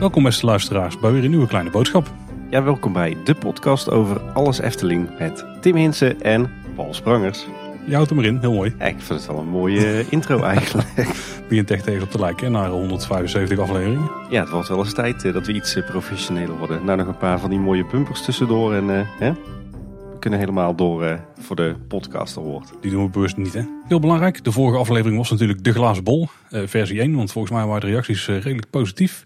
Welkom 0.00 0.22
beste 0.22 0.46
luisteraars 0.46 0.98
bij 0.98 1.12
weer 1.12 1.24
een 1.24 1.30
nieuwe 1.30 1.46
kleine 1.46 1.70
boodschap. 1.70 2.12
Ja, 2.50 2.62
welkom 2.62 2.92
bij 2.92 3.16
de 3.24 3.34
podcast 3.34 3.90
over 3.90 4.20
alles 4.20 4.60
Efteling 4.60 5.18
met 5.18 5.44
Tim 5.60 5.76
Hinsen 5.76 6.20
en 6.22 6.50
Paul 6.74 6.94
Sprangers. 6.94 7.46
Je 7.84 7.94
houdt 7.94 8.10
hem 8.10 8.18
erin, 8.18 8.38
heel 8.40 8.52
mooi. 8.52 8.74
Ja, 8.78 8.84
ik 8.84 9.00
vind 9.00 9.18
het 9.18 9.26
wel 9.26 9.38
een 9.38 9.48
mooie 9.48 10.04
intro 10.10 10.42
eigenlijk. 10.42 10.88
Begint 11.48 11.70
echt 11.70 11.84
tegen 11.84 12.02
op 12.02 12.10
te 12.10 12.18
lijken 12.18 12.44
hè, 12.44 12.50
naar 12.50 12.68
175 12.68 13.58
afleveringen. 13.58 14.10
Ja, 14.30 14.40
het 14.40 14.50
wordt 14.50 14.68
wel 14.68 14.78
eens 14.78 14.94
tijd 14.94 15.24
eh, 15.24 15.32
dat 15.32 15.46
we 15.46 15.52
iets 15.52 15.74
eh, 15.74 15.86
professioneler 15.86 16.58
worden. 16.58 16.84
Nou, 16.84 16.98
nog 16.98 17.06
een 17.06 17.16
paar 17.16 17.40
van 17.40 17.50
die 17.50 17.58
mooie 17.58 17.84
pumpers 17.84 18.24
tussendoor 18.24 18.74
en 18.74 18.90
eh, 18.90 19.06
hè? 19.18 19.32
Kunnen 20.20 20.38
helemaal 20.38 20.74
door 20.74 21.04
eh, 21.04 21.18
voor 21.38 21.56
de 21.56 21.74
podcast 21.88 22.36
award. 22.36 22.72
Die 22.80 22.90
doen 22.90 23.04
we 23.04 23.10
bewust 23.10 23.36
niet 23.36 23.52
hè. 23.52 23.62
Heel 23.86 24.00
belangrijk, 24.00 24.44
de 24.44 24.52
vorige 24.52 24.78
aflevering 24.78 25.16
was 25.16 25.30
natuurlijk 25.30 25.64
de 25.64 25.72
glazen 25.72 26.04
bol, 26.04 26.28
eh, 26.50 26.62
versie 26.66 27.00
1. 27.00 27.14
Want 27.14 27.32
volgens 27.32 27.54
mij 27.54 27.66
waren 27.66 27.80
de 27.80 27.86
reacties 27.86 28.28
eh, 28.28 28.34
redelijk 28.40 28.70
positief. 28.70 29.24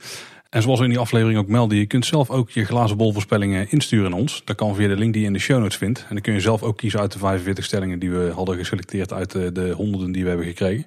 En 0.51 0.63
zoals 0.63 0.79
we 0.79 0.85
in 0.85 0.91
die 0.91 1.01
aflevering 1.01 1.39
ook 1.39 1.49
melden, 1.49 1.79
je 1.79 1.87
kunt 1.87 2.07
zelf 2.07 2.31
ook 2.31 2.51
je 2.51 2.65
glazen 2.65 2.97
bol 2.97 3.13
voorspellingen 3.13 3.71
insturen 3.71 4.11
naar 4.11 4.21
ons. 4.21 4.43
Dat 4.45 4.57
kan 4.57 4.75
via 4.75 4.89
de 4.89 4.97
link 4.97 5.13
die 5.13 5.23
je 5.23 5.29
in 5.29 5.33
de 5.33 5.39
show 5.39 5.61
notes 5.61 5.77
vindt. 5.77 5.99
En 6.01 6.15
dan 6.15 6.21
kun 6.21 6.33
je 6.33 6.41
zelf 6.41 6.63
ook 6.63 6.77
kiezen 6.77 7.01
uit 7.01 7.13
de 7.13 7.19
45 7.19 7.65
stellingen 7.65 7.99
die 7.99 8.11
we 8.11 8.33
hadden 8.35 8.57
geselecteerd 8.57 9.13
uit 9.13 9.31
de, 9.31 9.53
de 9.53 9.71
honderden 9.71 10.13
die 10.13 10.23
we 10.23 10.29
hebben 10.29 10.47
gekregen. 10.47 10.85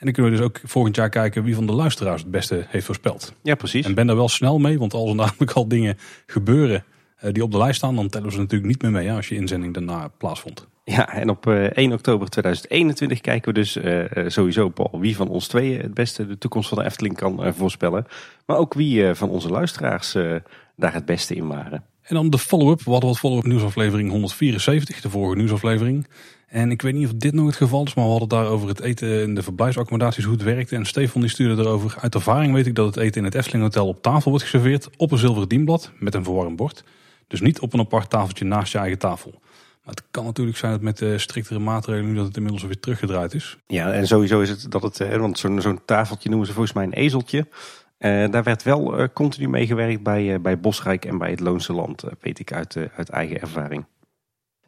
En 0.00 0.06
dan 0.06 0.12
kunnen 0.12 0.32
we 0.32 0.38
dus 0.38 0.46
ook 0.46 0.60
volgend 0.64 0.96
jaar 0.96 1.08
kijken 1.08 1.44
wie 1.44 1.54
van 1.54 1.66
de 1.66 1.72
luisteraars 1.72 2.22
het 2.22 2.30
beste 2.30 2.64
heeft 2.68 2.86
voorspeld. 2.86 3.34
Ja, 3.42 3.54
precies. 3.54 3.86
En 3.86 3.94
ben 3.94 4.06
daar 4.06 4.16
wel 4.16 4.28
snel 4.28 4.58
mee, 4.58 4.78
want 4.78 4.94
als 4.94 5.10
er 5.10 5.16
namelijk 5.16 5.50
al 5.52 5.68
dingen 5.68 5.98
gebeuren 6.26 6.84
die 7.20 7.42
op 7.42 7.50
de 7.50 7.58
lijst 7.58 7.76
staan, 7.76 7.96
dan 7.96 8.08
tellen 8.08 8.26
we 8.26 8.32
ze 8.32 8.38
natuurlijk 8.38 8.70
niet 8.70 8.82
meer 8.82 8.90
mee 8.90 9.06
hè, 9.06 9.16
als 9.16 9.28
je 9.28 9.34
inzending 9.34 9.74
daarna 9.74 10.08
plaatsvond. 10.18 10.68
Ja, 10.84 11.12
en 11.12 11.30
op 11.30 11.46
eh, 11.46 11.64
1 11.64 11.92
oktober 11.92 12.28
2021 12.28 13.20
kijken 13.20 13.54
we 13.54 13.58
dus 13.58 13.76
eh, 13.76 14.16
eh, 14.16 14.28
sowieso, 14.28 14.68
Paul, 14.68 15.00
wie 15.00 15.16
van 15.16 15.28
ons 15.28 15.48
tweeën 15.48 15.80
het 15.80 15.94
beste 15.94 16.26
de 16.26 16.38
toekomst 16.38 16.68
van 16.68 16.78
de 16.78 16.84
Efteling 16.84 17.16
kan 17.16 17.44
eh, 17.44 17.52
voorspellen. 17.52 18.06
Maar 18.46 18.56
ook 18.56 18.74
wie 18.74 19.06
eh, 19.06 19.14
van 19.14 19.28
onze 19.28 19.48
luisteraars 19.48 20.14
eh, 20.14 20.34
daar 20.76 20.94
het 20.94 21.04
beste 21.04 21.34
in 21.34 21.46
waren. 21.46 21.84
En 22.02 22.14
dan 22.14 22.30
de 22.30 22.38
follow-up. 22.38 22.82
We 22.82 22.90
hadden 22.90 23.08
wat 23.08 23.18
follow-up 23.18 23.44
nieuwsaflevering 23.44 24.10
174, 24.10 25.00
de 25.00 25.10
vorige 25.10 25.36
nieuwsaflevering. 25.36 26.06
En 26.46 26.70
ik 26.70 26.82
weet 26.82 26.94
niet 26.94 27.06
of 27.06 27.14
dit 27.14 27.34
nog 27.34 27.46
het 27.46 27.56
geval 27.56 27.84
is, 27.84 27.94
maar 27.94 28.04
we 28.04 28.10
hadden 28.10 28.28
daar 28.28 28.46
over 28.46 28.68
het 28.68 28.80
eten 28.80 29.22
en 29.22 29.34
de 29.34 29.42
verblijfsaccommodaties, 29.42 30.24
hoe 30.24 30.32
het 30.32 30.42
werkte. 30.42 30.76
En 30.76 30.86
Stefan 30.86 31.20
die 31.20 31.30
stuurde 31.30 31.62
erover. 31.62 31.96
Uit 32.00 32.14
ervaring 32.14 32.54
weet 32.54 32.66
ik 32.66 32.74
dat 32.74 32.86
het 32.86 32.96
eten 32.96 33.18
in 33.18 33.24
het 33.24 33.34
Efteling 33.34 33.62
Hotel 33.62 33.86
op 33.86 34.02
tafel 34.02 34.30
wordt 34.30 34.44
geserveerd 34.44 34.88
op 34.96 35.12
een 35.12 35.18
zilveren 35.18 35.48
dienblad 35.48 35.92
met 35.98 36.14
een 36.14 36.24
verwarmd 36.24 36.56
bord. 36.56 36.84
Dus 37.30 37.40
niet 37.40 37.60
op 37.60 37.72
een 37.72 37.80
apart 37.80 38.10
tafeltje 38.10 38.44
naast 38.44 38.72
je 38.72 38.78
eigen 38.78 38.98
tafel. 38.98 39.40
Maar 39.84 39.94
het 39.94 40.02
kan 40.10 40.24
natuurlijk 40.24 40.56
zijn 40.56 40.72
dat 40.72 40.80
met 40.80 40.98
de 40.98 41.18
striktere 41.18 41.58
maatregelen 41.58 42.08
nu 42.08 42.16
dat 42.16 42.26
het 42.26 42.36
inmiddels 42.36 42.64
weer 42.64 42.80
teruggedraaid 42.80 43.34
is. 43.34 43.58
Ja, 43.66 43.92
en 43.92 44.06
sowieso 44.06 44.40
is 44.40 44.48
het 44.48 44.66
dat 44.68 44.82
het, 44.82 45.00
eh, 45.00 45.16
want 45.16 45.38
zo'n 45.38 45.60
zo'n 45.60 45.84
tafeltje 45.84 46.28
noemen 46.28 46.46
ze 46.46 46.52
volgens 46.52 46.74
mij 46.74 46.84
een 46.84 46.92
ezeltje. 46.92 47.46
Eh, 47.98 48.30
daar 48.30 48.42
werd 48.42 48.62
wel 48.62 48.98
eh, 48.98 49.08
continu 49.14 49.48
mee 49.48 49.66
gewerkt 49.66 50.02
bij, 50.02 50.40
bij 50.40 50.60
Bosrijk 50.60 51.04
en 51.04 51.18
bij 51.18 51.30
het 51.30 51.40
Loonse 51.40 51.72
Land, 51.72 52.04
weet 52.20 52.38
ik 52.38 52.52
uit, 52.52 52.76
uit 52.96 53.08
eigen 53.08 53.40
ervaring. 53.40 53.84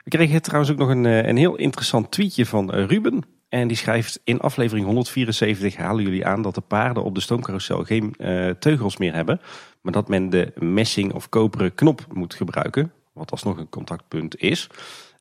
We 0.05 0.11
kregen 0.11 0.43
trouwens 0.43 0.73
ook 0.73 0.79
nog 0.79 0.89
een, 0.89 1.05
een 1.05 1.37
heel 1.37 1.57
interessant 1.57 2.11
tweetje 2.11 2.47
van 2.47 2.71
Ruben. 2.71 3.23
En 3.49 3.69
die 3.69 3.77
schrijft, 3.77 4.21
in 4.25 4.41
aflevering 4.41 4.87
174 4.87 5.77
halen 5.77 6.05
jullie 6.05 6.27
aan 6.27 6.43
dat 6.43 6.55
de 6.55 6.61
paarden 6.61 7.05
op 7.05 7.15
de 7.15 7.21
stoomcarousel 7.21 7.85
geen 7.85 8.17
teugels 8.59 8.97
meer 8.97 9.15
hebben. 9.15 9.41
Maar 9.83 9.93
dat 9.93 10.09
men 10.09 10.31
de 10.31 10.53
messing 10.59 11.13
of 11.13 11.29
koperen 11.29 11.75
knop 11.75 12.07
moet 12.13 12.35
gebruiken, 12.35 12.93
wat 13.13 13.31
alsnog 13.31 13.57
een 13.57 13.69
contactpunt 13.69 14.41
is. 14.41 14.69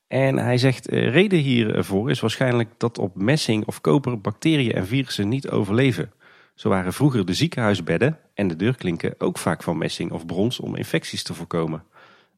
En 0.07 0.37
hij 0.37 0.57
zegt, 0.57 0.87
eh, 0.87 1.09
reden 1.09 1.39
hiervoor 1.39 2.09
is 2.09 2.19
waarschijnlijk 2.19 2.69
dat 2.77 2.97
op 2.97 3.15
messing 3.15 3.65
of 3.65 3.81
koper 3.81 4.21
bacteriën 4.21 4.73
en 4.73 4.87
virussen 4.87 5.29
niet 5.29 5.49
overleven. 5.49 6.11
Zo 6.55 6.69
waren 6.69 6.93
vroeger 6.93 7.25
de 7.25 7.33
ziekenhuisbedden 7.33 8.17
en 8.33 8.47
de 8.47 8.55
deurklinken 8.55 9.16
ook 9.17 9.38
vaak 9.38 9.63
van 9.63 9.77
messing 9.77 10.11
of 10.11 10.25
brons 10.25 10.59
om 10.59 10.75
infecties 10.75 11.23
te 11.23 11.33
voorkomen. 11.33 11.83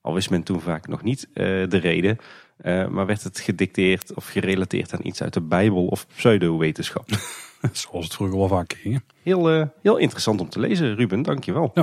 Al 0.01 0.13
wist 0.13 0.29
men 0.29 0.43
toen 0.43 0.61
vaak 0.61 0.87
nog 0.87 1.03
niet 1.03 1.27
eh, 1.33 1.43
de 1.45 1.77
reden, 1.77 2.17
eh, 2.57 2.87
maar 2.87 3.05
werd 3.05 3.23
het 3.23 3.39
gedicteerd 3.39 4.13
of 4.13 4.27
gerelateerd 4.27 4.93
aan 4.93 5.05
iets 5.05 5.21
uit 5.21 5.33
de 5.33 5.41
Bijbel 5.41 5.85
of 5.85 6.07
pseudowetenschap. 6.15 7.09
Zoals 7.71 8.05
het 8.05 8.13
vroeger 8.13 8.37
wel 8.37 8.47
vaak 8.47 8.73
ging. 8.73 9.01
Heel, 9.23 9.71
heel 9.81 9.97
interessant 9.97 10.41
om 10.41 10.49
te 10.49 10.59
lezen, 10.59 10.95
Ruben, 10.95 11.21
dankjewel. 11.21 11.73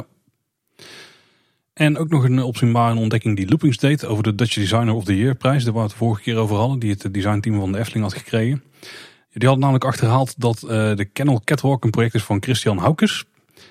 En 1.73 1.99
ook 1.99 2.09
nog 2.09 2.25
een 2.25 2.43
opzienbare 2.43 2.99
ontdekking 2.99 3.37
die 3.37 3.49
Loopings 3.49 3.77
deed 3.77 4.05
over 4.05 4.23
de 4.23 4.35
Dutch 4.35 4.55
Designer 4.55 4.95
of 4.95 5.05
the 5.05 5.17
Year 5.17 5.35
prijs. 5.35 5.65
Daar 5.65 5.73
waar 5.73 5.83
we 5.83 5.89
het 5.89 5.99
de 5.99 6.05
vorige 6.05 6.23
keer 6.23 6.37
over 6.37 6.57
hadden, 6.57 6.79
die 6.79 6.91
het 6.91 7.15
designteam 7.15 7.61
van 7.61 7.73
de 7.73 7.79
Efteling 7.79 8.05
had 8.05 8.15
gekregen. 8.15 8.63
Die 9.33 9.49
had 9.49 9.59
namelijk 9.59 9.85
achterhaald 9.85 10.35
dat 10.41 10.63
eh, 10.63 10.69
de 10.97 11.05
Kennel 11.05 11.41
Catwalk 11.45 11.85
een 11.85 11.91
project 11.91 12.15
is 12.15 12.23
van 12.23 12.43
Christian 12.43 12.79
Haukes. 12.79 13.25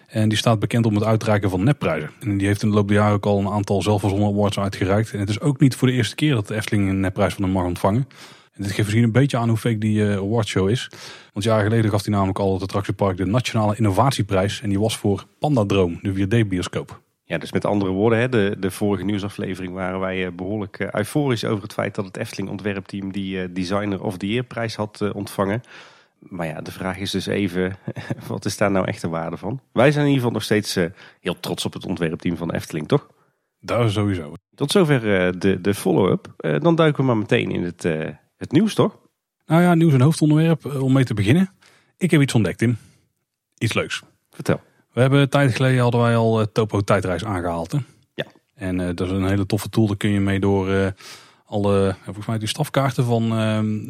En 0.07 0.29
die 0.29 0.37
staat 0.37 0.59
bekend 0.59 0.85
om 0.85 0.95
het 0.95 1.03
uitreiken 1.03 1.49
van 1.49 1.63
nepprijzen. 1.63 2.11
En 2.19 2.37
die 2.37 2.47
heeft 2.47 2.61
in 2.63 2.69
de 2.69 2.75
loop 2.75 2.87
der 2.87 2.97
jaren 2.97 3.13
ook 3.13 3.25
al 3.25 3.39
een 3.39 3.49
aantal 3.49 3.81
zelfverzonnen 3.81 4.27
awards 4.27 4.59
uitgereikt. 4.59 5.13
En 5.13 5.19
het 5.19 5.29
is 5.29 5.39
ook 5.39 5.59
niet 5.59 5.75
voor 5.75 5.87
de 5.87 5.93
eerste 5.93 6.15
keer 6.15 6.33
dat 6.33 6.47
de 6.47 6.55
Efteling 6.55 6.89
een 6.89 6.99
nepprijs 6.99 7.33
van 7.33 7.43
hem 7.43 7.53
mag 7.53 7.65
ontvangen. 7.65 8.07
En 8.53 8.65
dit 8.65 8.67
geeft 8.67 8.77
misschien 8.77 9.03
een 9.03 9.11
beetje 9.11 9.37
aan 9.37 9.49
hoe 9.49 9.57
fake 9.57 9.77
die 9.77 10.09
eh, 10.09 10.17
awardshow 10.17 10.69
is. 10.69 10.89
Want 11.33 11.45
jaren 11.45 11.63
geleden 11.63 11.91
gaf 11.91 12.03
hij 12.03 12.13
namelijk 12.13 12.39
al 12.39 12.53
het 12.53 12.61
attractiepark 12.61 13.17
de 13.17 13.25
Nationale 13.25 13.75
Innovatieprijs. 13.75 14.61
En 14.61 14.69
die 14.69 14.79
was 14.79 14.97
voor 14.97 15.25
Pandadroom, 15.39 15.99
de 16.01 16.13
4D-bioscoop. 16.13 16.99
Ja, 17.29 17.37
dus 17.37 17.51
met 17.51 17.65
andere 17.65 17.91
woorden, 17.91 18.19
hè, 18.19 18.29
de, 18.29 18.55
de 18.59 18.71
vorige 18.71 19.03
nieuwsaflevering 19.03 19.73
waren 19.73 19.99
wij 19.99 20.25
eh, 20.25 20.31
behoorlijk 20.31 20.79
eh, 20.79 20.87
euforisch 20.91 21.45
over 21.45 21.63
het 21.63 21.73
feit 21.73 21.95
dat 21.95 22.05
het 22.05 22.17
Efteling 22.17 22.49
ontwerpteam 22.49 23.11
die 23.11 23.41
eh, 23.41 23.47
Designer 23.51 24.03
of 24.03 24.17
the 24.17 24.27
Year 24.27 24.43
prijs 24.43 24.75
had 24.75 25.11
ontvangen. 25.13 25.61
Maar 26.19 26.47
ja, 26.47 26.61
de 26.61 26.71
vraag 26.71 26.97
is 26.97 27.11
dus 27.11 27.25
even, 27.25 27.77
wat 28.27 28.45
is 28.45 28.57
daar 28.57 28.71
nou 28.71 28.85
echt 28.85 29.01
de 29.01 29.07
waarde 29.07 29.37
van? 29.37 29.61
Wij 29.71 29.91
zijn 29.91 30.05
in 30.05 30.11
ieder 30.11 30.15
geval 30.15 30.31
nog 30.31 30.43
steeds 30.43 30.77
heel 31.19 31.39
trots 31.39 31.65
op 31.65 31.73
het 31.73 31.85
ontwerpteam 31.85 32.37
van 32.37 32.47
de 32.47 32.53
Efteling, 32.53 32.87
toch? 32.87 33.07
Daar 33.59 33.89
sowieso. 33.89 34.33
Tot 34.55 34.71
zover 34.71 35.01
de, 35.39 35.61
de 35.61 35.73
follow-up. 35.73 36.33
Dan 36.61 36.75
duiken 36.75 37.01
we 37.01 37.07
maar 37.07 37.17
meteen 37.17 37.51
in 37.51 37.63
het, 37.63 37.83
het 38.37 38.51
nieuws, 38.51 38.73
toch? 38.73 38.97
Nou 39.45 39.61
ja, 39.61 39.73
nieuws 39.73 39.93
en 39.93 40.01
hoofdonderwerp 40.01 40.65
om 40.65 40.93
mee 40.93 41.05
te 41.05 41.13
beginnen. 41.13 41.53
Ik 41.97 42.11
heb 42.11 42.21
iets 42.21 42.33
ontdekt, 42.33 42.57
Tim. 42.57 42.77
Iets 43.57 43.73
leuks. 43.73 44.03
Vertel. 44.29 44.61
We 44.93 45.01
hebben 45.01 45.19
een 45.19 45.29
tijd 45.29 45.55
geleden 45.55 45.81
hadden 45.81 46.01
wij 46.01 46.15
al 46.15 46.39
eh, 46.39 46.45
Topo 46.53 46.81
tijdreis 46.81 47.25
aangehaald. 47.25 47.71
Hè? 47.71 47.77
Ja. 48.13 48.25
En 48.55 48.79
eh, 48.79 48.95
dat 48.95 49.07
is 49.07 49.13
een 49.13 49.27
hele 49.27 49.45
toffe 49.45 49.69
tool. 49.69 49.87
Daar 49.87 49.97
kun 49.97 50.09
je 50.09 50.19
mee 50.19 50.39
door 50.39 50.69
eh, 50.69 50.87
alle, 51.45 51.95
volgens 52.03 52.25
mij 52.25 52.37
die 52.37 52.47
stafkaarten 52.47 53.05
van 53.05 53.27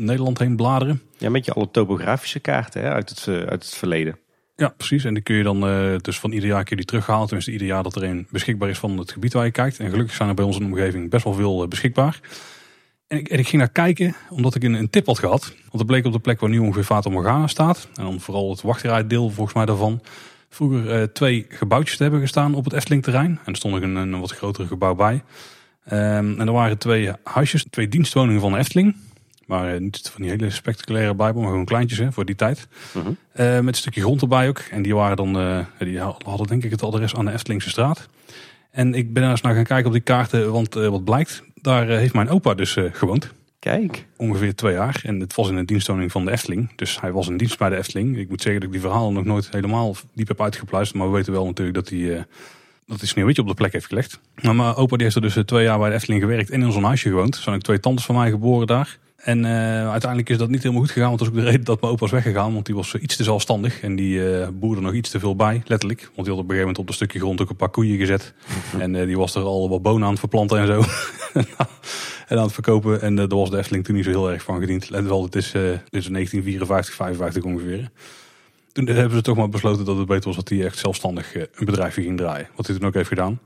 Nederland 0.06 0.40
heen 0.40 0.56
bladeren. 0.56 1.02
Ja, 1.18 1.30
met 1.30 1.46
je 1.46 1.54
alle 1.54 1.72
topografische 1.72 2.40
kaarten 2.40 2.82
hè, 2.82 2.90
uit, 2.90 3.10
het, 3.10 3.28
uit 3.28 3.64
het 3.64 3.76
verleden. 3.76 4.18
Ja, 4.56 4.74
precies. 4.78 5.04
En 5.04 5.14
die 5.14 5.24
kun 5.24 5.36
je 5.36 5.44
dan 5.44 5.62
dus 6.02 6.20
van 6.20 6.32
ieder 6.32 6.50
jaar 6.50 6.64
kun 6.64 6.70
je 6.70 6.76
die 6.76 6.86
teruggehaald. 6.86 7.26
Tenminste, 7.26 7.52
ieder 7.52 7.68
jaar 7.68 7.84
dat 7.84 7.96
er 7.96 8.04
een 8.04 8.28
beschikbaar 8.30 8.70
is 8.70 8.78
van 8.78 8.98
het 8.98 9.12
gebied 9.12 9.34
waar 9.34 9.46
je 9.46 9.52
kijkt. 9.52 9.80
En 9.80 9.90
gelukkig 9.90 10.16
zijn 10.16 10.30
er 10.30 10.36
bij 10.36 10.46
ons 10.46 10.58
in 10.58 10.64
de 10.64 10.70
omgeving 10.70 11.10
best 11.10 11.24
wel 11.24 11.34
veel 11.34 11.68
beschikbaar. 11.68 12.20
En 13.08 13.18
ik, 13.18 13.30
en 13.30 13.40
ik 13.40 13.48
ging 13.48 13.62
naar 13.62 13.72
kijken, 13.72 14.16
omdat 14.30 14.56
ik 14.56 14.64
een, 14.64 14.74
een 14.74 14.90
tip 14.90 15.06
had 15.06 15.20
gehad. 15.20 15.54
Want 15.58 15.78
het 15.78 15.86
bleek 15.86 16.06
op 16.06 16.12
de 16.12 16.20
plek 16.20 16.40
waar 16.40 16.50
nu 16.50 16.60
ongeveer 16.60 16.84
Fata 16.84 17.10
Morgana 17.10 17.48
staat. 17.48 17.88
En 17.96 18.04
dan 18.04 18.20
vooral 18.20 18.50
het 18.50 18.62
wachtrijdeel 18.62 19.30
volgens 19.30 19.56
mij 19.56 19.66
daarvan. 19.66 20.02
Vroeger 20.50 20.92
eh, 20.92 21.04
twee 21.04 21.46
gebouwtjes 21.50 21.98
te 21.98 22.04
hebben 22.04 22.22
gestaan 22.22 22.56
op 22.56 22.64
het 22.64 22.74
Efteling-terrein. 22.74 23.40
En 23.44 23.52
er 23.52 23.56
stond 23.56 23.74
nog 23.74 23.84
een, 23.84 23.96
een 23.96 24.20
wat 24.20 24.32
groter 24.32 24.66
gebouw 24.66 24.96
bij. 24.96 25.24
Ehm, 25.86 26.40
en 26.40 26.48
er 26.48 26.52
waren 26.52 26.78
twee 26.78 27.12
huisjes, 27.24 27.66
twee 27.70 27.88
dienstwoningen 27.88 28.42
van 28.42 28.52
de 28.52 28.58
Efteling. 28.58 28.96
Maar 29.50 29.74
eh, 29.74 29.80
niet 29.80 30.10
van 30.14 30.22
die 30.22 30.32
hele 30.32 30.50
spectaculaire 30.50 31.16
Bijbel, 31.16 31.42
maar 31.42 31.50
gewoon 31.50 31.66
kleintjes 31.66 32.00
hè, 32.00 32.12
voor 32.12 32.26
die 32.26 32.36
tijd. 32.36 32.68
Mhm. 32.94 33.08
Eh, 33.32 33.54
met 33.54 33.68
een 33.68 33.74
stukje 33.74 34.02
grond 34.02 34.22
erbij 34.22 34.48
ook. 34.48 34.58
En 34.58 34.82
die 34.82 34.96
waren 34.96 35.18
dan, 35.18 35.40
eh, 35.40 35.66
die 35.80 36.00
hadden 36.00 36.48
denk 36.48 36.64
ik 36.64 36.72
het 36.72 36.84
adres 36.84 37.16
aan 37.16 37.26
de 37.26 37.32
Eftelingse 37.32 37.70
straat. 37.70 38.08
En 38.72 38.94
ik 38.94 39.14
ben 39.14 39.22
daar 39.22 39.32
eens 39.32 39.42
naar 39.42 39.56
gaan 39.56 39.64
kijken 39.64 39.86
op 39.86 39.92
die 39.92 40.02
kaarten, 40.02 40.52
want 40.52 40.74
wat 40.74 41.04
blijkt, 41.04 41.44
daar 41.56 41.88
heeft 41.88 42.14
mijn 42.14 42.30
opa 42.30 42.54
dus 42.54 42.78
gewoond. 42.92 43.34
Kijk. 43.60 44.08
Ongeveer 44.18 44.56
twee 44.56 44.74
jaar. 44.74 45.02
En 45.04 45.20
het 45.20 45.36
was 45.36 45.50
in 45.50 45.56
een 45.56 45.66
dienstwoning 45.66 46.12
van 46.12 46.26
de 46.26 46.32
Efteling. 46.32 46.76
Dus 46.76 47.02
hij 47.02 47.12
was 47.12 47.28
in 47.28 47.38
dienst 47.38 47.58
bij 47.58 47.70
de 47.70 47.78
Efteling. 47.78 48.18
Ik 48.18 48.30
moet 48.30 48.42
zeggen 48.42 48.62
dat 48.62 48.70
ik 48.70 48.76
die 48.76 48.90
verhalen 48.90 49.14
nog 49.14 49.24
nooit 49.24 49.50
helemaal 49.52 49.96
diep 50.14 50.28
heb 50.28 50.42
uitgepluisterd. 50.42 51.00
Maar 51.00 51.10
we 51.10 51.16
weten 51.16 51.34
wel 51.34 51.46
natuurlijk 51.46 51.78
dat 51.78 51.90
hij, 51.90 52.16
eh, 52.16 52.24
dat 52.86 53.00
hij 53.00 53.08
sneeuwwitje 53.08 53.42
op 53.42 53.48
de 53.48 53.54
plek 53.54 53.74
heeft 53.74 53.86
gelegd. 53.86 54.20
Maar 54.42 54.56
mijn 54.56 54.76
opa 54.76 54.96
die 54.96 55.04
heeft 55.04 55.16
er 55.16 55.22
dus 55.22 55.36
eh, 55.36 55.44
twee 55.44 55.64
jaar 55.64 55.80
bij 55.80 55.90
de 55.90 55.96
Efteling 55.96 56.22
gewerkt 56.22 56.50
en 56.50 56.62
in 56.62 56.72
zo'n 56.72 56.84
huisje 56.84 57.10
gewoond. 57.10 57.36
Er 57.36 57.42
zijn 57.42 57.56
ook 57.56 57.62
twee 57.62 57.80
tantes 57.80 58.06
van 58.06 58.16
mij 58.16 58.30
geboren 58.30 58.68
daar. 58.68 58.98
En 59.16 59.46
eh, 59.46 59.90
uiteindelijk 59.90 60.30
is 60.30 60.38
dat 60.38 60.50
niet 60.50 60.62
helemaal 60.64 60.84
goed 60.84 60.92
gegaan. 60.92 61.08
Want 61.08 61.20
dat 61.20 61.28
is 61.28 61.34
ook 61.34 61.40
de 61.40 61.50
reden 61.50 61.66
dat 61.66 61.82
mijn 61.82 61.94
opa 61.94 62.06
is 62.06 62.12
weggegaan. 62.12 62.54
Want 62.54 62.66
die 62.66 62.76
was 62.76 62.96
iets 62.96 63.16
te 63.16 63.24
zelfstandig. 63.24 63.82
En 63.82 63.96
die 63.96 64.40
eh 64.40 64.48
boerde 64.54 64.82
nog 64.82 64.94
iets 64.94 65.10
te 65.10 65.20
veel 65.20 65.36
bij, 65.36 65.62
letterlijk. 65.66 66.02
Want 66.02 66.28
die 66.28 66.36
had 66.36 66.44
op 66.44 66.50
een 66.50 66.56
gegeven 66.56 66.60
moment 66.60 66.78
op 66.78 66.88
een 66.88 66.94
stukje 66.94 67.20
grond 67.20 67.42
ook 67.42 67.50
een 67.50 67.56
paar 67.56 67.70
koeien 67.70 67.98
gezet. 67.98 68.34
en 68.80 69.06
die 69.06 69.18
was 69.18 69.36
er 69.36 69.44
al 69.44 69.70
wat 69.70 69.82
bonen 69.82 70.04
aan 70.04 70.10
het 70.10 70.20
verplanten 70.20 70.60
en 70.60 70.68
zo. 70.68 70.84
en 72.30 72.38
aan 72.38 72.44
het 72.44 72.54
verkopen. 72.54 73.02
En 73.02 73.20
eh, 73.20 73.28
daar 73.28 73.38
was 73.38 73.50
de 73.50 73.58
Efteling 73.58 73.86
toen 73.86 73.96
niet 73.96 74.04
zo 74.04 74.10
heel 74.10 74.32
erg 74.32 74.44
van 74.44 74.60
gediend. 74.60 74.90
Let 74.90 75.06
wel, 75.06 75.24
het 75.24 75.36
is, 75.36 75.54
eh 75.54 75.62
dit 75.62 76.02
is 76.02 76.08
1954, 76.08 76.96
55 76.96 77.44
ongeveer. 77.44 77.90
Toen 78.72 78.88
hebben 78.88 79.18
ze 79.18 79.24
toch 79.24 79.38
maar 79.38 79.50
besloten 79.50 79.86
dat 79.86 79.98
het 79.98 80.08
beter 80.08 80.26
was 80.26 80.36
dat 80.36 80.50
hij 80.50 80.66
echt 80.66 80.78
zelfstandig 80.78 81.36
eh, 81.36 81.42
een 81.42 81.66
bedrijfje 81.66 82.02
ging 82.02 82.18
draaien. 82.18 82.48
Wat 82.56 82.68
hij 82.68 82.76
toen 82.76 82.88
ook 82.88 82.94
heeft 82.94 83.08
gedaan. 83.08 83.40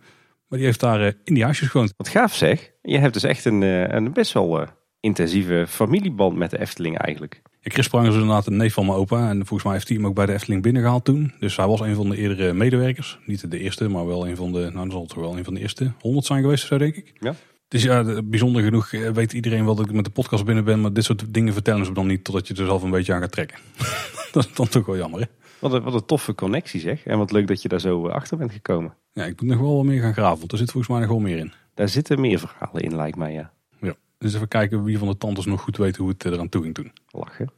Maar 0.47 0.59
die 0.59 0.67
heeft 0.67 0.79
daar 0.79 1.13
in 1.23 1.33
die 1.33 1.43
huisjes 1.43 1.67
gewoond. 1.67 1.93
Wat 1.97 2.07
gaaf 2.07 2.35
zeg. 2.35 2.71
Je 2.81 2.97
hebt 2.97 3.13
dus 3.13 3.23
echt 3.23 3.45
een, 3.45 3.61
een 3.95 4.13
best 4.13 4.33
wel 4.33 4.67
intensieve 4.99 5.65
familieband 5.67 6.37
met 6.37 6.49
de 6.49 6.59
Efteling 6.59 6.97
eigenlijk. 6.97 7.41
Ja, 7.59 7.71
Chris 7.71 7.85
Sprang 7.85 8.07
is 8.07 8.13
inderdaad 8.13 8.47
een 8.47 8.57
neef 8.57 8.73
van 8.73 8.85
mijn 8.85 8.97
opa. 8.97 9.29
En 9.29 9.37
volgens 9.37 9.63
mij 9.63 9.73
heeft 9.73 9.87
hij 9.87 9.97
hem 9.97 10.07
ook 10.07 10.15
bij 10.15 10.25
de 10.25 10.33
Efteling 10.33 10.61
binnengehaald 10.61 11.05
toen. 11.05 11.33
Dus 11.39 11.55
hij 11.55 11.67
was 11.67 11.79
een 11.79 11.95
van 11.95 12.09
de 12.09 12.17
eerdere 12.17 12.53
medewerkers. 12.53 13.19
Niet 13.25 13.51
de 13.51 13.59
eerste, 13.59 13.89
maar 13.89 14.07
wel 14.07 14.27
een 14.27 14.35
van 14.35 14.51
de, 14.51 14.59
nou 14.59 14.83
dat 14.83 14.91
zal 14.91 15.05
toch 15.05 15.17
wel 15.17 15.37
een 15.37 15.43
van 15.43 15.53
de 15.53 15.59
eerste 15.59 15.91
honderd 15.99 16.25
zijn 16.25 16.41
geweest, 16.41 16.67
zo 16.67 16.77
denk 16.77 16.95
ik. 16.95 17.13
Ja. 17.19 17.33
Dus 17.73 17.83
ja, 17.83 18.03
de- 18.03 18.23
bijzonder 18.23 18.63
genoeg 18.63 18.93
eh, 18.93 19.09
weet 19.09 19.33
iedereen 19.33 19.65
wel 19.65 19.75
dat 19.75 19.85
ik 19.89 19.93
met 19.95 20.05
de 20.05 20.11
podcast 20.11 20.45
binnen 20.45 20.63
ben. 20.63 20.81
Maar 20.81 20.93
dit 20.93 21.03
soort 21.03 21.33
dingen 21.33 21.53
vertellen 21.53 21.85
ze 21.85 21.93
dan 21.93 22.07
niet 22.07 22.23
totdat 22.23 22.47
je 22.47 22.53
er 22.53 22.65
zelf 22.65 22.83
een 22.83 22.89
beetje 22.89 23.13
aan 23.13 23.21
gaat 23.21 23.31
trekken. 23.31 23.57
dat 24.31 24.45
is 24.45 24.53
dan 24.53 24.67
toch 24.67 24.85
wel 24.85 24.97
jammer 24.97 25.19
hè. 25.19 25.25
Wat 25.59 25.73
een, 25.73 25.81
wat 25.83 25.93
een 25.93 26.05
toffe 26.05 26.35
connectie 26.35 26.79
zeg. 26.79 27.05
En 27.05 27.17
wat 27.17 27.31
leuk 27.31 27.47
dat 27.47 27.61
je 27.61 27.67
daar 27.67 27.79
zo 27.79 28.07
eh, 28.07 28.13
achter 28.13 28.37
bent 28.37 28.51
gekomen. 28.51 28.93
Ja, 29.13 29.25
ik 29.25 29.41
moet 29.41 29.49
nog 29.49 29.59
wel 29.59 29.75
wat 29.75 29.85
meer 29.85 30.01
gaan 30.01 30.13
graven. 30.13 30.39
Want 30.39 30.51
er 30.51 30.57
zit 30.57 30.71
volgens 30.71 30.91
mij 30.91 31.01
nog 31.01 31.09
wel 31.09 31.19
meer 31.19 31.37
in. 31.37 31.51
Daar 31.73 31.89
zitten 31.89 32.21
meer 32.21 32.39
verhalen 32.39 32.81
in, 32.81 32.95
lijkt 32.95 33.17
mij, 33.17 33.33
ja. 33.33 33.51
Ja. 33.81 33.93
Dus 34.17 34.33
even 34.33 34.47
kijken 34.47 34.83
wie 34.83 34.97
van 34.97 35.07
de 35.07 35.17
tantes 35.17 35.45
nog 35.45 35.61
goed 35.61 35.77
weet 35.77 35.95
hoe 35.97 36.09
het 36.09 36.25
eh, 36.25 36.31
eraan 36.31 36.49
toe 36.49 36.61
ging 36.61 36.73
toen. 36.73 36.91
Lachen. 37.09 37.51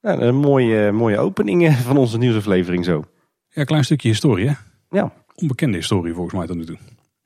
Ja, 0.00 0.20
een 0.20 0.36
mooie, 0.36 0.92
mooie 0.92 1.18
opening 1.18 1.72
van 1.72 1.96
onze 1.96 2.18
nieuwsaflevering 2.18 2.84
zo. 2.84 3.04
Ja, 3.48 3.60
een 3.60 3.66
klein 3.66 3.84
stukje 3.84 4.08
historie 4.08 4.48
hè. 4.48 4.54
Ja, 4.90 5.12
Onbekende 5.36 5.76
historie 5.76 6.14
volgens 6.14 6.34
mij 6.34 6.46
tot 6.46 6.56
nu 6.56 6.64
toe. 6.64 6.78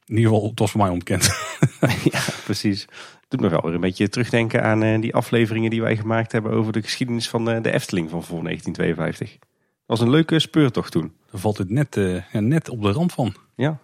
In 0.09 0.17
ieder 0.17 0.33
geval, 0.33 0.49
het 0.49 0.59
was 0.59 0.71
voor 0.71 0.81
mij 0.81 0.91
onbekend. 0.91 1.25
ja 2.13 2.21
precies. 2.45 2.87
Doet 3.29 3.41
me 3.41 3.49
wel 3.49 3.63
weer 3.63 3.75
een 3.75 3.81
beetje 3.81 4.09
terugdenken 4.09 4.63
aan 4.63 4.83
eh, 4.83 5.01
die 5.01 5.15
afleveringen 5.15 5.71
die 5.71 5.83
wij 5.83 5.97
gemaakt 5.97 6.33
hebben 6.33 6.53
over 6.53 6.73
de 6.73 6.83
geschiedenis 6.83 7.29
van 7.29 7.51
eh, 7.51 7.63
de 7.63 7.73
Efteling 7.73 8.11
van 8.11 8.23
voor 8.23 8.43
1952. 8.43 9.39
Dat 9.39 9.99
was 9.99 10.01
een 10.01 10.11
leuke 10.11 10.39
speurtocht 10.39 10.93
toen. 10.93 11.13
Daar 11.31 11.41
valt 11.41 11.59
het 11.59 11.71
net, 11.71 11.97
eh, 11.97 12.33
ja, 12.33 12.41
net 12.41 12.69
op 12.69 12.83
de 12.83 12.91
rand 12.91 13.13
van. 13.13 13.35
Ja. 13.57 13.79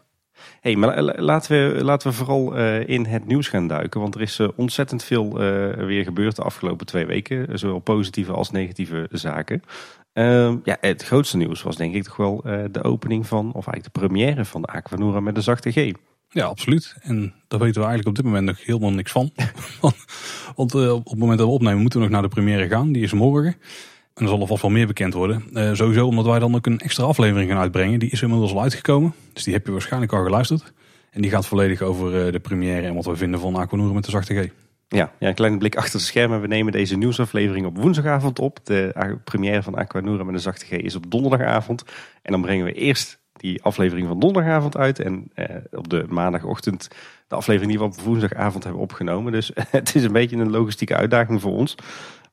hey, 0.61 0.77
maar 0.77 1.03
la- 1.03 1.15
laten 1.17 1.75
we, 1.75 1.85
laten 1.85 2.09
we 2.11 2.17
vooral 2.17 2.57
in 2.81 3.05
het 3.05 3.27
nieuws 3.27 3.49
gaan 3.49 3.67
duiken. 3.67 4.01
Want 4.01 4.15
er 4.15 4.21
is 4.21 4.41
ontzettend 4.57 5.05
veel 5.05 5.33
weer 5.87 6.05
gebeurd 6.05 6.37
de 6.37 6.43
afgelopen 6.43 6.87
twee 6.87 7.07
weken. 7.07 7.59
Zowel 7.59 7.79
positieve 7.79 8.33
als 8.33 8.51
negatieve 8.51 9.09
zaken. 9.11 9.63
Ehm, 10.13 10.57
ja, 10.65 10.77
het 10.81 11.03
grootste 11.03 11.37
nieuws 11.37 11.63
was 11.63 11.77
denk 11.77 11.95
ik 11.95 12.03
toch 12.03 12.17
wel 12.17 12.41
de 12.71 12.83
opening 12.83 13.27
van, 13.27 13.47
of 13.47 13.67
eigenlijk 13.67 13.85
de 13.85 14.01
première 14.01 14.45
van 14.45 14.61
de 14.63 14.69
Aquanura 14.69 15.21
met 15.21 15.35
de 15.35 15.41
zachte 15.41 15.71
G. 15.73 15.93
Ja, 16.35 16.45
absoluut. 16.45 16.95
En 17.01 17.35
daar 17.49 17.61
weten 17.61 17.81
we 17.81 17.87
eigenlijk 17.87 18.09
op 18.09 18.15
dit 18.15 18.25
moment 18.25 18.45
nog 18.45 18.65
helemaal 18.65 18.93
niks 18.93 19.13
van. 19.13 19.31
want 20.57 20.75
eh, 20.75 20.93
op 20.93 21.09
het 21.09 21.19
moment 21.19 21.39
dat 21.39 21.47
we 21.47 21.55
opnemen 21.55 21.81
moeten 21.81 21.99
we 21.99 22.05
nog 22.05 22.15
naar 22.15 22.23
de 22.23 22.35
première 22.35 22.69
gaan. 22.69 22.93
Die 22.93 23.03
is 23.03 23.13
morgen. 23.13 23.57
En 24.15 24.23
er 24.23 24.29
zal 24.29 24.41
alvast 24.41 24.63
wel 24.63 24.71
meer 24.71 24.87
bekend 24.87 25.15
worden. 25.15 25.45
Eh, 25.53 25.73
sowieso 25.73 26.07
omdat 26.07 26.25
wij 26.25 26.39
dan 26.39 26.55
ook 26.55 26.67
een 26.67 26.79
extra 26.79 27.05
aflevering 27.05 27.51
gaan 27.51 27.61
uitbrengen. 27.61 27.99
Die 27.99 28.11
is 28.11 28.23
inmiddels 28.23 28.53
al 28.53 28.63
uitgekomen. 28.63 29.15
Dus 29.33 29.43
die 29.43 29.53
heb 29.53 29.67
je 29.67 29.73
waarschijnlijk 29.73 30.13
al 30.13 30.25
geluisterd. 30.25 30.73
En 31.11 31.23
die 31.23 31.31
gaat 31.31 31.47
volledig 31.47 31.81
over 31.83 32.27
eh, 32.27 32.33
de 32.33 32.41
première 32.41 32.87
en 32.87 32.95
wat 32.95 33.05
we 33.05 33.17
vinden 33.17 33.41
van 33.41 33.57
Aquanura 33.57 33.93
met 33.93 34.05
de 34.05 34.11
zachte 34.11 34.35
G. 34.35 34.49
Ja, 34.89 35.13
ja, 35.19 35.29
een 35.29 35.35
kleine 35.35 35.59
blik 35.59 35.77
achter 35.77 35.99
de 35.99 36.05
schermen. 36.05 36.41
We 36.41 36.47
nemen 36.47 36.73
deze 36.73 36.97
nieuwsaflevering 36.97 37.67
op 37.67 37.77
woensdagavond 37.77 38.39
op. 38.39 38.59
De 38.63 39.19
première 39.25 39.63
van 39.63 39.75
Aquanura 39.75 40.25
met 40.25 40.35
de 40.35 40.41
zachte 40.41 40.67
G 40.67 40.71
is 40.71 40.97
op 40.97 41.11
donderdagavond. 41.11 41.85
En 42.23 42.33
dan 42.33 42.41
brengen 42.41 42.65
we 42.65 42.73
eerst 42.73 43.19
die 43.45 43.63
aflevering 43.63 44.07
van 44.07 44.21
donderdagavond 44.21 44.77
uit. 44.77 44.99
En 44.99 45.31
eh, 45.35 45.57
op 45.71 45.89
de 45.89 46.05
maandagochtend 46.09 46.89
de 47.29 47.35
aflevering 47.35 47.71
die 47.71 47.81
we 47.81 47.87
op 47.87 48.01
woensdagavond 48.01 48.65
hebben 48.65 48.83
opgenomen. 48.83 49.33
Dus 49.33 49.51
het 49.71 49.95
is 49.95 50.05
een 50.05 50.13
beetje 50.13 50.37
een 50.37 50.51
logistieke 50.51 50.97
uitdaging 50.97 51.41
voor 51.41 51.53
ons. 51.53 51.75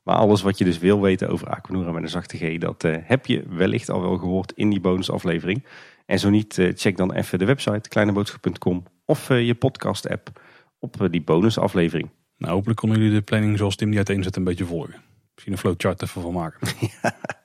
Maar 0.02 0.16
alles 0.16 0.42
wat 0.42 0.58
je 0.58 0.64
dus 0.64 0.78
wil 0.78 1.00
weten 1.00 1.28
over 1.28 1.48
Aquanura 1.48 1.92
met 1.92 2.02
een 2.02 2.08
zachte 2.08 2.36
G, 2.36 2.58
dat 2.58 2.84
eh, 2.84 2.96
heb 3.02 3.26
je 3.26 3.44
wellicht 3.48 3.90
al 3.90 4.00
wel 4.00 4.18
gehoord 4.18 4.52
in 4.52 4.70
die 4.70 4.80
bonusaflevering. 4.80 5.64
En 6.06 6.18
zo 6.18 6.30
niet, 6.30 6.58
eh, 6.58 6.72
check 6.74 6.96
dan 6.96 7.12
even 7.12 7.38
de 7.38 7.44
website 7.44 7.88
kleineboodschap.com 7.88 8.82
of 9.04 9.28
je 9.28 9.54
podcast 9.54 10.08
app 10.08 10.40
op 10.78 11.08
die 11.10 11.22
bonusaflevering. 11.22 12.10
Nou, 12.36 12.54
hopelijk 12.54 12.78
konden 12.78 12.98
jullie 12.98 13.14
de 13.14 13.22
planning 13.22 13.58
zoals 13.58 13.76
Tim 13.76 13.88
die 13.88 13.96
uiteenzet 13.96 14.36
een 14.36 14.44
beetje 14.44 14.64
volgen. 14.64 14.94
Misschien 15.32 15.52
een 15.52 15.58
flowchart 15.58 16.02
even 16.02 16.22
van 16.22 16.32
maken. 16.32 16.68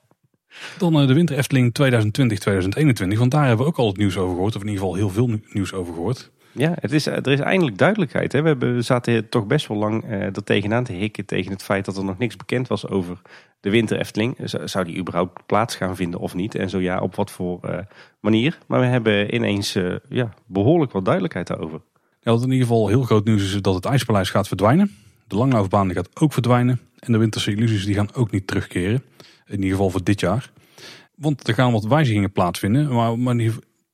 Dan 0.78 1.00
eh, 1.00 1.06
de 1.06 1.14
Winter 1.14 1.36
Efteling 1.36 1.74
2020-2021. 3.14 3.18
Want 3.18 3.30
daar 3.30 3.46
hebben 3.46 3.64
we 3.64 3.70
ook 3.72 3.78
al 3.78 3.86
het 3.86 3.96
nieuws 3.96 4.16
over 4.16 4.34
gehoord. 4.34 4.56
Of 4.56 4.62
in 4.62 4.68
ieder 4.68 4.80
geval 4.82 4.96
heel 4.96 5.10
veel 5.10 5.30
nieuws 5.52 5.72
over 5.72 5.94
gehoord. 5.94 6.30
Ja, 6.52 6.74
het 6.80 6.92
is, 6.92 7.06
er 7.06 7.26
is 7.28 7.40
eindelijk 7.40 7.78
duidelijkheid. 7.78 8.32
Hè? 8.32 8.42
We, 8.42 8.48
hebben, 8.48 8.74
we 8.74 8.82
zaten 8.82 9.28
toch 9.28 9.46
best 9.46 9.66
wel 9.68 9.76
lang 9.78 10.04
eh, 10.04 10.10
er 10.22 10.44
tegenaan 10.44 10.84
te 10.84 10.92
hikken 10.92 11.24
tegen 11.26 11.52
het 11.52 11.62
feit 11.62 11.84
dat 11.84 11.96
er 11.96 12.04
nog 12.04 12.18
niks 12.18 12.36
bekend 12.36 12.68
was 12.68 12.88
over 12.88 13.20
de 13.60 13.70
Winter 13.70 13.98
Efteling. 13.98 14.36
Z- 14.44 14.54
Zou 14.64 14.84
die 14.84 14.96
überhaupt 14.98 15.46
plaats 15.46 15.76
gaan 15.76 15.96
vinden 15.96 16.20
of 16.20 16.34
niet? 16.34 16.54
En 16.54 16.70
zo 16.70 16.78
ja, 16.80 17.00
op 17.00 17.14
wat 17.14 17.30
voor 17.30 17.60
eh, 17.62 17.78
manier? 18.20 18.58
Maar 18.66 18.80
we 18.80 18.86
hebben 18.86 19.34
ineens 19.34 19.74
eh, 19.74 19.94
ja, 20.08 20.34
behoorlijk 20.46 20.92
wat 20.92 21.04
duidelijkheid 21.04 21.46
daarover. 21.46 21.80
Ja, 22.20 22.30
wat 22.32 22.42
in 22.42 22.50
ieder 22.50 22.66
geval 22.66 22.88
heel 22.88 23.02
groot 23.02 23.24
nieuws 23.24 23.42
is 23.54 23.62
dat 23.62 23.74
het 23.74 23.84
IJspaleis 23.84 24.30
gaat 24.30 24.48
verdwijnen. 24.48 24.90
De 25.26 25.36
langlaufbaan 25.36 25.92
gaat 25.92 26.20
ook 26.20 26.32
verdwijnen. 26.32 26.80
En 26.98 27.12
de 27.12 27.18
Winterse 27.18 27.50
illusies 27.54 27.84
die 27.84 27.94
gaan 27.94 28.14
ook 28.14 28.30
niet 28.30 28.46
terugkeren. 28.46 29.02
In 29.48 29.56
ieder 29.56 29.70
geval 29.70 29.90
voor 29.90 30.04
dit 30.04 30.20
jaar. 30.20 30.50
Want 31.14 31.48
er 31.48 31.54
gaan 31.54 31.72
wat 31.72 31.84
wijzigingen 31.84 32.32
plaatsvinden. 32.32 32.94
Maar, 32.94 33.36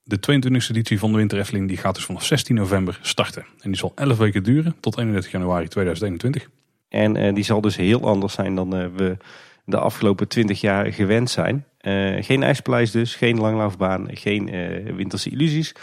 de 0.04 0.16
22e 0.16 0.70
editie 0.70 0.98
van 0.98 1.12
de 1.12 1.16
Winter 1.16 1.66
die 1.66 1.76
gaat 1.76 1.94
dus 1.94 2.04
vanaf 2.04 2.24
16 2.24 2.54
november 2.54 2.98
starten. 3.02 3.46
En 3.60 3.70
die 3.70 3.78
zal 3.78 3.92
11 3.94 4.18
weken 4.18 4.42
duren 4.42 4.76
tot 4.80 4.98
31 4.98 5.32
januari 5.32 5.68
2021. 5.68 6.48
En 6.88 7.16
eh, 7.16 7.34
die 7.34 7.44
zal 7.44 7.60
dus 7.60 7.76
heel 7.76 8.08
anders 8.08 8.32
zijn 8.32 8.54
dan 8.54 8.76
eh, 8.76 8.86
we 8.96 9.16
de 9.64 9.78
afgelopen 9.78 10.28
twintig 10.28 10.60
jaar 10.60 10.92
gewend 10.92 11.30
zijn. 11.30 11.64
Eh, 11.78 12.22
geen 12.24 12.42
ijspaleis 12.42 12.90
dus, 12.90 13.14
geen 13.14 13.38
langlaufbaan, 13.38 14.08
geen 14.10 14.50
winterse 14.96 15.30
illusies. 15.30 15.74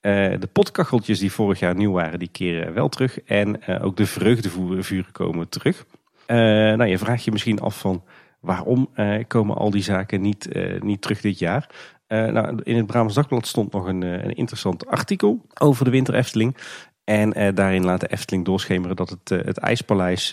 De 0.00 0.48
potkacheltjes 0.52 1.18
die 1.18 1.32
vorig 1.32 1.58
jaar 1.58 1.74
nieuw 1.74 1.92
waren, 1.92 2.18
die 2.18 2.28
keren 2.28 2.74
wel 2.74 2.88
terug. 2.88 3.20
En 3.20 3.66
ook 3.80 3.96
de 3.96 4.06
vreugdevuren 4.06 5.12
komen 5.12 5.48
terug. 5.48 5.84
Nou, 6.26 6.86
je 6.86 6.98
vraagt 6.98 7.24
je 7.24 7.30
misschien 7.30 7.60
af 7.60 7.78
van 7.78 8.02
waarom 8.40 8.88
eh, 8.94 9.24
komen 9.26 9.56
al 9.56 9.70
die 9.70 9.82
zaken 9.82 10.20
niet, 10.20 10.48
eh, 10.48 10.80
niet 10.80 11.02
terug 11.02 11.20
dit 11.20 11.38
jaar? 11.38 11.68
Eh, 12.06 12.26
nou, 12.26 12.60
in 12.62 12.76
het 12.76 12.86
Brabants 12.86 13.14
Dagblad 13.14 13.46
stond 13.46 13.72
nog 13.72 13.86
een, 13.86 14.02
een 14.02 14.34
interessant 14.34 14.86
artikel 14.86 15.46
over 15.58 15.84
de 15.84 15.90
Winter 15.90 16.14
Efteling. 16.14 16.56
En 17.04 17.54
daarin 17.54 17.84
laat 17.84 18.00
de 18.00 18.08
Efteling 18.08 18.44
doorschemeren 18.44 18.96
dat 18.96 19.08
het, 19.08 19.28
het 19.28 19.58
IJspaleis 19.58 20.30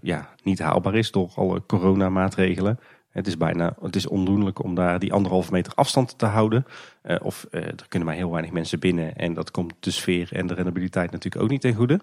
ja, 0.00 0.28
niet 0.42 0.58
haalbaar 0.58 0.94
is 0.94 1.10
door 1.10 1.30
alle 1.34 1.62
coronamaatregelen. 1.66 2.78
Het 3.10 3.26
is 3.26 3.36
bijna 3.36 3.76
het 3.80 3.96
is 3.96 4.06
ondoenlijk 4.06 4.64
om 4.64 4.74
daar 4.74 4.98
die 4.98 5.12
anderhalve 5.12 5.52
meter 5.52 5.72
afstand 5.74 6.18
te 6.18 6.26
houden. 6.26 6.66
Of 7.22 7.46
er 7.50 7.84
kunnen 7.88 8.08
maar 8.08 8.16
heel 8.16 8.30
weinig 8.30 8.52
mensen 8.52 8.78
binnen. 8.78 9.16
En 9.16 9.34
dat 9.34 9.50
komt 9.50 9.74
de 9.80 9.90
sfeer 9.90 10.28
en 10.32 10.46
de 10.46 10.54
rendabiliteit 10.54 11.10
natuurlijk 11.10 11.42
ook 11.42 11.50
niet 11.50 11.60
ten 11.60 11.74
goede. 11.74 12.00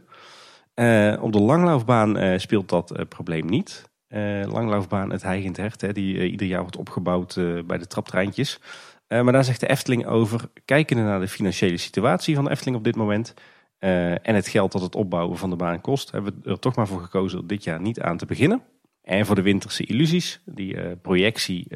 Op 1.22 1.34
de 1.34 1.42
langlaufbaan 1.42 2.40
speelt 2.40 2.70
dat 2.70 3.10
probleem 3.10 3.46
niet. 3.46 3.87
Eh, 4.08 4.44
langlaufbaan 4.52 5.10
Het 5.10 5.24
Heigend 5.24 5.58
Hert, 5.58 5.82
hè, 5.82 5.94
die 5.94 6.18
eh, 6.18 6.32
ieder 6.32 6.48
jaar 6.48 6.62
wordt 6.62 6.78
opgebouwd 6.78 7.38
eh, 7.38 7.60
bij 7.66 7.78
de 7.78 7.88
traptreintjes. 7.88 8.60
Maar 9.08 9.32
daar 9.32 9.44
zegt 9.44 9.60
de 9.60 9.70
Efteling 9.70 10.06
over, 10.06 10.50
kijkende 10.66 11.04
naar 11.04 11.20
de 11.20 11.28
financiële 11.28 11.78
situatie 11.78 12.36
van 12.36 12.44
de 12.44 12.50
Efteling 12.50 12.78
op 12.78 12.84
dit 12.84 12.96
moment... 12.96 13.34
en 13.80 14.36
het 14.36 14.48
geld 14.48 14.72
dat 14.72 14.82
het 14.82 14.96
opbouwen 14.96 15.38
van 15.38 15.50
de 15.50 15.56
baan 15.56 15.82
kost... 15.82 16.12
hebben 16.12 16.40
we 16.44 16.50
er 16.50 16.60
toch 16.60 16.76
maar 16.76 16.88
voor 16.88 17.02
gekozen 17.02 17.40
om 17.40 17.48
dit 17.48 17.64
jaar 17.64 17.82
niet 17.82 18.02
aan 18.02 18.18
te 18.18 18.26
beginnen. 18.26 18.62
En 19.02 19.26
voor 19.26 19.36
de 19.36 19.42
winterse 19.42 19.86
illusies, 19.86 20.42
die 20.46 20.96
projectie 20.96 21.68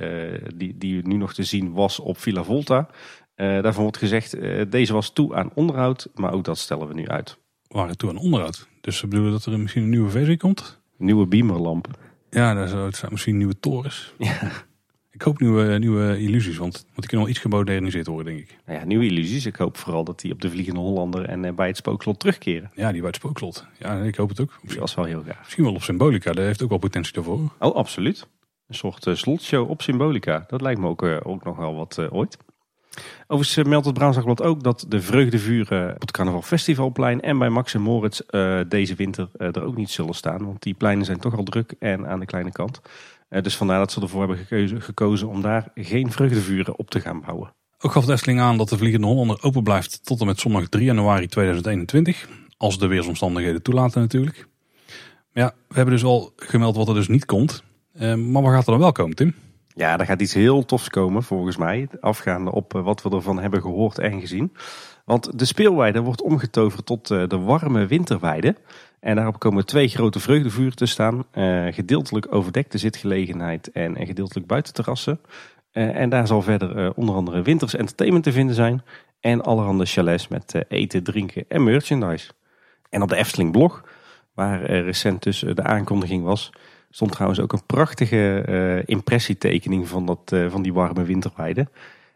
die, 0.55 0.77
die 0.77 1.07
nu 1.07 1.15
nog 1.15 1.33
te 1.33 1.43
zien 1.43 1.73
was 1.73 1.99
op 1.99 2.17
Villa 2.17 2.43
Volta... 2.43 2.89
eh, 3.35 3.61
daarvan 3.61 3.83
wordt 3.83 3.97
gezegd, 3.97 4.37
deze 4.71 4.93
was 4.93 5.13
toe 5.13 5.35
aan 5.35 5.51
onderhoud, 5.53 6.09
maar 6.15 6.33
ook 6.33 6.43
dat 6.43 6.57
stellen 6.57 6.87
we 6.87 6.93
nu 6.93 7.07
uit. 7.07 7.37
We 7.67 7.77
waren 7.77 7.97
toe 7.97 8.09
aan 8.09 8.17
onderhoud. 8.17 8.67
Dus 8.81 9.01
we 9.01 9.07
bedoelen 9.07 9.31
dat 9.31 9.45
er 9.45 9.59
misschien 9.59 9.83
een 9.83 9.89
nieuwe 9.89 10.09
versie 10.09 10.37
komt. 10.37 10.79
Nieuwe 10.97 11.27
beamerlamp. 11.27 11.87
Ja, 12.33 12.53
daar 12.53 12.67
zou 12.67 12.85
het 12.85 13.11
misschien 13.11 13.37
nieuwe 13.37 13.59
torens. 13.59 14.13
Ik 15.11 15.21
hoop 15.21 15.39
nieuwe, 15.39 15.77
nieuwe 15.79 16.19
illusies, 16.19 16.57
want, 16.57 16.73
want 16.73 16.95
die 16.95 17.07
kunnen 17.07 17.19
wel 17.19 17.35
iets 17.35 17.39
gemoderniseerd 17.39 18.07
worden, 18.07 18.33
denk 18.33 18.49
ik. 18.49 18.57
Nou 18.65 18.79
ja, 18.79 18.85
nieuwe 18.85 19.05
illusies. 19.05 19.45
Ik 19.45 19.55
hoop 19.55 19.77
vooral 19.77 20.03
dat 20.03 20.19
die 20.19 20.31
op 20.31 20.41
de 20.41 20.49
Vliegende 20.49 20.79
Hollander 20.79 21.25
en 21.25 21.45
eh, 21.45 21.53
bij 21.53 21.67
het 21.67 21.77
Spookslot 21.77 22.19
terugkeren. 22.19 22.71
Ja, 22.75 22.91
die 22.91 22.99
bij 22.99 23.09
het 23.09 23.15
spookslot. 23.15 23.67
Ja, 23.79 23.97
ik 23.97 24.15
hoop 24.15 24.29
het 24.29 24.39
ook. 24.39 24.59
Dat 24.63 24.75
was 24.75 24.95
wel 24.95 25.05
heel 25.05 25.23
gaaf. 25.23 25.39
Misschien 25.39 25.63
wel 25.63 25.73
op 25.73 25.83
Symbolica, 25.83 26.31
daar 26.31 26.45
heeft 26.45 26.63
ook 26.63 26.69
wel 26.69 26.77
potentie 26.77 27.13
daarvoor. 27.13 27.39
Oh, 27.59 27.75
absoluut. 27.75 28.27
Een 28.67 28.75
soort 28.75 29.07
eh, 29.07 29.15
slotshow 29.15 29.69
op 29.69 29.81
Symbolica. 29.81 30.45
Dat 30.47 30.61
lijkt 30.61 30.79
me 30.79 30.87
ook, 30.87 31.03
eh, 31.03 31.17
ook 31.23 31.43
nog 31.43 31.57
wel 31.57 31.75
wat 31.75 32.11
ooit. 32.11 32.37
Overigens 33.27 33.57
eh, 33.57 33.65
meldt 33.65 33.85
het 33.85 33.93
Brabants 33.93 34.41
ook 34.41 34.63
dat 34.63 34.85
de 34.87 35.01
vreugdevuren 35.01 35.93
op 35.93 36.01
het 36.01 36.11
Carnaval 36.11 36.41
Festivalplein 36.41 37.21
en 37.21 37.37
bij 37.37 37.49
Max 37.49 37.73
en 37.73 37.81
Moritz 37.81 38.19
eh, 38.19 38.59
deze 38.67 38.95
winter 38.95 39.29
eh, 39.37 39.47
er 39.47 39.63
ook 39.63 39.75
niet 39.75 39.89
zullen 39.89 40.13
staan. 40.13 40.45
Want 40.45 40.61
die 40.61 40.73
pleinen 40.73 41.05
zijn 41.05 41.19
toch 41.19 41.37
al 41.37 41.43
druk 41.43 41.73
en 41.79 42.07
aan 42.07 42.19
de 42.19 42.25
kleine 42.25 42.51
kant. 42.51 42.81
Dus 43.41 43.57
vandaar 43.57 43.79
dat 43.79 43.91
ze 43.91 44.01
ervoor 44.01 44.19
hebben 44.19 44.37
gekozen, 44.37 44.81
gekozen 44.81 45.27
om 45.27 45.41
daar 45.41 45.71
geen 45.75 46.11
vreugdevuren 46.11 46.77
op 46.77 46.89
te 46.89 46.99
gaan 46.99 47.21
bouwen. 47.25 47.53
Ook 47.79 47.91
gaf 47.91 48.05
de 48.05 48.39
aan 48.39 48.57
dat 48.57 48.69
de 48.69 48.77
Vliegende 48.77 49.07
Hollander 49.07 49.43
open 49.43 49.63
blijft 49.63 50.05
tot 50.05 50.19
en 50.19 50.25
met 50.25 50.39
zondag 50.39 50.67
3 50.67 50.85
januari 50.85 51.27
2021. 51.27 52.27
Als 52.57 52.79
de 52.79 52.87
weersomstandigheden 52.87 53.61
toelaten 53.61 54.01
natuurlijk. 54.01 54.47
Maar 55.33 55.43
ja, 55.43 55.53
we 55.67 55.75
hebben 55.75 55.93
dus 55.93 56.03
al 56.03 56.33
gemeld 56.35 56.75
wat 56.75 56.87
er 56.87 56.93
dus 56.93 57.07
niet 57.07 57.25
komt. 57.25 57.63
Maar 57.99 58.41
wat 58.41 58.51
gaat 58.51 58.65
er 58.65 58.71
dan 58.71 58.79
wel 58.79 58.91
komen, 58.91 59.15
Tim? 59.15 59.35
Ja, 59.75 59.97
daar 59.97 60.05
gaat 60.05 60.21
iets 60.21 60.33
heel 60.33 60.65
tofs 60.65 60.89
komen 60.89 61.23
volgens 61.23 61.57
mij. 61.57 61.87
Afgaande 61.99 62.51
op 62.51 62.75
eh, 62.75 62.83
wat 62.83 63.01
we 63.01 63.09
ervan 63.09 63.39
hebben 63.39 63.61
gehoord 63.61 63.99
en 63.99 64.19
gezien. 64.19 64.53
Want 65.05 65.39
de 65.39 65.45
speelweide 65.45 66.01
wordt 66.01 66.21
omgetoverd 66.21 66.85
tot 66.85 67.11
eh, 67.11 67.27
de 67.27 67.39
warme 67.39 67.85
winterweide. 67.85 68.55
En 68.99 69.15
daarop 69.15 69.39
komen 69.39 69.65
twee 69.65 69.87
grote 69.87 70.19
vreugdevuren 70.19 70.75
te 70.75 70.85
staan. 70.85 71.25
Uh, 71.33 71.73
gedeeltelijk 71.73 72.33
overdekte 72.33 72.77
zitgelegenheid 72.77 73.71
en, 73.71 74.05
gedeeltelijk 74.05 74.47
buitenterrassen. 74.47 75.19
Uh, 75.73 75.95
en 75.95 76.09
daar 76.09 76.27
zal 76.27 76.41
verder 76.41 76.93
onder 76.93 77.15
andere 77.15 77.41
winters 77.41 77.75
entertainment 77.75 78.23
te 78.23 78.31
vinden 78.31 78.55
zijn. 78.55 78.83
En 79.19 79.41
allerhande 79.41 79.85
chalets 79.85 80.27
met 80.27 80.65
eten, 80.67 81.03
drinken 81.03 81.45
en 81.47 81.63
merchandise. 81.63 82.31
En 82.89 83.01
op 83.01 83.09
de 83.09 83.15
Efteling 83.15 83.51
blog, 83.51 83.83
waar 84.33 84.63
recent 84.63 85.23
dus 85.23 85.39
de 85.39 85.63
aankondiging 85.63 86.23
was... 86.23 86.51
stond 86.91 87.11
trouwens 87.11 87.39
ook 87.39 87.53
een 87.53 87.65
prachtige 87.65 88.83
impressietekening 88.85 89.87
van, 89.87 90.05
dat, 90.05 90.35
van 90.49 90.61
die 90.61 90.73
warme 90.73 91.03
winterweide. 91.03 91.67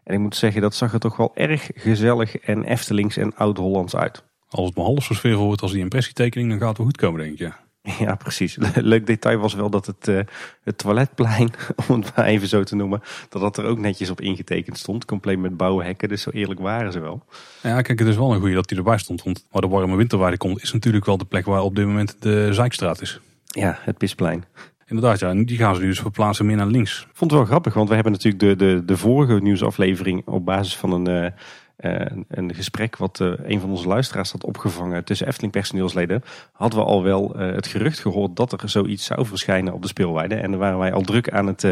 En 0.05 0.13
ik 0.13 0.19
moet 0.19 0.35
zeggen, 0.35 0.61
dat 0.61 0.75
zag 0.75 0.93
er 0.93 0.99
toch 0.99 1.17
wel 1.17 1.31
erg 1.35 1.69
gezellig 1.75 2.37
en 2.37 2.63
Eftelings 2.63 3.17
en 3.17 3.35
Oud-Hollands 3.35 3.95
uit. 3.95 4.23
Als 4.49 4.65
het 4.67 4.75
maar 4.75 4.85
half 4.85 5.03
zo 5.03 5.13
sfeer 5.13 5.35
wordt 5.35 5.61
als 5.61 5.71
die 5.71 5.81
impressietekening, 5.81 6.49
dan 6.49 6.59
gaat 6.59 6.67
het 6.67 6.77
wel 6.77 6.85
goed 6.85 6.97
komen, 6.97 7.21
denk 7.21 7.39
ik. 7.39 7.53
Ja. 7.99 8.15
Precies. 8.15 8.57
Leuk 8.73 9.05
detail 9.05 9.37
was 9.37 9.53
wel 9.53 9.69
dat 9.69 9.85
het, 9.85 10.07
uh, 10.07 10.19
het 10.63 10.77
toiletplein, 10.77 11.53
om 11.89 12.01
het 12.01 12.15
maar 12.15 12.25
even 12.25 12.47
zo 12.47 12.63
te 12.63 12.75
noemen, 12.75 13.01
dat 13.29 13.41
dat 13.41 13.57
er 13.57 13.65
ook 13.65 13.77
netjes 13.77 14.09
op 14.09 14.21
ingetekend 14.21 14.77
stond. 14.77 15.05
Compleet 15.05 15.39
met 15.39 15.57
bouwhekken, 15.57 16.09
dus 16.09 16.21
zo 16.21 16.29
eerlijk 16.29 16.59
waren 16.59 16.91
ze 16.91 16.99
wel. 16.99 17.23
Ja, 17.61 17.81
kijk, 17.81 17.99
het 17.99 18.07
is 18.07 18.15
wel 18.15 18.33
een 18.33 18.39
goede 18.39 18.55
dat 18.55 18.67
die 18.67 18.77
erbij 18.77 18.97
stond. 18.97 19.23
Want 19.23 19.45
waar 19.51 19.61
de 19.61 19.67
warme 19.67 19.95
winterwaarde 19.95 20.37
komt, 20.37 20.61
is 20.61 20.73
natuurlijk 20.73 21.05
wel 21.05 21.17
de 21.17 21.25
plek 21.25 21.45
waar 21.45 21.61
op 21.61 21.75
dit 21.75 21.85
moment 21.85 22.15
de 22.19 22.53
Zijkstraat 22.53 23.01
is. 23.01 23.19
Ja, 23.61 23.77
het 23.81 23.97
Pisplein. 23.97 24.43
Inderdaad, 24.85 25.19
ja. 25.19 25.33
die 25.33 25.57
gaan 25.57 25.75
ze 25.75 25.81
nu 25.81 25.87
dus 25.87 25.99
verplaatsen 25.99 26.45
meer 26.45 26.55
naar 26.55 26.67
links. 26.67 27.01
Ik 27.01 27.15
vond 27.15 27.31
het 27.31 27.39
wel 27.39 27.49
grappig, 27.49 27.73
want 27.73 27.89
we 27.89 27.95
hebben 27.95 28.11
natuurlijk 28.11 28.43
de, 28.43 28.55
de, 28.55 28.85
de 28.85 28.97
vorige 28.97 29.33
nieuwsaflevering 29.33 30.27
op 30.27 30.45
basis 30.45 30.77
van 30.77 30.91
een... 30.91 31.33
Uh, 31.79 32.05
een 32.27 32.55
gesprek 32.55 32.97
wat 32.97 33.19
uh, 33.19 33.33
een 33.43 33.59
van 33.59 33.69
onze 33.69 33.87
luisteraars 33.87 34.31
had 34.31 34.43
opgevangen 34.43 35.03
tussen 35.03 35.27
Efteling 35.27 35.51
personeelsleden, 35.51 36.23
hadden 36.51 36.79
we 36.79 36.85
al 36.85 37.03
wel 37.03 37.41
uh, 37.41 37.55
het 37.55 37.67
gerucht 37.67 37.99
gehoord 37.99 38.35
dat 38.35 38.61
er 38.61 38.69
zoiets 38.69 39.05
zou 39.05 39.25
verschijnen 39.25 39.73
op 39.73 39.81
de 39.81 39.87
speelweide. 39.87 40.35
En 40.35 40.49
daar 40.49 40.59
waren 40.59 40.79
wij 40.79 40.93
al 40.93 41.01
druk 41.01 41.29
aan 41.29 41.47
het, 41.47 41.67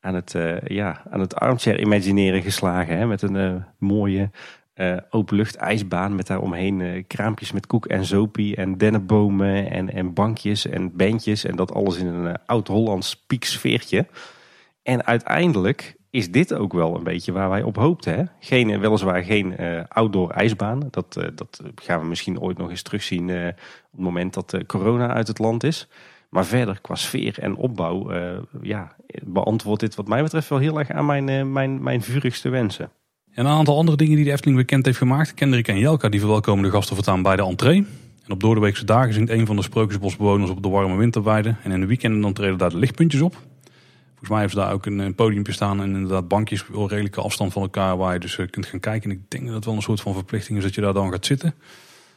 aan 0.00 0.14
het, 0.14 0.34
ja, 0.64 1.02
aan 1.10 1.20
het 1.20 1.34
armchair 1.34 1.80
imagineren 1.80 2.42
geslagen. 2.42 2.98
Hè, 2.98 3.06
met 3.06 3.22
een 3.22 3.64
mooie 3.78 4.30
uh, 4.74 4.96
openlucht 5.10 5.56
ijsbaan 5.56 6.14
met 6.14 6.26
daaromheen 6.26 6.80
uh, 6.80 7.02
kraampjes 7.06 7.52
met 7.52 7.66
koek 7.66 7.86
en 7.86 8.04
zopie 8.04 8.56
en 8.56 8.78
dennenbomen 8.78 9.70
en, 9.70 9.92
en 9.92 10.12
bankjes 10.12 10.66
en 10.66 10.96
bandjes. 10.96 11.44
En 11.44 11.56
dat 11.56 11.72
alles 11.72 11.96
in 11.96 12.06
een 12.06 12.26
uh, 12.26 12.34
oud-Hollands 12.46 13.16
pieksfeertje. 13.26 14.06
En 14.82 15.06
uiteindelijk 15.06 15.96
is 16.10 16.30
dit 16.30 16.54
ook 16.54 16.72
wel 16.72 16.96
een 16.96 17.04
beetje 17.04 17.32
waar 17.32 17.48
wij 17.48 17.62
op 17.62 17.76
hoopten. 17.76 18.14
Hè? 18.14 18.24
Geen, 18.40 18.80
weliswaar 18.80 19.24
geen 19.24 19.56
outdoor 19.88 20.30
ijsbaan. 20.30 20.88
Dat, 20.90 21.12
dat 21.34 21.62
gaan 21.74 22.00
we 22.00 22.06
misschien 22.06 22.40
ooit 22.40 22.58
nog 22.58 22.70
eens 22.70 22.82
terugzien 22.82 23.30
op 23.30 23.56
het 23.90 24.00
moment 24.00 24.34
dat 24.34 24.56
corona 24.66 25.08
uit 25.08 25.28
het 25.28 25.38
land 25.38 25.64
is. 25.64 25.88
Maar 26.28 26.44
verder 26.44 26.80
qua 26.80 26.94
sfeer 26.94 27.38
en 27.38 27.56
opbouw 27.56 28.12
ja, 28.62 28.96
beantwoordt 29.22 29.80
dit 29.80 29.94
wat 29.94 30.08
mij 30.08 30.22
betreft 30.22 30.48
wel 30.48 30.58
heel 30.58 30.78
erg 30.78 30.90
aan 30.90 31.06
mijn, 31.06 31.52
mijn, 31.52 31.82
mijn 31.82 32.02
vurigste 32.02 32.48
wensen. 32.48 32.90
En 33.32 33.46
een 33.46 33.52
aantal 33.52 33.76
andere 33.76 33.96
dingen 33.96 34.16
die 34.16 34.24
de 34.24 34.30
Efteling 34.32 34.56
bekend 34.56 34.84
heeft 34.84 34.98
gemaakt. 34.98 35.34
Kendrick 35.34 35.68
en 35.68 35.78
Jelka 35.78 36.08
die 36.08 36.20
verwelkomen 36.20 36.64
de 36.64 36.70
gasten 36.70 36.96
voortaan 36.96 37.22
bij 37.22 37.36
de 37.36 37.42
entree. 37.42 37.86
En 38.24 38.32
op 38.32 38.40
doordeweekse 38.40 38.84
dagen 38.84 39.14
zingt 39.14 39.30
een 39.30 39.46
van 39.46 39.56
de 39.56 39.62
sprookjesbosbewoners 39.62 40.50
op 40.50 40.62
de 40.62 40.68
warme 40.68 40.96
winterweide. 40.96 41.54
En 41.62 41.70
in 41.70 41.80
de 41.80 41.86
weekenden 41.86 42.20
dan 42.20 42.32
treden 42.32 42.58
daar 42.58 42.70
de 42.70 42.78
lichtpuntjes 42.78 43.20
op. 43.20 43.34
Volgens 43.34 44.28
mij 44.28 44.38
hebben 44.38 44.58
ze 44.58 44.64
daar 44.64 44.72
ook 44.72 44.86
een, 44.86 45.14
podiumpje 45.14 45.52
staan 45.52 45.80
en 45.80 45.94
inderdaad 45.94 46.28
bankjes 46.28 46.64
op 46.72 46.90
redelijke 46.90 47.20
afstand 47.20 47.52
van 47.52 47.62
elkaar 47.62 47.96
waar 47.96 48.12
je 48.12 48.18
dus 48.18 48.38
eh, 48.38 48.46
kunt 48.50 48.66
gaan 48.66 48.80
kijken. 48.80 49.10
En 49.10 49.16
ik 49.16 49.30
denk 49.30 49.46
dat 49.46 49.54
het 49.54 49.64
wel 49.64 49.74
een 49.74 49.82
soort 49.82 50.00
van 50.00 50.14
verplichting 50.14 50.58
is 50.58 50.64
dat 50.64 50.74
je 50.74 50.80
daar 50.80 50.94
dan 50.94 51.10
gaat 51.10 51.26
zitten. 51.26 51.48
Ik 51.48 51.54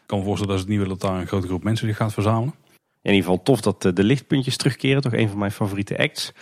kan 0.06 0.18
me 0.18 0.26
voorstellen 0.26 0.56
dat 0.56 0.64
ze 0.64 0.72
het 0.72 0.78
niet 0.78 0.88
willen 0.88 1.00
dat 1.00 1.10
daar 1.10 1.22
een 1.22 1.28
grote 1.28 1.48
groep 1.48 1.64
mensen 1.64 1.88
zich 1.88 1.98
gaat 1.98 2.14
verzamelen. 2.14 2.54
In 3.02 3.14
ieder 3.14 3.30
geval 3.30 3.44
tof 3.44 3.62
dat 3.62 3.86
eh, 3.86 3.94
de 3.94 4.04
lichtpuntjes 4.04 4.58
terugkeren, 4.58 5.02
toch 5.02 5.14
een 5.14 5.30
van 5.30 5.38
mijn 5.38 5.52
favoriete 5.52 5.98
acts. 5.98 6.34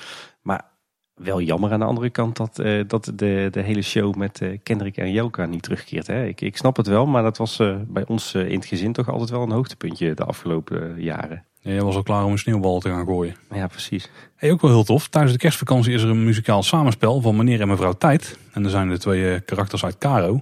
Maar 0.42 0.72
wel 1.16 1.42
jammer 1.42 1.72
aan 1.72 1.80
de 1.80 1.86
andere 1.86 2.10
kant 2.10 2.38
dat, 2.38 2.60
uh, 2.60 2.84
dat 2.88 3.12
de, 3.16 3.48
de 3.52 3.62
hele 3.62 3.82
show 3.82 4.16
met 4.16 4.42
uh, 4.42 4.58
Kendrick 4.64 4.98
en 4.98 5.12
Jelka 5.12 5.46
niet 5.46 5.64
terugkeert. 5.64 6.08
Hè? 6.08 6.26
Ik, 6.26 6.42
ik 6.42 6.58
snap 6.58 6.78
het 6.78 6.88
wel, 6.88 7.06
maar 7.06 7.24
dat 7.24 7.38
was 7.38 7.60
uh, 7.60 7.76
bij 7.88 8.04
ons 8.08 8.34
in 8.34 8.56
het 8.56 8.66
gezin 8.66 8.94
toch 8.94 9.10
altijd 9.10 9.30
wel 9.30 9.42
een 9.42 9.52
hoogtepuntje 9.52 10.14
de 10.14 10.24
afgelopen 10.24 11.02
jaren. 11.02 11.46
Ja, 11.60 11.72
jij 11.72 11.82
was 11.82 11.96
al 11.96 12.04
klaar 12.04 12.24
om 12.24 12.32
een 12.32 12.38
sneeuwbal 12.38 12.80
te 12.80 12.90
gaan 12.90 13.06
gooien. 13.06 13.36
Ja, 13.54 13.68
precies. 13.68 14.10
Hey, 14.36 14.52
ook 14.52 14.62
wel 14.62 14.72
heel 14.72 14.84
tof. 14.84 15.08
Tijdens 15.08 15.34
de 15.34 15.40
kerstvakantie 15.40 15.94
is 15.94 16.02
er 16.02 16.10
een 16.10 16.24
muzikaal 16.24 16.64
samenspel 16.64 17.22
van 17.22 17.36
meneer 17.36 17.62
en 17.62 17.68
mevrouw 17.68 17.94
Tijd. 17.94 18.38
En 18.52 18.64
er 18.64 18.70
zijn 18.70 18.90
de 18.90 18.98
twee 18.98 19.40
karakters 19.42 19.84
uit 19.84 19.98
Caro. 19.98 20.34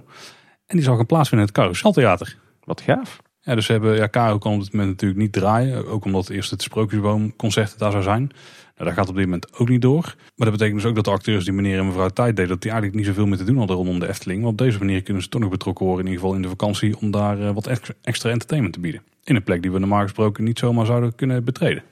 En 0.66 0.76
die 0.76 0.82
zal 0.82 0.96
gaan 0.96 1.06
plaatsvinden 1.06 1.46
in 1.46 1.52
het 1.54 1.62
Carouseltheater. 1.62 2.38
Wat 2.64 2.80
gaaf. 2.80 3.20
Ja, 3.44 3.54
dus 3.54 3.66
we 3.66 3.72
hebben, 3.72 3.96
ja, 3.96 4.08
Caro 4.08 4.38
kan 4.38 4.52
op 4.52 4.60
dit 4.60 4.72
moment 4.72 4.90
natuurlijk 4.90 5.20
niet 5.20 5.32
draaien. 5.32 5.86
Ook 5.86 6.04
omdat 6.04 6.28
eerst 6.28 6.50
het 6.50 6.62
Sprookjesboomconcert 6.62 7.78
daar 7.78 7.90
zou 7.90 8.02
zijn. 8.02 8.30
Nou, 8.76 8.88
dat 8.88 8.92
gaat 8.92 9.08
op 9.08 9.14
dit 9.14 9.24
moment 9.24 9.58
ook 9.58 9.68
niet 9.68 9.82
door. 9.82 10.14
Maar 10.36 10.48
dat 10.48 10.58
betekent 10.58 10.80
dus 10.80 10.84
ook 10.84 10.94
dat 10.94 11.04
de 11.04 11.10
acteurs 11.10 11.44
die 11.44 11.52
meneer 11.52 11.78
en 11.78 11.86
mevrouw 11.86 12.08
tijd 12.08 12.36
deden, 12.36 12.50
dat 12.50 12.62
die 12.62 12.70
eigenlijk 12.70 13.00
niet 13.00 13.08
zoveel 13.08 13.26
meer 13.26 13.38
te 13.38 13.44
doen 13.44 13.56
hadden 13.56 13.76
rondom 13.76 13.98
de 13.98 14.08
Efteling. 14.08 14.40
Maar 14.40 14.50
op 14.50 14.58
deze 14.58 14.78
manier 14.78 15.02
kunnen 15.02 15.22
ze 15.22 15.28
toch 15.28 15.40
nog 15.40 15.50
betrokken 15.50 15.86
worden, 15.86 16.04
in 16.04 16.10
ieder 16.10 16.24
geval 16.24 16.42
in 16.42 16.48
de 16.48 16.56
vakantie, 16.56 16.98
om 16.98 17.10
daar 17.10 17.40
eh, 17.40 17.54
wat 17.54 17.66
extra 18.02 18.30
entertainment 18.30 18.74
te 18.74 18.80
bieden. 18.80 19.02
In 19.24 19.36
een 19.36 19.42
plek 19.42 19.62
die 19.62 19.72
we 19.72 19.78
normaal 19.78 20.02
gesproken 20.02 20.44
niet 20.44 20.58
zomaar 20.58 20.86
zouden 20.86 21.14
kunnen 21.14 21.44
betreden. 21.44 21.82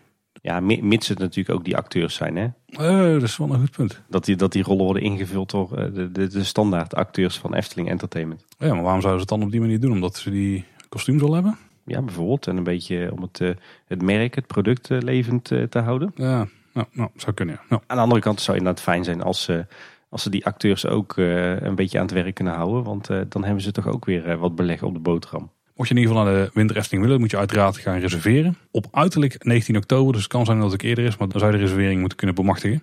Ja, 0.43 0.61
mits 0.61 1.09
het 1.09 1.19
natuurlijk 1.19 1.59
ook 1.59 1.65
die 1.65 1.77
acteurs 1.77 2.15
zijn, 2.15 2.37
hè? 2.37 2.47
Uh, 2.67 3.13
dat 3.13 3.23
is 3.23 3.37
wel 3.37 3.51
een 3.53 3.61
goed 3.61 3.71
punt. 3.71 4.01
Dat 4.09 4.25
die, 4.25 4.37
dat 4.37 4.53
die 4.53 4.63
rollen 4.63 4.85
worden 4.85 5.03
ingevuld 5.03 5.51
door 5.51 5.77
eh, 5.77 5.95
de, 5.95 6.13
de, 6.13 6.27
de 6.27 6.45
standaard 6.45 6.95
acteurs 6.95 7.39
van 7.39 7.55
Efteling 7.55 7.89
Entertainment. 7.89 8.45
Ja, 8.59 8.75
maar 8.75 8.83
waarom 8.83 9.01
zouden 9.01 9.23
ze 9.23 9.27
het 9.31 9.39
dan 9.39 9.43
op 9.43 9.51
die 9.51 9.61
manier 9.61 9.81
doen? 9.81 9.93
Omdat 9.93 10.17
ze 10.17 10.31
die 10.31 10.65
kostuums 10.91 11.23
al 11.23 11.35
hebben? 11.35 11.59
Ja, 11.85 12.03
bijvoorbeeld. 12.03 12.47
En 12.47 12.57
een 12.57 12.63
beetje 12.63 13.13
om 13.13 13.23
het, 13.23 13.39
het 13.87 14.03
merk, 14.03 14.35
het 14.35 14.47
product 14.47 14.89
levend 14.89 15.45
te 15.45 15.79
houden. 15.79 16.13
Ja, 16.15 16.49
nou, 16.73 16.87
nou, 16.93 17.11
zou 17.17 17.35
kunnen. 17.35 17.61
Ja. 17.69 17.81
Aan 17.87 17.97
de 17.97 18.03
andere 18.03 18.21
kant 18.21 18.41
zou 18.41 18.57
het 18.57 18.67
inderdaad 18.67 18.85
fijn 18.85 19.05
zijn 19.05 19.23
als 19.23 19.43
ze, 19.43 19.67
als 20.09 20.23
ze 20.23 20.31
die 20.31 20.47
acteurs 20.47 20.87
ook 20.87 21.17
een 21.17 21.75
beetje 21.75 21.99
aan 21.99 22.05
het 22.05 22.15
werk 22.15 22.35
kunnen 22.35 22.55
houden. 22.55 22.83
Want 22.85 23.07
dan 23.29 23.45
hebben 23.45 23.63
ze 23.63 23.73
toch 23.73 23.87
ook 23.87 24.05
weer 24.05 24.39
wat 24.39 24.55
beleg 24.55 24.83
op 24.83 24.95
de 24.95 25.01
boterham. 25.01 25.51
Mocht 25.75 25.89
je 25.89 25.95
in 25.95 26.01
ieder 26.01 26.17
geval 26.17 26.33
naar 26.33 26.45
de 26.45 26.51
winterefteling 26.55 27.05
willen, 27.05 27.21
moet 27.21 27.31
je 27.31 27.39
uiteraard 27.39 27.79
gaan 27.79 27.99
reserveren. 27.99 28.57
Op 28.71 28.87
uiterlijk 28.91 29.45
19 29.45 29.77
oktober, 29.77 30.13
dus 30.13 30.23
het 30.23 30.31
kan 30.31 30.45
zijn 30.45 30.61
dat 30.61 30.73
het 30.73 30.83
eerder 30.83 31.05
is, 31.05 31.17
maar 31.17 31.29
dan 31.29 31.41
zou 31.41 31.53
je 31.53 31.59
de 31.59 31.65
reservering 31.65 32.01
moeten 32.01 32.19
kunnen 32.19 32.37
bemachtigen. 32.37 32.83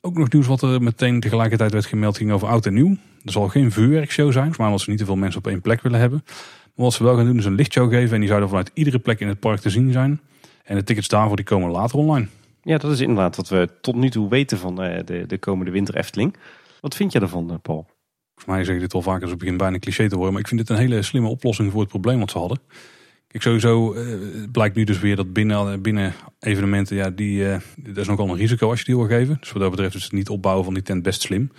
Ook 0.00 0.18
nog 0.18 0.32
nieuws 0.32 0.46
wat 0.46 0.62
er 0.62 0.82
meteen 0.82 1.20
tegelijkertijd 1.20 1.72
werd 1.72 1.86
gemeld 1.86 2.16
ging 2.16 2.32
over 2.32 2.48
oud 2.48 2.66
en 2.66 2.74
nieuw. 2.74 2.96
Er 3.24 3.32
zal 3.32 3.48
geen 3.48 3.72
vuurwerkshow 3.72 4.32
zijn, 4.32 4.54
maar 4.56 4.66
omdat 4.66 4.80
ze 4.80 4.90
niet 4.90 4.98
te 4.98 5.04
veel 5.04 5.16
mensen 5.16 5.38
op 5.38 5.46
één 5.46 5.60
plek 5.60 5.82
willen 5.82 6.00
hebben. 6.00 6.24
Maar 6.74 6.84
wat 6.84 6.94
ze 6.94 7.04
wel 7.04 7.16
gaan 7.16 7.26
doen 7.26 7.38
is 7.38 7.44
een 7.44 7.54
lichtshow 7.54 7.90
geven 7.90 8.12
en 8.12 8.18
die 8.18 8.28
zouden 8.28 8.48
vanuit 8.48 8.70
iedere 8.74 8.98
plek 8.98 9.20
in 9.20 9.28
het 9.28 9.40
park 9.40 9.60
te 9.60 9.70
zien 9.70 9.92
zijn. 9.92 10.20
En 10.64 10.76
de 10.76 10.84
tickets 10.84 11.08
daarvoor 11.08 11.36
die 11.36 11.44
komen 11.44 11.70
later 11.70 11.98
online. 11.98 12.26
Ja, 12.62 12.78
dat 12.78 12.92
is 12.92 13.00
inderdaad 13.00 13.36
wat 13.36 13.48
we 13.48 13.68
tot 13.80 13.94
nu 13.94 14.10
toe 14.10 14.28
weten 14.28 14.58
van 14.58 14.82
eh, 14.82 15.04
de, 15.04 15.26
de 15.26 15.38
komende 15.38 15.70
winter 15.70 15.96
Efteling. 15.96 16.36
Wat 16.80 16.94
vind 16.94 17.12
je 17.12 17.20
ervan, 17.20 17.50
eh, 17.50 17.56
Paul? 17.62 17.86
Volgens 18.34 18.56
mij 18.56 18.64
zeg 18.64 18.74
ik 18.74 18.80
dit 18.80 18.94
al 18.94 19.02
vaker, 19.02 19.20
dus 19.20 19.30
het 19.30 19.38
begint 19.38 19.58
bijna 19.58 19.78
cliché 19.78 20.08
te 20.08 20.14
worden. 20.14 20.32
Maar 20.32 20.42
ik 20.42 20.48
vind 20.48 20.60
dit 20.60 20.70
een 20.70 20.76
hele 20.76 21.02
slimme 21.02 21.28
oplossing 21.28 21.72
voor 21.72 21.80
het 21.80 21.88
probleem 21.88 22.18
wat 22.18 22.30
ze 22.30 22.38
hadden. 22.38 22.58
Kijk, 23.26 23.42
sowieso 23.42 23.94
uh, 23.94 24.16
blijkt 24.52 24.76
nu 24.76 24.84
dus 24.84 24.98
weer 24.98 25.16
dat 25.16 25.32
binnen, 25.32 25.82
binnen 25.82 26.12
evenementen, 26.40 26.96
ja, 26.96 27.10
die, 27.10 27.44
dat 27.76 27.96
is 27.96 28.06
nogal 28.06 28.28
een 28.28 28.36
risico 28.36 28.70
als 28.70 28.78
je 28.78 28.84
die 28.84 28.96
wil 28.96 29.06
geven. 29.06 29.36
Dus 29.40 29.52
wat 29.52 29.62
dat 29.62 29.70
betreft 29.70 29.94
is 29.94 30.02
het 30.02 30.12
niet 30.12 30.28
opbouwen 30.28 30.64
van 30.64 30.74
die 30.74 30.82
tent 30.82 31.02
best 31.02 31.22
slim. 31.22 31.50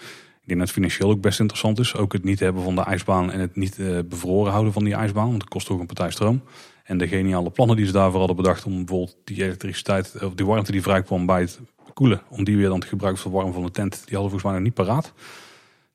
Ik 0.46 0.52
denk 0.52 0.60
dat 0.60 0.70
het 0.70 0.78
financieel 0.78 1.10
ook 1.10 1.22
best 1.22 1.40
interessant 1.40 1.80
is. 1.80 1.96
Ook 1.96 2.14
het 2.14 2.24
niet 2.24 2.40
hebben 2.40 2.64
van 2.64 2.76
de 2.76 2.82
ijsbaan 2.82 3.32
en 3.32 3.40
het 3.40 3.56
niet 3.56 3.78
uh, 3.78 4.00
bevroren 4.06 4.52
houden 4.52 4.74
van 4.74 4.84
die 4.84 4.94
ijsbaan. 4.94 5.28
Want 5.28 5.40
dat 5.40 5.50
kost 5.50 5.70
ook 5.70 5.80
een 5.80 5.86
partij 5.86 6.12
stroom. 6.12 6.42
En 6.84 6.98
de 6.98 7.08
geniale 7.08 7.50
plannen 7.50 7.76
die 7.76 7.86
ze 7.86 7.92
daarvoor 7.92 8.20
hadden 8.20 8.36
bedacht 8.36 8.66
om 8.66 8.76
bijvoorbeeld 8.76 9.18
die 9.24 9.44
elektriciteit, 9.44 10.24
of 10.24 10.34
die 10.34 10.46
warmte 10.46 10.72
die 10.72 10.82
vrijkwam 10.82 11.26
bij 11.26 11.42
het 11.42 11.60
koelen, 11.94 12.22
om 12.30 12.44
die 12.44 12.58
weer 12.58 12.70
dan 12.70 12.80
te 12.80 12.88
gebruiken 12.88 13.22
voor 13.22 13.32
warm 13.32 13.54
van 13.54 13.64
de 13.64 13.72
tent, 13.72 13.92
die 13.92 14.18
hadden 14.18 14.22
volgens 14.22 14.44
mij 14.44 14.54
nog 14.54 14.62
niet 14.62 14.74
paraat. 14.74 15.14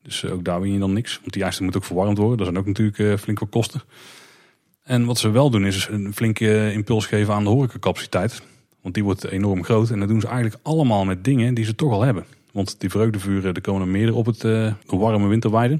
Dus 0.01 0.25
ook 0.25 0.43
daar 0.43 0.61
win 0.61 0.73
je 0.73 0.79
dan 0.79 0.93
niks. 0.93 1.19
Want 1.19 1.33
die 1.33 1.43
ijs 1.43 1.59
moet 1.59 1.77
ook 1.77 1.83
verwarmd 1.83 2.17
worden. 2.17 2.37
Dat 2.37 2.45
zijn 2.45 2.59
ook 2.59 2.65
natuurlijk 2.65 2.97
uh, 2.97 3.17
flink 3.17 3.39
wat 3.39 3.49
kosten. 3.49 3.81
En 4.83 5.05
wat 5.05 5.17
ze 5.17 5.29
wel 5.29 5.49
doen 5.49 5.65
is 5.65 5.87
een 5.87 6.13
flinke 6.13 6.73
impuls 6.73 7.05
geven 7.05 7.33
aan 7.33 7.43
de 7.43 7.49
horecacapaciteit. 7.49 8.41
Want 8.81 8.93
die 8.93 9.03
wordt 9.03 9.23
enorm 9.23 9.63
groot. 9.63 9.89
En 9.89 9.99
dat 9.99 10.07
doen 10.07 10.21
ze 10.21 10.27
eigenlijk 10.27 10.59
allemaal 10.63 11.05
met 11.05 11.23
dingen 11.23 11.53
die 11.53 11.65
ze 11.65 11.75
toch 11.75 11.91
al 11.91 12.01
hebben. 12.01 12.25
Want 12.51 12.79
die 12.79 12.89
vreugdevuren, 12.89 13.53
er 13.53 13.61
komen 13.61 13.81
er 13.81 13.87
meerdere 13.87 14.17
op 14.17 14.25
het 14.25 14.43
uh, 14.43 14.73
warme 14.85 15.27
winterweide. 15.27 15.79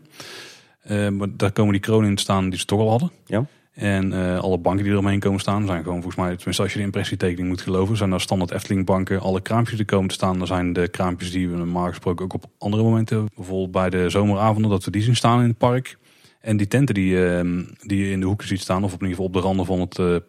Uh, 0.92 1.10
maar 1.10 1.28
daar 1.32 1.52
komen 1.52 1.72
die 1.72 1.82
kronen 1.82 2.10
in 2.10 2.16
te 2.16 2.22
staan 2.22 2.50
die 2.50 2.60
ze 2.60 2.66
toch 2.66 2.80
al 2.80 2.90
hadden. 2.90 3.12
Ja. 3.26 3.46
En 3.72 4.12
uh, 4.12 4.40
alle 4.40 4.58
banken 4.58 4.84
die 4.84 4.94
eromheen 4.94 5.20
komen 5.20 5.40
staan 5.40 5.66
zijn 5.66 5.84
gewoon 5.84 6.02
volgens 6.02 6.16
mij, 6.16 6.36
tenminste 6.36 6.64
als 6.64 6.72
je 6.72 6.78
de 6.78 6.86
impressietekening 6.86 7.48
moet 7.48 7.62
geloven, 7.62 7.98
zijn 7.98 8.10
daar 8.10 8.22
standaard 8.22 8.52
Efteling 8.52 8.86
banken. 8.86 9.20
Alle 9.20 9.42
kraampjes 9.42 9.78
die 9.78 9.86
komen 9.86 10.08
te 10.08 10.14
staan, 10.14 10.38
dan 10.38 10.48
zijn 10.48 10.74
de 10.74 10.88
kraampjes 10.88 11.32
die 11.32 11.50
we 11.50 11.58
normaal 11.58 11.88
gesproken 11.88 12.26
ook 12.26 12.34
op 12.34 12.46
andere 12.58 12.84
momenten, 12.84 13.30
bijvoorbeeld 13.36 13.72
bij 13.72 13.90
de 13.90 14.10
zomeravonden, 14.10 14.72
dat 14.72 14.84
we 14.84 14.92
die 14.92 15.02
zien 15.02 15.16
staan 15.16 15.42
in 15.42 15.48
het 15.48 15.58
park. 15.58 15.98
En 16.42 16.58
die 16.58 16.68
tenten 16.68 16.96
die, 16.96 17.14
uh, 17.14 17.64
die 17.82 18.06
je 18.06 18.12
in 18.12 18.20
de 18.20 18.26
hoeken 18.26 18.48
ziet 18.48 18.62
staan, 18.62 18.84
of 18.84 18.94
op 18.94 19.02
in 19.02 19.08
ieder 19.08 19.24
geval 19.24 19.26
op 19.26 19.34
de 19.34 19.48
randen 19.48 19.66
van 19.66 19.80
het 19.80 20.24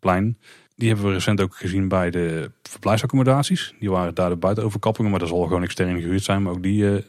plein, 0.00 0.38
die 0.76 0.88
hebben 0.88 1.06
we 1.06 1.12
recent 1.12 1.40
ook 1.40 1.56
gezien 1.56 1.88
bij 1.88 2.10
de 2.10 2.50
verblijfsaccommodaties. 2.62 3.74
Die 3.78 3.90
waren 3.90 4.14
daar 4.14 4.30
de 4.30 4.36
buitenoverkappingen, 4.36 5.10
maar 5.10 5.20
dat 5.20 5.28
zal 5.28 5.42
gewoon 5.42 5.62
extern 5.62 6.00
gehuurd 6.00 6.22
zijn, 6.22 6.42
maar 6.42 6.52
ook 6.52 6.62
die 6.62 7.04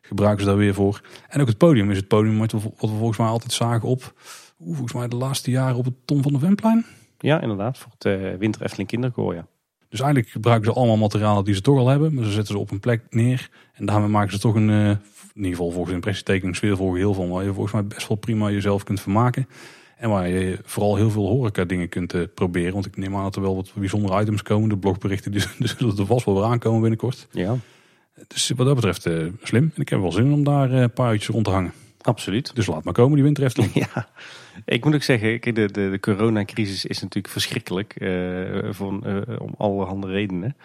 gebruiken 0.00 0.44
ze 0.44 0.48
daar 0.48 0.58
weer 0.58 0.74
voor. 0.74 1.00
En 1.28 1.40
ook 1.40 1.46
het 1.46 1.58
podium 1.58 1.90
is 1.90 1.96
het 1.96 2.08
podium 2.08 2.38
wat 2.38 2.52
we, 2.52 2.58
wat 2.58 2.90
we 2.90 2.96
volgens 2.96 3.18
mij 3.18 3.28
altijd 3.28 3.52
zagen 3.52 3.88
op 3.88 4.14
volgens 4.60 4.92
mij 4.92 5.08
de 5.08 5.16
laatste 5.16 5.50
jaren 5.50 5.76
op 5.76 5.84
het 5.84 5.94
Tom 6.04 6.22
van 6.22 6.32
de 6.32 6.38
Venplein. 6.38 6.86
Ja, 7.18 7.40
inderdaad. 7.40 7.78
Voor 7.78 7.92
het 7.98 8.04
uh, 8.04 8.34
Winter 8.38 8.62
Efteling 8.62 8.88
Kinderkoor, 8.88 9.34
ja. 9.34 9.46
Dus 9.88 10.00
eigenlijk 10.00 10.32
gebruiken 10.32 10.72
ze 10.72 10.78
allemaal 10.78 10.96
materialen 10.96 11.44
die 11.44 11.54
ze 11.54 11.60
toch 11.60 11.78
al 11.78 11.88
hebben. 11.88 12.14
Maar 12.14 12.24
ze 12.24 12.30
zetten 12.30 12.54
ze 12.54 12.60
op 12.60 12.70
een 12.70 12.80
plek 12.80 13.02
neer. 13.10 13.50
En 13.72 13.86
daarmee 13.86 14.08
maken 14.08 14.32
ze 14.32 14.38
toch 14.38 14.54
een, 14.54 14.68
uh, 14.68 14.88
in 14.88 14.98
ieder 15.34 15.50
geval 15.50 15.70
volgens 15.70 15.88
een 15.88 15.94
impressietekening, 15.94 16.56
sfeervol 16.56 16.90
geheel 16.90 17.14
van. 17.14 17.28
Waar 17.28 17.44
je 17.44 17.52
volgens 17.52 17.72
mij 17.72 17.86
best 17.86 18.08
wel 18.08 18.16
prima 18.16 18.50
jezelf 18.50 18.84
kunt 18.84 19.00
vermaken. 19.00 19.48
En 19.96 20.10
waar 20.10 20.28
je 20.28 20.58
vooral 20.64 20.96
heel 20.96 21.10
veel 21.10 21.26
horeca 21.26 21.64
dingen 21.64 21.88
kunt 21.88 22.14
uh, 22.14 22.22
proberen. 22.34 22.72
Want 22.72 22.86
ik 22.86 22.96
neem 22.96 23.16
aan 23.16 23.22
dat 23.22 23.36
er 23.36 23.42
wel 23.42 23.54
wat 23.54 23.72
bijzondere 23.74 24.20
items 24.20 24.42
komen. 24.42 24.68
De 24.68 24.76
blogberichten, 24.76 25.32
dus, 25.32 25.48
dus 25.58 25.76
dat 25.76 25.98
er 25.98 26.06
vast 26.06 26.24
wel 26.24 26.34
weer 26.34 26.44
aankomen 26.44 26.80
binnenkort. 26.80 27.26
Ja. 27.30 27.56
Dus 28.26 28.52
wat 28.56 28.66
dat 28.66 28.74
betreft 28.74 29.06
uh, 29.06 29.26
slim. 29.42 29.72
En 29.74 29.82
ik 29.82 29.88
heb 29.88 30.00
wel 30.00 30.12
zin 30.12 30.32
om 30.32 30.44
daar 30.44 30.70
een 30.70 30.92
paar 30.92 31.12
uurtjes 31.12 31.34
rond 31.34 31.44
te 31.44 31.50
hangen. 31.50 31.72
Absoluut. 32.00 32.54
Dus 32.54 32.66
laat 32.66 32.84
maar 32.84 32.92
komen, 32.92 33.14
die 33.14 33.24
winterefteling. 33.24 33.72
Ja, 33.94 34.08
ik 34.64 34.84
moet 34.84 34.94
ook 34.94 35.02
zeggen, 35.02 35.40
de, 35.40 35.52
de, 35.52 35.70
de 35.70 36.00
coronacrisis 36.00 36.84
is 36.84 37.00
natuurlijk 37.00 37.32
verschrikkelijk. 37.32 37.94
Uh, 37.98 38.72
voor, 38.72 39.00
uh, 39.06 39.40
om 39.40 39.54
allerhande 39.56 40.06
redenen. 40.06 40.56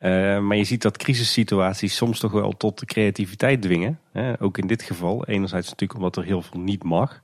Uh, 0.00 0.38
maar 0.40 0.56
je 0.56 0.64
ziet 0.64 0.82
dat 0.82 0.96
crisissituaties 0.96 1.96
soms 1.96 2.18
toch 2.18 2.32
wel 2.32 2.56
tot 2.56 2.78
de 2.78 2.86
creativiteit 2.86 3.62
dwingen. 3.62 3.98
Hè? 4.12 4.42
Ook 4.42 4.58
in 4.58 4.66
dit 4.66 4.82
geval. 4.82 5.26
Enerzijds 5.26 5.70
natuurlijk 5.70 5.98
omdat 5.98 6.16
er 6.16 6.24
heel 6.24 6.42
veel 6.42 6.60
niet 6.60 6.84
mag. 6.84 7.20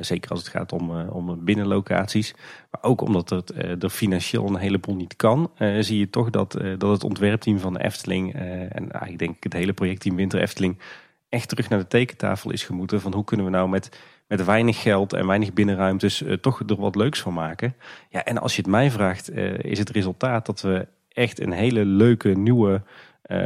Zeker 0.00 0.30
als 0.30 0.38
het 0.38 0.48
gaat 0.48 0.72
om, 0.72 1.08
om 1.08 1.44
binnenlocaties. 1.44 2.34
Maar 2.70 2.82
ook 2.82 3.00
omdat 3.00 3.30
het 3.30 3.82
er 3.82 3.90
financieel 3.90 4.46
een 4.46 4.56
heleboel 4.56 4.94
niet 4.94 5.16
kan. 5.16 5.50
zie 5.80 5.98
je 5.98 6.10
toch 6.10 6.30
dat, 6.30 6.52
dat 6.78 6.90
het 6.90 7.04
ontwerpteam 7.04 7.58
van 7.58 7.72
de 7.72 7.84
Efteling. 7.84 8.34
en 8.34 8.90
eigenlijk 8.90 9.18
denk 9.18 9.36
ik 9.36 9.42
het 9.42 9.52
hele 9.52 9.72
projectteam 9.72 10.16
Winter 10.16 10.40
Efteling 10.40 10.78
echt 11.28 11.48
terug 11.48 11.68
naar 11.68 11.78
de 11.78 11.86
tekentafel 11.86 12.50
is 12.50 12.64
gemoeten. 12.64 13.00
Van 13.00 13.14
hoe 13.14 13.24
kunnen 13.24 13.46
we 13.46 13.52
nou 13.52 13.68
met, 13.68 14.00
met 14.28 14.44
weinig 14.44 14.82
geld 14.82 15.12
en 15.12 15.26
weinig 15.26 15.52
binnenruimtes 15.52 16.24
toch 16.40 16.60
er 16.66 16.76
wat 16.76 16.96
leuks 16.96 17.20
van 17.20 17.34
maken. 17.34 17.74
Ja, 18.08 18.24
en 18.24 18.38
als 18.38 18.56
je 18.56 18.62
het 18.62 18.70
mij 18.70 18.90
vraagt, 18.90 19.30
is 19.64 19.78
het 19.78 19.90
resultaat 19.90 20.46
dat 20.46 20.60
we 20.60 20.86
echt 21.08 21.40
een 21.40 21.52
hele 21.52 21.84
leuke, 21.84 22.28
nieuwe, 22.28 22.82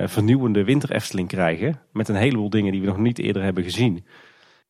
vernieuwende 0.04 0.64
winter 0.64 0.92
Efteling 0.92 1.28
krijgen. 1.28 1.80
Met 1.92 2.08
een 2.08 2.16
heleboel 2.16 2.50
dingen 2.50 2.72
die 2.72 2.80
we 2.80 2.86
nog 2.86 2.98
niet 2.98 3.18
eerder 3.18 3.42
hebben 3.42 3.64
gezien. 3.64 4.04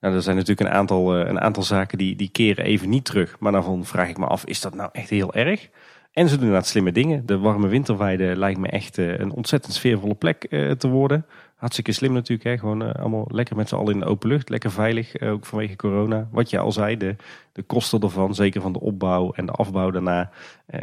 Nou, 0.00 0.14
er 0.14 0.23
zijn 0.23 0.37
natuurlijk 0.37 0.69
een 0.69 0.76
aantal, 0.76 1.17
een 1.17 1.40
aantal 1.40 1.62
zaken 1.62 1.99
die, 1.99 2.17
die 2.17 2.28
keren 2.28 2.64
even 2.64 2.88
niet 2.88 3.05
terug. 3.05 3.37
Maar 3.38 3.52
daarvan 3.52 3.85
vraag 3.85 4.09
ik 4.09 4.19
me 4.19 4.26
af, 4.26 4.45
is 4.45 4.61
dat 4.61 4.75
nou 4.75 4.88
echt 4.93 5.11
heel 5.11 5.35
erg? 5.35 5.69
En 6.12 6.28
ze 6.28 6.35
doen 6.35 6.45
inderdaad 6.45 6.69
slimme 6.69 6.93
dingen. 6.93 7.26
De 7.26 7.38
warme 7.38 7.69
winterweide 7.69 8.37
lijkt 8.37 8.59
me 8.59 8.69
echt 8.69 8.97
een 8.97 9.33
ontzettend 9.33 9.75
sfeervolle 9.75 10.14
plek 10.14 10.40
te 10.78 10.88
worden. 10.88 11.26
Hartstikke 11.55 11.93
slim 11.93 12.12
natuurlijk. 12.12 12.49
Hè? 12.49 12.59
Gewoon 12.59 12.95
allemaal 12.95 13.26
lekker 13.31 13.57
met 13.57 13.69
z'n 13.69 13.75
allen 13.75 13.93
in 13.93 14.00
de 14.00 14.07
open 14.07 14.28
lucht. 14.28 14.49
Lekker 14.49 14.71
veilig, 14.71 15.21
ook 15.21 15.47
vanwege 15.47 15.76
corona. 15.76 16.28
Wat 16.31 16.50
je 16.50 16.59
al 16.59 16.73
zei, 16.73 16.97
de, 16.97 17.17
de 17.52 17.62
kosten 17.62 18.00
ervan, 18.00 18.35
zeker 18.35 18.61
van 18.61 18.73
de 18.73 18.81
opbouw 18.81 19.33
en 19.33 19.47
de 19.47 19.52
afbouw 19.52 19.90
daarna, 19.90 20.31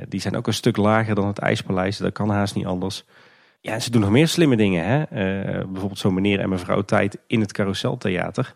die 0.07 0.19
zijn 0.19 0.35
ook 0.35 0.47
een 0.47 0.53
stuk 0.53 0.77
lager 0.77 1.15
dan 1.15 1.27
het 1.27 1.39
IJspaleis. 1.39 1.97
Dat 1.97 2.13
kan 2.13 2.29
haast 2.29 2.55
niet 2.55 2.65
anders. 2.65 3.05
Ja, 3.61 3.73
en 3.73 3.81
ze 3.81 3.91
doen 3.91 4.01
nog 4.01 4.09
meer 4.09 4.27
slimme 4.27 4.55
dingen. 4.55 4.85
Hè? 4.85 5.03
bijvoorbeeld 5.65 5.99
zo'n 5.99 6.13
meneer 6.13 6.39
en 6.39 6.49
mevrouw 6.49 6.81
Tijd 6.81 7.17
in 7.27 7.39
het 7.39 7.51
Carouseltheater. 7.51 8.53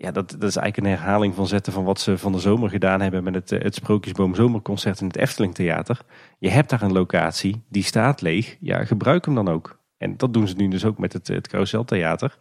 Ja, 0.00 0.10
dat, 0.10 0.30
dat 0.30 0.48
is 0.48 0.56
eigenlijk 0.56 0.76
een 0.76 0.98
herhaling 0.98 1.34
van 1.34 1.46
zetten 1.46 1.72
van 1.72 1.84
wat 1.84 2.00
ze 2.00 2.18
van 2.18 2.32
de 2.32 2.38
zomer 2.38 2.70
gedaan 2.70 3.00
hebben 3.00 3.24
met 3.24 3.34
het, 3.34 3.50
het 3.50 3.74
Sprookjesboom 3.74 4.34
Zomerconcert 4.34 5.00
in 5.00 5.06
het 5.06 5.16
Efteling 5.16 5.54
Theater. 5.54 6.00
Je 6.38 6.48
hebt 6.48 6.70
daar 6.70 6.82
een 6.82 6.92
locatie, 6.92 7.62
die 7.68 7.82
staat 7.82 8.20
leeg. 8.20 8.56
Ja, 8.60 8.84
gebruik 8.84 9.24
hem 9.24 9.34
dan 9.34 9.48
ook. 9.48 9.78
En 9.96 10.16
dat 10.16 10.34
doen 10.34 10.48
ze 10.48 10.54
nu 10.56 10.68
dus 10.68 10.84
ook 10.84 10.98
met 10.98 11.12
het, 11.12 11.28
het 11.28 11.48
Carouseltheater. 11.48 12.36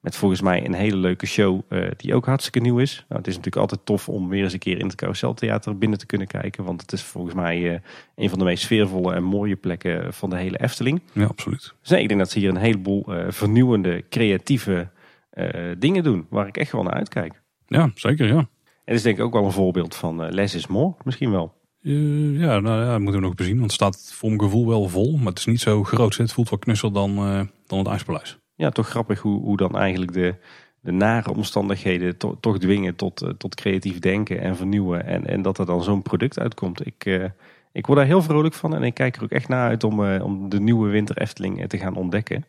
Met 0.00 0.16
volgens 0.16 0.40
mij 0.40 0.64
een 0.64 0.74
hele 0.74 0.96
leuke 0.96 1.26
show 1.26 1.60
uh, 1.68 1.90
die 1.96 2.14
ook 2.14 2.26
hartstikke 2.26 2.60
nieuw 2.60 2.78
is. 2.78 3.04
Nou, 3.08 3.20
het 3.20 3.26
is 3.26 3.36
natuurlijk 3.36 3.62
altijd 3.62 3.86
tof 3.86 4.08
om 4.08 4.28
weer 4.28 4.42
eens 4.42 4.52
een 4.52 4.58
keer 4.58 4.78
in 4.78 4.86
het 4.86 4.94
Carouseltheater 4.94 5.78
binnen 5.78 5.98
te 5.98 6.06
kunnen 6.06 6.26
kijken. 6.26 6.64
Want 6.64 6.80
het 6.80 6.92
is 6.92 7.02
volgens 7.02 7.34
mij 7.34 7.58
uh, 7.58 7.78
een 8.14 8.28
van 8.28 8.38
de 8.38 8.44
meest 8.44 8.62
sfeervolle 8.62 9.14
en 9.14 9.22
mooie 9.22 9.56
plekken 9.56 10.14
van 10.14 10.30
de 10.30 10.36
hele 10.36 10.60
Efteling. 10.60 11.00
Ja, 11.12 11.24
absoluut. 11.24 11.74
Dus 11.80 11.90
nee, 11.90 12.02
ik 12.02 12.08
denk 12.08 12.20
dat 12.20 12.30
ze 12.30 12.38
hier 12.38 12.48
een 12.48 12.56
heleboel 12.56 13.04
uh, 13.08 13.24
vernieuwende, 13.28 14.04
creatieve 14.08 14.88
dingen 15.78 16.02
doen. 16.02 16.26
Waar 16.30 16.46
ik 16.46 16.56
echt 16.56 16.72
wel 16.72 16.82
naar 16.82 16.92
uitkijk. 16.92 17.42
Ja, 17.66 17.90
zeker 17.94 18.26
ja. 18.26 18.48
En 18.84 18.94
is 18.94 19.02
denk 19.02 19.18
ik 19.18 19.24
ook 19.24 19.32
wel 19.32 19.44
een 19.44 19.52
voorbeeld 19.52 19.94
van 19.94 20.28
less 20.30 20.54
is 20.54 20.66
more 20.66 20.94
misschien 21.04 21.30
wel. 21.30 21.58
Uh, 21.82 22.40
ja, 22.40 22.60
nou 22.60 22.80
ja, 22.80 22.90
dat 22.90 23.00
moeten 23.00 23.20
we 23.20 23.26
nog 23.26 23.34
bezien. 23.34 23.58
Want 23.58 23.62
het 23.62 23.72
staat 23.72 24.12
voor 24.14 24.28
mijn 24.28 24.42
gevoel 24.42 24.66
wel 24.66 24.88
vol. 24.88 25.16
Maar 25.16 25.26
het 25.26 25.38
is 25.38 25.46
niet 25.46 25.60
zo 25.60 25.84
groot. 25.84 26.16
Het 26.16 26.32
voelt 26.32 26.48
wat 26.48 26.58
knusser 26.58 26.92
dan, 26.92 27.14
dan 27.66 27.78
het 27.78 27.86
IJspaleis. 27.86 28.38
Ja, 28.54 28.70
toch 28.70 28.88
grappig 28.88 29.20
hoe, 29.20 29.40
hoe 29.40 29.56
dan 29.56 29.78
eigenlijk 29.78 30.12
de, 30.12 30.34
de 30.80 30.92
nare 30.92 31.30
omstandigheden 31.30 32.16
to, 32.16 32.36
toch 32.40 32.58
dwingen 32.58 32.96
tot, 32.96 33.34
tot 33.38 33.54
creatief 33.54 33.98
denken 33.98 34.40
en 34.40 34.56
vernieuwen. 34.56 35.06
En, 35.06 35.26
en 35.26 35.42
dat 35.42 35.58
er 35.58 35.66
dan 35.66 35.82
zo'n 35.82 36.02
product 36.02 36.38
uitkomt. 36.38 36.86
Ik, 36.86 37.30
ik 37.72 37.86
word 37.86 37.98
daar 37.98 38.06
heel 38.06 38.22
vrolijk 38.22 38.54
van. 38.54 38.74
En 38.74 38.82
ik 38.82 38.94
kijk 38.94 39.16
er 39.16 39.22
ook 39.22 39.30
echt 39.30 39.48
naar 39.48 39.68
uit 39.68 39.84
om, 39.84 40.14
om 40.16 40.48
de 40.48 40.60
nieuwe 40.60 40.88
Winter 40.88 41.18
Efteling 41.18 41.68
te 41.68 41.78
gaan 41.78 41.96
ontdekken. 41.96 42.44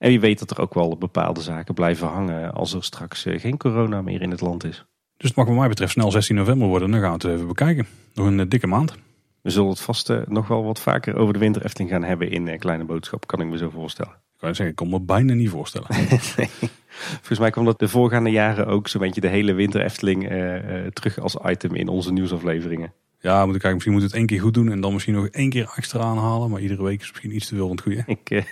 En 0.00 0.08
wie 0.08 0.20
weet 0.20 0.38
dat 0.38 0.50
er 0.50 0.60
ook 0.60 0.74
wel 0.74 0.96
bepaalde 0.96 1.40
zaken 1.40 1.74
blijven 1.74 2.08
hangen 2.08 2.52
als 2.52 2.74
er 2.74 2.84
straks 2.84 3.26
geen 3.28 3.56
corona 3.56 4.02
meer 4.02 4.22
in 4.22 4.30
het 4.30 4.40
land 4.40 4.64
is. 4.64 4.84
Dus 5.16 5.28
het 5.28 5.36
mag 5.36 5.46
wat 5.46 5.56
mij 5.56 5.68
betreft 5.68 5.92
snel 5.92 6.10
16 6.10 6.36
november 6.36 6.68
worden. 6.68 6.90
Dan 6.90 7.00
gaan 7.00 7.18
we 7.18 7.26
het 7.26 7.36
even 7.36 7.46
bekijken. 7.46 7.86
Nog 8.14 8.26
een 8.26 8.48
dikke 8.48 8.66
maand. 8.66 8.94
We 9.42 9.50
zullen 9.50 9.68
het 9.68 9.80
vast 9.80 10.10
uh, 10.10 10.20
nog 10.26 10.48
wel 10.48 10.64
wat 10.64 10.80
vaker 10.80 11.16
over 11.16 11.32
de 11.32 11.38
winter 11.38 11.64
Efteling 11.64 11.90
gaan 11.90 12.04
hebben 12.04 12.30
in 12.30 12.58
Kleine 12.58 12.84
Boodschap. 12.84 13.26
Kan 13.26 13.40
ik 13.40 13.46
me 13.46 13.56
zo 13.56 13.70
voorstellen. 13.70 14.12
Ik 14.12 14.38
kan 14.38 14.48
zeggen, 14.48 14.66
ik 14.66 14.74
kan 14.74 14.88
me 14.88 15.00
bijna 15.00 15.34
niet 15.34 15.50
voorstellen. 15.50 15.88
nee. 16.36 16.50
Volgens 16.88 17.38
mij 17.38 17.50
kwam 17.50 17.64
dat 17.64 17.78
de 17.78 17.88
voorgaande 17.88 18.30
jaren 18.30 18.66
ook 18.66 18.88
zo'n 18.88 19.00
beetje 19.00 19.20
de 19.20 19.28
hele 19.28 19.52
winter 19.52 19.82
Efteling 19.82 20.32
uh, 20.32 20.86
terug 20.86 21.18
als 21.18 21.36
item 21.44 21.74
in 21.74 21.88
onze 21.88 22.12
nieuwsafleveringen. 22.12 22.92
Ja, 23.18 23.46
moet 23.46 23.54
ik 23.54 23.60
kijken. 23.60 23.72
Misschien 23.72 23.92
moet 23.92 24.02
het 24.02 24.12
één 24.12 24.26
keer 24.26 24.40
goed 24.40 24.54
doen 24.54 24.70
en 24.70 24.80
dan 24.80 24.92
misschien 24.92 25.14
nog 25.14 25.26
één 25.26 25.50
keer 25.50 25.72
extra 25.76 26.00
aanhalen. 26.00 26.50
Maar 26.50 26.60
iedere 26.60 26.82
week 26.82 27.00
is 27.00 27.08
misschien 27.08 27.34
iets 27.34 27.46
te 27.46 27.54
veel 27.54 27.66
van 27.66 27.76
het 27.76 27.84
goede. 27.84 28.02
Ik, 28.06 28.44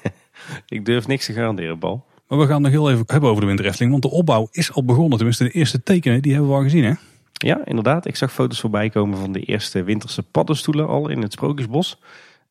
ik 0.66 0.84
durf 0.84 1.06
niks 1.06 1.26
te 1.26 1.32
garanderen, 1.32 1.78
Bal. 1.78 2.04
Maar 2.28 2.38
we 2.38 2.46
gaan 2.46 2.62
nog 2.62 2.70
heel 2.70 2.90
even 2.90 3.04
hebben 3.06 3.30
over 3.30 3.42
de 3.42 3.48
winter 3.48 3.66
Efteling. 3.66 3.90
Want 3.90 4.02
de 4.02 4.10
opbouw 4.10 4.48
is 4.50 4.72
al 4.72 4.84
begonnen. 4.84 5.16
Tenminste, 5.16 5.44
de 5.44 5.50
eerste 5.50 5.82
tekenen 5.82 6.22
die 6.22 6.32
hebben 6.32 6.50
we 6.50 6.56
al 6.56 6.62
gezien 6.62 6.84
hè? 6.84 6.92
Ja, 7.32 7.64
inderdaad. 7.64 8.06
Ik 8.06 8.16
zag 8.16 8.32
foto's 8.32 8.60
voorbij 8.60 8.90
komen 8.90 9.18
van 9.18 9.32
de 9.32 9.40
eerste 9.40 9.82
winterse 9.82 10.22
paddenstoelen 10.22 10.86
al 10.86 11.08
in 11.08 11.22
het 11.22 11.32
Sprookjesbos. 11.32 12.00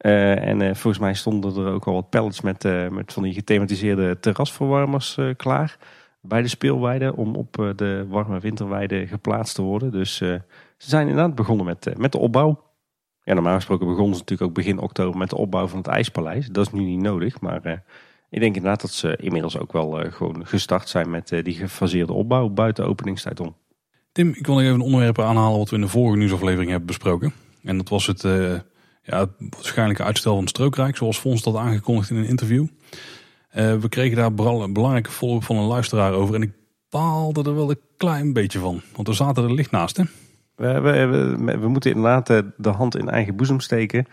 Uh, 0.01 0.47
en 0.47 0.59
uh, 0.59 0.67
volgens 0.67 0.99
mij 0.99 1.13
stonden 1.13 1.65
er 1.65 1.71
ook 1.71 1.87
al 1.87 1.93
wat 1.93 2.09
pallets 2.09 2.41
met, 2.41 2.65
uh, 2.65 2.87
met 2.87 3.13
van 3.13 3.23
die 3.23 3.33
gethematiseerde 3.33 4.19
terrasverwarmers 4.19 5.17
klaar. 5.37 5.77
Bij 6.21 6.41
de 6.41 6.47
speelweide 6.47 7.15
om 7.15 7.35
op 7.35 7.73
de 7.75 8.05
warme 8.09 8.39
winterweide 8.39 9.07
geplaatst 9.07 9.55
te 9.55 9.61
worden. 9.61 9.91
Dus 9.91 10.15
ze 10.15 10.41
zijn 10.77 11.07
inderdaad 11.07 11.35
begonnen 11.35 11.65
met, 11.65 11.97
met 11.97 12.11
de 12.11 12.17
opbouw. 12.17 12.66
Ja, 13.27 13.33
normaal 13.33 13.55
gesproken 13.55 13.87
begonnen 13.87 14.13
ze 14.13 14.19
natuurlijk 14.19 14.49
ook 14.49 14.55
begin 14.55 14.79
oktober 14.79 15.17
met 15.17 15.29
de 15.29 15.35
opbouw 15.35 15.67
van 15.67 15.77
het 15.77 15.87
IJspaleis. 15.87 16.47
Dat 16.47 16.65
is 16.65 16.71
nu 16.71 16.83
niet 16.83 17.01
nodig, 17.01 17.41
maar 17.41 17.83
ik 18.29 18.39
denk 18.39 18.55
inderdaad 18.55 18.81
dat 18.81 18.91
ze 18.91 19.17
inmiddels 19.21 19.57
ook 19.57 19.71
wel 19.71 19.99
gewoon 20.09 20.47
gestart 20.47 20.89
zijn 20.89 21.09
met 21.09 21.27
die 21.43 21.53
gefaseerde 21.53 22.13
opbouw 22.13 22.49
buiten 22.49 22.85
openingstijd 22.85 23.39
om. 23.39 23.55
Tim, 24.11 24.29
ik 24.29 24.45
wil 24.45 24.55
nog 24.55 24.63
even 24.63 24.75
een 24.75 24.81
onderwerp 24.81 25.19
aanhalen 25.19 25.57
wat 25.57 25.69
we 25.69 25.75
in 25.75 25.81
de 25.81 25.87
vorige 25.87 26.17
nieuwsaflevering 26.17 26.69
hebben 26.69 26.87
besproken. 26.87 27.33
En 27.63 27.77
dat 27.77 27.89
was 27.89 28.07
het, 28.07 28.21
ja, 29.01 29.19
het 29.19 29.29
waarschijnlijke 29.49 30.03
uitstel 30.03 30.33
van 30.33 30.41
het 30.41 30.49
strookrijk, 30.49 30.97
zoals 30.97 31.17
Fons 31.17 31.43
dat 31.43 31.55
aangekondigd 31.55 32.09
in 32.09 32.15
een 32.15 32.27
interview. 32.27 32.67
We 33.51 33.89
kregen 33.89 34.17
daar 34.17 34.47
een 34.47 34.73
belangrijke 34.73 35.11
follow-up 35.11 35.43
van 35.43 35.55
een 35.55 35.67
luisteraar 35.67 36.13
over. 36.13 36.35
En 36.35 36.41
ik 36.41 36.51
baalde 36.89 37.43
er 37.43 37.55
wel 37.55 37.69
een 37.69 37.79
klein 37.97 38.33
beetje 38.33 38.59
van. 38.59 38.81
Want 38.95 39.07
er 39.07 39.15
zaten 39.15 39.43
er 39.43 39.53
licht 39.53 39.71
naast, 39.71 39.97
hè? 39.97 40.03
We, 40.57 40.79
we, 40.79 41.57
we, 41.59 41.67
moeten 41.67 41.91
inderdaad 41.91 42.29
eh, 42.29 42.39
de 42.57 42.69
hand 42.69 42.97
in 42.97 43.09
eigen 43.09 43.35
boezem 43.35 43.59
steken. 43.59 44.05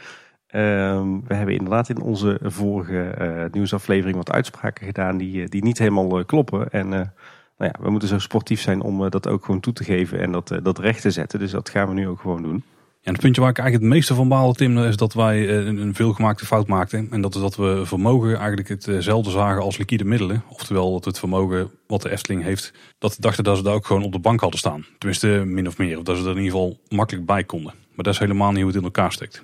Uh, 0.51 1.03
we 1.27 1.35
hebben 1.35 1.55
inderdaad 1.55 1.89
in 1.89 2.01
onze 2.01 2.39
vorige 2.43 3.15
uh, 3.21 3.45
nieuwsaflevering 3.51 4.17
wat 4.17 4.33
uitspraken 4.33 4.87
gedaan 4.87 5.17
die, 5.17 5.49
die 5.49 5.63
niet 5.63 5.79
helemaal 5.79 6.25
kloppen. 6.25 6.71
En 6.71 7.13
nou 7.59 7.71
ja, 7.73 7.85
we 7.85 7.91
moeten 7.91 8.09
zo 8.09 8.19
sportief 8.19 8.61
zijn 8.61 8.81
om 8.81 9.05
eh, 9.05 9.11
dat 9.11 9.29
ook 9.29 9.45
gewoon 9.45 9.61
toe 9.61 9.73
te 9.73 9.85
geven 9.85 10.21
en 10.21 10.33
dat, 10.33 10.51
eh, 10.51 10.59
dat 10.63 10.79
recht 10.79 11.03
te 11.03 11.11
zetten. 11.11 11.39
Dus 11.39 11.51
dat 11.51 11.69
gaan 11.69 11.89
we 11.89 11.95
nu 11.95 12.09
ook 12.09 12.21
gewoon 12.21 12.43
doen. 12.43 12.65
Ja, 13.05 13.13
het 13.13 13.21
puntje 13.21 13.41
waar 13.41 13.51
ik 13.51 13.59
eigenlijk 13.59 13.87
het 13.87 13.97
meeste 13.97 14.15
van 14.15 14.29
baalde, 14.29 14.55
Tim, 14.59 14.79
is 14.79 14.97
dat 14.97 15.15
wij 15.15 15.49
eh, 15.49 15.67
een 15.67 15.95
veelgemaakte 15.95 16.47
fout 16.47 16.67
maakten. 16.67 17.09
En 17.11 17.21
dat 17.21 17.35
is 17.35 17.41
dat 17.41 17.57
we 17.57 17.83
vermogen 17.85 18.37
eigenlijk 18.37 18.69
hetzelfde 18.69 19.31
zagen 19.31 19.63
als 19.63 19.77
liquide 19.77 20.05
middelen. 20.05 20.43
Oftewel 20.49 20.93
dat 20.93 21.05
het 21.05 21.19
vermogen 21.19 21.71
wat 21.87 22.03
de 22.03 22.11
Efteling 22.11 22.43
heeft, 22.43 22.73
dat 22.99 23.17
dachten 23.19 23.45
dat 23.45 23.57
ze 23.57 23.63
daar 23.63 23.75
ook 23.75 23.87
gewoon 23.87 24.03
op 24.03 24.13
de 24.13 24.19
bank 24.19 24.41
hadden 24.41 24.59
staan. 24.59 24.87
Tenminste, 24.99 25.27
min 25.29 25.67
of 25.67 25.79
meer. 25.79 25.99
Of 25.99 26.03
dat 26.03 26.17
ze 26.17 26.23
er 26.23 26.31
in 26.31 26.37
ieder 26.37 26.51
geval 26.51 26.79
makkelijk 26.89 27.27
bij 27.27 27.45
konden. 27.45 27.73
Maar 27.95 28.05
dat 28.05 28.13
is 28.13 28.19
helemaal 28.19 28.51
niet 28.51 28.59
hoe 28.59 28.67
het 28.67 28.77
in 28.77 28.85
elkaar 28.85 29.13
steekt. 29.13 29.43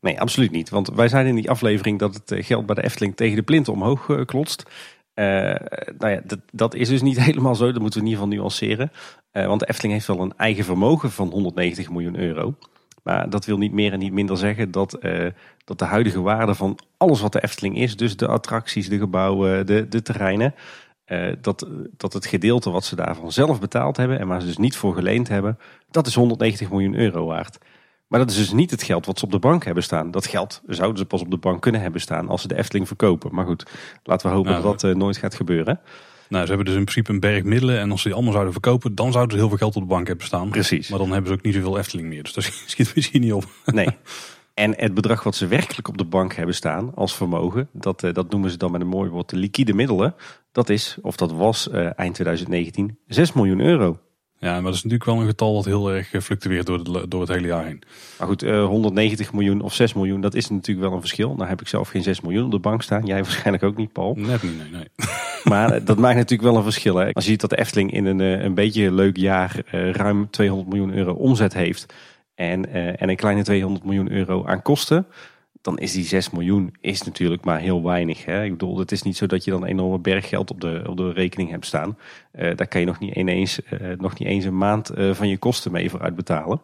Nee, 0.00 0.20
absoluut 0.20 0.50
niet. 0.50 0.70
Want 0.70 0.88
wij 0.88 1.08
zeiden 1.08 1.30
in 1.30 1.40
die 1.40 1.50
aflevering 1.50 1.98
dat 1.98 2.14
het 2.14 2.44
geld 2.46 2.66
bij 2.66 2.74
de 2.74 2.84
Efteling 2.84 3.16
tegen 3.16 3.36
de 3.36 3.42
plint 3.42 3.68
omhoog 3.68 4.24
klotst. 4.24 4.62
Uh, 5.14 5.24
nou 5.98 6.12
ja, 6.12 6.20
dat, 6.24 6.38
dat, 6.52 6.74
is 6.74 6.88
dus 6.88 7.02
niet 7.02 7.20
helemaal 7.28 7.54
zo. 7.54 7.72
Dat 7.72 7.80
moeten 7.80 8.00
we 8.00 8.06
in 8.06 8.12
ieder 8.12 8.24
geval 8.24 8.38
nuanceren. 8.38 8.92
Uh, 9.32 9.46
want 9.46 9.60
de 9.60 9.68
Efteling 9.68 9.94
heeft 9.94 10.06
wel 10.06 10.20
een 10.20 10.36
eigen 10.36 10.64
vermogen 10.64 11.10
van 11.10 11.28
190 11.28 11.90
miljoen 11.90 12.18
euro. 12.18 12.54
Maar 13.02 13.30
dat 13.30 13.44
wil 13.44 13.58
niet 13.58 13.72
meer 13.72 13.92
en 13.92 13.98
niet 13.98 14.12
minder 14.12 14.36
zeggen 14.36 14.70
dat, 14.70 14.96
uh, 15.00 15.26
dat 15.64 15.78
de 15.78 15.84
huidige 15.84 16.20
waarde 16.20 16.54
van 16.54 16.78
alles 16.96 17.20
wat 17.20 17.32
de 17.32 17.42
Efteling 17.42 17.78
is, 17.78 17.96
dus 17.96 18.16
de 18.16 18.26
attracties, 18.26 18.88
de 18.88 18.98
gebouwen, 18.98 19.66
de, 19.66 19.88
de 19.88 20.02
terreinen, 20.02 20.54
dat, 21.40 21.66
dat 21.96 22.12
het 22.12 22.26
gedeelte 22.26 22.70
wat 22.70 22.84
ze 22.84 22.96
daarvan 22.96 23.32
zelf 23.32 23.60
betaald 23.60 23.96
hebben 23.96 24.18
en 24.18 24.28
waar 24.28 24.40
ze 24.40 24.46
dus 24.46 24.56
niet 24.56 24.76
voor 24.76 24.94
geleend 24.94 25.28
hebben, 25.28 25.58
dat 25.90 26.06
is 26.06 26.14
190 26.14 26.70
miljoen 26.70 26.94
euro 26.94 27.26
waard. 27.26 27.58
Maar 28.12 28.20
dat 28.20 28.30
is 28.30 28.36
dus 28.36 28.52
niet 28.52 28.70
het 28.70 28.82
geld 28.82 29.06
wat 29.06 29.18
ze 29.18 29.24
op 29.24 29.30
de 29.30 29.38
bank 29.38 29.64
hebben 29.64 29.82
staan. 29.82 30.10
Dat 30.10 30.26
geld 30.26 30.62
zouden 30.66 30.98
ze 30.98 31.04
pas 31.04 31.20
op 31.20 31.30
de 31.30 31.36
bank 31.36 31.62
kunnen 31.62 31.80
hebben 31.80 32.00
staan 32.00 32.28
als 32.28 32.42
ze 32.42 32.48
de 32.48 32.58
Efteling 32.58 32.86
verkopen. 32.86 33.34
Maar 33.34 33.44
goed, 33.44 33.70
laten 34.02 34.28
we 34.28 34.34
hopen 34.34 34.50
Nou, 34.50 34.62
dat 34.62 34.80
dat 34.80 34.90
eh, 34.90 34.96
nooit 34.96 35.16
gaat 35.16 35.34
gebeuren. 35.34 35.80
Nou, 36.32 36.44
ze 36.44 36.48
hebben 36.52 36.66
dus 36.66 36.76
in 36.76 36.84
principe 36.84 37.12
een 37.12 37.20
berg 37.20 37.42
middelen. 37.42 37.78
En 37.78 37.90
als 37.90 38.00
ze 38.00 38.06
die 38.06 38.14
allemaal 38.14 38.32
zouden 38.32 38.52
verkopen, 38.52 38.94
dan 38.94 39.12
zouden 39.12 39.32
ze 39.32 39.38
heel 39.38 39.48
veel 39.48 39.58
geld 39.58 39.76
op 39.76 39.82
de 39.82 39.88
bank 39.88 40.06
hebben 40.06 40.26
staan. 40.26 40.50
Precies. 40.50 40.88
Maar 40.88 40.98
dan 40.98 41.10
hebben 41.10 41.30
ze 41.30 41.36
ook 41.36 41.42
niet 41.42 41.54
zoveel 41.54 41.78
Efteling 41.78 42.08
meer. 42.08 42.22
Dus 42.22 42.32
dat 42.32 42.44
schiet 42.66 42.94
misschien 42.94 43.20
niet 43.20 43.32
op. 43.32 43.44
Nee. 43.64 43.88
En 44.54 44.74
het 44.76 44.94
bedrag 44.94 45.22
wat 45.22 45.34
ze 45.34 45.46
werkelijk 45.46 45.88
op 45.88 45.98
de 45.98 46.04
bank 46.04 46.34
hebben 46.34 46.54
staan 46.54 46.94
als 46.94 47.14
vermogen, 47.14 47.68
dat, 47.72 48.02
eh, 48.02 48.12
dat 48.12 48.30
noemen 48.30 48.50
ze 48.50 48.56
dan 48.56 48.70
met 48.70 48.80
een 48.80 48.86
mooi 48.86 49.10
woord 49.10 49.30
de 49.30 49.36
liquide 49.36 49.74
middelen. 49.74 50.14
Dat 50.52 50.68
is, 50.68 50.98
of 51.02 51.16
dat 51.16 51.32
was 51.32 51.68
eh, 51.68 51.98
eind 51.98 52.14
2019, 52.14 52.98
6 53.06 53.32
miljoen 53.32 53.60
euro. 53.60 53.98
Ja, 54.42 54.52
maar 54.52 54.62
dat 54.62 54.74
is 54.74 54.82
natuurlijk 54.82 55.10
wel 55.10 55.20
een 55.20 55.26
getal 55.26 55.54
wat 55.54 55.64
heel 55.64 55.90
erg 55.90 56.12
eh, 56.12 56.20
fluctueert 56.20 56.66
door, 56.66 56.84
de, 56.84 57.08
door 57.08 57.20
het 57.20 57.30
hele 57.30 57.46
jaar 57.46 57.64
heen. 57.64 57.82
Maar 58.18 58.28
goed, 58.28 58.42
eh, 58.42 58.64
190 58.64 59.32
miljoen 59.32 59.60
of 59.60 59.74
6 59.74 59.94
miljoen, 59.94 60.20
dat 60.20 60.34
is 60.34 60.48
natuurlijk 60.48 60.86
wel 60.86 60.94
een 60.94 61.00
verschil. 61.00 61.34
Nou 61.34 61.48
heb 61.48 61.60
ik 61.60 61.68
zelf 61.68 61.88
geen 61.88 62.02
6 62.02 62.20
miljoen 62.20 62.44
op 62.44 62.50
de 62.50 62.58
bank 62.58 62.82
staan. 62.82 63.06
Jij 63.06 63.22
waarschijnlijk 63.22 63.64
ook 63.64 63.76
niet, 63.76 63.92
Paul. 63.92 64.14
Net 64.16 64.42
niet, 64.42 64.58
nee, 64.58 64.70
nee. 64.70 64.88
Maar 65.44 65.72
eh, 65.72 65.86
dat 65.86 65.98
maakt 65.98 66.16
natuurlijk 66.16 66.48
wel 66.48 66.56
een 66.56 66.62
verschil. 66.62 66.96
Hè. 66.96 67.12
Als 67.12 67.24
je 67.24 67.30
ziet 67.30 67.40
dat 67.40 67.50
de 67.50 67.58
Efteling 67.58 67.92
in 67.92 68.04
een, 68.04 68.20
eh, 68.20 68.42
een 68.42 68.54
beetje 68.54 68.92
leuk 68.92 69.16
jaar 69.16 69.62
eh, 69.70 69.90
ruim 69.90 70.30
200 70.30 70.68
miljoen 70.68 70.94
euro 70.94 71.12
omzet 71.12 71.54
heeft. 71.54 71.94
En, 72.34 72.72
eh, 72.72 73.02
en 73.02 73.08
een 73.08 73.16
kleine 73.16 73.42
200 73.42 73.84
miljoen 73.84 74.12
euro 74.12 74.46
aan 74.46 74.62
kosten. 74.62 75.06
Dan 75.62 75.78
is 75.78 75.92
die 75.92 76.04
6 76.04 76.30
miljoen 76.30 76.74
is 76.80 77.02
natuurlijk 77.02 77.44
maar 77.44 77.58
heel 77.58 77.82
weinig. 77.82 78.24
Hè. 78.24 78.44
Ik 78.44 78.50
bedoel, 78.50 78.78
het 78.78 78.92
is 78.92 79.02
niet 79.02 79.16
zo 79.16 79.26
dat 79.26 79.44
je 79.44 79.50
dan 79.50 79.62
een 79.62 79.68
enorme 79.68 79.98
berg 79.98 80.28
geld 80.28 80.50
op 80.50 80.60
de, 80.60 80.84
op 80.86 80.96
de 80.96 81.12
rekening 81.12 81.50
hebt 81.50 81.66
staan. 81.66 81.98
Eh, 82.32 82.56
daar 82.56 82.66
kan 82.66 82.80
je 82.80 82.86
nog 82.86 82.98
niet 82.98 83.14
ineens, 83.14 83.62
eh, 83.62 83.98
nog 83.98 84.18
niet 84.18 84.28
eens 84.28 84.44
een 84.44 84.58
maand 84.58 84.90
eh, 84.90 85.14
van 85.14 85.28
je 85.28 85.38
kosten 85.38 85.72
mee 85.72 85.90
voor 85.90 86.00
uitbetalen. 86.00 86.62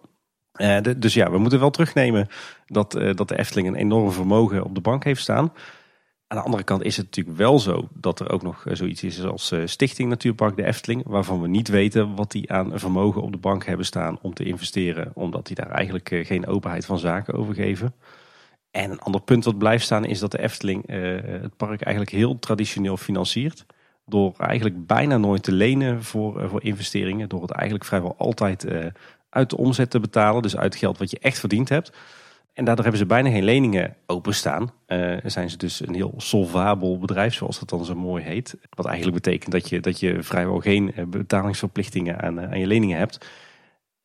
Dus 0.96 1.14
ja, 1.14 1.30
we 1.30 1.38
moeten 1.38 1.61
wel 1.61 1.70
terugnemen 1.70 2.28
dat, 2.66 2.92
dat 2.92 3.28
de 3.28 3.38
Efteling 3.38 3.68
een 3.68 3.74
enorm 3.74 4.12
vermogen 4.12 4.64
op 4.64 4.74
de 4.74 4.80
bank 4.80 5.04
heeft 5.04 5.20
staan. 5.20 5.52
Aan 6.26 6.38
de 6.38 6.44
andere 6.44 6.62
kant 6.62 6.82
is 6.82 6.96
het 6.96 7.06
natuurlijk 7.06 7.37
wel 7.37 7.58
zo 7.58 7.88
dat 7.94 8.20
er 8.20 8.30
ook 8.30 8.42
nog 8.42 8.64
zoiets 8.72 9.02
is 9.02 9.24
als 9.24 9.54
Stichting 9.64 10.08
Natuurpark 10.08 10.56
de 10.56 10.64
Efteling. 10.64 11.02
Waarvan 11.06 11.40
we 11.40 11.48
niet 11.48 11.68
weten 11.68 12.14
wat 12.14 12.30
die 12.30 12.52
aan 12.52 12.78
vermogen 12.78 13.22
op 13.22 13.32
de 13.32 13.38
bank 13.38 13.66
hebben 13.66 13.87
staan 13.87 14.18
om 14.22 14.34
te 14.34 14.44
investeren. 14.44 15.11
Omdat 15.14 15.46
die 15.46 15.56
daar 15.56 15.70
eigenlijk 15.70 16.08
geen 16.22 16.46
openheid 16.46 16.87
van 16.87 16.98
zaken 16.98 17.34
over 17.34 17.54
geven. 17.54 17.94
En 18.78 18.90
een 18.90 19.00
ander 19.00 19.20
punt 19.20 19.44
wat 19.44 19.58
blijft 19.58 19.84
staan 19.84 20.04
is 20.04 20.18
dat 20.18 20.30
de 20.30 20.38
Efteling 20.38 20.86
eh, 20.86 20.98
het 21.22 21.56
park 21.56 21.80
eigenlijk 21.80 22.16
heel 22.16 22.38
traditioneel 22.38 22.96
financiert. 22.96 23.66
Door 24.06 24.34
eigenlijk 24.36 24.86
bijna 24.86 25.16
nooit 25.16 25.42
te 25.42 25.52
lenen 25.52 26.04
voor, 26.04 26.40
eh, 26.40 26.48
voor 26.48 26.64
investeringen. 26.64 27.28
Door 27.28 27.42
het 27.42 27.50
eigenlijk 27.50 27.84
vrijwel 27.84 28.14
altijd 28.18 28.64
eh, 28.64 28.86
uit 29.30 29.50
de 29.50 29.56
omzet 29.56 29.90
te 29.90 30.00
betalen. 30.00 30.42
Dus 30.42 30.56
uit 30.56 30.76
geld 30.76 30.98
wat 30.98 31.10
je 31.10 31.18
echt 31.18 31.38
verdiend 31.38 31.68
hebt. 31.68 31.92
En 32.52 32.64
daardoor 32.64 32.84
hebben 32.84 33.02
ze 33.02 33.06
bijna 33.06 33.30
geen 33.30 33.44
leningen 33.44 33.96
openstaan. 34.06 34.72
Zijn 35.24 35.50
ze 35.50 35.56
dus 35.56 35.86
een 35.86 35.94
heel 35.94 36.14
solvabel 36.16 36.98
bedrijf, 36.98 37.34
zoals 37.34 37.58
dat 37.58 37.68
dan 37.68 37.84
zo 37.84 37.94
mooi 37.94 38.24
heet. 38.24 38.56
Wat 38.70 38.86
eigenlijk 38.86 39.22
betekent 39.22 39.52
dat 39.52 39.68
je, 39.68 39.80
dat 39.80 40.00
je 40.00 40.22
vrijwel 40.22 40.60
geen 40.60 40.94
betalingsverplichtingen 41.06 42.20
aan, 42.20 42.40
aan 42.40 42.58
je 42.58 42.66
leningen 42.66 42.98
hebt. 42.98 43.26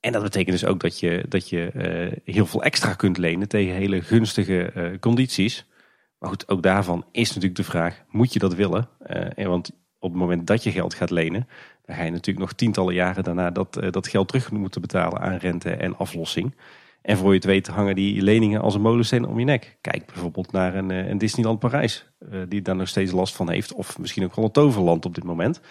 En 0.04 0.12
dat 0.12 0.24
betekent 0.24 0.60
dus 0.60 0.66
ook 0.66 0.80
dat 0.80 1.00
je, 1.00 1.26
dat 1.30 1.50
je 1.50 1.72
eh, 1.72 2.34
heel 2.36 2.46
veel 2.46 2.63
extra 2.63 2.94
kunt 2.94 3.18
lenen 3.18 3.48
tegen 3.48 3.74
hele 3.74 4.02
gunstige 4.02 4.72
eh, 4.72 5.00
condities. 5.00 5.66
Maar 6.20 6.30
goed, 6.30 6.50
ook 6.50 6.63
daarvan 6.63 7.06
is 7.12 7.28
natuurlijk 7.28 7.56
de 7.56 7.63
vraag, 7.63 8.04
moet 8.10 8.34
je 8.34 8.39
dat 8.39 8.54
willen? 8.54 8.89
Eh, 9.00 9.46
want 9.46 9.72
op 10.00 10.12
het 10.12 10.20
moment 10.20 10.48
dat 10.48 10.63
je 10.63 10.72
geld 10.72 10.94
gaat 10.94 11.10
lenen, 11.10 11.48
dan 11.86 11.96
ga 11.96 12.04
je 12.04 12.12
natuurlijk 12.12 12.46
nog 12.46 12.54
tientallen 12.54 12.94
jaren 12.94 13.24
daarna 13.24 13.52
dat, 13.52 13.74
dat 13.89 14.08
geld 14.08 14.28
terug 14.28 14.52
moeten 14.52 14.82
betalen 14.82 15.20
aan 15.20 15.38
rente 15.38 15.72
en 15.72 15.98
aflossing. 15.98 16.56
En 17.02 17.18
voor 17.18 17.30
je 17.30 17.36
het 17.36 17.46
weet 17.46 17.68
hangen 17.68 17.96
die 17.96 18.22
leningen 18.22 18.62
als 18.62 18.76
een 18.76 18.82
molensteen 18.82 19.26
om 19.26 19.39
je 19.39 19.46
nek. 19.46 19.78
Kijk 19.82 20.06
bijvoorbeeld 20.06 20.52
naar 20.52 20.76
een, 20.76 20.89
een 20.89 21.18
Disneyland 21.18 21.60
Parijs, 21.60 22.06
die 22.48 22.62
daar 22.62 22.76
nog 22.76 22.88
steeds 22.88 23.12
last 23.12 23.36
van 23.36 23.50
heeft. 23.50 23.74
Of 23.74 24.00
misschien 24.00 24.24
ook 24.24 24.36
wel 24.36 24.46
een 24.46 24.52
toverland 24.52 25.06
op 25.06 25.16
dit 25.16 25.24
moment. 25.24 25.62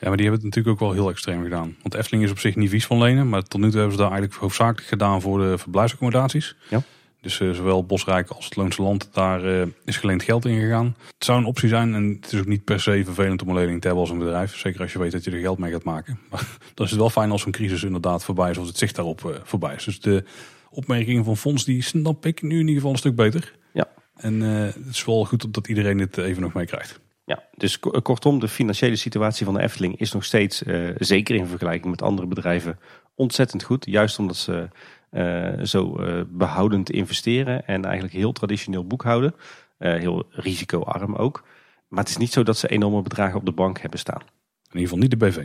Ja, 0.00 0.08
maar 0.08 0.16
die 0.16 0.26
hebben 0.26 0.44
het 0.44 0.54
natuurlijk 0.54 0.82
ook 0.82 0.88
wel 0.88 0.92
heel 0.92 1.10
extreem 1.10 1.42
gedaan. 1.42 1.76
Want 1.82 1.94
Efteling 1.94 2.24
is 2.24 2.30
op 2.30 2.38
zich 2.38 2.56
niet 2.56 2.70
vies 2.70 2.86
van 2.86 2.98
lenen. 2.98 3.28
Maar 3.28 3.42
tot 3.42 3.60
nu 3.60 3.66
toe 3.66 3.78
hebben 3.78 3.96
ze 3.96 4.02
daar 4.02 4.10
eigenlijk 4.10 4.40
hoofdzakelijk 4.40 4.88
gedaan 4.88 5.20
voor 5.20 5.38
de 5.38 5.58
verblijfsaccommodaties. 5.58 6.56
Ja. 6.68 6.82
Dus 7.26 7.40
eh, 7.40 7.50
zowel 7.50 7.84
Bosrijk 7.84 8.30
als 8.30 8.44
het 8.44 8.56
Loonse 8.56 8.82
Land, 8.82 9.08
daar 9.12 9.44
eh, 9.44 9.66
is 9.84 9.96
geleend 9.96 10.22
geld 10.22 10.44
in 10.44 10.60
gegaan. 10.60 10.96
Het 11.14 11.24
zou 11.24 11.38
een 11.38 11.44
optie 11.44 11.68
zijn 11.68 11.94
en 11.94 12.18
het 12.22 12.32
is 12.32 12.38
ook 12.38 12.46
niet 12.46 12.64
per 12.64 12.80
se 12.80 13.02
vervelend 13.04 13.42
om 13.42 13.48
een 13.48 13.54
lening 13.54 13.80
te 13.80 13.86
hebben 13.86 14.04
als 14.04 14.12
een 14.12 14.18
bedrijf. 14.18 14.56
Zeker 14.56 14.80
als 14.80 14.92
je 14.92 14.98
weet 14.98 15.12
dat 15.12 15.24
je 15.24 15.30
er 15.30 15.40
geld 15.40 15.58
mee 15.58 15.72
gaat 15.72 15.84
maken. 15.84 16.18
Maar 16.30 16.40
dan 16.74 16.84
is 16.84 16.90
het 16.90 17.00
wel 17.00 17.10
fijn 17.10 17.30
als 17.30 17.42
zo'n 17.42 17.52
crisis 17.52 17.82
inderdaad 17.82 18.24
voorbij 18.24 18.50
is, 18.50 18.58
of 18.58 18.66
het 18.66 18.78
zicht 18.78 18.94
daarop 18.94 19.24
eh, 19.24 19.40
voorbij 19.42 19.74
is. 19.74 19.84
Dus 19.84 20.00
de 20.00 20.24
opmerkingen 20.70 21.24
van 21.24 21.36
Fons, 21.36 21.64
die 21.64 21.82
snap 21.82 22.26
ik 22.26 22.42
nu 22.42 22.54
in 22.54 22.58
ieder 22.58 22.74
geval 22.74 22.90
een 22.90 22.98
stuk 22.98 23.16
beter. 23.16 23.56
Ja. 23.72 23.88
En 24.16 24.40
het 24.40 24.86
is 24.90 25.04
wel 25.04 25.24
goed 25.24 25.54
dat 25.54 25.68
iedereen 25.68 25.96
dit 25.96 26.16
even 26.16 26.42
nog 26.42 26.52
meekrijgt. 26.52 27.00
Ja, 27.26 27.42
dus 27.56 27.78
ko- 27.78 27.90
kortom, 27.90 28.38
de 28.38 28.48
financiële 28.48 28.96
situatie 28.96 29.44
van 29.44 29.54
de 29.54 29.60
Efteling 29.62 29.98
is 29.98 30.12
nog 30.12 30.24
steeds, 30.24 30.62
eh, 30.62 30.88
zeker 30.98 31.34
in 31.34 31.46
vergelijking 31.46 31.90
met 31.90 32.02
andere 32.02 32.26
bedrijven, 32.26 32.78
ontzettend 33.14 33.62
goed. 33.62 33.86
Juist 33.86 34.18
omdat 34.18 34.36
ze 34.36 34.68
eh, 35.10 35.52
zo 35.64 35.96
eh, 35.96 36.20
behoudend 36.28 36.90
investeren 36.90 37.66
en 37.66 37.84
eigenlijk 37.84 38.14
heel 38.14 38.32
traditioneel 38.32 38.86
boekhouden. 38.86 39.34
Eh, 39.78 39.94
heel 39.94 40.26
risicoarm 40.30 41.14
ook. 41.14 41.44
Maar 41.88 42.00
het 42.00 42.08
is 42.08 42.16
niet 42.16 42.32
zo 42.32 42.42
dat 42.42 42.56
ze 42.58 42.68
enorme 42.68 43.02
bedragen 43.02 43.38
op 43.38 43.44
de 43.44 43.52
bank 43.52 43.80
hebben 43.80 43.98
staan. 43.98 44.20
In 44.20 44.80
ieder 44.80 44.82
geval 44.82 44.98
niet 44.98 45.10
de 45.10 45.16
BV. 45.16 45.44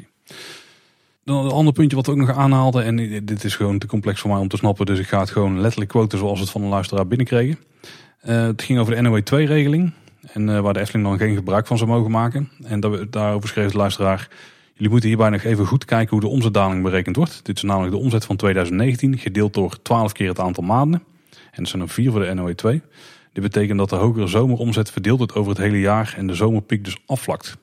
Dan 1.23 1.45
een 1.45 1.51
ander 1.51 1.73
puntje 1.73 1.95
wat 1.95 2.05
we 2.05 2.11
ook 2.11 2.17
nog 2.17 2.37
aanhaalden. 2.37 2.83
En 2.83 3.25
dit 3.25 3.43
is 3.43 3.55
gewoon 3.55 3.77
te 3.77 3.87
complex 3.87 4.19
voor 4.21 4.29
mij 4.29 4.39
om 4.39 4.47
te 4.47 4.57
snappen. 4.57 4.85
Dus 4.85 4.99
ik 4.99 5.07
ga 5.07 5.19
het 5.19 5.29
gewoon 5.29 5.59
letterlijk 5.59 5.91
quoten 5.91 6.17
zoals 6.17 6.33
we 6.37 6.41
het 6.43 6.51
van 6.51 6.61
een 6.61 6.69
luisteraar 6.69 7.07
binnenkregen. 7.07 7.57
Eh, 8.19 8.43
het 8.43 8.61
ging 8.61 8.79
over 8.79 8.95
de 8.95 9.01
NOE2-regeling. 9.01 9.93
En 10.33 10.49
eh, 10.49 10.59
waar 10.59 10.73
de 10.73 10.79
Efteling 10.79 11.07
dan 11.07 11.17
geen 11.17 11.35
gebruik 11.35 11.67
van 11.67 11.77
zou 11.77 11.89
mogen 11.89 12.11
maken. 12.11 12.49
En 12.63 12.79
daar- 12.79 13.09
daarover 13.09 13.49
schreef 13.49 13.71
de 13.71 13.77
luisteraar... 13.77 14.29
Jullie 14.73 14.95
moeten 14.95 15.09
hierbij 15.15 15.37
nog 15.37 15.43
even 15.43 15.65
goed 15.65 15.85
kijken 15.85 16.09
hoe 16.09 16.19
de 16.19 16.27
omzetdaling 16.27 16.83
berekend 16.83 17.15
wordt. 17.15 17.45
Dit 17.45 17.55
is 17.55 17.63
namelijk 17.63 17.93
de 17.93 17.99
omzet 17.99 18.25
van 18.25 18.35
2019 18.35 19.17
gedeeld 19.17 19.53
door 19.53 19.81
12 19.81 20.11
keer 20.11 20.27
het 20.27 20.39
aantal 20.39 20.63
maanden. 20.63 21.03
En 21.31 21.63
dat 21.63 21.67
zijn 21.67 21.81
er 21.81 21.89
4 21.89 22.11
voor 22.11 22.19
de 22.19 22.35
NOE2. 22.35 22.81
Dit 23.33 23.43
betekent 23.43 23.77
dat 23.77 23.89
de 23.89 23.95
hogere 23.95 24.27
zomeromzet 24.27 24.91
verdeeld 24.91 25.17
wordt 25.17 25.35
over 25.35 25.51
het 25.51 25.61
hele 25.61 25.79
jaar 25.79 26.13
en 26.17 26.27
de 26.27 26.33
zomerpiek 26.33 26.83
dus 26.83 26.97
afvlakt. 27.05 27.57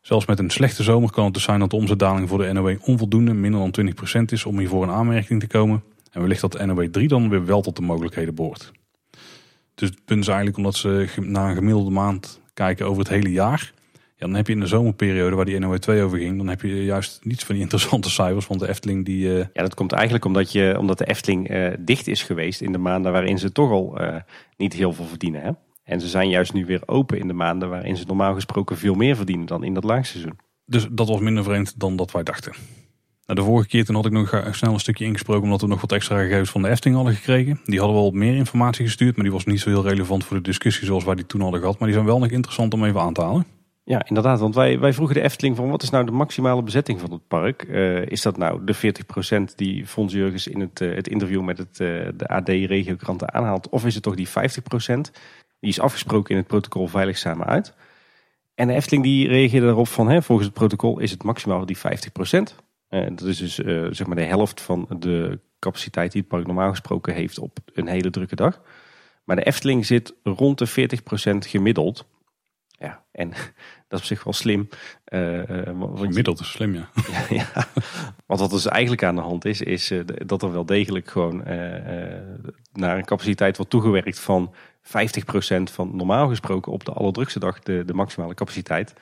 Zelfs 0.00 0.26
met 0.26 0.38
een 0.38 0.50
slechte 0.50 0.82
zomer 0.82 1.10
kan 1.10 1.24
het 1.24 1.34
dus 1.34 1.42
zijn 1.42 1.60
dat 1.60 1.70
de 1.70 1.76
omzetdaling 1.76 2.28
voor 2.28 2.38
de 2.38 2.52
NOE 2.52 2.78
onvoldoende, 2.80 3.32
minder 3.32 3.60
dan 3.60 3.86
20% 4.20 4.32
is 4.32 4.44
om 4.44 4.58
hiervoor 4.58 4.84
in 4.84 4.90
aanmerking 4.90 5.40
te 5.40 5.46
komen. 5.46 5.82
En 6.12 6.20
wellicht 6.20 6.40
dat 6.40 6.52
de 6.52 6.66
NOE 6.66 6.90
3 6.90 7.08
dan 7.08 7.28
weer 7.28 7.46
wel 7.46 7.60
tot 7.60 7.76
de 7.76 7.82
mogelijkheden 7.82 8.34
behoort. 8.34 8.72
Dus 9.78 9.88
het 9.88 10.04
punt 10.04 10.20
is 10.20 10.26
eigenlijk 10.26 10.56
omdat 10.56 10.74
ze 10.74 11.08
naar 11.20 11.50
een 11.50 11.56
gemiddelde 11.56 11.90
maand 11.90 12.40
kijken 12.54 12.86
over 12.86 12.98
het 12.98 13.08
hele 13.08 13.30
jaar. 13.30 13.72
Ja, 13.92 14.26
dan 14.26 14.34
heb 14.34 14.46
je 14.46 14.52
in 14.52 14.60
de 14.60 14.66
zomerperiode 14.66 15.36
waar 15.36 15.44
die 15.44 15.58
NOE 15.58 15.78
2 15.78 16.02
over 16.02 16.18
ging, 16.18 16.36
dan 16.36 16.48
heb 16.48 16.62
je 16.62 16.84
juist 16.84 17.20
niets 17.22 17.44
van 17.44 17.54
die 17.54 17.64
interessante 17.66 18.10
cijfers. 18.10 18.46
Want 18.46 18.60
de 18.60 18.68
Efteling 18.68 19.04
die, 19.04 19.38
eh, 19.38 19.46
Ja, 19.52 19.62
dat 19.62 19.74
komt 19.74 19.92
eigenlijk 19.92 20.24
omdat, 20.24 20.52
je, 20.52 20.76
omdat 20.78 20.98
de 20.98 21.06
Efteling 21.06 21.48
eh, 21.48 21.72
dicht 21.78 22.06
is 22.06 22.22
geweest 22.22 22.60
in 22.60 22.72
de 22.72 22.78
maanden 22.78 23.12
waarin 23.12 23.38
ze 23.38 23.52
toch 23.52 23.70
al 23.70 23.98
eh, 23.98 24.16
niet 24.56 24.72
heel 24.72 24.92
veel 24.92 25.04
verdienen. 25.04 25.42
Hè? 25.42 25.50
En 25.84 26.00
ze 26.00 26.08
zijn 26.08 26.28
juist 26.28 26.52
nu 26.52 26.66
weer 26.66 26.82
open 26.86 27.18
in 27.18 27.26
de 27.26 27.32
maanden 27.32 27.68
waarin 27.68 27.96
ze 27.96 28.04
normaal 28.06 28.34
gesproken 28.34 28.76
veel 28.76 28.94
meer 28.94 29.16
verdienen 29.16 29.46
dan 29.46 29.64
in 29.64 29.74
dat 29.74 29.84
laagseizoen. 29.84 30.38
Dus 30.64 30.86
dat 30.90 31.08
was 31.08 31.20
minder 31.20 31.44
vreemd 31.44 31.80
dan 31.80 31.96
dat 31.96 32.10
wij 32.10 32.22
dachten. 32.22 32.52
Nou, 33.28 33.40
de 33.40 33.46
vorige 33.46 33.68
keer 33.68 33.84
toen 33.84 33.94
had 33.94 34.06
ik 34.06 34.12
nog 34.12 34.32
eh, 34.32 34.52
snel 34.52 34.72
een 34.72 34.80
stukje 34.80 35.04
ingesproken 35.04 35.42
omdat 35.42 35.60
we 35.60 35.66
nog 35.66 35.80
wat 35.80 35.92
extra 35.92 36.18
gegevens 36.18 36.50
van 36.50 36.62
de 36.62 36.68
Efteling 36.68 36.96
hadden 36.96 37.14
gekregen. 37.14 37.60
Die 37.64 37.78
hadden 37.78 37.96
wel 37.96 38.10
meer 38.10 38.34
informatie 38.34 38.84
gestuurd, 38.84 39.14
maar 39.14 39.24
die 39.24 39.32
was 39.32 39.44
niet 39.44 39.60
zo 39.60 39.68
heel 39.68 39.82
relevant 39.82 40.24
voor 40.24 40.36
de 40.36 40.42
discussie 40.42 40.86
zoals 40.86 41.04
wij 41.04 41.14
die 41.14 41.26
toen 41.26 41.40
hadden 41.40 41.60
gehad. 41.60 41.78
Maar 41.78 41.88
die 41.88 41.96
zijn 41.96 42.08
wel 42.08 42.18
nog 42.18 42.30
interessant 42.30 42.74
om 42.74 42.84
even 42.84 43.00
aan 43.00 43.12
te 43.12 43.20
halen. 43.20 43.46
Ja, 43.84 44.06
inderdaad. 44.06 44.40
Want 44.40 44.54
wij, 44.54 44.78
wij 44.78 44.92
vroegen 44.92 45.14
de 45.16 45.22
Efteling 45.22 45.56
van 45.56 45.70
wat 45.70 45.82
is 45.82 45.90
nou 45.90 46.04
de 46.04 46.10
maximale 46.10 46.62
bezetting 46.62 47.00
van 47.00 47.12
het 47.12 47.28
park? 47.28 47.62
Eh, 47.62 48.06
is 48.06 48.22
dat 48.22 48.36
nou 48.36 48.64
de 48.64 48.74
40% 48.74 49.54
die 49.56 49.86
Fons 49.86 50.12
Jurgens 50.12 50.46
in 50.46 50.60
het, 50.60 50.80
eh, 50.80 50.94
het 50.94 51.08
interview 51.08 51.42
met 51.42 51.58
het, 51.58 51.76
de 52.16 52.28
AD-regiokranten 52.28 53.34
aanhaalt? 53.34 53.68
Of 53.68 53.86
is 53.86 53.94
het 53.94 54.02
toch 54.02 54.14
die 54.14 54.28
50%? 54.28 55.12
Die 55.60 55.70
is 55.70 55.80
afgesproken 55.80 56.30
in 56.30 56.36
het 56.36 56.46
protocol 56.46 56.86
Veilig 56.86 57.18
Samen 57.18 57.46
uit. 57.46 57.74
En 58.54 58.66
de 58.66 58.74
Efteling 58.74 59.04
die 59.04 59.28
reageerde 59.28 59.66
daarop 59.66 59.88
van 59.88 60.08
hè, 60.08 60.22
volgens 60.22 60.46
het 60.46 60.56
protocol 60.56 60.98
is 60.98 61.10
het 61.10 61.22
maximaal 61.22 61.66
die 61.66 61.78
50%. 61.78 62.54
Eh, 62.88 63.06
dat 63.08 63.22
is 63.22 63.38
dus 63.38 63.58
eh, 63.62 63.86
zeg 63.90 64.06
maar 64.06 64.16
de 64.16 64.22
helft 64.22 64.60
van 64.60 64.86
de 64.98 65.40
capaciteit 65.58 66.12
die 66.12 66.20
het 66.20 66.30
park 66.30 66.46
normaal 66.46 66.70
gesproken 66.70 67.14
heeft 67.14 67.38
op 67.38 67.58
een 67.74 67.86
hele 67.86 68.10
drukke 68.10 68.36
dag. 68.36 68.60
Maar 69.24 69.36
de 69.36 69.44
Efteling 69.44 69.86
zit 69.86 70.14
rond 70.22 70.58
de 70.58 70.68
40% 70.68 70.70
gemiddeld. 71.38 72.06
Ja, 72.68 73.04
en 73.12 73.28
dat 73.88 73.98
is 73.98 73.98
op 73.98 74.04
zich 74.04 74.24
wel 74.24 74.32
slim. 74.32 74.68
Want- 75.74 76.00
Gemiddeld 76.00 76.40
is 76.40 76.50
slim, 76.50 76.74
ja. 76.74 76.88
ja, 77.28 77.68
want 78.26 78.40
wat 78.40 78.50
dus 78.50 78.66
eigenlijk 78.66 79.02
aan 79.02 79.14
de 79.14 79.20
hand 79.20 79.44
is, 79.44 79.60
is 79.60 79.92
dat 80.26 80.42
er 80.42 80.52
wel 80.52 80.66
degelijk 80.66 81.10
gewoon 81.10 81.42
naar 82.72 82.96
een 82.98 83.04
capaciteit 83.04 83.56
wordt 83.56 83.72
toegewerkt 83.72 84.20
van 84.20 84.54
50% 84.82 84.90
van 85.72 85.96
normaal 85.96 86.28
gesproken 86.28 86.72
op 86.72 86.84
de 86.84 86.92
allerdrukste 86.92 87.38
dag 87.38 87.58
de, 87.58 87.84
de 87.84 87.94
maximale 87.94 88.34
capaciteit. 88.34 88.94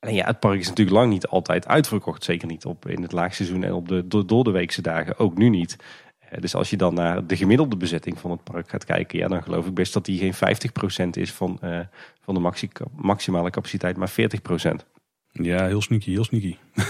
Alleen 0.00 0.14
ja, 0.14 0.26
het 0.26 0.40
park 0.40 0.58
is 0.58 0.68
natuurlijk 0.68 0.96
lang 0.96 1.12
niet 1.12 1.26
altijd 1.26 1.66
uitverkocht. 1.66 2.24
Zeker 2.24 2.48
niet 2.48 2.64
op 2.64 2.88
in 2.88 3.02
het 3.02 3.12
laagseizoen 3.12 3.64
en 3.64 3.72
op 3.72 3.88
de 3.88 4.08
do- 4.08 4.24
door 4.24 4.44
de 4.44 4.50
weekse 4.50 4.82
dagen 4.82 5.18
ook 5.18 5.36
nu 5.38 5.48
niet. 5.48 5.76
Dus 6.40 6.54
als 6.54 6.70
je 6.70 6.76
dan 6.76 6.94
naar 6.94 7.26
de 7.26 7.36
gemiddelde 7.36 7.76
bezetting 7.76 8.18
van 8.18 8.30
het 8.30 8.44
park 8.44 8.68
gaat 8.68 8.84
kijken, 8.84 9.18
ja, 9.18 9.28
dan 9.28 9.42
geloof 9.42 9.66
ik 9.66 9.74
best 9.74 9.92
dat 9.92 10.04
die 10.04 10.18
geen 10.18 10.34
50% 10.34 11.10
is 11.10 11.32
van, 11.32 11.60
van 12.20 12.34
de 12.34 12.70
maximale 12.96 13.50
capaciteit, 13.50 13.96
maar 13.96 14.10
40%. 14.10 14.84
Ja, 15.32 15.66
heel 15.66 15.82
sneaky, 15.82 16.10
heel 16.10 16.24
sneaky. 16.24 16.56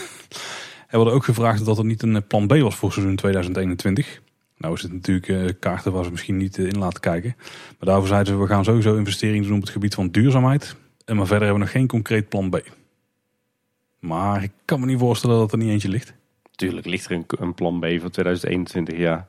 We 0.90 0.96
hadden 0.96 1.14
ook 1.14 1.24
gevraagd 1.24 1.64
dat 1.64 1.78
er 1.78 1.84
niet 1.84 2.02
een 2.02 2.26
plan 2.26 2.46
B 2.46 2.52
was 2.52 2.76
voor 2.76 2.92
seizoen 2.92 3.16
2021. 3.16 4.20
Nou 4.56 4.74
is 4.74 4.82
het 4.82 4.92
natuurlijk 4.92 5.60
kaarten 5.60 5.92
waar 5.92 6.04
ze 6.04 6.10
misschien 6.10 6.36
niet 6.36 6.58
in 6.58 6.78
laten 6.78 7.00
kijken. 7.00 7.34
Maar 7.38 7.88
daarvoor 7.88 8.08
zeiden 8.08 8.32
ze, 8.32 8.40
we 8.40 8.46
gaan 8.46 8.64
sowieso 8.64 8.96
investeringen 8.96 9.46
doen 9.46 9.56
op 9.56 9.62
het 9.62 9.70
gebied 9.70 9.94
van 9.94 10.08
duurzaamheid. 10.08 10.76
En 11.04 11.16
maar 11.16 11.26
verder 11.26 11.46
hebben 11.46 11.60
we 11.60 11.64
nog 11.64 11.70
geen 11.70 11.86
concreet 11.86 12.28
plan 12.28 12.50
B. 12.50 12.60
Maar 13.98 14.42
ik 14.42 14.52
kan 14.64 14.80
me 14.80 14.86
niet 14.86 14.98
voorstellen 14.98 15.38
dat 15.38 15.52
er 15.52 15.58
niet 15.58 15.68
eentje 15.68 15.88
ligt. 15.88 16.14
Tuurlijk 16.50 16.86
ligt 16.86 17.04
er 17.04 17.12
een, 17.12 17.24
een 17.26 17.54
plan 17.54 17.80
B 17.80 17.84
voor 18.00 18.10
2021, 18.10 18.96
ja. 18.96 19.28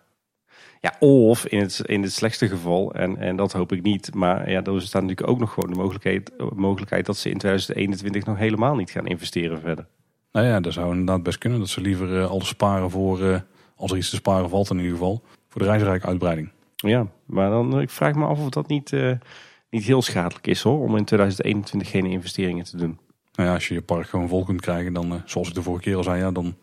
Ja, 0.82 0.96
of 1.00 1.46
in 1.46 1.60
het, 1.60 1.82
in 1.86 2.02
het 2.02 2.12
slechtste 2.12 2.48
geval, 2.48 2.94
en, 2.94 3.18
en 3.18 3.36
dat 3.36 3.52
hoop 3.52 3.72
ik 3.72 3.82
niet. 3.82 4.14
Maar 4.14 4.50
ja, 4.50 4.64
er 4.64 4.82
staat 4.82 5.02
natuurlijk 5.02 5.30
ook 5.30 5.40
nog 5.40 5.54
gewoon 5.54 5.70
de 5.70 5.80
mogelijkheid, 5.80 6.32
mogelijkheid 6.56 7.06
dat 7.06 7.18
ze 7.18 7.30
in 7.30 7.38
2021 7.38 8.26
nog 8.26 8.38
helemaal 8.38 8.76
niet 8.76 8.92
gaan 8.92 9.08
investeren 9.08 9.60
verder. 9.60 9.88
Nou 10.32 10.46
ja, 10.46 10.60
dat 10.60 10.74
zou 10.74 10.92
inderdaad 10.92 11.24
best 11.24 11.38
kunnen. 11.38 11.60
Dat 11.60 11.70
ze 11.70 11.82
liever 11.82 12.18
uh, 12.18 12.30
alles 12.30 12.48
sparen 12.48 12.90
voor, 12.90 13.22
uh, 13.22 13.40
als 13.76 13.92
er 13.92 13.98
iets 13.98 14.10
te 14.10 14.16
sparen 14.16 14.50
valt 14.50 14.70
in 14.70 14.78
ieder 14.78 14.92
geval, 14.92 15.24
voor 15.50 15.62
de 15.62 15.68
reisrijk 15.68 16.06
uitbreiding. 16.06 16.50
Ja, 16.76 17.08
maar 17.26 17.50
dan 17.50 17.82
ik 17.82 17.90
vraag 17.90 18.16
me 18.16 18.26
af 18.26 18.40
of 18.40 18.50
dat 18.50 18.68
niet, 18.68 18.92
uh, 18.92 19.12
niet 19.70 19.84
heel 19.84 20.02
schadelijk 20.02 20.48
is 20.48 20.62
hoor, 20.62 20.80
om 20.80 20.98
in 20.98 21.06
2021 21.06 21.90
geen 21.90 22.06
investeringen 22.06 22.64
te 22.64 22.78
doen. 22.78 23.00
Nou 23.40 23.52
ja, 23.52 23.58
als 23.58 23.68
je 23.68 23.74
je 23.74 23.82
park 23.82 24.08
gewoon 24.08 24.28
vol 24.28 24.44
kunt 24.44 24.62
krijgen, 24.62 24.94
dan 24.94 25.22
zoals 25.26 25.48
ik 25.48 25.54
de 25.54 25.62
vorige 25.62 25.84
keer 25.84 25.96
al 25.96 26.04
zei, 26.04 26.20
ja, 26.20 26.32
dan 26.32 26.56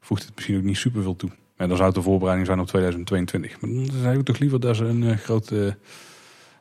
voegt 0.00 0.24
het 0.24 0.34
misschien 0.34 0.56
ook 0.56 0.62
niet 0.62 0.76
super 0.76 1.02
veel 1.02 1.16
toe. 1.16 1.30
En 1.56 1.68
dan 1.68 1.76
zou 1.76 1.88
het 1.88 1.96
de 1.96 2.02
voorbereiding 2.02 2.46
zijn 2.46 2.60
op 2.60 2.66
2022. 2.66 3.60
Maar 3.60 3.70
dan 3.70 3.86
zijn 4.00 4.16
we 4.16 4.22
toch 4.22 4.38
liever 4.38 4.60
dat 4.60 4.76
ze 4.76 4.84
een 4.84 5.18
groot 5.18 5.50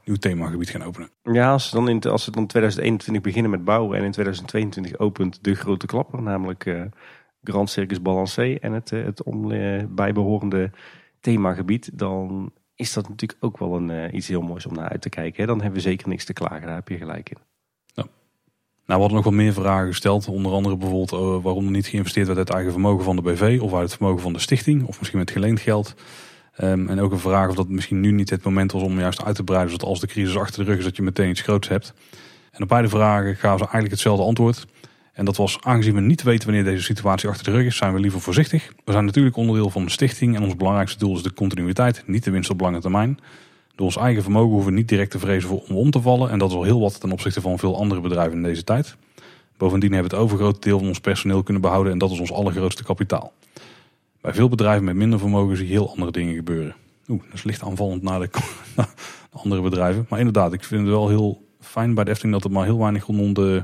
nieuw 0.05 0.15
themagebied 0.19 0.69
gaan 0.69 0.83
openen. 0.83 1.09
Ja, 1.23 1.51
als 1.51 1.69
ze 1.69 1.75
dan 1.75 1.89
in 1.89 2.01
als 2.01 2.23
ze 2.23 2.31
dan 2.31 2.47
2021 2.47 3.23
beginnen 3.23 3.51
met 3.51 3.63
bouwen 3.63 3.97
en 3.97 4.03
in 4.03 4.11
2022 4.11 4.97
opent 4.99 5.43
de 5.43 5.55
grote 5.55 5.85
klapper, 5.85 6.21
namelijk 6.21 6.89
Grand 7.43 7.69
Circus 7.69 8.01
Balancé 8.01 8.53
en 8.53 8.73
het, 8.73 8.89
het 8.89 9.23
om, 9.23 9.47
bijbehorende 9.95 10.71
themagebied, 11.19 11.89
dan 11.93 12.51
is 12.75 12.93
dat 12.93 13.09
natuurlijk 13.09 13.43
ook 13.43 13.57
wel 13.57 13.75
een, 13.75 14.15
iets 14.15 14.27
heel 14.27 14.41
moois 14.41 14.65
om 14.65 14.73
naar 14.73 14.89
uit 14.89 15.01
te 15.01 15.09
kijken. 15.09 15.41
Hè? 15.41 15.47
Dan 15.47 15.61
hebben 15.61 15.81
we 15.81 15.87
zeker 15.87 16.07
niks 16.07 16.25
te 16.25 16.33
klagen, 16.33 16.65
daar 16.65 16.75
heb 16.75 16.87
je 16.87 16.97
gelijk 16.97 17.29
in. 17.29 17.48
Nou, 18.89 19.01
we 19.01 19.07
hadden 19.07 19.23
nog 19.25 19.35
wel 19.35 19.43
meer 19.43 19.53
vragen 19.53 19.87
gesteld. 19.87 20.27
Onder 20.27 20.51
andere 20.51 20.77
bijvoorbeeld 20.77 21.43
waarom 21.43 21.65
er 21.65 21.71
niet 21.71 21.87
geïnvesteerd 21.87 22.27
werd 22.27 22.37
uit 22.37 22.47
het 22.47 22.55
eigen 22.55 22.73
vermogen 22.73 23.03
van 23.03 23.15
de 23.15 23.21
BV 23.21 23.59
of 23.61 23.73
uit 23.73 23.81
het 23.81 23.93
vermogen 23.93 24.21
van 24.21 24.33
de 24.33 24.39
stichting. 24.39 24.85
Of 24.85 24.97
misschien 24.97 25.19
met 25.19 25.31
geleend 25.31 25.59
geld. 25.59 25.95
Um, 26.63 26.87
en 26.87 26.99
ook 26.99 27.11
een 27.11 27.19
vraag 27.19 27.49
of 27.49 27.55
dat 27.55 27.69
misschien 27.69 27.99
nu 27.99 28.11
niet 28.11 28.29
het 28.29 28.43
moment 28.43 28.71
was 28.71 28.81
om 28.81 28.99
juist 28.99 29.23
uit 29.23 29.35
te 29.35 29.43
breiden. 29.43 29.71
Zodat 29.71 29.87
als 29.87 29.99
de 29.99 30.07
crisis 30.07 30.37
achter 30.37 30.63
de 30.63 30.69
rug 30.69 30.77
is 30.77 30.83
dat 30.83 30.95
je 30.95 31.01
meteen 31.01 31.29
iets 31.29 31.41
groots 31.41 31.67
hebt. 31.67 31.93
En 32.51 32.61
op 32.61 32.67
beide 32.67 32.89
vragen 32.89 33.35
gaven 33.35 33.57
ze 33.57 33.63
eigenlijk 33.63 33.91
hetzelfde 33.91 34.23
antwoord. 34.23 34.65
En 35.13 35.25
dat 35.25 35.37
was, 35.37 35.57
aangezien 35.61 35.95
we 35.95 36.01
niet 36.01 36.23
weten 36.23 36.45
wanneer 36.45 36.63
deze 36.63 36.83
situatie 36.83 37.29
achter 37.29 37.45
de 37.45 37.51
rug 37.51 37.65
is, 37.65 37.77
zijn 37.77 37.93
we 37.93 37.99
liever 37.99 38.21
voorzichtig. 38.21 38.73
We 38.85 38.91
zijn 38.91 39.05
natuurlijk 39.05 39.35
onderdeel 39.35 39.69
van 39.69 39.85
de 39.85 39.91
stichting 39.91 40.35
en 40.35 40.43
ons 40.43 40.55
belangrijkste 40.55 40.99
doel 40.99 41.15
is 41.15 41.23
de 41.23 41.33
continuïteit, 41.33 42.03
niet 42.05 42.23
de 42.23 42.31
winst 42.31 42.49
op 42.49 42.59
lange 42.59 42.79
termijn. 42.79 43.19
Door 43.79 43.87
ons 43.87 43.97
eigen 43.97 44.23
vermogen 44.23 44.51
hoeven 44.51 44.71
we 44.71 44.77
niet 44.77 44.87
direct 44.87 45.11
te 45.11 45.19
vrezen 45.19 45.49
voor 45.49 45.61
om 45.67 45.75
om 45.75 45.91
te 45.91 46.01
vallen. 46.01 46.29
En 46.29 46.39
dat 46.39 46.49
is 46.49 46.55
al 46.55 46.63
heel 46.63 46.79
wat 46.79 46.99
ten 46.99 47.11
opzichte 47.11 47.41
van 47.41 47.59
veel 47.59 47.77
andere 47.77 48.01
bedrijven 48.01 48.37
in 48.37 48.43
deze 48.43 48.63
tijd. 48.63 48.95
Bovendien 49.57 49.91
hebben 49.91 50.09
we 50.09 50.15
het 50.15 50.25
overgrote 50.25 50.59
deel 50.59 50.77
van 50.79 50.87
ons 50.87 50.99
personeel 50.99 51.43
kunnen 51.43 51.61
behouden 51.61 51.91
en 51.91 51.97
dat 51.97 52.11
is 52.11 52.19
ons 52.19 52.31
allergrootste 52.31 52.83
kapitaal. 52.83 53.33
Bij 54.21 54.33
veel 54.33 54.49
bedrijven 54.49 54.83
met 54.83 54.95
minder 54.95 55.19
vermogen 55.19 55.57
zie 55.57 55.65
je 55.65 55.71
heel 55.71 55.89
andere 55.89 56.11
dingen 56.11 56.35
gebeuren. 56.35 56.75
Oeh, 57.07 57.23
dat 57.23 57.33
is 57.33 57.43
licht 57.43 57.63
aanvallend 57.63 58.01
naar 58.01 58.19
de, 58.19 58.29
andere 59.43 59.61
bedrijven. 59.61 60.05
Maar 60.09 60.19
inderdaad, 60.19 60.53
ik 60.53 60.63
vind 60.63 60.81
het 60.81 60.89
wel 60.89 61.09
heel 61.09 61.47
fijn 61.59 61.93
bij 61.93 62.03
de 62.03 62.09
Efteling 62.09 62.35
dat 62.35 62.43
er 62.43 62.51
maar 62.51 62.65
heel 62.65 62.79
weinig 62.79 63.05
rondom, 63.05 63.33
de, 63.33 63.63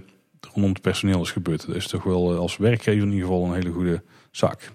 rondom 0.54 0.74
het 0.74 0.82
personeel 0.82 1.22
is 1.22 1.32
gebeurd. 1.32 1.68
Dat 1.68 1.76
is 1.76 1.88
toch 1.88 2.04
wel 2.04 2.32
eh, 2.32 2.38
als 2.38 2.58
werkgever 2.58 3.04
in 3.04 3.12
ieder 3.12 3.28
geval 3.28 3.46
een 3.46 3.54
hele 3.54 3.72
goede 3.72 4.04
zaak. 4.32 4.72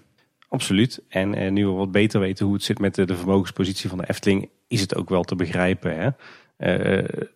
Absoluut. 0.47 1.01
En, 1.07 1.35
en 1.35 1.53
nu 1.53 1.65
we 1.65 1.71
wat 1.71 1.91
beter 1.91 2.19
weten 2.19 2.45
hoe 2.45 2.53
het 2.53 2.63
zit 2.63 2.79
met 2.79 2.95
de 2.95 3.15
vermogenspositie 3.15 3.89
van 3.89 3.97
de 3.97 4.09
Efteling, 4.09 4.49
is 4.71 4.81
het 4.81 4.95
ook 4.95 5.09
wel 5.09 5.23
te 5.23 5.35
begrijpen. 5.35 5.97
Hè? 5.97 6.09
Uh, 6.57 7.27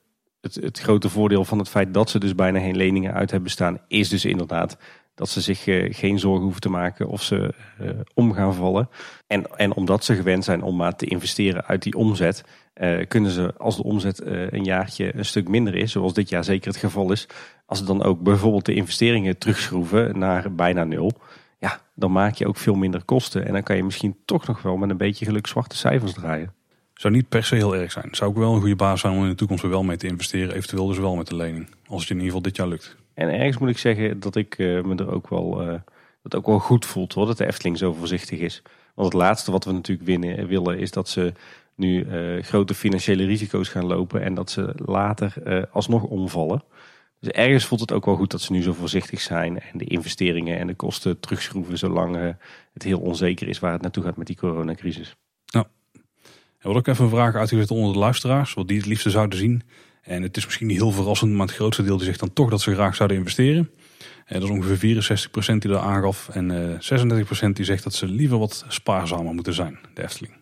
het, 0.42 0.56
het 0.56 0.80
grote 0.80 1.10
voordeel 1.10 1.46
van 1.46 1.60
het 1.60 1.70
feit 1.70 1.94
dat 1.94 2.10
ze 2.10 2.20
dus 2.20 2.36
bijna 2.36 2.60
geen 2.60 2.76
leningen 2.76 3.14
uit 3.14 3.32
hebben 3.32 3.52
staan, 3.52 3.80
is 3.88 4.10
dus 4.10 4.26
inderdaad 4.26 4.78
dat 5.16 5.30
ze 5.30 5.42
zich 5.42 5.68
eh, 5.68 5.94
geen 5.94 6.20
zorgen 6.20 6.44
hoeven 6.44 6.62
te 6.62 6.70
maken 6.70 7.08
of 7.08 7.24
ze 7.24 7.54
uh, 7.82 7.90
om 8.14 8.34
gaan 8.34 8.54
vallen. 8.54 8.90
En, 9.28 9.58
en 9.58 9.74
omdat 9.74 10.04
ze 10.04 10.16
gewend 10.16 10.44
zijn 10.44 10.62
om 10.62 10.76
maar 10.76 10.96
te 10.96 11.06
investeren 11.06 11.66
uit 11.66 11.84
die 11.84 11.96
omzet, 11.96 12.44
kunnen 13.08 13.32
ze 13.32 13.54
als 13.58 13.76
de 13.76 13.84
omzet 13.84 14.22
een 14.26 14.64
jaartje 14.64 15.18
een 15.18 15.26
stuk 15.26 15.48
minder 15.48 15.76
is, 15.76 15.92
zoals 15.92 16.14
dit 16.14 16.30
jaar 16.30 16.44
zeker 16.44 16.68
het 16.68 16.78
geval 16.78 17.12
is, 17.12 17.28
als 17.66 17.80
ze 17.80 17.86
dan 17.86 18.04
ook 18.04 18.22
bijvoorbeeld 18.22 18.66
de 18.66 18.74
investeringen 18.74 19.38
terugschroeven 19.38 20.20
naar 20.20 20.56
bijna 20.56 20.84
nul, 20.84 21.12
ja, 21.58 21.80
dan 21.94 22.12
maak 22.12 22.36
je 22.36 22.48
ook 22.48 22.58
veel 22.58 22.76
minder 22.76 23.04
kosten. 23.04 23.46
En 23.46 23.54
dan 23.54 23.64
kan 23.64 23.76
je 23.76 23.84
misschien 23.84 24.18
toch 24.26 24.48
nog 24.48 24.62
wel 24.62 24.78
met 24.78 24.90
een 24.90 24.98
beetje 24.98 25.26
geluk 25.26 25.48
zwarte 25.48 25.78
cijfers 25.78 26.14
draaien. 26.14 26.54
Zou 26.96 27.14
niet 27.14 27.30
per 27.30 27.44
se 27.44 27.56
heel 27.56 27.76
erg 27.76 27.92
zijn. 27.92 28.08
Zou 28.12 28.30
ook 28.30 28.38
wel 28.38 28.54
een 28.54 28.60
goede 28.60 28.76
baas 28.76 29.00
zijn 29.00 29.14
om 29.14 29.24
in 29.24 29.30
de 29.30 29.36
toekomst 29.36 29.64
er 29.64 29.70
wel 29.70 29.84
mee 29.84 29.98
te 29.98 30.08
investeren, 30.08 30.56
eventueel 30.56 30.88
dus 30.88 30.98
wel 30.98 31.16
met 31.16 31.28
de 31.28 31.36
lening. 31.36 31.70
Als 31.88 32.02
het 32.02 32.10
in 32.10 32.16
ieder 32.16 32.28
geval 32.28 32.42
dit 32.42 32.56
jaar 32.56 32.68
lukt. 32.68 32.96
En 33.14 33.30
ergens 33.30 33.58
moet 33.58 33.70
ik 33.70 33.78
zeggen 33.78 34.20
dat 34.20 34.36
ik 34.36 34.58
uh, 34.58 34.84
me 34.84 34.96
er 34.96 35.12
ook 35.12 35.30
wel, 35.30 35.68
uh, 35.68 35.74
dat 36.24 36.36
ook 36.36 36.46
wel 36.46 36.60
goed 36.60 36.86
voelt 36.86 37.14
hoor, 37.14 37.26
dat 37.26 37.38
de 37.38 37.46
Efteling 37.46 37.78
zo 37.78 37.94
voorzichtig 37.94 38.40
is. 38.40 38.62
Want 38.94 39.14
het 39.14 39.22
laatste 39.22 39.52
wat 39.52 39.66
we 39.66 39.72
natuurlijk 39.72 40.08
winnen, 40.08 40.48
willen 40.48 40.80
is 40.80 40.92
dat 40.92 41.10
ze 41.10 41.34
nu 41.76 42.08
grote 42.42 42.74
financiële 42.74 43.26
risico's 43.26 43.70
gaan 43.70 43.86
lopen 43.86 44.22
en 44.22 44.34
dat 44.34 44.52
ze 44.52 44.74
later 44.76 45.34
alsnog 45.72 46.04
omvallen. 46.04 46.64
Dus 47.20 47.32
ergens 47.32 47.66
voelt 47.66 47.82
het 47.82 47.92
ook 47.92 48.06
wel 48.06 48.16
goed 48.16 48.32
dat 48.32 48.42
ze 48.42 48.52
nu 48.52 48.62
zo 48.62 48.74
voorzichtig 48.74 49.22
zijn 49.22 49.60
en 49.60 49.78
de 49.78 49.86
investeringen 49.86 50.58
en 50.58 50.68
de 50.68 50.74
kosten 50.74 51.20
terugschroeven 51.20 51.78
zolang 51.78 52.36
het 52.74 52.84
heel 52.84 53.00
onzeker 53.00 53.48
is 53.48 53.60
waar 53.60 53.72
het 53.72 53.82
naartoe 53.82 54.04
gaat 54.04 54.18
met 54.18 54.28
die 54.28 54.38
coronacrisis. 54.38 55.16
Er 56.66 56.72
wordt 56.72 56.88
ook 56.88 56.94
even 56.94 57.06
een 57.06 57.18
vraag 57.18 57.36
uitgezet 57.36 57.72
onder 57.72 57.94
de 57.94 58.00
luisteraars, 58.00 58.54
wat 58.54 58.68
die 58.68 58.78
het 58.78 58.86
liefste 58.86 59.10
zouden 59.10 59.40
zien. 59.40 59.62
En 60.02 60.22
het 60.22 60.38
is 60.38 60.46
misschien 60.46 60.68
niet 60.68 60.78
heel 60.78 60.92
verrassend, 60.92 61.32
maar 61.32 61.48
het 61.48 61.56
grootste 61.56 61.84
deel 61.84 61.98
die 61.98 62.06
zegt 62.06 62.20
dan 62.20 62.34
toch 62.34 62.50
dat 62.50 62.62
ze 62.62 62.74
graag 62.74 62.96
zouden 62.96 63.18
investeren. 63.18 63.70
En 64.26 64.40
dat 64.40 64.50
is 64.50 64.56
ongeveer 64.56 65.28
64% 65.54 65.58
die 65.58 65.72
dat 65.72 65.82
aangaf. 65.82 66.30
En 66.30 66.50
uh, 66.50 67.48
36% 67.48 67.50
die 67.54 67.66
zegt 67.66 67.84
dat 67.84 67.94
ze 67.94 68.08
liever 68.08 68.38
wat 68.38 68.66
spaarzamer 68.68 69.34
moeten 69.34 69.54
zijn, 69.54 69.80
de 69.94 70.04
Efteling. 70.04 70.34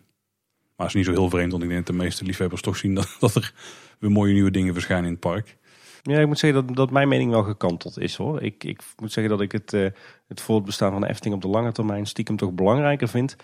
Maar 0.75 0.87
is 0.87 0.93
niet 0.93 1.05
zo 1.05 1.11
heel 1.11 1.29
vreemd, 1.29 1.51
want 1.51 1.63
ik 1.63 1.69
denk 1.69 1.85
dat 1.85 1.95
de 1.95 2.03
meeste 2.03 2.23
liefhebbers 2.23 2.61
toch 2.61 2.77
zien 2.77 2.93
dat, 2.93 3.15
dat 3.19 3.35
er 3.35 3.53
weer 3.99 4.11
mooie 4.11 4.33
nieuwe 4.33 4.51
dingen 4.51 4.73
verschijnen 4.73 5.05
in 5.05 5.11
het 5.11 5.19
park. 5.19 5.57
Ja, 6.01 6.19
ik 6.19 6.27
moet 6.27 6.39
zeggen 6.39 6.67
dat, 6.67 6.75
dat 6.75 6.91
mijn 6.91 7.07
mening 7.07 7.31
wel 7.31 7.43
gekanteld 7.43 7.99
is 7.99 8.15
hoor. 8.15 8.41
Ik, 8.41 8.63
ik 8.63 8.81
moet 8.97 9.11
zeggen 9.11 9.31
dat 9.31 9.41
ik 9.41 9.51
het, 9.51 9.73
uh, 9.73 9.87
het 10.27 10.41
voortbestaan 10.41 10.91
van 10.91 11.01
de 11.01 11.09
Efteling 11.09 11.35
op 11.35 11.41
de 11.41 11.47
lange 11.47 11.71
termijn 11.71 12.05
stiekem 12.05 12.37
toch 12.37 12.51
belangrijker 12.51 13.07
vind 13.07 13.35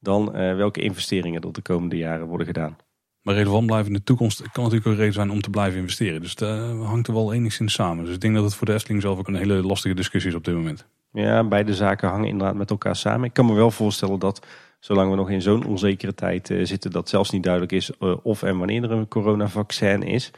dan 0.00 0.36
uh, 0.36 0.56
welke 0.56 0.80
investeringen 0.80 1.42
er 1.42 1.52
de 1.52 1.62
komende 1.62 1.96
jaren 1.96 2.26
worden 2.26 2.46
gedaan. 2.46 2.76
Maar 3.22 3.34
reden 3.34 3.52
van 3.52 3.66
blijven 3.66 3.86
in 3.86 3.98
de 3.98 4.02
toekomst 4.02 4.42
kan 4.52 4.62
natuurlijk 4.62 4.86
ook 4.86 4.96
reden 4.96 5.12
zijn 5.12 5.30
om 5.30 5.40
te 5.40 5.50
blijven 5.50 5.78
investeren. 5.78 6.20
Dus 6.20 6.34
dat 6.34 6.76
hangt 6.82 7.06
er 7.06 7.14
wel 7.14 7.32
enigszins 7.32 7.72
samen. 7.72 8.04
Dus 8.04 8.14
ik 8.14 8.20
denk 8.20 8.34
dat 8.34 8.44
het 8.44 8.54
voor 8.54 8.66
de 8.66 8.72
Efteling 8.72 9.02
zelf 9.02 9.18
ook 9.18 9.28
een 9.28 9.34
hele 9.34 9.62
lastige 9.62 9.94
discussie 9.94 10.30
is 10.30 10.36
op 10.36 10.44
dit 10.44 10.54
moment. 10.54 10.86
Ja, 11.12 11.44
beide 11.44 11.74
zaken 11.74 12.08
hangen 12.08 12.28
inderdaad 12.28 12.56
met 12.56 12.70
elkaar 12.70 12.96
samen. 12.96 13.24
Ik 13.24 13.32
kan 13.32 13.46
me 13.46 13.54
wel 13.54 13.70
voorstellen 13.70 14.18
dat 14.18 14.46
zolang 14.80 15.10
we 15.10 15.16
nog 15.16 15.30
in 15.30 15.42
zo'n 15.42 15.66
onzekere 15.66 16.14
tijd 16.14 16.50
uh, 16.50 16.64
zitten, 16.64 16.90
dat 16.90 17.08
zelfs 17.08 17.30
niet 17.30 17.42
duidelijk 17.42 17.72
is 17.72 17.98
of 18.22 18.42
en 18.42 18.58
wanneer 18.58 18.82
er 18.82 18.90
een 18.90 19.08
coronavaccin 19.08 20.02
is, 20.02 20.30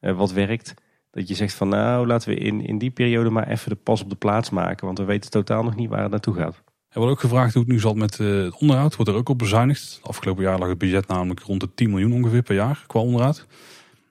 wat 0.00 0.32
werkt. 0.32 0.74
Dat 1.10 1.28
je 1.28 1.34
zegt 1.34 1.54
van 1.54 1.68
nou, 1.68 2.06
laten 2.06 2.28
we 2.28 2.34
in, 2.34 2.66
in 2.66 2.78
die 2.78 2.90
periode 2.90 3.30
maar 3.30 3.48
even 3.48 3.70
de 3.70 3.76
pas 3.76 4.02
op 4.02 4.10
de 4.10 4.16
plaats 4.16 4.50
maken. 4.50 4.86
Want 4.86 4.98
we 4.98 5.04
weten 5.04 5.30
totaal 5.30 5.62
nog 5.62 5.76
niet 5.76 5.88
waar 5.88 6.02
het 6.02 6.10
naartoe 6.10 6.34
gaat. 6.34 6.62
Er 6.90 6.98
wordt 6.98 7.12
ook 7.12 7.20
gevraagd 7.20 7.54
hoe 7.54 7.62
het 7.62 7.72
nu 7.72 7.78
zat 7.78 7.96
met 7.96 8.20
eh, 8.20 8.26
het 8.26 8.58
onderhoud. 8.58 8.96
Wordt 8.96 9.10
er 9.10 9.16
ook 9.16 9.28
op 9.28 9.38
bezuinigd. 9.38 10.00
Afgelopen 10.02 10.42
jaar 10.42 10.58
lag 10.58 10.68
het 10.68 10.78
budget 10.78 11.06
namelijk 11.06 11.40
rond 11.40 11.60
de 11.60 11.74
10 11.74 11.90
miljoen 11.90 12.12
ongeveer 12.12 12.42
per 12.42 12.54
jaar 12.54 12.84
qua 12.86 13.00
onderhoud. 13.00 13.46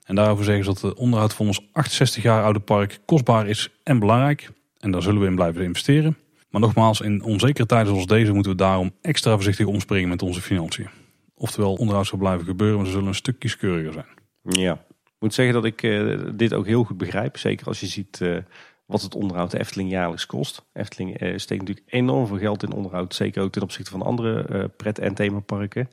En 0.04 0.14
daarover 0.14 0.44
zeggen 0.44 0.64
ze 0.64 0.70
dat 0.70 0.82
het 0.82 0.94
onderhoud 0.94 1.34
van 1.34 1.46
ons 1.46 1.68
68 1.72 2.22
jaar 2.22 2.42
oude 2.42 2.60
park 2.60 3.00
kostbaar 3.04 3.48
is 3.48 3.70
en 3.82 3.98
belangrijk. 3.98 4.50
En 4.78 4.90
daar 4.90 5.02
zullen 5.02 5.20
we 5.20 5.26
in 5.26 5.34
blijven 5.34 5.62
investeren. 5.62 6.16
Maar 6.50 6.60
nogmaals, 6.60 7.00
in 7.00 7.22
onzekere 7.22 7.66
tijden 7.66 7.88
zoals 7.88 8.06
deze 8.06 8.32
moeten 8.32 8.52
we 8.52 8.58
daarom 8.58 8.94
extra 9.00 9.34
voorzichtig 9.34 9.66
omspringen 9.66 10.08
met 10.08 10.22
onze 10.22 10.40
financiën. 10.40 10.88
Oftewel, 11.34 11.74
onderhoud 11.74 12.06
zal 12.06 12.18
blijven 12.18 12.46
gebeuren, 12.46 12.76
maar 12.76 12.86
ze 12.86 12.92
zullen 12.92 13.08
een 13.08 13.14
stuk 13.14 13.38
kieskeuriger 13.38 13.92
zijn. 13.92 14.06
Ja, 14.42 14.72
ik 15.04 15.26
moet 15.26 15.34
zeggen 15.34 15.54
dat 15.54 15.64
ik 15.64 15.82
uh, 15.82 16.20
dit 16.34 16.54
ook 16.54 16.66
heel 16.66 16.84
goed 16.84 16.96
begrijp. 16.96 17.36
Zeker 17.36 17.66
als 17.66 17.80
je 17.80 17.86
ziet 17.86 18.20
uh, 18.22 18.36
wat 18.90 19.02
het 19.02 19.14
onderhoud 19.14 19.50
de 19.50 19.58
Efteling 19.58 19.90
jaarlijks 19.90 20.26
kost. 20.26 20.64
Efteling 20.72 21.18
eh, 21.18 21.38
steekt 21.38 21.60
natuurlijk 21.60 21.92
enorm 21.92 22.26
veel 22.26 22.38
geld 22.38 22.62
in 22.62 22.72
onderhoud, 22.72 23.14
zeker 23.14 23.42
ook 23.42 23.52
ten 23.52 23.62
opzichte 23.62 23.90
van 23.90 24.02
andere 24.02 24.46
uh, 24.50 24.64
pret- 24.76 24.98
en 24.98 25.14
themaparken. 25.14 25.90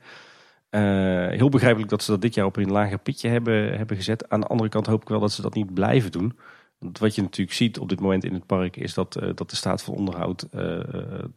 Uh, 0.70 0.80
heel 1.28 1.48
begrijpelijk 1.48 1.90
dat 1.90 2.02
ze 2.02 2.10
dat 2.10 2.22
dit 2.22 2.34
jaar 2.34 2.46
op 2.46 2.56
een 2.56 2.70
lager 2.70 2.98
pitje 2.98 3.28
hebben, 3.28 3.76
hebben 3.76 3.96
gezet. 3.96 4.28
Aan 4.28 4.40
de 4.40 4.46
andere 4.46 4.68
kant 4.68 4.86
hoop 4.86 5.02
ik 5.02 5.08
wel 5.08 5.20
dat 5.20 5.32
ze 5.32 5.42
dat 5.42 5.54
niet 5.54 5.74
blijven 5.74 6.12
doen. 6.12 6.38
Want 6.78 6.98
wat 6.98 7.14
je 7.14 7.22
natuurlijk 7.22 7.56
ziet 7.56 7.78
op 7.78 7.88
dit 7.88 8.00
moment 8.00 8.24
in 8.24 8.34
het 8.34 8.46
park 8.46 8.76
is 8.76 8.94
dat, 8.94 9.12
dat 9.34 9.50
de 9.50 9.56
staat 9.56 9.82
van 9.82 9.94
onderhoud 9.94 10.46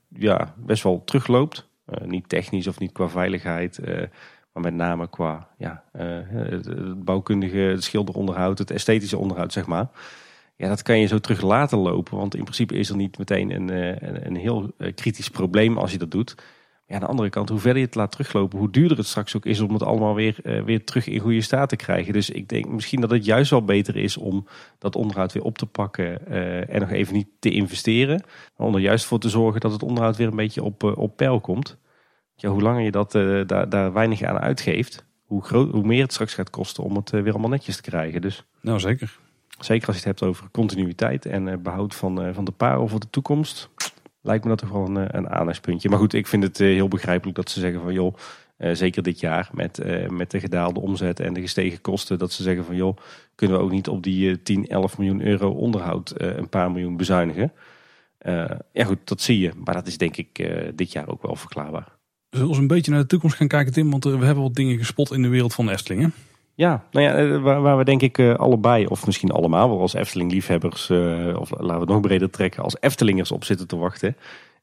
ja, 0.07 0.53
best 0.57 0.83
wel 0.83 1.03
terugloopt. 1.05 1.67
niet 2.05 2.29
technisch 2.29 2.67
of 2.67 2.79
niet 2.79 2.91
qua 2.91 3.09
veiligheid, 3.09 3.79
maar 4.53 4.63
met 4.63 4.73
name 4.73 5.09
qua 5.09 5.47
ja, 5.57 5.83
het 5.91 7.05
bouwkundige, 7.05 7.57
het 7.57 7.83
schilderonderhoud, 7.83 8.57
het 8.57 8.71
esthetische 8.71 9.17
onderhoud, 9.17 9.53
zeg 9.53 9.65
maar. 9.65 9.87
Ja, 10.61 10.67
dat 10.67 10.81
kan 10.81 10.99
je 10.99 11.07
zo 11.07 11.19
terug 11.19 11.41
laten 11.41 11.77
lopen. 11.77 12.17
Want 12.17 12.35
in 12.35 12.43
principe 12.43 12.75
is 12.75 12.89
er 12.89 12.95
niet 12.95 13.17
meteen 13.17 13.51
een, 13.51 13.69
een, 13.69 14.25
een 14.25 14.35
heel 14.35 14.73
kritisch 14.95 15.29
probleem 15.29 15.77
als 15.77 15.91
je 15.91 15.97
dat 15.97 16.11
doet. 16.11 16.35
Ja, 16.87 16.93
aan 16.93 16.99
de 16.99 17.07
andere 17.07 17.29
kant, 17.29 17.49
hoe 17.49 17.59
verder 17.59 17.79
je 17.79 17.85
het 17.85 17.95
laat 17.95 18.11
teruglopen, 18.11 18.59
hoe 18.59 18.69
duurder 18.69 18.97
het 18.97 19.07
straks 19.07 19.35
ook 19.35 19.45
is 19.45 19.59
om 19.59 19.73
het 19.73 19.83
allemaal 19.83 20.15
weer, 20.15 20.35
uh, 20.43 20.63
weer 20.63 20.83
terug 20.83 21.07
in 21.07 21.19
goede 21.19 21.41
staat 21.41 21.69
te 21.69 21.75
krijgen. 21.75 22.13
Dus 22.13 22.29
ik 22.29 22.49
denk 22.49 22.67
misschien 22.67 23.01
dat 23.01 23.09
het 23.09 23.25
juist 23.25 23.49
wel 23.49 23.65
beter 23.65 23.95
is 23.95 24.17
om 24.17 24.47
dat 24.77 24.95
onderhoud 24.95 25.33
weer 25.33 25.43
op 25.43 25.57
te 25.57 25.65
pakken 25.65 26.27
en 26.69 26.79
nog 26.79 26.91
even 26.91 27.13
niet 27.13 27.27
te 27.39 27.51
investeren. 27.51 28.23
Maar 28.57 28.67
om 28.67 28.75
er 28.75 28.81
juist 28.81 29.05
voor 29.05 29.19
te 29.19 29.29
zorgen 29.29 29.61
dat 29.61 29.71
het 29.71 29.83
onderhoud 29.83 30.17
weer 30.17 30.27
een 30.27 30.35
beetje 30.35 30.63
op, 30.63 30.83
op 30.83 31.17
peil 31.17 31.39
komt. 31.39 31.77
Ja, 32.35 32.49
hoe 32.49 32.61
langer 32.61 32.81
je 32.81 32.91
dat, 32.91 33.11
daar, 33.47 33.69
daar 33.69 33.93
weinig 33.93 34.23
aan 34.23 34.39
uitgeeft, 34.39 35.05
hoe, 35.25 35.43
groot, 35.43 35.71
hoe 35.71 35.85
meer 35.85 36.01
het 36.01 36.13
straks 36.13 36.33
gaat 36.33 36.49
kosten 36.49 36.83
om 36.83 36.95
het 36.95 37.09
weer 37.09 37.31
allemaal 37.31 37.49
netjes 37.49 37.75
te 37.75 37.81
krijgen. 37.81 38.21
Dus, 38.21 38.45
nou, 38.61 38.79
zeker. 38.79 39.19
Zeker 39.63 39.87
als 39.87 39.95
je 39.95 40.07
het 40.07 40.19
hebt 40.19 40.31
over 40.31 40.49
continuïteit 40.51 41.25
en 41.25 41.61
behoud 41.61 41.95
van, 41.95 42.33
van 42.33 42.45
de 42.45 42.51
parel 42.51 42.87
voor 42.87 42.99
de 42.99 43.09
toekomst 43.09 43.69
lijkt 44.21 44.43
me 44.43 44.49
dat 44.49 44.59
toch 44.59 44.69
wel 44.69 44.87
een, 44.87 44.97
eh, 44.97 45.19
een 45.19 45.29
aandachtspuntje. 45.29 45.89
Maar 45.89 45.99
goed, 45.99 46.13
ik 46.13 46.27
vind 46.27 46.43
het 46.43 46.59
eh, 46.59 46.67
heel 46.67 46.87
begrijpelijk 46.87 47.37
dat 47.37 47.49
ze 47.49 47.59
zeggen 47.59 47.81
van 47.81 47.93
joh, 47.93 48.15
zeker 48.71 49.03
dit 49.03 49.19
jaar 49.19 49.49
met, 49.53 49.83
met 50.09 50.31
de 50.31 50.39
gedaalde 50.39 50.79
omzet 50.79 51.19
en 51.19 51.33
de 51.33 51.41
gestegen 51.41 51.81
kosten, 51.81 52.19
dat 52.19 52.31
ze 52.31 52.43
zeggen 52.43 52.65
van 52.65 52.75
joh, 52.75 52.97
kunnen 53.35 53.57
we 53.57 53.63
ook 53.63 53.71
niet 53.71 53.87
op 53.87 54.03
die 54.03 54.29
uh, 54.29 54.35
10, 54.43 54.67
11 54.67 54.97
miljoen 54.97 55.25
euro 55.25 55.49
onderhoud 55.49 56.13
een 56.15 56.49
paar 56.49 56.71
miljoen 56.71 56.97
bezuinigen. 56.97 57.53
ja 58.71 58.83
goed, 58.83 58.97
dat 59.03 59.21
zie 59.21 59.39
je. 59.39 59.51
Maar 59.63 59.73
dat 59.73 59.87
is 59.87 59.97
denk 59.97 60.17
ik 60.17 60.51
dit 60.75 60.91
jaar 60.91 61.07
ook 61.07 61.21
wel 61.21 61.35
verklaarbaar. 61.35 61.87
Zullen 62.29 62.49
we 62.49 62.57
een 62.57 62.67
beetje 62.67 62.91
naar 62.91 63.01
de 63.01 63.07
toekomst 63.07 63.35
gaan 63.35 63.47
kijken 63.47 63.73
Tim? 63.73 63.89
Want 63.89 64.03
we 64.03 64.25
hebben 64.25 64.43
wat 64.43 64.55
dingen 64.55 64.77
gespot 64.77 65.11
in 65.11 65.21
de 65.21 65.27
wereld 65.27 65.53
van 65.53 65.69
de. 65.69 66.13
Ja, 66.55 66.83
nou 66.91 67.05
ja, 67.05 67.15
eh, 67.15 67.41
waar, 67.41 67.61
waar 67.61 67.77
we 67.77 67.83
denk 67.83 68.01
ik 68.01 68.17
uh, 68.17 68.33
allebei, 68.33 68.85
of 68.85 69.05
misschien 69.05 69.31
allemaal 69.31 69.69
wel 69.69 69.79
als 69.79 69.93
Efteling-liefhebbers, 69.93 70.89
uh, 70.89 71.39
of 71.39 71.49
laten 71.49 71.73
we 71.73 71.79
het 71.79 71.89
nog 71.89 72.01
breder 72.01 72.29
trekken, 72.29 72.63
als 72.63 72.77
Eftelingers 72.79 73.31
op 73.31 73.43
zitten 73.43 73.67
te 73.67 73.75
wachten, 73.75 74.15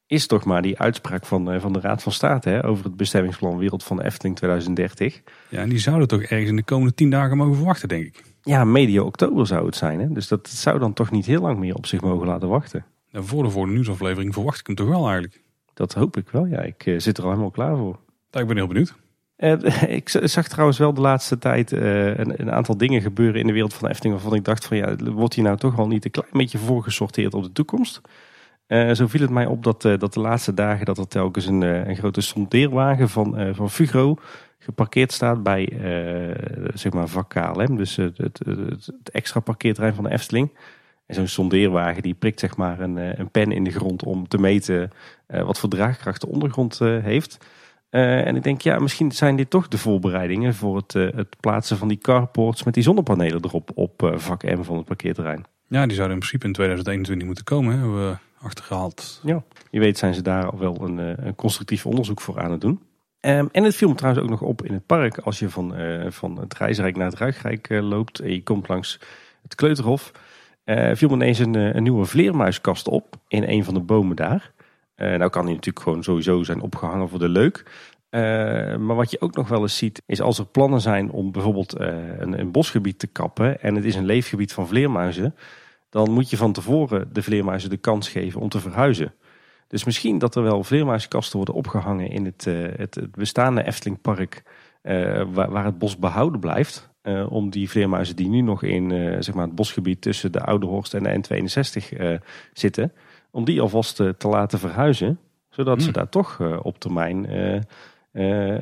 is 0.06 0.26
toch 0.26 0.44
maar 0.44 0.62
die 0.62 0.78
uitspraak 0.78 1.26
van, 1.26 1.54
uh, 1.54 1.60
van 1.60 1.72
de 1.72 1.80
Raad 1.80 2.02
van 2.02 2.12
State 2.12 2.48
hè, 2.48 2.64
over 2.64 2.84
het 2.84 2.96
bestemmingsplan 2.96 3.58
Wereld 3.58 3.84
van 3.84 3.96
de 3.96 4.04
Efteling 4.04 4.36
2030. 4.36 5.22
Ja, 5.48 5.60
en 5.60 5.68
die 5.68 5.78
zouden 5.78 6.08
toch 6.08 6.22
ergens 6.22 6.48
in 6.48 6.56
de 6.56 6.62
komende 6.62 6.94
tien 6.94 7.10
dagen 7.10 7.36
mogen 7.36 7.54
verwachten, 7.54 7.88
denk 7.88 8.04
ik. 8.04 8.22
Ja, 8.42 8.64
medio 8.64 9.04
oktober 9.04 9.46
zou 9.46 9.66
het 9.66 9.76
zijn. 9.76 10.00
Hè? 10.00 10.12
Dus 10.12 10.28
dat 10.28 10.48
zou 10.48 10.78
dan 10.78 10.92
toch 10.92 11.10
niet 11.10 11.26
heel 11.26 11.40
lang 11.40 11.58
meer 11.58 11.74
op 11.74 11.86
zich 11.86 12.00
mogen 12.00 12.26
laten 12.26 12.48
wachten. 12.48 12.84
Ja, 13.08 13.22
voor 13.22 13.42
de 13.42 13.50
volgende 13.50 13.74
nieuwsaflevering 13.74 14.34
verwacht 14.34 14.60
ik 14.60 14.66
hem 14.66 14.76
toch 14.76 14.88
wel 14.88 15.02
eigenlijk. 15.02 15.42
Dat 15.74 15.94
hoop 15.94 16.16
ik 16.16 16.28
wel, 16.30 16.46
ja. 16.46 16.60
Ik 16.60 16.94
zit 16.96 17.18
er 17.18 17.22
al 17.22 17.30
helemaal 17.30 17.50
klaar 17.50 17.76
voor. 17.76 17.98
Ja, 18.30 18.40
ik 18.40 18.46
ben 18.46 18.56
heel 18.56 18.66
benieuwd. 18.66 18.94
Uh, 19.44 19.82
ik 19.82 20.08
zag 20.08 20.48
trouwens 20.48 20.78
wel 20.78 20.94
de 20.94 21.00
laatste 21.00 21.38
tijd 21.38 21.72
uh, 21.72 22.06
een, 22.06 22.40
een, 22.40 22.52
aantal 22.52 22.76
dingen 22.76 23.02
gebeuren 23.02 23.40
in 23.40 23.46
de 23.46 23.52
wereld 23.52 23.74
van 23.74 23.82
de 23.82 23.94
Efteling. 23.94 24.14
Waarvan 24.14 24.38
ik 24.38 24.44
dacht 24.44 24.66
van 24.66 24.76
ja, 24.76 24.96
wordt 24.96 25.34
hier 25.34 25.44
nou 25.44 25.56
toch 25.56 25.78
al 25.78 25.86
niet 25.86 26.04
een 26.04 26.10
klein 26.10 26.28
beetje 26.32 26.58
voorgesorteerd 26.58 27.34
op 27.34 27.42
de 27.42 27.52
toekomst. 27.52 28.00
Uh, 28.68 28.92
zo 28.92 29.06
viel 29.06 29.20
het 29.20 29.30
mij 29.30 29.46
op 29.46 29.64
dat, 29.64 29.82
dat 29.82 30.14
de 30.14 30.20
laatste 30.20 30.54
dagen 30.54 30.86
dat 30.86 30.98
er 30.98 31.08
telkens 31.08 31.46
een, 31.46 31.60
een 31.60 31.96
grote 31.96 32.20
sondeerwagen 32.20 33.08
van, 33.08 33.54
van 33.54 33.70
Fugro 33.70 34.16
geparkeerd 34.58 35.12
staat 35.12 35.42
bij 35.42 35.72
zeg 36.74 36.92
maar 36.92 37.08
vak 37.08 37.28
KLM. 37.28 37.76
Dus 37.76 37.96
het, 37.96 38.18
het, 38.18 38.40
het, 38.44 39.10
extra 39.12 39.40
parkeerterrein 39.40 39.94
van 39.94 40.04
de 40.04 40.10
Efteling. 40.10 40.52
En 41.06 41.14
zo'n 41.14 41.26
sondeerwagen 41.26 42.02
die 42.02 42.14
prikt 42.14 42.40
zeg 42.40 42.56
maar 42.56 42.80
een, 42.80 43.20
een 43.20 43.30
pen 43.30 43.52
in 43.52 43.64
de 43.64 43.70
grond 43.70 44.02
om 44.02 44.28
te 44.28 44.38
meten 44.38 44.90
wat 45.26 45.58
voor 45.58 45.68
draagkracht 45.68 46.20
de 46.20 46.28
ondergrond 46.28 46.78
heeft. 46.78 47.38
Uh, 47.90 48.26
en 48.26 48.36
ik 48.36 48.42
denk, 48.42 48.60
ja, 48.60 48.78
misschien 48.78 49.12
zijn 49.12 49.36
dit 49.36 49.50
toch 49.50 49.68
de 49.68 49.78
voorbereidingen 49.78 50.54
voor 50.54 50.76
het, 50.76 50.94
uh, 50.94 51.12
het 51.14 51.36
plaatsen 51.40 51.76
van 51.76 51.88
die 51.88 51.98
carports 51.98 52.62
met 52.64 52.74
die 52.74 52.82
zonnepanelen 52.82 53.44
erop 53.44 53.70
op 53.74 54.02
uh, 54.02 54.16
vak 54.16 54.42
M 54.42 54.62
van 54.62 54.76
het 54.76 54.84
parkeerterrein. 54.84 55.44
Ja, 55.68 55.86
die 55.86 55.94
zouden 55.94 56.14
in 56.14 56.22
principe 56.22 56.46
in 56.46 56.52
2021 56.52 57.26
moeten 57.26 57.44
komen, 57.44 57.78
hebben 57.78 58.08
we 58.08 58.16
achtergehaald. 58.40 59.20
Ja, 59.24 59.42
je 59.70 59.80
weet 59.80 59.98
zijn 59.98 60.14
ze 60.14 60.22
daar 60.22 60.50
al 60.50 60.58
wel 60.58 60.80
een, 60.80 61.26
een 61.26 61.34
constructief 61.34 61.86
onderzoek 61.86 62.20
voor 62.20 62.40
aan 62.40 62.50
het 62.50 62.60
doen. 62.60 62.80
Um, 63.20 63.48
en 63.52 63.64
het 63.64 63.76
viel 63.76 63.88
me 63.88 63.94
trouwens 63.94 64.24
ook 64.24 64.30
nog 64.30 64.42
op 64.42 64.64
in 64.64 64.72
het 64.72 64.86
park 64.86 65.18
als 65.18 65.38
je 65.38 65.50
van, 65.50 65.74
van 66.08 66.38
het 66.38 66.54
Reisrijk 66.54 66.96
naar 66.96 67.10
het 67.10 67.18
Ruigrijk 67.18 67.68
loopt 67.68 68.18
en 68.18 68.32
je 68.32 68.42
komt 68.42 68.68
langs 68.68 69.00
het 69.42 69.54
Kleuterhof. 69.54 70.12
viel 70.92 71.08
me 71.08 71.14
ineens 71.14 71.38
een, 71.38 71.54
een 71.54 71.82
nieuwe 71.82 72.04
vleermuiskast 72.04 72.88
op 72.88 73.16
in 73.28 73.42
een 73.42 73.64
van 73.64 73.74
de 73.74 73.80
bomen 73.80 74.16
daar. 74.16 74.52
Uh, 74.98 75.16
nou 75.16 75.30
kan 75.30 75.44
die 75.44 75.54
natuurlijk 75.54 75.84
gewoon 75.84 76.02
sowieso 76.02 76.42
zijn 76.42 76.60
opgehangen 76.60 77.08
voor 77.08 77.18
de 77.18 77.28
leuk. 77.28 77.64
Uh, 78.10 78.20
maar 78.76 78.96
wat 78.96 79.10
je 79.10 79.20
ook 79.20 79.34
nog 79.34 79.48
wel 79.48 79.60
eens 79.60 79.76
ziet, 79.76 80.02
is 80.06 80.20
als 80.20 80.38
er 80.38 80.46
plannen 80.46 80.80
zijn 80.80 81.10
om 81.10 81.32
bijvoorbeeld 81.32 81.80
uh, 81.80 81.86
een, 82.18 82.40
een, 82.40 82.50
bosgebied 82.50 82.98
te 82.98 83.06
kappen 83.06 83.60
en 83.60 83.74
het 83.74 83.84
is 83.84 83.94
een 83.94 84.04
leefgebied 84.04 84.52
van 84.52 84.68
vleermuizen, 84.68 85.34
dan 85.90 86.10
moet 86.10 86.30
je 86.30 86.36
van 86.36 86.52
tevoren 86.52 87.12
de 87.12 87.22
vleermuizen 87.22 87.70
de 87.70 87.76
kans 87.76 88.08
geven 88.08 88.40
om 88.40 88.48
te 88.48 88.60
verhuizen. 88.60 89.14
Dus 89.66 89.84
misschien 89.84 90.18
dat 90.18 90.34
er 90.34 90.42
wel 90.42 90.64
vleermuiskasten 90.64 91.36
worden 91.36 91.54
opgehangen 91.54 92.10
in 92.10 92.24
het, 92.24 92.44
het, 92.76 92.94
het 92.94 93.14
bestaande 93.14 93.62
Eftelingpark, 93.64 94.42
waar, 95.32 95.50
waar, 95.50 95.64
het 95.64 95.78
bos 95.78 95.98
behouden 95.98 96.40
blijft. 96.40 96.90
om 97.28 97.50
die 97.50 97.70
vleermuizen 97.70 98.16
die 98.16 98.28
nu 98.28 98.40
nog 98.40 98.62
in 98.62 98.90
zeg 99.22 99.34
maar 99.34 99.46
het 99.46 99.54
bosgebied 99.54 100.00
tussen 100.00 100.32
de 100.32 100.42
Oude 100.42 100.66
Horst 100.66 100.94
en 100.94 101.02
de 101.02 101.42
N62 101.42 101.96
zitten, 102.52 102.92
om 103.30 103.44
die 103.44 103.60
alvast 103.60 103.96
te, 103.96 104.14
te 104.18 104.28
laten 104.28 104.58
verhuizen. 104.58 105.18
Zodat 105.48 105.78
ze 105.78 105.84
hmm. 105.84 105.92
daar 105.92 106.08
toch 106.08 106.38
uh, 106.38 106.58
op 106.62 106.78
termijn 106.78 107.32
uh, 107.32 107.60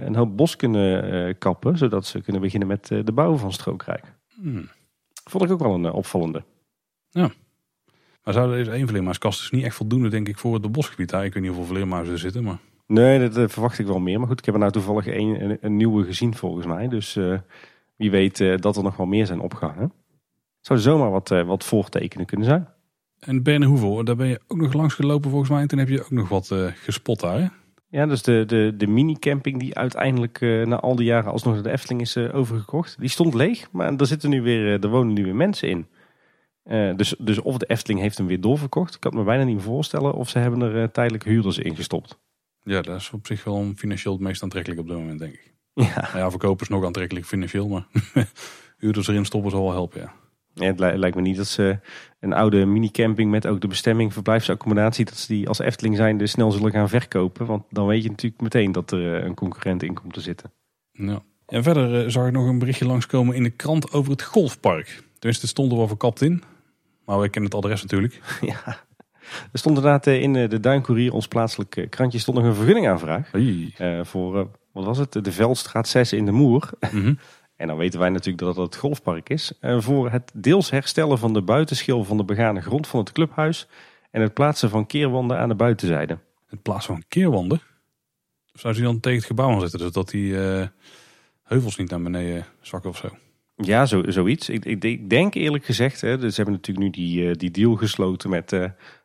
een 0.02 0.14
hoop 0.14 0.36
bos 0.36 0.56
kunnen 0.56 1.38
kappen. 1.38 1.78
Zodat 1.78 2.06
ze 2.06 2.20
kunnen 2.20 2.42
beginnen 2.42 2.68
met 2.68 2.86
de 2.86 3.12
bouw 3.14 3.36
van 3.36 3.52
strookrijk. 3.52 4.04
Hmm. 4.40 4.68
Vond 5.24 5.44
ik 5.44 5.50
ook 5.50 5.60
wel 5.60 5.74
een 5.74 5.90
opvallende. 5.90 6.44
Ja. 7.10 7.30
Maar 8.24 8.34
zou 8.34 8.56
deze 8.56 8.70
één 8.70 8.88
vleermuiskast 8.88 9.38
dus 9.38 9.50
niet 9.50 9.64
echt 9.64 9.76
voldoende, 9.76 10.08
denk 10.08 10.28
ik, 10.28 10.38
voor 10.38 10.54
het 10.54 10.72
bosgebied? 10.72 11.12
Ik 11.12 11.34
weet 11.34 11.42
niet 11.42 11.46
hoeveel 11.46 11.64
vleermuizen 11.64 12.12
er 12.12 12.20
zitten, 12.20 12.44
maar... 12.44 12.58
Nee, 12.86 13.28
dat 13.28 13.52
verwacht 13.52 13.78
ik 13.78 13.86
wel 13.86 13.98
meer. 13.98 14.18
Maar 14.18 14.28
goed, 14.28 14.38
ik 14.38 14.44
heb 14.44 14.54
er 14.54 14.60
nou 14.60 14.72
toevallig 14.72 15.06
een, 15.06 15.42
een, 15.44 15.58
een 15.60 15.76
nieuwe 15.76 16.04
gezien 16.04 16.34
volgens 16.34 16.66
mij. 16.66 16.88
Dus 16.88 17.18
wie 17.96 18.10
weet 18.10 18.62
dat 18.62 18.76
er 18.76 18.82
nog 18.82 18.96
wel 18.96 19.06
meer 19.06 19.26
zijn 19.26 19.40
opgehangen. 19.40 19.92
Zou 20.60 20.78
zomaar 20.78 21.10
wat, 21.10 21.28
wat 21.28 21.64
voortekenen 21.64 22.26
kunnen 22.26 22.46
zijn. 22.46 22.68
En 23.26 23.42
Berne 23.42 23.66
Hoevel, 23.66 24.04
daar 24.04 24.16
ben 24.16 24.26
je 24.26 24.40
ook 24.46 24.58
nog 24.58 24.72
langs 24.72 24.94
gelopen 24.94 25.30
volgens 25.30 25.50
mij. 25.50 25.60
En 25.60 25.68
toen 25.68 25.78
heb 25.78 25.88
je 25.88 26.00
ook 26.02 26.10
nog 26.10 26.28
wat 26.28 26.50
uh, 26.52 26.66
gespot 26.74 27.20
daar. 27.20 27.38
Hè? 27.38 27.46
Ja, 27.88 28.06
dus 28.06 28.22
de, 28.22 28.44
de, 28.46 28.74
de 28.76 28.86
mini-camping 28.86 29.58
die 29.58 29.74
uiteindelijk 29.74 30.40
uh, 30.40 30.66
na 30.66 30.80
al 30.80 30.96
die 30.96 31.06
jaren 31.06 31.32
alsnog 31.32 31.54
naar 31.54 31.62
de 31.62 31.70
Efteling 31.70 32.00
is 32.00 32.16
uh, 32.16 32.34
overgekocht. 32.34 32.96
Die 32.98 33.08
stond 33.08 33.34
leeg, 33.34 33.72
maar 33.72 33.94
er, 33.94 34.06
zitten 34.06 34.30
nu 34.30 34.42
weer, 34.42 34.82
er 34.82 34.88
wonen 34.88 35.12
nu 35.12 35.24
weer 35.24 35.34
mensen 35.34 35.68
in. 35.68 35.86
dus, 36.96 37.14
dus 37.18 37.40
of 37.40 37.56
de 37.56 37.66
Efteling 37.66 38.00
heeft 38.00 38.18
hem 38.18 38.26
weer 38.26 38.40
doorverkocht. 38.40 38.94
Ik 38.94 39.00
kan 39.00 39.14
me 39.14 39.22
bijna 39.22 39.44
niet 39.44 39.62
voorstellen 39.62 40.12
of 40.12 40.28
ze 40.28 40.38
hebben 40.38 40.60
er 40.60 40.90
tijdelijk 40.90 41.24
huurders 41.24 41.58
in 41.58 41.76
gestopt. 41.76 42.20
Ja, 42.62 42.82
dat 42.82 43.00
is 43.00 43.10
op 43.10 43.26
zich 43.26 43.44
wel 43.44 43.72
financieel 43.76 44.12
het 44.12 44.22
meest 44.22 44.42
aantrekkelijk 44.42 44.80
op 44.80 44.86
dit 44.88 44.96
moment, 44.96 45.18
denk 45.18 45.34
ik. 45.34 45.54
Ja, 45.72 46.00
nou 46.00 46.18
ja 46.18 46.30
verkopen 46.30 46.62
is 46.62 46.68
nog 46.68 46.84
aantrekkelijk 46.84 47.26
financieel, 47.26 47.68
maar 47.68 47.86
huurders 48.78 49.08
erin 49.08 49.24
stoppen 49.24 49.50
zal 49.50 49.62
wel 49.62 49.72
helpen, 49.72 50.00
ja. 50.00 50.12
Ja, 50.58 50.66
het 50.66 50.98
lijkt 50.98 51.16
me 51.16 51.22
niet 51.22 51.36
dat 51.36 51.46
ze 51.46 51.78
een 52.20 52.32
oude 52.32 52.66
minicamping 52.66 53.30
met 53.30 53.46
ook 53.46 53.60
de 53.60 53.66
bestemming 53.66 54.12
verblijfsaccommodatie, 54.12 55.04
dat 55.04 55.16
ze 55.16 55.26
die 55.26 55.48
als 55.48 55.58
Efteling 55.58 55.96
zijn 55.96 56.18
dus 56.18 56.30
snel 56.30 56.52
zullen 56.52 56.70
gaan 56.70 56.88
verkopen. 56.88 57.46
Want 57.46 57.64
dan 57.70 57.86
weet 57.86 58.02
je 58.02 58.08
natuurlijk 58.08 58.42
meteen 58.42 58.72
dat 58.72 58.90
er 58.90 59.14
eh, 59.14 59.24
een 59.24 59.34
concurrent 59.34 59.82
in 59.82 59.94
komt 59.94 60.12
te 60.12 60.20
zitten. 60.20 60.52
Ja. 60.92 61.22
En 61.46 61.62
verder 61.62 62.04
uh, 62.04 62.10
zag 62.10 62.26
ik 62.26 62.32
nog 62.32 62.46
een 62.46 62.58
berichtje 62.58 62.86
langskomen 62.86 63.34
in 63.34 63.42
de 63.42 63.50
krant 63.50 63.92
over 63.92 64.10
het 64.10 64.22
golfpark. 64.22 64.86
Tenminste, 64.86 65.46
het 65.46 65.54
stond 65.54 65.70
er 65.70 65.78
wel 65.78 65.88
verkapt 65.88 66.20
in. 66.20 66.42
Maar 67.04 67.20
we 67.20 67.28
kennen 67.28 67.50
het 67.50 67.64
adres 67.64 67.82
natuurlijk. 67.82 68.20
Ja. 68.40 68.84
Er 69.52 69.58
stond 69.58 69.76
inderdaad 69.76 70.06
eh, 70.06 70.22
in 70.22 70.32
de 70.32 70.60
Duincourier, 70.60 71.12
ons 71.12 71.28
plaatselijk 71.28 71.86
krantje, 71.90 72.18
stond 72.18 72.36
nog 72.36 72.46
een 72.46 72.54
vergunningaanvraag. 72.54 73.30
Hey. 73.32 74.04
voor, 74.04 74.48
wat 74.72 74.84
was 74.84 74.98
het, 74.98 75.12
de 75.12 75.32
Veldstraat 75.32 75.88
6 75.88 76.12
in 76.12 76.24
de 76.24 76.32
Moer. 76.32 76.70
Mm 76.90 77.18
En 77.56 77.66
dan 77.66 77.76
weten 77.76 78.00
wij 78.00 78.08
natuurlijk 78.08 78.38
dat 78.38 78.56
het 78.56 78.64
het 78.64 78.76
golfpark 78.76 79.28
is. 79.28 79.52
Voor 79.60 80.10
het 80.10 80.32
deels 80.34 80.70
herstellen 80.70 81.18
van 81.18 81.32
de 81.32 81.42
buitenschil 81.42 82.04
van 82.04 82.16
de 82.16 82.24
begane 82.24 82.60
grond 82.60 82.86
van 82.86 83.00
het 83.00 83.12
clubhuis. 83.12 83.68
En 84.10 84.22
het 84.22 84.34
plaatsen 84.34 84.70
van 84.70 84.86
keerwanden 84.86 85.38
aan 85.38 85.48
de 85.48 85.54
buitenzijde. 85.54 86.18
Het 86.46 86.62
plaatsen 86.62 86.94
van 86.94 87.04
keerwanden? 87.08 87.60
Of 88.54 88.60
zou 88.60 88.74
ze 88.74 88.82
dan 88.82 89.00
tegen 89.00 89.18
het 89.18 89.26
gebouw 89.26 89.50
aan 89.50 89.60
zetten, 89.60 89.80
zodat 89.80 90.10
die 90.10 90.32
uh, 90.32 90.66
heuvels 91.42 91.76
niet 91.76 91.90
naar 91.90 92.02
beneden 92.02 92.46
zakken 92.60 92.90
of 92.90 92.96
zo? 92.96 93.08
Ja, 93.56 93.86
zo, 93.86 94.02
zoiets. 94.06 94.48
Ik, 94.48 94.64
ik, 94.64 94.84
ik, 94.84 95.10
denk 95.10 95.34
eerlijk 95.34 95.64
gezegd, 95.64 96.00
hè, 96.00 96.18
dus 96.18 96.34
ze 96.34 96.42
hebben 96.42 96.54
natuurlijk 96.54 96.86
nu 96.86 96.92
die, 97.02 97.24
uh, 97.24 97.32
die 97.34 97.50
deal 97.50 97.74
gesloten 97.74 98.30
met 98.30 98.52
uh, 98.52 98.64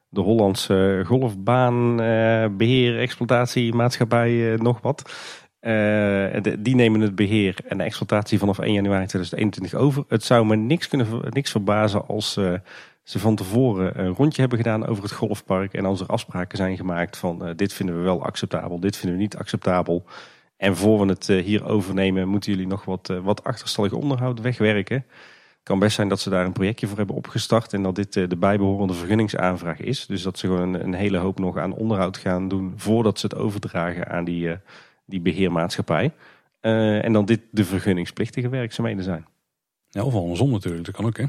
de 0.10 0.22
Hollandse 0.22 1.04
golfbaanbeheer, 1.06 2.99
exploitatie, 2.99 3.74
maatschappij, 3.74 4.56
nog 4.56 4.82
wat. 4.82 5.14
Uh, 5.62 6.53
die 6.59 6.76
nemen 6.76 7.01
het 7.01 7.16
beheer 7.16 7.55
en 7.68 7.78
de 7.78 7.84
exploitatie 7.84 8.39
vanaf 8.39 8.59
1 8.59 8.74
januari 8.74 9.05
2021 9.05 9.74
over. 9.74 10.03
Het 10.07 10.24
zou 10.24 10.45
me 10.45 10.55
niks, 10.55 10.88
kunnen, 10.88 11.07
niks 11.30 11.51
verbazen 11.51 12.07
als 12.07 12.38
uh, 12.38 12.53
ze 13.03 13.20
van 13.20 13.36
tevoren 13.36 13.99
een 13.99 14.14
rondje 14.14 14.41
hebben 14.41 14.59
gedaan 14.59 14.86
over 14.86 15.03
het 15.03 15.12
golfpark. 15.12 15.74
En 15.74 15.86
als 15.86 15.99
er 15.99 16.07
afspraken 16.07 16.57
zijn 16.57 16.78
gemaakt 16.78 17.18
van 17.18 17.53
dit 17.55 17.74
vinden 17.74 17.97
we 17.97 18.01
wel 18.01 18.24
acceptabel, 18.24 18.80
dit 18.80 18.97
vinden 18.97 19.18
we 19.18 19.24
niet 19.24 19.38
acceptabel. 19.38 20.05
En 20.57 20.76
voor 20.78 20.99
we 20.99 21.05
het 21.05 21.28
hier 21.28 21.66
overnemen, 21.66 22.28
moeten 22.28 22.51
jullie 22.51 22.68
nog 22.68 22.86
wat, 22.86 23.14
wat 23.24 23.43
achterstallig 23.43 23.91
onderhoud 23.91 24.41
wegwerken. 24.41 24.95
Het 24.95 25.64
kan 25.64 25.80
best 25.80 25.95
zijn 25.95 26.09
dat 26.09 26.20
ze 26.20 26.30
daar 26.30 26.45
een 26.45 26.51
projectje 26.51 26.88
voor 26.88 26.97
hebben 26.97 27.16
opgestart 27.16 27.74
en 27.74 27.84
dat 27.84 27.95
dit 27.95 28.14
de 28.14 28.38
bijbehorende 28.38 28.93
vergunningsaanvraag 28.93 29.80
is. 29.80 30.05
Dus 30.05 30.22
dat 30.22 30.38
ze 30.38 30.47
gewoon 30.47 30.74
een, 30.74 30.84
een 30.84 30.93
hele 30.93 31.18
hoop 31.18 31.39
nog 31.39 31.57
aan 31.57 31.74
onderhoud 31.74 32.18
gaan 32.18 32.47
doen 32.47 32.74
voordat 32.76 33.20
ze 33.20 33.26
het 33.26 33.36
overdragen 33.36 34.07
aan 34.07 34.24
die, 34.24 34.57
die 35.12 35.22
beheermaatschappij. 35.22 36.14
Uh, 36.62 37.05
en 37.05 37.14
dan 37.14 37.26
dit 37.26 37.41
de 37.51 37.66
vergunningsplichtige 37.66 38.49
werkzaamheden 38.49 39.03
zijn. 39.03 39.26
Ja, 39.89 40.03
of 40.03 40.16
andersom 40.16 40.51
natuurlijk, 40.51 40.86
dat 40.86 40.95
kan 40.95 41.05
ook 41.05 41.18
hè. 41.18 41.24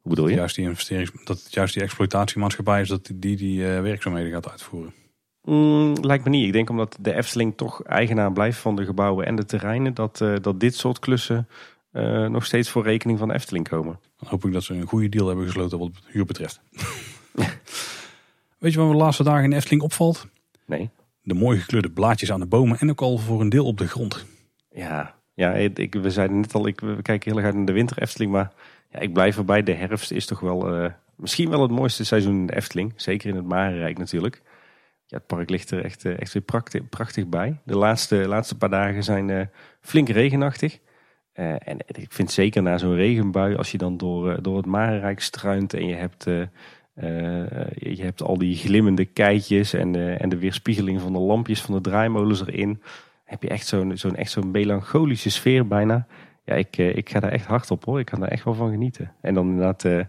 Hoe 0.00 0.10
bedoel 0.14 0.28
je? 0.28 0.34
Juist 0.34 0.56
die 0.56 0.64
investering, 0.64 1.24
dat 1.24 1.42
het 1.42 1.54
juist 1.54 1.74
die 1.74 1.82
exploitatiemaatschappij 1.82 2.80
is 2.80 2.88
dat 2.88 3.10
die 3.14 3.36
die 3.36 3.60
uh, 3.60 3.80
werkzaamheden 3.80 4.32
gaat 4.32 4.50
uitvoeren. 4.50 4.94
Mm, 5.42 5.94
lijkt 6.00 6.24
me 6.24 6.30
niet. 6.30 6.46
Ik 6.46 6.52
denk 6.52 6.70
omdat 6.70 6.96
de 7.00 7.14
Efteling 7.14 7.56
toch 7.56 7.82
eigenaar 7.82 8.32
blijft 8.32 8.58
van 8.58 8.76
de 8.76 8.84
gebouwen 8.84 9.26
en 9.26 9.36
de 9.36 9.44
terreinen, 9.44 9.94
dat, 9.94 10.20
uh, 10.20 10.36
dat 10.40 10.60
dit 10.60 10.74
soort 10.74 10.98
klussen 10.98 11.48
nog 12.28 12.44
steeds 12.44 12.70
voor 12.70 12.82
rekening 12.82 13.18
van 13.18 13.28
de 13.28 13.34
Efteling 13.34 13.68
komen. 13.68 14.00
Dan 14.18 14.28
hoop 14.28 14.44
ik 14.44 14.52
dat 14.52 14.62
ze 14.62 14.74
een 14.74 14.86
goede 14.86 15.08
deal 15.08 15.26
hebben 15.26 15.44
gesloten 15.44 15.78
wat 15.78 15.88
het 15.88 16.04
huur 16.06 16.24
betreft. 16.24 16.60
Weet 18.58 18.72
je 18.72 18.78
wat 18.78 18.90
de 18.90 18.96
laatste 18.96 19.22
dagen 19.22 19.44
in 19.44 19.50
de 19.50 19.56
Efteling 19.56 19.82
opvalt? 19.82 20.26
Nee 20.66 20.90
de 21.22 21.34
mooi 21.34 21.58
gekleurde 21.58 21.90
blaadjes 21.90 22.32
aan 22.32 22.40
de 22.40 22.46
bomen 22.46 22.78
en 22.78 22.90
ook 22.90 23.00
al 23.00 23.18
voor 23.18 23.40
een 23.40 23.48
deel 23.48 23.66
op 23.66 23.78
de 23.78 23.88
grond. 23.88 24.26
Ja, 24.70 25.14
ja 25.34 25.52
ik, 25.52 25.94
we 25.94 26.10
zeiden 26.10 26.40
net 26.40 26.54
al, 26.54 26.66
ik, 26.66 26.80
we 26.80 27.02
kijken 27.02 27.30
heel 27.30 27.36
erg 27.38 27.46
uit 27.46 27.56
naar 27.56 27.66
de 27.66 27.72
winter 27.72 27.98
Efteling, 28.02 28.32
maar 28.32 28.52
ja, 28.90 28.98
ik 28.98 29.12
blijf 29.12 29.36
erbij. 29.36 29.62
De 29.62 29.74
herfst 29.74 30.10
is 30.10 30.26
toch 30.26 30.40
wel 30.40 30.82
uh, 30.82 30.90
misschien 31.16 31.50
wel 31.50 31.62
het 31.62 31.70
mooiste 31.70 32.04
seizoen 32.04 32.34
in 32.34 32.46
de 32.46 32.56
Efteling. 32.56 32.92
Zeker 32.96 33.28
in 33.28 33.36
het 33.36 33.46
Marenrijk 33.46 33.98
natuurlijk. 33.98 34.42
Ja, 35.06 35.16
het 35.16 35.26
park 35.26 35.50
ligt 35.50 35.70
er 35.70 35.84
echt, 35.84 36.04
echt 36.04 36.32
weer 36.32 36.82
prachtig, 36.88 37.28
bij. 37.28 37.60
De 37.64 37.76
laatste, 37.76 38.16
laatste 38.28 38.56
paar 38.56 38.70
dagen 38.70 39.02
zijn 39.02 39.28
uh, 39.28 39.40
flink 39.80 40.08
regenachtig. 40.08 40.78
En 41.40 41.78
ik 41.86 42.12
vind 42.12 42.30
zeker 42.30 42.62
na 42.62 42.78
zo'n 42.78 42.94
regenbui, 42.94 43.56
als 43.56 43.70
je 43.70 43.78
dan 43.78 43.96
door, 43.96 44.42
door 44.42 44.56
het 44.56 44.66
Marenrijk 44.66 45.20
struint 45.20 45.74
en 45.74 45.86
je 45.86 45.94
hebt 45.94 46.26
eh, 46.26 46.42
je 47.78 47.98
hebt 48.02 48.22
al 48.22 48.38
die 48.38 48.56
glimmende 48.56 49.04
keitjes 49.04 49.72
en, 49.72 50.18
en 50.20 50.28
de 50.28 50.38
weerspiegeling 50.38 51.00
van 51.00 51.12
de 51.12 51.18
lampjes 51.18 51.60
van 51.60 51.74
de 51.74 51.80
draaimolens 51.80 52.40
erin. 52.40 52.82
Heb 53.24 53.42
je 53.42 53.48
echt 53.48 53.66
zo'n 53.66 54.16
echt 54.16 54.30
zo'n 54.30 54.50
melancholische 54.50 55.30
sfeer 55.30 55.66
bijna. 55.66 56.06
Ja, 56.44 56.54
ik, 56.54 56.78
eh, 56.78 56.96
ik 56.96 57.10
ga 57.10 57.20
daar 57.20 57.32
echt 57.32 57.46
hard 57.46 57.70
op 57.70 57.84
hoor. 57.84 57.98
Ik 57.98 58.06
kan 58.06 58.20
daar 58.20 58.28
echt 58.28 58.44
wel 58.44 58.54
van 58.54 58.70
genieten. 58.70 59.12
En 59.20 59.34
dan 59.34 59.48
inderdaad, 59.48 59.84
uh, 59.84 60.04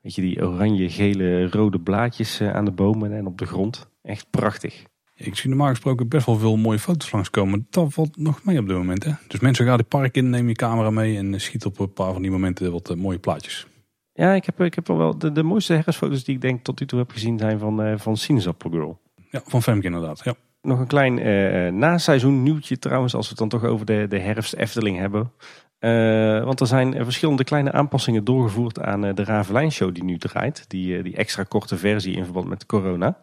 weet 0.00 0.14
je, 0.14 0.20
die 0.20 0.46
oranje, 0.46 0.90
gele, 0.90 1.48
rode 1.48 1.80
blaadjes 1.80 2.40
aan 2.42 2.64
de 2.64 2.70
bomen 2.70 3.12
en 3.12 3.26
op 3.26 3.38
de 3.38 3.46
grond. 3.46 3.88
Echt 4.02 4.26
prachtig. 4.30 4.84
Ik 5.16 5.36
zie 5.36 5.48
normaal 5.48 5.68
gesproken 5.68 6.08
best 6.08 6.26
wel 6.26 6.36
veel 6.36 6.56
mooie 6.56 6.78
foto's 6.78 7.12
langskomen. 7.12 7.66
Dat 7.70 7.92
valt 7.92 8.16
nog 8.16 8.44
mee 8.44 8.58
op 8.58 8.66
dit 8.66 8.76
moment. 8.76 9.04
Hè? 9.04 9.12
Dus 9.28 9.40
mensen 9.40 9.66
gaan 9.66 9.78
het 9.78 9.88
park 9.88 10.16
in, 10.16 10.30
neem 10.30 10.48
je 10.48 10.54
camera 10.54 10.90
mee 10.90 11.16
en 11.16 11.40
schiet 11.40 11.64
op 11.64 11.78
een 11.78 11.92
paar 11.92 12.12
van 12.12 12.22
die 12.22 12.30
momenten 12.30 12.72
wat 12.72 12.96
mooie 12.96 13.18
plaatjes. 13.18 13.66
Ja, 14.14 14.32
ik 14.32 14.44
heb, 14.44 14.60
ik 14.60 14.74
heb 14.74 14.86
wel 14.86 15.18
de, 15.18 15.32
de 15.32 15.42
mooiste 15.42 15.72
herfstfoto's 15.72 16.24
die 16.24 16.34
ik 16.34 16.40
denk 16.40 16.64
tot 16.64 16.80
nu 16.80 16.86
toe 16.86 16.98
heb 16.98 17.10
gezien 17.10 17.38
zijn 17.38 17.58
van, 17.58 17.86
uh, 17.86 17.98
van 17.98 18.16
Sinaasappelgirl. 18.16 19.00
Ja, 19.30 19.42
van 19.44 19.62
Femke 19.62 19.86
inderdaad. 19.86 20.20
Ja. 20.24 20.34
Nog 20.62 20.78
een 20.78 20.86
klein 20.86 21.18
uh, 21.18 21.72
naseizoen 21.72 22.42
nieuwtje 22.42 22.78
trouwens, 22.78 23.14
als 23.14 23.24
we 23.24 23.30
het 23.30 23.38
dan 23.38 23.60
toch 23.60 23.70
over 23.70 23.86
de, 23.86 24.06
de 24.08 24.18
herfst 24.18 24.52
Efteling 24.52 24.98
hebben. 24.98 25.32
Uh, 25.80 26.44
want 26.44 26.60
er 26.60 26.66
zijn 26.66 27.04
verschillende 27.04 27.44
kleine 27.44 27.72
aanpassingen 27.72 28.24
doorgevoerd 28.24 28.80
aan 28.80 29.00
de 29.00 29.24
Ravelijn 29.24 29.72
show 29.72 29.94
die 29.94 30.04
nu 30.04 30.18
draait. 30.18 30.64
Die, 30.68 31.02
die 31.02 31.16
extra 31.16 31.42
korte 31.42 31.76
versie 31.76 32.16
in 32.16 32.24
verband 32.24 32.48
met 32.48 32.66
corona. 32.66 33.18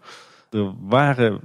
Er 0.49 0.73
waren 0.79 1.41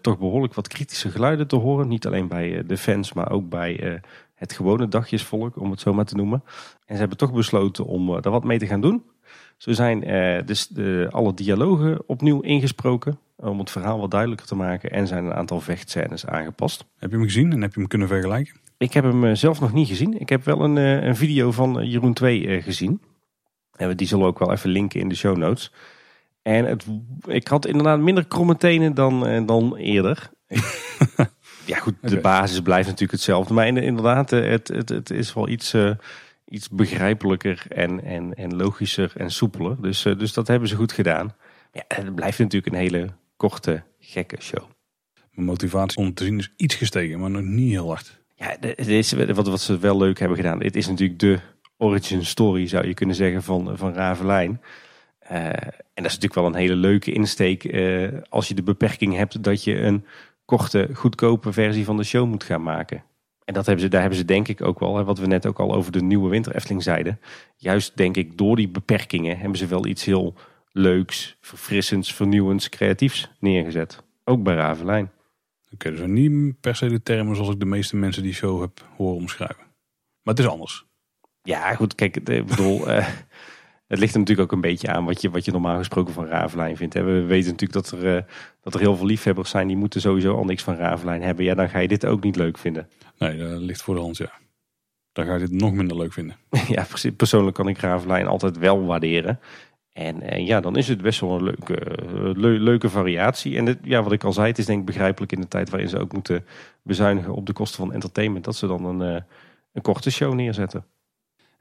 toch 0.00 0.18
behoorlijk 0.18 0.54
wat 0.54 0.68
kritische 0.68 1.10
geluiden 1.10 1.46
te 1.46 1.56
horen. 1.56 1.88
Niet 1.88 2.06
alleen 2.06 2.28
bij 2.28 2.62
de 2.66 2.76
fans, 2.76 3.12
maar 3.12 3.30
ook 3.30 3.48
bij 3.48 4.00
het 4.34 4.52
gewone 4.52 4.88
dagjesvolk, 4.88 5.60
om 5.60 5.70
het 5.70 5.80
zo 5.80 5.92
maar 5.92 6.04
te 6.04 6.16
noemen. 6.16 6.42
En 6.88 6.94
ze 6.94 7.00
hebben 7.00 7.18
toch 7.18 7.32
besloten 7.32 7.84
om 7.84 8.08
uh, 8.08 8.20
daar 8.20 8.32
wat 8.32 8.44
mee 8.44 8.58
te 8.58 8.66
gaan 8.66 8.80
doen. 8.80 9.02
Zo 9.56 9.72
zijn 9.72 10.10
uh, 10.10 10.46
dus 10.46 10.66
de, 10.66 11.08
alle 11.10 11.34
dialogen 11.34 12.02
opnieuw 12.06 12.40
ingesproken 12.40 13.18
om 13.36 13.58
het 13.58 13.70
verhaal 13.70 13.98
wat 14.00 14.10
duidelijker 14.10 14.46
te 14.46 14.54
maken. 14.54 14.90
En 14.90 15.06
zijn 15.06 15.24
een 15.24 15.34
aantal 15.34 15.60
vechtscènes 15.60 16.26
aangepast. 16.26 16.84
Heb 16.96 17.10
je 17.10 17.16
hem 17.16 17.24
gezien 17.24 17.52
en 17.52 17.62
heb 17.62 17.72
je 17.72 17.78
hem 17.80 17.88
kunnen 17.88 18.08
vergelijken? 18.08 18.54
Ik 18.78 18.92
heb 18.92 19.04
hem 19.04 19.34
zelf 19.34 19.60
nog 19.60 19.72
niet 19.72 19.88
gezien. 19.88 20.20
Ik 20.20 20.28
heb 20.28 20.44
wel 20.44 20.60
een, 20.60 20.76
een 20.76 21.16
video 21.16 21.52
van 21.52 21.88
Jeroen 21.88 22.12
2 22.12 22.62
gezien. 22.62 23.00
En 23.76 23.96
die 23.96 24.06
zullen 24.06 24.24
we 24.24 24.30
ook 24.30 24.38
wel 24.38 24.52
even 24.52 24.70
linken 24.70 25.00
in 25.00 25.08
de 25.08 25.14
show 25.14 25.36
notes. 25.36 25.72
En 26.42 26.64
het, 26.64 26.86
ik 27.26 27.48
had 27.48 27.66
inderdaad 27.66 27.98
minder 27.98 28.26
kromme 28.26 28.56
tenen 28.56 28.94
dan, 28.94 29.46
dan 29.46 29.76
eerder. 29.76 30.30
ja 31.66 31.78
goed, 31.78 31.94
de 32.00 32.20
basis 32.20 32.60
blijft 32.60 32.86
natuurlijk 32.86 33.12
hetzelfde. 33.12 33.54
Maar 33.54 33.66
inderdaad, 33.66 34.30
het, 34.30 34.68
het, 34.68 34.88
het 34.88 35.10
is 35.10 35.34
wel 35.34 35.48
iets 35.48 35.74
iets 36.48 36.68
begrijpelijker 36.68 37.66
en, 37.68 38.04
en, 38.04 38.34
en 38.34 38.56
logischer 38.56 39.12
en 39.16 39.30
soepeler. 39.30 39.80
Dus, 39.80 40.04
uh, 40.04 40.18
dus 40.18 40.32
dat 40.32 40.48
hebben 40.48 40.68
ze 40.68 40.76
goed 40.76 40.92
gedaan. 40.92 41.34
Ja, 41.72 41.84
het 41.88 42.14
blijft 42.14 42.38
natuurlijk 42.38 42.72
een 42.72 42.80
hele 42.80 43.08
korte, 43.36 43.82
gekke 43.98 44.36
show. 44.40 44.64
Mijn 45.32 45.46
motivatie 45.46 45.98
om 45.98 46.14
te 46.14 46.24
zien 46.24 46.38
is 46.38 46.52
iets 46.56 46.74
gestegen, 46.74 47.20
maar 47.20 47.30
nog 47.30 47.42
niet 47.42 47.70
heel 47.70 47.88
hard. 47.88 48.20
Ja, 48.34 48.56
het 48.60 48.86
is, 48.86 49.12
wat, 49.12 49.46
wat 49.46 49.60
ze 49.60 49.78
wel 49.78 49.98
leuk 49.98 50.18
hebben 50.18 50.36
gedaan. 50.36 50.62
Het 50.62 50.76
is 50.76 50.86
natuurlijk 50.88 51.18
de 51.18 51.38
origin 51.76 52.24
story, 52.24 52.66
zou 52.66 52.86
je 52.86 52.94
kunnen 52.94 53.16
zeggen, 53.16 53.42
van, 53.42 53.78
van 53.78 53.92
Ravelijn. 53.92 54.60
Uh, 55.30 55.46
en 55.46 56.02
dat 56.02 56.06
is 56.06 56.18
natuurlijk 56.18 56.34
wel 56.34 56.46
een 56.46 56.54
hele 56.54 56.74
leuke 56.74 57.12
insteek 57.12 57.64
uh, 57.64 58.08
als 58.28 58.48
je 58.48 58.54
de 58.54 58.62
beperking 58.62 59.14
hebt 59.14 59.42
dat 59.42 59.64
je 59.64 59.80
een 59.80 60.04
korte, 60.44 60.88
goedkope 60.92 61.52
versie 61.52 61.84
van 61.84 61.96
de 61.96 62.04
show 62.04 62.28
moet 62.28 62.44
gaan 62.44 62.62
maken. 62.62 63.02
En 63.48 63.54
dat 63.54 63.66
hebben 63.66 63.84
ze, 63.84 63.90
daar 63.90 64.00
hebben 64.00 64.18
ze 64.18 64.24
denk 64.24 64.48
ik 64.48 64.62
ook 64.62 64.80
wel, 64.80 65.04
wat 65.04 65.18
we 65.18 65.26
net 65.26 65.46
ook 65.46 65.58
al 65.58 65.74
over 65.74 65.92
de 65.92 66.02
nieuwe 66.02 66.28
winter 66.28 66.54
Efteling 66.54 66.82
zeiden. 66.82 67.20
Juist 67.56 67.96
denk 67.96 68.16
ik 68.16 68.38
door 68.38 68.56
die 68.56 68.68
beperkingen 68.68 69.38
hebben 69.38 69.58
ze 69.58 69.66
wel 69.66 69.86
iets 69.86 70.04
heel 70.04 70.34
leuks, 70.72 71.36
verfrissends, 71.40 72.14
vernieuwends, 72.14 72.68
creatiefs 72.68 73.30
neergezet. 73.40 74.02
Ook 74.24 74.42
bij 74.42 74.54
Ravelijn. 74.54 75.10
Oké, 75.72 75.86
okay, 75.86 75.92
dus 75.92 76.06
niet 76.06 76.60
per 76.60 76.76
se 76.76 76.88
de 76.88 77.02
termen 77.02 77.36
zoals 77.36 77.50
ik 77.50 77.60
de 77.60 77.66
meeste 77.66 77.96
mensen 77.96 78.22
die 78.22 78.32
show 78.32 78.60
heb 78.60 78.86
horen 78.96 79.16
omschrijven. 79.16 79.64
Maar 80.22 80.34
het 80.34 80.38
is 80.38 80.50
anders. 80.50 80.86
Ja, 81.42 81.74
goed, 81.74 81.94
kijk, 81.94 82.16
ik 82.16 82.46
bedoel, 82.46 82.88
uh, 82.88 83.08
Het 83.88 83.98
ligt 83.98 84.12
er 84.12 84.18
natuurlijk 84.18 84.50
ook 84.50 84.56
een 84.56 84.68
beetje 84.70 84.88
aan 84.88 85.04
wat 85.04 85.22
je, 85.22 85.30
wat 85.30 85.44
je 85.44 85.52
normaal 85.52 85.78
gesproken 85.78 86.14
van 86.14 86.26
Ravelijn 86.26 86.76
vindt. 86.76 86.94
We 86.94 87.22
weten 87.22 87.50
natuurlijk 87.50 87.72
dat 87.72 87.90
er, 87.90 88.16
uh, 88.16 88.22
dat 88.62 88.74
er 88.74 88.80
heel 88.80 88.96
veel 88.96 89.06
liefhebbers 89.06 89.50
zijn 89.50 89.66
die 89.66 89.76
moeten 89.76 90.00
sowieso 90.00 90.36
al 90.36 90.44
niks 90.44 90.62
van 90.62 90.74
Ravelijn 90.74 91.22
hebben. 91.22 91.44
Ja, 91.44 91.54
dan 91.54 91.68
ga 91.68 91.78
je 91.78 91.88
dit 91.88 92.06
ook 92.06 92.22
niet 92.22 92.36
leuk 92.36 92.58
vinden. 92.58 92.88
Nee, 93.18 93.38
dat 93.38 93.60
ligt 93.60 93.82
voor 93.82 93.94
de 93.94 94.00
hand, 94.00 94.16
ja. 94.16 94.30
Dan 95.12 95.26
ga 95.26 95.32
je 95.32 95.38
dit 95.38 95.50
nog 95.50 95.72
minder 95.72 95.96
leuk 95.96 96.12
vinden. 96.12 96.36
ja, 96.68 96.86
persoonlijk 97.16 97.56
kan 97.56 97.68
ik 97.68 97.78
Ravelijn 97.78 98.26
altijd 98.26 98.58
wel 98.58 98.84
waarderen. 98.84 99.40
En 99.92 100.22
uh, 100.22 100.46
ja, 100.46 100.60
dan 100.60 100.76
is 100.76 100.88
het 100.88 101.02
best 101.02 101.20
wel 101.20 101.36
een 101.36 101.42
leuke, 101.42 101.98
le 102.38 102.48
leuke 102.48 102.88
variatie. 102.88 103.56
En 103.56 103.66
het, 103.66 103.78
ja, 103.82 104.02
wat 104.02 104.12
ik 104.12 104.24
al 104.24 104.32
zei, 104.32 104.46
het 104.46 104.58
is 104.58 104.66
denk 104.66 104.80
ik 104.80 104.86
begrijpelijk 104.86 105.32
in 105.32 105.40
de 105.40 105.48
tijd 105.48 105.70
waarin 105.70 105.88
ze 105.88 105.98
ook 105.98 106.12
moeten 106.12 106.44
bezuinigen 106.82 107.34
op 107.34 107.46
de 107.46 107.52
kosten 107.52 107.78
van 107.78 107.92
entertainment. 107.92 108.44
Dat 108.44 108.56
ze 108.56 108.66
dan 108.66 108.84
een, 108.84 109.24
een 109.72 109.82
korte 109.82 110.10
show 110.10 110.34
neerzetten. 110.34 110.84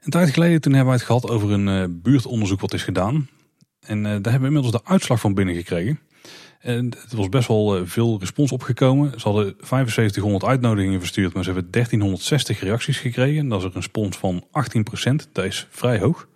Een 0.04 0.12
tijd 0.12 0.30
geleden 0.30 0.62
toen 0.62 0.74
hebben 0.74 0.94
we 0.94 0.98
het 1.00 1.08
gehad 1.08 1.30
over 1.30 1.52
een 1.52 1.68
uh, 1.68 1.84
buurtonderzoek 1.90 2.60
wat 2.60 2.74
is 2.74 2.84
gedaan. 2.84 3.30
En 3.80 3.98
uh, 3.98 4.04
daar 4.04 4.12
hebben 4.12 4.42
we 4.42 4.56
inmiddels 4.56 4.72
de 4.72 4.90
uitslag 4.90 5.20
van 5.20 5.34
binnengekregen. 5.34 6.00
En 6.60 6.86
het 6.86 7.14
was 7.14 7.30
best 7.30 7.48
wel 7.48 7.78
uh, 7.78 7.82
veel 7.86 8.20
respons 8.20 8.52
opgekomen. 8.52 9.20
Ze 9.20 9.28
hadden 9.28 9.56
7500 9.60 10.44
uitnodigingen 10.44 11.00
verstuurd, 11.00 11.34
maar 11.34 11.44
ze 11.44 11.52
hebben 11.52 11.72
1360 11.72 12.60
reacties 12.60 13.00
gekregen. 13.00 13.48
Dat 13.48 13.60
is 13.60 13.66
een 13.66 13.72
respons 13.72 14.18
van 14.18 14.44
18%. 14.44 15.32
Dat 15.32 15.46
is 15.46 15.68
vrij 15.70 16.00
hoog. 16.00 16.28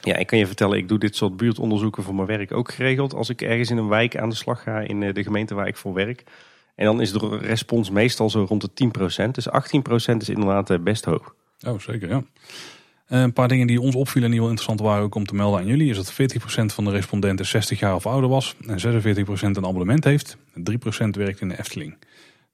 Ja, 0.00 0.16
ik 0.16 0.26
kan 0.26 0.38
je 0.38 0.46
vertellen, 0.46 0.78
ik 0.78 0.88
doe 0.88 0.98
dit 0.98 1.16
soort 1.16 1.36
buurtonderzoeken 1.36 2.02
voor 2.02 2.14
mijn 2.14 2.26
werk 2.26 2.52
ook 2.52 2.72
geregeld. 2.72 3.14
Als 3.14 3.28
ik 3.28 3.42
ergens 3.42 3.70
in 3.70 3.76
een 3.76 3.88
wijk 3.88 4.16
aan 4.16 4.28
de 4.28 4.34
slag 4.34 4.62
ga 4.62 4.80
in 4.80 5.12
de 5.12 5.22
gemeente 5.22 5.54
waar 5.54 5.68
ik 5.68 5.76
voor 5.76 5.94
werk. 5.94 6.24
En 6.74 6.84
dan 6.84 7.00
is 7.00 7.12
de 7.12 7.38
respons 7.38 7.90
meestal 7.90 8.30
zo 8.30 8.44
rond 8.48 8.76
de 8.76 8.90
10%. 9.26 9.30
Dus 9.30 9.48
18% 9.48 10.16
is 10.16 10.28
inderdaad 10.28 10.84
best 10.84 11.04
hoog. 11.04 11.34
Oh, 11.66 11.78
zeker, 11.78 12.08
ja. 12.08 12.22
Eh, 13.12 13.20
een 13.20 13.32
paar 13.32 13.48
dingen 13.48 13.66
die 13.66 13.80
ons 13.80 13.94
opvielen 13.94 14.24
en 14.24 14.30
die 14.30 14.40
wel 14.40 14.50
interessant 14.50 14.80
waren 14.80 15.02
ook 15.02 15.14
om 15.14 15.26
te 15.26 15.34
melden 15.34 15.60
aan 15.60 15.66
jullie. 15.66 15.90
Is 15.90 15.96
dat 15.96 16.12
40% 16.12 16.72
van 16.72 16.84
de 16.84 16.90
respondenten 16.90 17.46
60 17.46 17.78
jaar 17.78 17.94
of 17.94 18.06
ouder 18.06 18.30
was. 18.30 18.56
En 18.66 18.80
46% 18.80 19.56
een 19.56 19.66
abonnement 19.66 20.04
heeft. 20.04 20.36
En 20.54 20.62
3% 20.62 21.16
werkt 21.16 21.40
in 21.40 21.48
de 21.48 21.58
Efteling. 21.58 21.96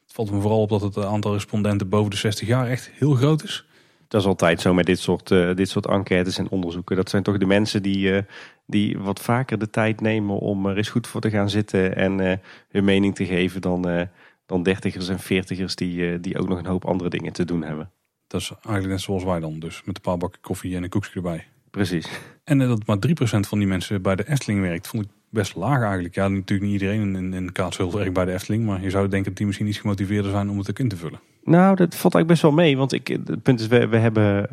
Het 0.02 0.12
valt 0.12 0.30
me 0.30 0.40
vooral 0.40 0.60
op 0.60 0.68
dat 0.68 0.80
het 0.80 1.04
aantal 1.04 1.32
respondenten 1.32 1.88
boven 1.88 2.10
de 2.10 2.16
60 2.16 2.48
jaar 2.48 2.68
echt 2.68 2.90
heel 2.94 3.14
groot 3.14 3.42
is. 3.44 3.66
Dat 4.08 4.20
is 4.20 4.26
altijd 4.26 4.60
zo 4.60 4.74
met 4.74 4.86
dit 4.86 4.98
soort, 4.98 5.30
uh, 5.30 5.54
dit 5.54 5.68
soort 5.68 5.86
enquêtes 5.86 6.38
en 6.38 6.48
onderzoeken. 6.48 6.96
Dat 6.96 7.10
zijn 7.10 7.22
toch 7.22 7.38
de 7.38 7.46
mensen 7.46 7.82
die, 7.82 8.12
uh, 8.12 8.18
die 8.66 8.98
wat 8.98 9.20
vaker 9.20 9.58
de 9.58 9.70
tijd 9.70 10.00
nemen 10.00 10.38
om 10.38 10.66
er 10.66 10.76
eens 10.76 10.88
goed 10.88 11.06
voor 11.06 11.20
te 11.20 11.30
gaan 11.30 11.50
zitten 11.50 11.96
en 11.96 12.40
hun 12.68 12.84
mening 12.84 13.14
te 13.14 13.26
geven 13.26 13.60
dan, 13.60 14.08
dan 14.46 14.62
dertigers 14.62 15.08
en 15.08 15.18
veertigers 15.18 15.74
die, 15.74 16.20
die 16.20 16.38
ook 16.38 16.48
nog 16.48 16.58
een 16.58 16.66
hoop 16.66 16.84
andere 16.84 17.10
dingen 17.10 17.32
te 17.32 17.44
doen 17.44 17.62
hebben. 17.62 17.90
Dat 18.28 18.40
is 18.40 18.50
eigenlijk 18.50 18.88
net 18.88 19.00
zoals 19.00 19.24
wij 19.24 19.40
dan. 19.40 19.58
Dus 19.58 19.82
met 19.84 19.96
een 19.96 20.02
paar 20.02 20.16
bakken 20.16 20.40
koffie 20.40 20.76
en 20.76 20.82
een 20.82 20.88
koekje 20.88 21.14
erbij. 21.14 21.46
Precies. 21.70 22.08
En 22.44 22.58
dat 22.58 22.86
maar 22.86 22.98
3% 23.06 23.10
van 23.20 23.58
die 23.58 23.68
mensen 23.68 24.02
bij 24.02 24.16
de 24.16 24.28
Efteling 24.28 24.60
werkt, 24.60 24.86
vond 24.86 25.04
ik 25.04 25.10
best 25.30 25.54
laag 25.54 25.82
eigenlijk. 25.82 26.14
Ja, 26.14 26.28
natuurlijk 26.28 26.70
niet 26.70 26.80
iedereen 26.80 27.16
in, 27.16 27.32
in 27.32 27.52
Kaatsheuvel 27.52 27.98
werkt 27.98 28.14
bij 28.14 28.24
de 28.24 28.32
Efteling. 28.32 28.64
Maar 28.64 28.82
je 28.82 28.90
zou 28.90 29.08
denken 29.08 29.28
dat 29.28 29.36
die 29.36 29.46
misschien 29.46 29.66
iets 29.66 29.78
gemotiveerder 29.78 30.30
zijn 30.30 30.50
om 30.50 30.58
het 30.58 30.70
ook 30.70 30.78
in 30.78 30.88
te 30.88 30.96
vullen. 30.96 31.20
Nou, 31.44 31.76
dat 31.76 31.94
valt 31.94 32.14
eigenlijk 32.14 32.26
best 32.26 32.42
wel 32.42 32.52
mee. 32.52 32.76
Want 32.76 32.92
ik, 32.92 33.06
het 33.08 33.42
punt 33.42 33.60
is, 33.60 33.66
we, 33.66 33.88
we 33.88 33.96
hebben 33.96 34.48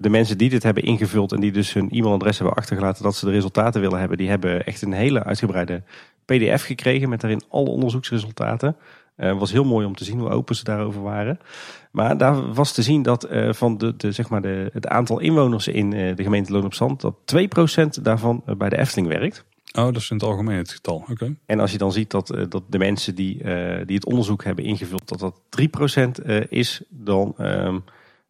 de 0.00 0.08
mensen 0.08 0.38
die 0.38 0.50
dit 0.50 0.62
hebben 0.62 0.82
ingevuld 0.82 1.32
en 1.32 1.40
die 1.40 1.52
dus 1.52 1.72
hun 1.72 1.90
e-mailadres 1.90 2.38
hebben 2.38 2.56
achtergelaten 2.56 3.02
dat 3.02 3.16
ze 3.16 3.24
de 3.24 3.30
resultaten 3.30 3.80
willen 3.80 3.98
hebben, 3.98 4.18
die 4.18 4.28
hebben 4.28 4.66
echt 4.66 4.82
een 4.82 4.92
hele 4.92 5.24
uitgebreide 5.24 5.82
PDF 6.24 6.62
gekregen 6.62 7.08
met 7.08 7.20
daarin 7.20 7.42
alle 7.48 7.68
onderzoeksresultaten. 7.68 8.76
Uh, 9.16 9.38
was 9.38 9.52
heel 9.52 9.64
mooi 9.64 9.86
om 9.86 9.96
te 9.96 10.04
zien 10.04 10.18
hoe 10.18 10.28
open 10.28 10.56
ze 10.56 10.64
daarover 10.64 11.02
waren. 11.02 11.38
Maar 11.96 12.18
daar 12.18 12.52
was 12.52 12.72
te 12.72 12.82
zien 12.82 13.02
dat 13.02 13.30
uh, 13.30 13.52
van 13.52 13.78
de, 13.78 13.96
de, 13.96 14.12
zeg 14.12 14.28
maar 14.28 14.42
de, 14.42 14.70
het 14.72 14.86
aantal 14.86 15.18
inwoners 15.18 15.68
in 15.68 15.92
uh, 15.92 16.16
de 16.16 16.22
gemeente 16.22 16.52
Loon 16.52 16.64
op 16.64 16.74
Zand, 16.74 17.00
dat 17.00 17.14
2% 17.98 18.02
daarvan 18.02 18.42
bij 18.58 18.68
de 18.68 18.78
Efteling 18.78 19.08
werkt. 19.08 19.44
Oh, 19.72 19.84
dat 19.84 19.96
is 19.96 20.10
in 20.10 20.16
het 20.16 20.24
algemeen 20.24 20.56
het 20.56 20.70
getal. 20.70 21.04
Oké. 21.10 21.36
En 21.46 21.60
als 21.60 21.72
je 21.72 21.78
dan 21.78 21.92
ziet 21.92 22.10
dat, 22.10 22.36
dat 22.48 22.62
de 22.68 22.78
mensen 22.78 23.14
die, 23.14 23.38
die 23.84 23.96
het 23.96 24.06
onderzoek 24.06 24.44
hebben 24.44 24.64
ingevuld, 24.64 25.08
dat 25.08 25.18
dat 25.18 25.40
3% 26.20 26.48
is, 26.48 26.82
dan 26.88 27.34
ehm, 27.36 27.78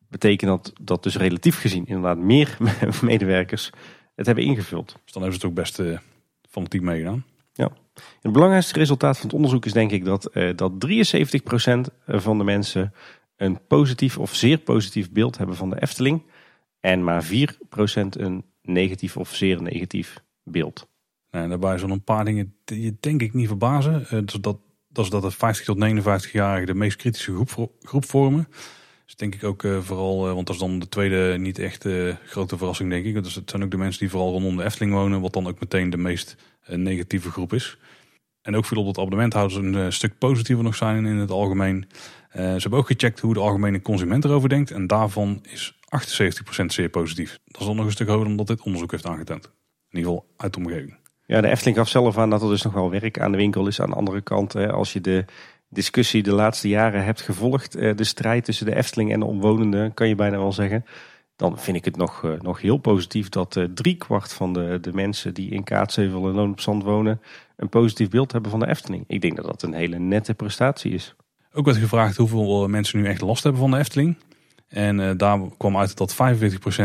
betekent 0.09 0.51
dat 0.51 0.73
dat 0.81 1.03
dus 1.03 1.17
relatief 1.17 1.61
gezien 1.61 1.87
inderdaad 1.87 2.19
meer 2.19 2.57
medewerkers 3.03 3.71
het 4.15 4.27
hebben 4.27 4.45
ingevuld. 4.45 4.87
Dus 4.87 5.13
dan 5.13 5.23
hebben 5.23 5.41
ze 5.41 5.47
het 5.47 5.57
ook 5.57 5.65
best 5.65 5.77
van 6.51 6.63
het 6.63 6.71
team 6.71 6.85
meegedaan. 6.85 7.25
Ja. 7.53 7.71
Het 8.21 8.33
belangrijkste 8.33 8.79
resultaat 8.79 9.17
van 9.17 9.27
het 9.27 9.37
onderzoek 9.37 9.67
is 9.67 9.73
denk 9.73 9.91
ik 9.91 10.05
dat, 10.05 10.31
dat 10.57 10.73
73% 10.87 10.91
van 12.07 12.39
de 12.39 12.45
mensen 12.45 12.93
een 13.37 13.67
positief 13.67 14.19
of 14.19 14.35
zeer 14.35 14.59
positief 14.59 15.11
beeld 15.11 15.39
hebben 15.39 15.57
van 15.57 15.71
de 15.71 15.83
Efteling. 15.83 16.23
En 16.81 17.05
maar 17.05 17.25
4% 17.25 17.29
een 18.11 18.45
negatief 18.63 19.17
of 19.17 19.35
zeer 19.35 19.63
negatief 19.63 20.25
beeld. 20.43 20.89
En 21.31 21.49
daarbij 21.49 21.79
zullen 21.79 21.95
een 21.95 22.05
paar 22.05 22.25
dingen 22.25 22.55
die 22.65 22.83
je 22.83 22.97
denk 23.01 23.23
ik 23.23 23.35
niet 23.35 23.47
verbazen. 23.47 24.07
Uh, 24.13 24.21
dat, 24.41 24.59
dat 24.89 25.05
is 25.05 25.11
dat 25.11 25.23
de 25.23 25.31
50 25.31 25.65
tot 25.65 25.77
59-jarigen 25.77 26.67
de 26.67 26.75
meest 26.75 26.97
kritische 26.97 27.35
groep, 27.35 27.71
groep 27.81 28.05
vormen. 28.05 28.49
Dus 29.05 29.17
denk 29.17 29.35
ik 29.35 29.45
ook 29.45 29.63
uh, 29.63 29.81
vooral, 29.81 30.29
uh, 30.29 30.35
want 30.35 30.47
dat 30.47 30.57
is 30.57 30.63
dan 30.63 30.79
de 30.79 30.89
tweede 30.89 31.39
niet 31.39 31.59
echt 31.59 31.85
grote 32.27 32.57
verrassing 32.57 32.91
denk 32.91 33.05
ik. 33.05 33.23
Dus 33.23 33.35
het 33.35 33.51
zijn 33.51 33.63
ook 33.63 33.71
de 33.71 33.77
mensen 33.77 34.01
die 34.01 34.11
vooral 34.11 34.31
rondom 34.31 34.57
de 34.57 34.65
Efteling 34.65 34.93
wonen, 34.93 35.21
wat 35.21 35.33
dan 35.33 35.47
ook 35.47 35.61
meteen 35.61 35.91
de 35.91 35.97
meest 35.97 36.37
negatieve 36.67 37.31
groep 37.31 37.53
is. 37.53 37.79
En 38.43 38.57
ook 38.57 38.65
veel 38.65 38.81
op 38.81 38.87
het 38.87 38.99
abonnementhouders 38.99 39.57
een 39.57 39.93
stuk 39.93 40.19
positiever 40.19 40.65
nog 40.65 40.75
zijn 40.75 41.07
in 41.07 41.17
het 41.17 41.31
algemeen. 41.31 41.89
Ze 42.37 42.61
hebben 42.61 42.79
ook 42.79 42.87
gecheckt 42.87 43.21
hoe 43.21 43.35
de 43.35 43.41
algemene 43.41 43.83
consument 43.83 44.25
erover 44.25 44.49
denkt. 44.49 44.71
En 44.71 44.87
daarvan 44.87 45.43
is 45.43 45.75
78% 46.63 46.67
zeer 46.67 46.89
positief. 46.89 47.39
Dat 47.45 47.61
is 47.61 47.67
nog 47.67 47.85
een 47.85 47.91
stuk 47.91 48.09
hoger 48.09 48.25
dan 48.25 48.37
dat 48.37 48.47
dit 48.47 48.63
onderzoek 48.63 48.91
heeft 48.91 49.07
aangetoond. 49.07 49.45
In 49.91 49.99
ieder 49.99 50.11
geval 50.11 50.27
uit 50.37 50.53
de 50.53 50.59
omgeving. 50.59 50.97
Ja, 51.27 51.41
de 51.41 51.49
Efteling 51.49 51.77
gaf 51.77 51.89
zelf 51.89 52.19
aan 52.19 52.31
dat 52.31 52.43
er 52.43 52.49
dus 52.49 52.63
nog 52.63 52.73
wel 52.73 52.91
werk 52.91 53.21
aan 53.21 53.31
de 53.31 53.37
winkel 53.37 53.67
is. 53.67 53.81
Aan 53.81 53.91
de 53.91 53.97
andere 53.97 54.21
kant, 54.21 54.57
als 54.57 54.93
je 54.93 55.01
de 55.01 55.25
discussie 55.69 56.23
de 56.23 56.33
laatste 56.33 56.69
jaren 56.69 57.05
hebt 57.05 57.21
gevolgd, 57.21 57.73
de 57.73 58.05
strijd 58.05 58.45
tussen 58.45 58.67
de 58.67 58.77
Efteling 58.77 59.13
en 59.13 59.21
de 59.21 59.27
omwonenden, 59.27 59.95
kan 59.95 60.09
je 60.09 60.15
bijna 60.15 60.39
wel 60.39 60.53
zeggen. 60.53 60.85
Dan 61.37 61.59
vind 61.59 61.77
ik 61.77 61.85
het 61.85 61.97
nog, 61.97 62.23
nog 62.41 62.61
heel 62.61 62.77
positief 62.77 63.29
dat 63.29 63.67
driekwart 63.75 64.33
van 64.33 64.53
de, 64.53 64.79
de 64.81 64.93
mensen 64.93 65.35
die 65.35 65.51
in 65.51 65.65
Kaatsheuvel 65.65 66.29
en 66.29 66.35
Loon 66.35 66.51
op 66.51 66.61
Zand 66.61 66.83
wonen, 66.83 67.21
een 67.57 67.69
positief 67.69 68.09
beeld 68.09 68.33
hebben 68.33 68.51
van 68.51 68.61
de 68.61 68.69
Efteling. 68.69 69.05
Ik 69.07 69.21
denk 69.21 69.37
dat 69.37 69.45
dat 69.45 69.63
een 69.63 69.75
hele 69.75 69.99
nette 69.99 70.35
prestatie 70.35 70.93
is. 70.93 71.15
Ook 71.57 71.65
werd 71.65 71.77
gevraagd 71.77 72.17
hoeveel 72.17 72.69
mensen 72.69 73.01
nu 73.01 73.07
echt 73.07 73.21
last 73.21 73.43
hebben 73.43 73.61
van 73.61 73.71
de 73.71 73.77
Efteling. 73.77 74.17
En 74.69 74.99
uh, 74.99 75.11
daar 75.17 75.41
kwam 75.57 75.77
uit 75.77 75.97
dat 75.97 76.15
45% 76.15 76.17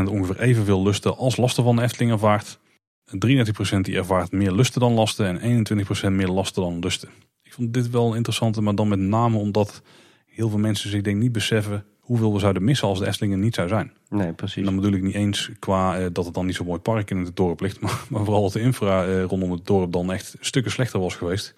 ongeveer 0.05 0.39
evenveel 0.39 0.83
lusten 0.83 1.17
als 1.17 1.37
lasten 1.37 1.63
van 1.63 1.75
de 1.75 1.81
Efteling 1.81 2.11
ervaart. 2.11 2.59
33% 3.77 3.79
die 3.81 3.95
ervaart 3.95 4.31
meer 4.31 4.51
lusten 4.51 4.81
dan 4.81 4.93
lasten 4.93 5.41
en 5.41 5.65
21% 6.07 6.11
meer 6.11 6.27
lasten 6.27 6.61
dan 6.61 6.79
lusten. 6.79 7.09
Ik 7.43 7.53
vond 7.53 7.73
dit 7.73 7.89
wel 7.89 8.13
interessant, 8.13 8.61
maar 8.61 8.75
dan 8.75 8.87
met 8.87 8.99
name 8.99 9.37
omdat 9.37 9.81
heel 10.25 10.49
veel 10.49 10.59
mensen 10.59 10.89
zich 10.89 11.01
denk 11.01 11.17
niet 11.17 11.31
beseffen 11.31 11.85
hoeveel 11.99 12.33
we 12.33 12.39
zouden 12.39 12.63
missen 12.63 12.87
als 12.87 12.99
de 12.99 13.07
Efteling 13.07 13.33
er 13.33 13.39
niet 13.39 13.55
zou 13.55 13.67
zijn. 13.67 13.93
Nee, 14.09 14.33
precies. 14.33 14.57
En 14.57 14.63
dan 14.63 14.75
bedoel 14.75 14.93
ik 14.93 15.03
niet 15.03 15.15
eens 15.15 15.49
qua 15.59 15.99
uh, 15.99 16.05
dat 16.13 16.25
het 16.25 16.33
dan 16.33 16.45
niet 16.45 16.55
zo 16.55 16.63
mooi 16.63 16.79
park 16.79 17.09
in 17.09 17.17
het 17.17 17.35
dorp 17.35 17.61
ligt, 17.61 17.79
maar, 17.81 18.03
maar 18.09 18.23
vooral 18.23 18.41
dat 18.41 18.53
de 18.53 18.61
infra 18.61 19.07
uh, 19.07 19.23
rondom 19.23 19.51
het 19.51 19.65
dorp 19.65 19.91
dan 19.91 20.11
echt 20.11 20.35
stukken 20.39 20.71
slechter 20.71 20.99
was 20.99 21.15
geweest. 21.15 21.53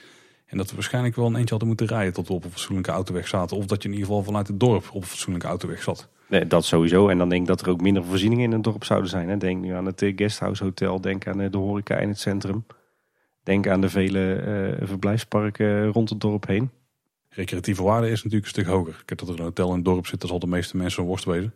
En 0.54 0.60
dat 0.60 0.70
we 0.70 0.76
waarschijnlijk 0.76 1.16
wel 1.16 1.26
een 1.26 1.36
eentje 1.36 1.49
hadden 1.49 1.68
moeten 1.68 1.88
rijden 1.88 2.14
tot 2.14 2.28
we 2.28 2.34
op 2.34 2.43
een 2.43 2.51
fatsoenlijke 2.51 2.91
autoweg 2.91 3.28
zaten. 3.28 3.58
Of 3.58 3.66
dat 3.66 3.84
je 3.84 3.88
in 3.88 3.93
ieder 3.93 4.10
geval 4.10 4.24
vanuit 4.24 4.47
het 4.47 4.60
dorp 4.60 4.89
op 4.91 5.01
een 5.01 5.08
fatsoenlijke 5.08 5.47
autoweg 5.47 5.84
zat. 5.84 6.10
Nee, 6.28 6.47
dat 6.47 6.66
sowieso. 6.66 7.08
En 7.08 7.18
dan 7.18 7.30
denk 7.30 7.41
ik 7.41 7.47
dat 7.47 7.62
er 7.62 7.70
ook 7.70 7.82
minder 7.82 8.04
voorzieningen 8.04 8.45
in 8.45 8.51
het 8.51 8.64
dorp 8.64 8.84
zouden 8.84 9.10
zijn. 9.10 9.30
Hè. 9.30 9.38
Denk 9.38 9.62
nu 9.62 9.74
aan 9.74 9.86
het 9.86 10.12
Guesthouse 10.16 10.64
Hotel, 10.64 11.01
denk 11.01 11.28
aan 11.28 11.38
de 11.38 11.58
horeca 11.58 11.97
in 11.97 12.08
het 12.08 12.20
centrum. 12.20 12.66
Denk 13.43 13.68
aan 13.68 13.82
de 13.82 13.89
vele 13.89 14.43
uh, 14.80 14.88
verblijfsparken 14.88 15.88
rond 15.88 16.10
het 16.10 16.22
dorp 16.22 16.47
heen. 16.47 16.70
Recreatieve 17.30 17.84
waarde 17.84 18.10
is 18.10 18.24
natuurlijk 18.24 18.43
een 18.43 18.62
stuk 18.62 18.66
hoger. 18.66 18.99
Ik 19.01 19.10
heb 19.10 19.18
dat 19.18 19.30
er 19.30 19.36
een 19.38 19.43
hotel 19.43 19.70
in 19.70 19.76
het 19.76 19.86
dorp 19.86 20.08
zit, 20.08 20.20
dan 20.20 20.30
zal 20.30 20.39
de 20.39 20.47
meeste 20.47 20.78
mensen 20.78 21.01
een 21.01 21.08
worst 21.08 21.26
wezen. 21.26 21.54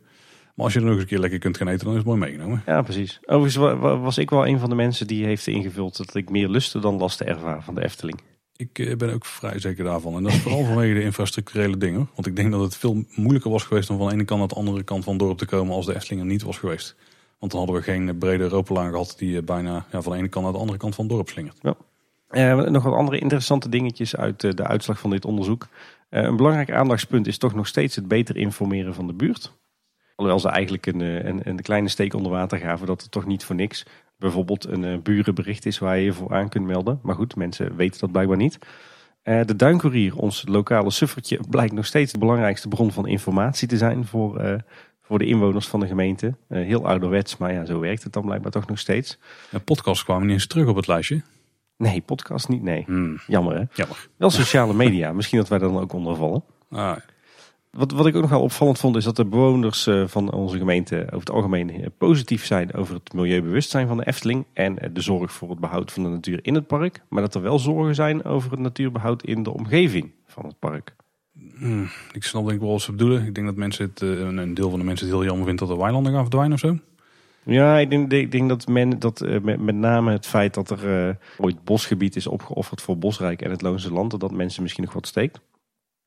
Maar 0.54 0.64
als 0.64 0.72
je 0.72 0.78
er 0.78 0.84
nog 0.84 0.94
eens 0.94 1.02
een 1.02 1.08
keer 1.08 1.18
lekker 1.18 1.38
kunt 1.38 1.56
gaan 1.56 1.68
eten, 1.68 1.84
dan 1.84 1.92
is 1.92 1.98
het 1.98 2.06
mooi 2.06 2.18
meegenomen. 2.18 2.62
Ja, 2.66 2.82
precies. 2.82 3.18
Overigens 3.26 3.80
was 3.80 4.18
ik 4.18 4.30
wel 4.30 4.46
een 4.46 4.58
van 4.58 4.68
de 4.68 4.74
mensen 4.74 5.06
die 5.06 5.24
heeft 5.24 5.46
ingevuld 5.46 5.96
dat 5.96 6.14
ik 6.14 6.30
meer 6.30 6.48
lusten 6.48 6.80
dan 6.80 6.98
lasten 6.98 7.26
ervaar 7.26 7.62
van 7.62 7.74
de 7.74 7.84
Efteling. 7.84 8.20
Ik 8.58 8.98
ben 8.98 9.12
ook 9.12 9.24
vrij 9.24 9.58
zeker 9.58 9.84
daarvan. 9.84 10.16
En 10.16 10.22
dat 10.22 10.32
is 10.32 10.40
vooral 10.40 10.64
vanwege 10.64 10.94
de 10.94 11.02
infrastructurele 11.02 11.76
dingen. 11.76 12.08
Want 12.14 12.26
ik 12.26 12.36
denk 12.36 12.52
dat 12.52 12.60
het 12.60 12.76
veel 12.76 13.04
moeilijker 13.14 13.50
was 13.50 13.62
geweest 13.62 13.90
om 13.90 13.98
van 13.98 14.06
de 14.06 14.12
ene 14.12 14.24
kant 14.24 14.38
naar 14.38 14.48
de 14.48 14.54
andere 14.54 14.82
kant 14.82 15.04
van 15.04 15.12
het 15.12 15.22
dorp 15.22 15.38
te 15.38 15.46
komen 15.46 15.74
als 15.74 15.86
de 15.86 15.94
Efteling 15.94 16.20
er 16.20 16.26
niet 16.26 16.42
was 16.42 16.58
geweest. 16.58 16.96
Want 17.38 17.52
dan 17.52 17.60
hadden 17.60 17.78
we 17.78 17.82
geen 17.82 18.18
brede 18.18 18.42
Europalaan 18.42 18.90
gehad 18.90 19.14
die 19.18 19.42
bijna 19.42 19.86
ja, 19.92 20.02
van 20.02 20.12
de 20.12 20.18
ene 20.18 20.28
kant 20.28 20.44
naar 20.44 20.54
de 20.54 20.60
andere 20.60 20.78
kant 20.78 20.94
van 20.94 21.04
het 21.04 21.14
dorp 21.14 21.28
slingert. 21.28 21.58
Ja. 21.62 21.76
Uh, 22.30 22.68
nog 22.68 22.82
wat 22.82 22.94
andere 22.94 23.18
interessante 23.18 23.68
dingetjes 23.68 24.16
uit 24.16 24.42
uh, 24.42 24.52
de 24.52 24.66
uitslag 24.66 25.00
van 25.00 25.10
dit 25.10 25.24
onderzoek. 25.24 25.68
Uh, 26.10 26.22
een 26.22 26.36
belangrijk 26.36 26.70
aandachtspunt 26.70 27.26
is 27.26 27.38
toch 27.38 27.54
nog 27.54 27.66
steeds 27.66 27.96
het 27.96 28.08
beter 28.08 28.36
informeren 28.36 28.94
van 28.94 29.06
de 29.06 29.12
buurt. 29.12 29.52
Alhoewel 30.14 30.40
ze 30.40 30.48
eigenlijk 30.48 30.86
een, 30.86 31.00
een, 31.00 31.40
een 31.48 31.62
kleine 31.62 31.88
steek 31.88 32.14
onder 32.14 32.32
water 32.32 32.58
gaven 32.58 32.86
dat 32.86 33.02
het 33.02 33.10
toch 33.10 33.26
niet 33.26 33.44
voor 33.44 33.56
niks 33.56 33.86
bijvoorbeeld 34.18 34.66
een 34.66 35.02
burenbericht 35.02 35.66
is 35.66 35.78
waar 35.78 35.96
je 35.96 36.04
je 36.04 36.12
voor 36.12 36.34
aan 36.34 36.48
kunt 36.48 36.66
melden. 36.66 37.00
Maar 37.02 37.14
goed, 37.14 37.36
mensen 37.36 37.76
weten 37.76 38.00
dat 38.00 38.12
blijkbaar 38.12 38.36
niet. 38.36 38.58
de 39.22 39.56
Duincourier, 39.56 40.16
ons 40.16 40.44
lokale 40.46 40.90
suffertje, 40.90 41.40
blijkt 41.50 41.72
nog 41.72 41.86
steeds 41.86 42.12
de 42.12 42.18
belangrijkste 42.18 42.68
bron 42.68 42.92
van 42.92 43.06
informatie 43.06 43.68
te 43.68 43.76
zijn 43.76 44.06
voor, 44.06 44.62
voor 45.02 45.18
de 45.18 45.26
inwoners 45.26 45.68
van 45.68 45.80
de 45.80 45.86
gemeente. 45.86 46.34
heel 46.48 46.86
ouderwets, 46.86 47.36
maar 47.36 47.52
ja, 47.52 47.64
zo 47.64 47.80
werkt 47.80 48.02
het 48.02 48.12
dan 48.12 48.24
blijkbaar 48.24 48.50
toch 48.50 48.66
nog 48.66 48.78
steeds. 48.78 49.18
De 49.50 49.58
podcast 49.58 50.04
kwamen 50.04 50.22
niet 50.22 50.32
eens 50.32 50.46
terug 50.46 50.66
op 50.66 50.76
het 50.76 50.86
lijstje. 50.86 51.22
Nee, 51.78 52.00
podcast 52.00 52.48
niet. 52.48 52.62
Nee. 52.62 52.82
Hmm. 52.86 53.18
Jammer 53.26 53.56
hè? 53.56 53.64
Jammer. 53.72 54.08
Wel 54.16 54.30
sociale 54.30 54.74
media. 54.74 55.12
Misschien 55.12 55.38
dat 55.38 55.48
wij 55.48 55.58
dan 55.58 55.78
ook 55.78 55.92
onder 55.92 56.16
vallen. 56.16 56.44
Ah, 56.70 56.96
wat, 57.70 57.92
wat 57.92 58.06
ik 58.06 58.14
ook 58.14 58.20
nog 58.20 58.30
wel 58.30 58.42
opvallend 58.42 58.78
vond 58.78 58.96
is 58.96 59.04
dat 59.04 59.16
de 59.16 59.24
bewoners 59.24 59.86
eh, 59.86 60.06
van 60.06 60.32
onze 60.32 60.58
gemeente 60.58 61.02
over 61.04 61.18
het 61.18 61.30
algemeen 61.30 61.70
eh, 61.70 61.86
positief 61.98 62.44
zijn 62.44 62.74
over 62.74 62.94
het 62.94 63.12
milieubewustzijn 63.12 63.88
van 63.88 63.96
de 63.96 64.06
Efteling 64.06 64.44
en 64.52 64.78
eh, 64.78 64.90
de 64.92 65.00
zorg 65.00 65.32
voor 65.32 65.50
het 65.50 65.58
behoud 65.58 65.92
van 65.92 66.02
de 66.02 66.08
natuur 66.08 66.38
in 66.42 66.54
het 66.54 66.66
park. 66.66 67.02
Maar 67.08 67.22
dat 67.22 67.34
er 67.34 67.42
wel 67.42 67.58
zorgen 67.58 67.94
zijn 67.94 68.24
over 68.24 68.50
het 68.50 68.60
natuurbehoud 68.60 69.22
in 69.22 69.42
de 69.42 69.50
omgeving 69.52 70.12
van 70.26 70.46
het 70.46 70.58
park. 70.58 70.96
Hmm, 71.58 71.88
ik 72.12 72.24
snap 72.24 72.42
denk 72.42 72.54
ik 72.54 72.60
wel 72.60 72.70
wat 72.70 72.80
ze 72.80 72.90
bedoelen. 72.90 73.26
Ik 73.26 73.34
denk 73.34 73.46
dat 73.46 73.56
mensen 73.56 73.84
het, 73.84 74.00
een 74.00 74.54
deel 74.54 74.70
van 74.70 74.78
de 74.78 74.84
mensen 74.84 75.06
het 75.06 75.16
heel 75.16 75.24
jammer 75.24 75.46
vindt 75.46 75.60
dat 75.60 75.68
de 75.68 75.76
weilanden 75.76 76.12
gaan 76.12 76.20
verdwijnen 76.20 76.52
of 76.52 76.60
zo. 76.60 76.78
Ja, 77.50 77.78
ik 77.78 77.90
denk, 77.90 78.12
ik 78.12 78.32
denk 78.32 78.48
dat 78.48 78.66
men 78.66 78.98
dat 78.98 79.22
uh, 79.22 79.40
met, 79.40 79.60
met, 79.60 79.74
name 79.74 80.12
het 80.12 80.26
feit 80.26 80.54
dat 80.54 80.70
er 80.70 81.08
uh, 81.08 81.14
ooit 81.38 81.64
bosgebied 81.64 82.16
is 82.16 82.26
opgeofferd 82.26 82.82
voor 82.82 82.98
Bosrijk 82.98 83.42
en 83.42 83.50
het 83.50 83.62
Loonse 83.62 83.92
Land, 83.92 84.20
dat 84.20 84.30
mensen 84.30 84.62
misschien 84.62 84.84
nog 84.84 84.92
wat 84.92 85.06
steekt. 85.06 85.40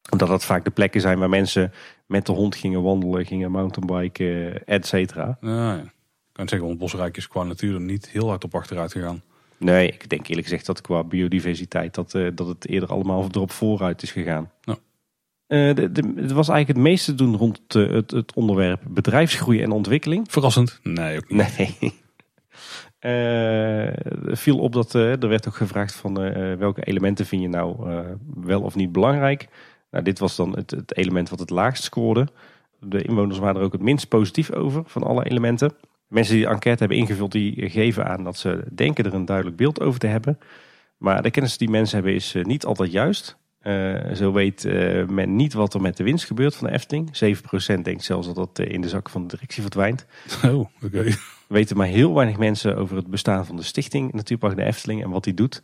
Omdat 0.09 0.27
dat 0.27 0.45
vaak 0.45 0.63
de 0.63 0.71
plekken 0.71 1.01
zijn 1.01 1.19
waar 1.19 1.29
mensen 1.29 1.71
met 2.05 2.25
de 2.25 2.31
hond 2.31 2.55
gingen 2.55 2.81
wandelen, 2.81 3.25
gingen 3.25 3.51
mountainbiken, 3.51 4.65
et 4.65 4.85
cetera. 4.85 5.37
Ja. 5.41 5.75
Ik 5.77 6.37
kan 6.37 6.47
zeggen, 6.47 6.67
want 6.67 6.79
Bosrijk 6.79 7.17
is 7.17 7.27
qua 7.27 7.43
natuur 7.43 7.81
niet 7.81 8.09
heel 8.09 8.27
hard 8.27 8.43
op 8.43 8.55
achteruit 8.55 8.91
gegaan. 8.91 9.21
Nee, 9.57 9.87
ik 9.87 10.09
denk 10.09 10.27
eerlijk 10.27 10.47
gezegd 10.47 10.65
dat 10.65 10.81
qua 10.81 11.03
biodiversiteit 11.03 11.95
dat, 11.95 12.13
uh, 12.13 12.29
dat 12.35 12.47
het 12.47 12.67
eerder 12.67 12.89
allemaal 12.89 13.27
erop 13.31 13.51
vooruit 13.51 14.01
is 14.01 14.11
gegaan. 14.11 14.51
Ja. 14.61 14.77
Uh, 15.47 15.75
de, 15.75 15.91
de, 15.91 16.13
het 16.15 16.31
was 16.31 16.49
eigenlijk 16.49 16.67
het 16.67 16.87
meeste 16.87 17.15
doen 17.15 17.37
rond 17.37 17.75
uh, 17.75 17.91
het, 17.91 18.11
het, 18.11 18.33
onderwerp 18.33 18.81
bedrijfsgroei 18.87 19.61
en 19.61 19.71
ontwikkeling. 19.71 20.27
Verrassend? 20.29 20.79
Nee, 20.83 21.17
ook 21.17 21.29
niet. 21.29 21.57
Nee. 21.57 21.93
uh, 23.01 23.93
viel 24.43 24.59
op 24.59 24.73
dat 24.73 24.93
er 24.93 25.27
werd 25.27 25.47
ook 25.47 25.55
gevraagd 25.55 25.95
van 25.95 26.13
welke 26.57 26.83
elementen 26.83 27.25
vind 27.25 27.41
je 27.41 27.49
nou 27.49 27.89
wel 28.35 28.61
of 28.61 28.75
niet 28.75 28.91
belangrijk. 28.91 29.47
Nou, 29.91 30.03
dit 30.03 30.19
was 30.19 30.35
dan 30.35 30.55
het, 30.55 30.71
het, 30.71 30.97
element 30.97 31.29
wat 31.29 31.39
het 31.39 31.49
laagst 31.49 31.83
scoorde. 31.83 32.27
De 32.79 33.01
inwoners 33.01 33.39
waren 33.39 33.55
er 33.55 33.65
ook 33.65 33.71
het 33.71 33.81
minst 33.81 34.07
positief 34.07 34.51
over 34.51 34.83
van 34.85 35.03
alle 35.03 35.25
elementen. 35.25 35.71
Mensen 36.07 36.35
die 36.35 36.43
de 36.43 36.49
enquête 36.49 36.79
hebben 36.79 36.97
ingevuld, 36.97 37.31
die 37.31 37.69
geven 37.69 38.05
aan 38.05 38.23
dat 38.23 38.37
ze 38.37 38.63
denken 38.71 39.05
er 39.05 39.13
een 39.13 39.25
duidelijk 39.25 39.57
beeld 39.57 39.81
over 39.81 39.99
te 39.99 40.07
hebben. 40.07 40.39
Maar 40.97 41.21
de 41.21 41.31
kennis 41.31 41.57
die 41.57 41.69
mensen 41.69 41.95
hebben 41.95 42.13
is 42.13 42.35
niet 42.41 42.65
altijd 42.65 42.91
juist. 42.91 43.39
Eh, 43.61 44.13
zo 44.13 44.31
weet 44.31 44.65
eh, 44.65 45.07
men 45.07 45.35
niet 45.35 45.53
wat 45.53 45.73
er 45.73 45.81
met 45.81 45.97
de 45.97 46.03
winst 46.03 46.25
gebeurt 46.25 46.55
van 46.55 46.67
de 46.67 46.73
Efteling. 46.73 47.09
7% 47.79 47.81
denkt 47.81 48.03
zelfs 48.03 48.27
dat 48.27 48.35
dat 48.35 48.59
eh, 48.59 48.73
in 48.73 48.81
de 48.81 48.89
zak 48.89 49.09
van 49.09 49.21
de 49.21 49.27
directie 49.27 49.61
verdwijnt. 49.61 50.05
Oh, 50.45 50.65
oké. 50.83 51.05
weten 51.47 51.77
maar 51.77 51.87
heel 51.87 52.13
weinig 52.13 52.37
mensen 52.37 52.77
over 52.77 52.95
het 52.95 53.07
bestaan 53.07 53.45
van 53.45 53.55
de 53.55 53.63
stichting 53.63 54.13
Natuurpark 54.13 54.55
de 54.55 54.63
Efteling 54.63 55.03
en 55.03 55.09
wat 55.09 55.23
die 55.23 55.33
doet. 55.33 55.61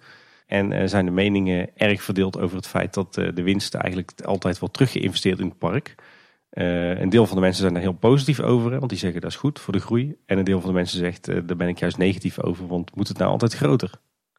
En 0.47 0.71
eh, 0.71 0.87
zijn 0.87 1.05
de 1.05 1.11
meningen 1.11 1.69
erg 1.75 2.03
verdeeld 2.03 2.39
over 2.39 2.55
het 2.55 2.67
feit 2.67 2.93
dat 2.93 3.17
eh, 3.17 3.27
de 3.33 3.43
winst 3.43 3.73
eigenlijk 3.73 4.21
altijd 4.21 4.59
wordt 4.59 4.73
teruggeïnvesteerd 4.73 5.39
in 5.39 5.45
het 5.45 5.57
park. 5.57 5.95
Eh, 6.49 6.99
een 6.99 7.09
deel 7.09 7.25
van 7.25 7.35
de 7.35 7.41
mensen 7.41 7.61
zijn 7.61 7.75
er 7.75 7.81
heel 7.81 7.91
positief 7.91 8.39
over, 8.39 8.77
want 8.77 8.89
die 8.89 8.99
zeggen 8.99 9.21
dat 9.21 9.29
is 9.29 9.35
goed 9.35 9.59
voor 9.59 9.73
de 9.73 9.79
groei. 9.79 10.15
En 10.25 10.37
een 10.37 10.43
deel 10.43 10.59
van 10.59 10.69
de 10.69 10.75
mensen 10.75 10.97
zegt, 10.97 11.25
daar 11.25 11.57
ben 11.57 11.67
ik 11.67 11.79
juist 11.79 11.97
negatief 11.97 12.41
over, 12.41 12.67
want 12.67 12.95
moet 12.95 13.07
het 13.07 13.17
nou 13.17 13.31
altijd 13.31 13.53
groter? 13.53 13.91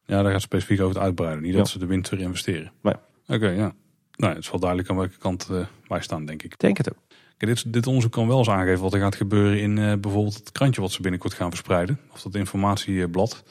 Ja, 0.05 0.21
daar 0.21 0.31
gaat 0.31 0.41
specifiek 0.41 0.81
over 0.81 0.95
het 0.95 1.03
uitbreiden. 1.03 1.43
Niet 1.43 1.53
dat 1.53 1.69
ze 1.69 1.79
de 1.79 1.85
winst 1.85 2.11
weer 2.11 2.19
investeren. 2.19 2.71
Nee. 2.81 2.93
Oké, 3.27 3.49
ja. 3.49 3.73
Nou, 4.15 4.33
het 4.33 4.43
is 4.43 4.51
wel 4.51 4.59
duidelijk 4.59 4.89
aan 4.89 4.97
welke 4.97 5.17
kant 5.17 5.49
wij 5.87 6.01
staan, 6.01 6.25
denk 6.25 6.43
ik. 6.43 6.59
Denk 6.59 6.77
het 6.77 6.89
ook. 6.89 6.97
Kijk, 7.37 7.55
dit, 7.55 7.73
dit 7.73 7.87
onderzoek 7.87 8.11
kan 8.11 8.27
wel 8.27 8.37
eens 8.37 8.49
aangeven 8.49 8.81
wat 8.81 8.93
er 8.93 8.99
gaat 8.99 9.15
gebeuren 9.15 9.59
in 9.59 10.01
bijvoorbeeld 10.01 10.35
het 10.35 10.51
krantje 10.51 10.81
wat 10.81 10.91
ze 10.91 11.01
binnenkort 11.01 11.33
gaan 11.33 11.49
verspreiden. 11.49 11.99
Of 12.11 12.21
dat 12.21 12.35
informatieblad. 12.35 13.43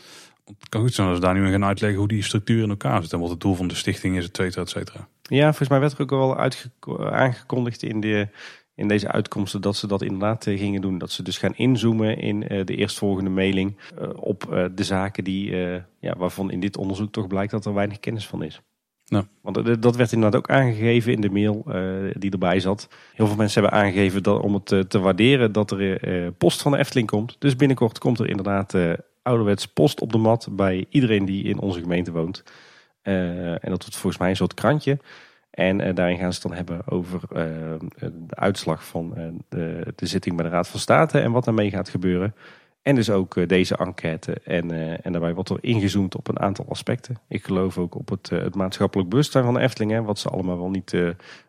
Het 0.59 0.69
kan 0.69 0.81
goed 0.81 0.95
zijn 0.95 1.07
dat 1.07 1.17
ze 1.17 1.23
daar 1.23 1.35
nu 1.35 1.45
in 1.45 1.51
gaan 1.51 1.65
uitleggen 1.65 1.99
hoe 1.99 2.09
die 2.09 2.23
structuur 2.23 2.63
in 2.63 2.71
elkaar 2.71 3.03
zit. 3.03 3.13
En 3.13 3.21
wat 3.21 3.31
het 3.31 3.41
doel 3.41 3.55
van 3.55 3.69
de 3.69 3.75
stichting 3.75 4.17
is, 4.17 4.25
et 4.29 4.37
cetera, 4.37 4.63
et 4.63 4.69
cetera. 4.69 5.09
Ja, 5.23 5.45
volgens 5.45 5.69
mij 5.69 5.81
werd 5.81 5.93
er 5.93 6.01
ook 6.01 6.13
al 6.13 6.37
uitge- 6.37 6.71
aangekondigd 7.11 7.83
in, 7.83 8.01
de, 8.01 8.29
in 8.75 8.89
deze 8.89 9.13
uitkomsten 9.13 9.61
dat 9.61 9.77
ze 9.77 9.87
dat 9.87 10.03
inderdaad 10.03 10.47
eh, 10.47 10.59
gingen 10.59 10.81
doen. 10.81 10.99
Dat 10.99 11.11
ze 11.11 11.23
dus 11.23 11.39
gaan 11.39 11.55
inzoomen 11.57 12.19
in 12.19 12.49
eh, 12.49 12.65
de 12.65 12.77
eerstvolgende 12.77 13.31
mailing 13.31 13.77
eh, 13.99 14.09
op 14.15 14.71
de 14.75 14.85
zaken 14.85 15.25
die, 15.25 15.51
ja, 16.01 16.17
waarvan 16.17 16.51
in 16.51 16.61
dit 16.61 16.77
onderzoek 16.77 17.13
toch 17.13 17.27
blijkt 17.27 17.51
dat 17.51 17.67
er 17.67 17.75
weinig 17.75 18.01
kennis 18.01 18.27
van 18.27 18.43
is. 18.43 18.61
Ja. 19.05 19.27
Want 19.43 19.83
dat 19.83 19.97
werd 19.97 20.13
inderdaad 20.13 20.41
ook 20.41 20.51
aangegeven 20.51 21.13
in 21.13 21.21
de 21.21 21.31
mail 21.31 21.65
die 22.19 22.31
erbij 22.31 22.61
zat. 22.61 22.89
Heel 23.15 23.27
veel 23.27 23.37
mensen 23.37 23.63
hebben 23.63 23.81
aangegeven 23.81 24.23
dat, 24.23 24.41
om 24.43 24.55
het 24.55 24.91
te 24.91 24.99
waarderen 24.99 25.53
dat 25.53 25.71
er 25.71 26.33
post 26.33 26.63
van 26.63 26.73
de 26.73 26.79
Efteling 26.79 27.09
komt. 27.09 27.37
Dus 27.39 27.57
binnenkort 27.57 27.99
komt 27.99 28.19
er 28.19 28.29
inderdaad 28.29 28.75
ouderwets 29.29 29.67
post 29.67 30.01
op 30.01 30.13
de 30.13 30.19
mat 30.19 30.49
bij 30.51 30.87
iedereen 30.89 31.25
die 31.25 31.45
in 31.45 31.61
onze 31.61 31.81
gemeente 31.81 32.13
woont. 32.13 32.45
Eh, 33.03 33.51
en 33.51 33.71
dat 33.71 33.83
wordt 33.83 33.97
volgens 33.97 34.19
mij 34.19 34.31
een 34.31 34.37
soort 34.37 34.55
krantje. 34.55 34.99
En 35.51 35.81
eh, 35.81 35.95
daarin 35.95 36.19
gaan 36.19 36.33
ze 36.33 36.41
het 36.43 36.49
dan 36.49 36.57
hebben 36.57 36.89
over 36.89 37.21
eh, 37.33 37.45
de 37.99 38.35
uitslag 38.35 38.85
van 38.85 39.15
de, 39.49 39.93
de 39.97 40.07
zitting 40.07 40.37
bij 40.37 40.45
de 40.45 40.51
Raad 40.51 40.69
van 40.69 40.81
State 40.81 41.21
en 41.21 41.33
wat 41.33 41.45
daarmee 41.45 41.71
gaat 41.71 41.89
gebeuren. 41.89 42.35
En 42.83 42.95
dus 42.95 43.11
ook 43.11 43.49
deze 43.49 43.77
enquête. 43.77 44.33
En, 44.45 44.71
en 45.03 45.13
daarbij 45.13 45.35
wordt 45.35 45.51
er 45.51 45.59
ingezoomd 45.61 46.17
op 46.17 46.29
een 46.29 46.41
aantal 46.41 46.67
aspecten. 46.69 47.17
Ik 47.29 47.45
geloof 47.45 47.79
ook 47.79 47.95
op 47.95 48.09
het, 48.09 48.31
het 48.31 48.55
maatschappelijk 48.55 49.09
bewustzijn 49.09 49.45
van 49.45 49.55
de 49.55 49.61
Efteling. 49.61 49.93
Hè, 49.93 50.03
wat 50.03 50.19
ze 50.19 50.29
allemaal 50.29 50.59
wel 50.59 50.71
niet 50.71 50.95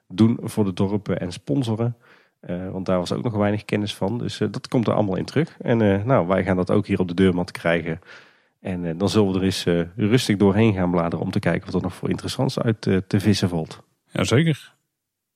doen 0.07 0.39
voor 0.41 0.65
de 0.65 0.73
dorpen 0.73 1.19
en 1.19 1.32
sponsoren. 1.32 1.95
Eh, 2.39 2.71
want 2.71 2.85
daar 2.85 2.97
was 2.97 3.11
ook 3.11 3.23
nog 3.23 3.33
weinig 3.33 3.65
kennis 3.65 3.95
van. 3.95 4.17
Dus 4.17 4.39
eh, 4.39 4.47
dat 4.51 4.67
komt 4.67 4.87
er 4.87 4.93
allemaal 4.93 5.17
in 5.17 5.25
terug. 5.25 5.55
En 5.61 5.81
eh, 5.81 6.03
nou, 6.03 6.27
wij 6.27 6.43
gaan 6.43 6.55
dat 6.55 6.71
ook 6.71 6.87
hier 6.87 6.99
op 6.99 7.07
de 7.07 7.13
deurmat 7.13 7.51
krijgen. 7.51 7.99
En 8.61 8.97
dan 8.97 9.09
zullen 9.09 9.31
we 9.31 9.37
er 9.37 9.45
eens 9.45 9.65
rustig 9.95 10.37
doorheen 10.37 10.73
gaan 10.73 10.91
bladeren 10.91 11.25
om 11.25 11.31
te 11.31 11.39
kijken 11.39 11.65
wat 11.65 11.75
er 11.75 11.81
nog 11.81 11.93
voor 11.93 12.09
interessants 12.09 12.59
uit 12.59 12.81
te 12.81 13.19
vissen 13.19 13.49
valt. 13.49 13.83
Jazeker. 14.11 14.73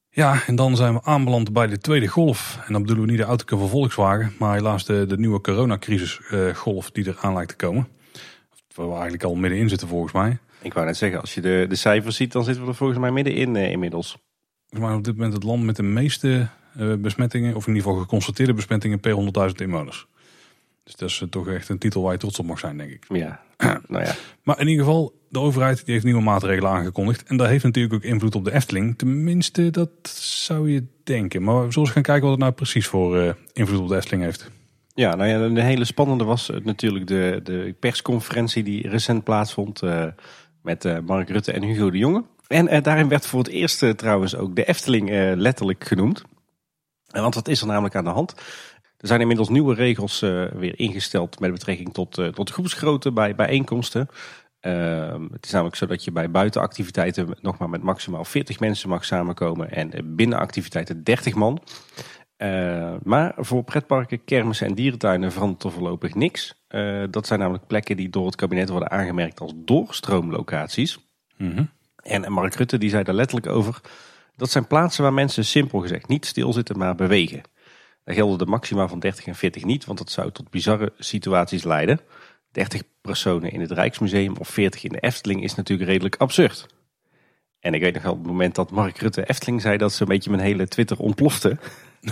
Ja, 0.10 0.44
en 0.48 0.56
dan 0.56 0.76
zijn 0.76 0.94
we 0.94 1.04
aanbeland 1.04 1.54
bij 1.54 1.68
de 1.68 1.78
tweede 1.78 2.08
golf. 2.08 2.60
En 2.66 2.74
dan 2.74 2.82
bedoelen 2.82 3.06
we 3.06 3.12
niet 3.12 3.22
de 3.22 3.28
autoke 3.28 3.58
van 3.58 3.70
Volkswagen, 3.70 4.34
maar 4.40 4.54
helaas 4.54 4.86
de, 4.86 5.06
de 5.06 5.18
nieuwe 5.18 5.42
coronacrisis 5.42 6.20
golf 6.54 6.92
die 6.92 7.06
er 7.06 7.18
aan 7.22 7.34
lijkt 7.34 7.50
te 7.50 7.56
komen. 7.56 7.88
Waar 8.76 8.88
we 8.88 8.94
eigenlijk 8.94 9.24
al 9.24 9.36
middenin 9.36 9.70
zitten 9.70 9.88
volgens 9.88 10.14
mij. 10.14 10.38
Ik 10.62 10.74
wou 10.74 10.86
net 10.86 10.98
zeggen, 10.98 11.22
als 11.22 11.34
je 11.34 11.42
de, 11.42 11.66
de 11.70 11.76
cijfers 11.76 12.16
ziet, 12.16 12.32
dan 12.32 12.44
zitten 12.44 12.64
we 12.64 12.70
er 12.70 12.76
volgens 12.76 13.00
mij 13.00 13.12
middenin 13.12 13.56
inmiddels. 13.56 14.18
Volgens 14.68 14.90
mij 14.90 14.98
op 14.98 15.04
dit 15.04 15.16
moment 15.16 15.34
het 15.34 15.44
land 15.44 15.64
met 15.64 15.76
de 15.76 15.84
meeste 15.84 16.48
besmettingen, 17.00 17.56
of 17.56 17.68
in 17.68 17.74
ieder 17.76 17.88
geval 17.88 18.04
geconstateerde 18.04 18.54
besmettingen 18.54 19.00
per 19.00 19.50
100.000 19.50 19.56
inwoners. 19.56 20.08
Dus 20.84 20.96
dat 20.96 21.10
is 21.10 21.22
eh, 21.22 21.28
toch 21.28 21.48
echt 21.48 21.70
een 21.70 21.78
titel 21.78 22.02
waar 22.02 22.12
je 22.12 22.18
trots 22.18 22.40
op 22.40 22.46
mag 22.46 22.60
zijn, 22.60 22.78
denk 22.78 22.92
ik. 22.92 23.06
Ja, 23.08 23.42
nou 23.88 24.04
ja. 24.04 24.16
Maar 24.44 24.60
in 24.60 24.68
ieder 24.68 24.86
geval, 24.86 25.14
de 25.30 25.40
overheid 25.40 25.86
die 25.86 25.94
heeft 25.94 26.06
nieuwe 26.06 26.22
maatregelen 26.22 26.72
aangekondigd. 26.72 27.24
En 27.24 27.38
dat 27.38 27.48
heeft 27.48 27.64
natuurlijk 27.64 27.94
ook 27.94 28.04
invloed 28.04 28.36
op 28.36 28.46
de 28.46 28.54
Efteling. 28.54 28.98
Tenminste, 28.98 29.70
dat 29.70 29.90
zou 30.20 30.72
je 30.72 30.84
denken. 31.04 31.44
Maar 31.44 31.56
we 31.56 31.72
zullen 31.72 31.88
eens 31.88 31.92
gaan 31.92 32.04
kijken 32.04 32.24
wat 32.24 32.32
het 32.32 32.42
nou 32.42 32.52
precies 32.52 32.88
voor 32.88 33.18
eh, 33.18 33.34
invloed 33.54 33.80
op 33.80 33.88
de 33.88 33.96
Efteling 33.96 34.24
heeft. 34.24 34.50
Ja, 34.96 35.16
nou 35.16 35.30
ja, 35.30 35.50
de 35.50 35.62
hele 35.62 35.86
spannende 35.86 36.24
was 36.24 36.50
eh, 36.50 36.60
natuurlijk 36.64 37.08
de, 37.08 37.40
de 37.44 37.76
persconferentie 37.80 38.64
die 38.64 38.90
recent 38.90 39.24
plaatsvond 39.24 39.82
eh, 39.82 40.06
met 40.62 40.86
eh, 40.86 40.98
Mark 41.06 41.30
Rutte 41.30 41.52
en 41.52 41.64
Hugo 41.64 41.92
de 41.92 41.98
Jonge. 41.98 42.24
En 42.54 42.68
eh, 42.68 42.84
daarin 42.84 43.08
werd 43.08 43.26
voor 43.26 43.40
het 43.40 43.50
eerst 43.50 43.84
eh, 43.84 43.90
trouwens 43.90 44.36
ook 44.36 44.56
de 44.56 44.66
Efteling 44.66 45.10
eh, 45.10 45.32
letterlijk 45.36 45.84
genoemd. 45.84 46.24
Want 47.22 47.36
wat 47.36 47.48
is 47.48 47.62
er 47.62 47.68
namelijk 47.68 47.96
aan 47.96 48.04
de 48.04 48.10
hand? 48.10 48.34
Er 48.98 49.08
zijn 49.08 49.22
inmiddels 49.22 49.50
nieuwe 49.50 49.76
regels 49.76 50.22
eh, 50.22 50.46
weer 50.46 50.80
ingesteld 50.80 51.40
met 51.40 51.52
betrekking 51.52 51.94
tot, 51.94 52.18
eh, 52.18 52.28
tot 52.28 52.50
groepsgrootte 52.50 53.12
bij 53.12 53.36
bijeenkomsten. 53.36 54.10
Ehm, 54.64 55.24
het 55.32 55.46
is 55.46 55.52
namelijk 55.52 55.76
zo 55.76 55.86
dat 55.86 56.04
je 56.04 56.12
bij 56.12 56.32
buitenactiviteiten 56.32 57.36
nog 57.42 57.58
maar 57.58 57.70
met 57.70 57.84
maximaal 57.84 58.26
40 58.26 58.60
mensen 58.60 58.90
mag 58.90 59.06
samenkomen 59.06 59.72
en 59.72 59.94
eh, 59.94 60.02
binnen 60.04 60.40
activiteiten 60.40 61.04
30 61.04 61.36
man. 61.36 61.62
Eh, 62.38 62.94
maar 63.04 63.34
voor 63.38 63.64
pretparken, 63.64 64.24
kermissen 64.24 64.68
en 64.68 64.76
dierentuinen 64.76 65.32
verandert 65.32 65.64
er 65.64 65.72
voorlopig 65.72 66.16
niks. 66.16 66.64
Eh, 66.68 67.04
dat 67.10 67.28
zijn 67.28 67.40
namelijk 67.40 67.68
plekken 67.68 67.98
die 67.98 68.10
door 68.10 68.26
het 68.26 68.36
kabinet 68.36 68.70
worden 68.70 68.92
aangemerkt 68.92 69.40
als 69.40 69.54
doorstroomlocaties. 69.56 71.00
Mhm. 71.38 71.64
En 71.96 72.32
Mark 72.32 72.56
Rutte 72.56 72.78
die 72.78 72.90
zei 72.90 73.04
daar 73.04 73.16
letterlijk 73.16 73.48
over. 73.48 73.82
Dat 74.36 74.52
zijn 74.52 74.68
plaatsen 74.68 75.04
waar 75.04 75.14
mensen 75.14 75.46
simpel 75.46 75.80
gezegd 75.80 76.08
niet 76.08 76.26
stilzitten, 76.26 76.78
maar 76.78 76.96
bewegen. 76.96 77.42
Daar 78.04 78.16
gelden 78.16 78.38
de 78.38 78.46
maxima 78.46 78.88
van 78.88 79.00
30 79.00 79.26
en 79.26 79.36
40 79.36 79.64
niet, 79.64 79.86
want 79.86 79.98
dat 79.98 80.12
zou 80.12 80.32
tot 80.32 80.50
bizarre 80.50 80.94
situaties 80.98 81.64
leiden. 81.64 82.00
30 82.52 82.82
personen 83.02 83.52
in 83.52 83.62
het 83.62 83.72
Rijksmuseum 83.72 84.36
of 84.38 84.48
40 84.48 84.84
in 84.84 84.92
de 84.92 85.00
Efteling 85.00 85.44
is 85.44 85.56
natuurlijk 85.56 85.90
redelijk 85.90 86.16
absurd. 86.16 86.68
En 87.60 87.74
ik 87.74 87.82
weet 87.82 87.94
nog 87.94 88.04
wel 88.04 88.12
op 88.12 88.18
het 88.18 88.28
moment 88.28 88.56
dat 88.56 88.72
Mark 88.72 88.98
Rutte 88.98 89.26
Efteling 89.26 89.62
zei 89.62 89.78
dat 89.78 89.94
ze 89.94 90.02
een 90.02 90.08
beetje 90.08 90.30
mijn 90.30 90.44
hele 90.44 90.68
Twitter 90.68 90.98
ontplofte. 90.98 91.58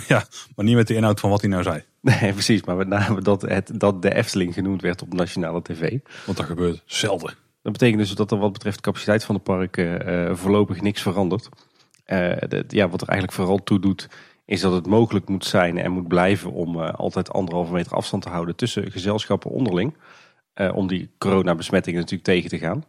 Ja, 0.08 0.26
maar 0.56 0.66
niet 0.66 0.76
met 0.76 0.88
de 0.88 0.96
inhoud 0.96 1.20
van 1.20 1.30
wat 1.30 1.42
hij 1.42 1.50
nou 1.50 1.64
zei. 1.64 1.84
Nee, 2.02 2.34
precies, 2.34 2.64
maar 2.64 2.76
met 2.76 2.88
name 2.88 3.22
dat, 3.22 3.42
het, 3.42 3.80
dat 3.80 4.02
de 4.02 4.14
Efteling 4.14 4.54
genoemd 4.54 4.82
werd 4.82 5.02
op 5.02 5.14
nationale 5.14 5.62
tv. 5.62 5.98
Want 6.26 6.38
dat 6.38 6.46
gebeurt 6.46 6.84
zelden. 6.86 7.34
Dat 7.62 7.72
betekent 7.72 8.00
dus 8.00 8.16
dat 8.16 8.32
er 8.32 8.38
wat 8.38 8.54
betreft 8.54 8.76
de 8.76 8.82
capaciteit 8.82 9.24
van 9.24 9.36
de 9.36 9.42
parken 9.42 10.06
eh, 10.06 10.36
voorlopig 10.36 10.82
niks 10.82 11.02
verandert. 11.02 11.50
Eh, 12.12 12.62
ja, 12.68 12.90
wat 12.90 13.02
er 13.02 13.08
eigenlijk 13.08 13.38
vooral 13.38 13.64
toe 13.64 13.80
doet, 13.80 14.10
is 14.46 14.62
dat 14.62 14.74
het 14.74 14.88
mogelijk 14.88 15.30
moet 15.30 15.46
zijn 15.46 15.78
en 15.78 15.92
moet 15.92 16.08
blijven 16.08 16.52
om 16.52 16.82
eh, 16.82 16.94
altijd 16.94 17.34
anderhalve 17.34 17.74
meter 17.74 17.96
afstand 17.96 18.24
te 18.24 18.30
houden 18.30 18.56
tussen 18.56 18.92
gezelschappen 18.92 19.52
onderling. 19.52 19.94
Eh, 20.54 20.76
om 20.76 20.88
die 20.88 21.12
coronabesmettingen 21.18 22.00
natuurlijk 22.00 22.30
tegen 22.30 22.50
te 22.50 22.58
gaan. 22.58 22.84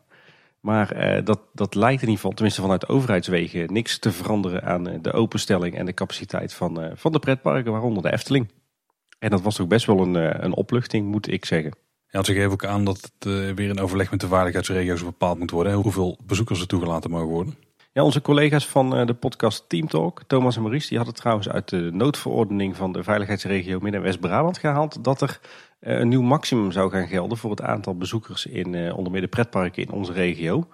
Maar 0.61 1.25
dat, 1.25 1.41
dat 1.53 1.75
lijkt 1.75 2.03
in 2.03 2.09
ieder 2.09 2.15
geval, 2.15 2.31
tenminste 2.31 2.61
vanuit 2.61 2.89
overheidswegen, 2.89 3.73
niks 3.73 3.99
te 3.99 4.13
veranderen 4.13 4.63
aan 4.63 4.99
de 5.03 5.13
openstelling 5.13 5.77
en 5.77 5.87
de 5.87 5.95
capaciteit 5.95 6.55
van, 6.55 6.91
van 6.95 7.13
de 7.13 7.19
pretparken, 7.19 7.73
waaronder 7.73 8.03
de 8.03 8.13
Efteling. 8.13 8.51
En 9.19 9.31
dat 9.31 9.43
was 9.43 9.61
ook 9.61 9.69
best 9.69 9.87
wel 9.87 10.01
een, 10.01 10.45
een 10.45 10.55
opluchting, 10.55 11.07
moet 11.07 11.33
ik 11.33 11.45
zeggen. 11.45 11.73
Ja, 12.09 12.25
ze 12.25 12.33
geven 12.33 12.51
ook 12.51 12.65
aan 12.65 12.85
dat 12.85 13.01
het 13.01 13.25
weer 13.55 13.69
in 13.69 13.81
overleg 13.81 14.11
met 14.11 14.21
de 14.21 14.29
veiligheidsregio's 14.29 15.05
bepaald 15.05 15.39
moet 15.39 15.51
worden. 15.51 15.73
Hoeveel 15.73 16.19
bezoekers 16.27 16.61
er 16.61 16.67
toegelaten 16.67 17.11
mogen 17.11 17.29
worden. 17.29 17.55
Ja, 17.95 18.03
onze 18.03 18.23
collega's 18.23 18.67
van 18.67 18.97
eh, 18.97 19.07
de 19.07 19.15
podcast 19.15 19.69
Team 19.69 19.89
Talk, 19.89 20.23
Thomas 20.27 20.57
en 20.57 20.63
Maurice, 20.63 20.89
die 20.89 20.97
hadden 20.97 21.15
trouwens 21.17 21.49
uit 21.49 21.69
de 21.69 21.91
noodverordening 21.93 22.77
van 22.77 22.93
de 22.93 23.03
veiligheidsregio 23.03 23.79
Midden- 23.81 24.01
en 24.01 24.07
West-Brabant 24.07 24.59
gehaald 24.59 25.05
dat 25.05 25.21
er 25.21 25.41
eh, 25.81 25.99
een 25.99 26.09
nieuw 26.09 26.23
maximum 26.23 26.73
zou 26.73 26.91
gaan 26.91 27.07
gelden 27.07 27.39
voor 27.39 27.51
het 27.51 27.63
aantal 27.63 27.97
bezoekers 27.97 28.47
in 28.47 28.75
eh, 28.75 28.97
onder 28.97 29.13
meer 29.13 29.21
de 29.21 29.27
pretparken 29.29 29.83
in 29.83 29.91
onze 29.91 30.13
regio. 30.13 30.69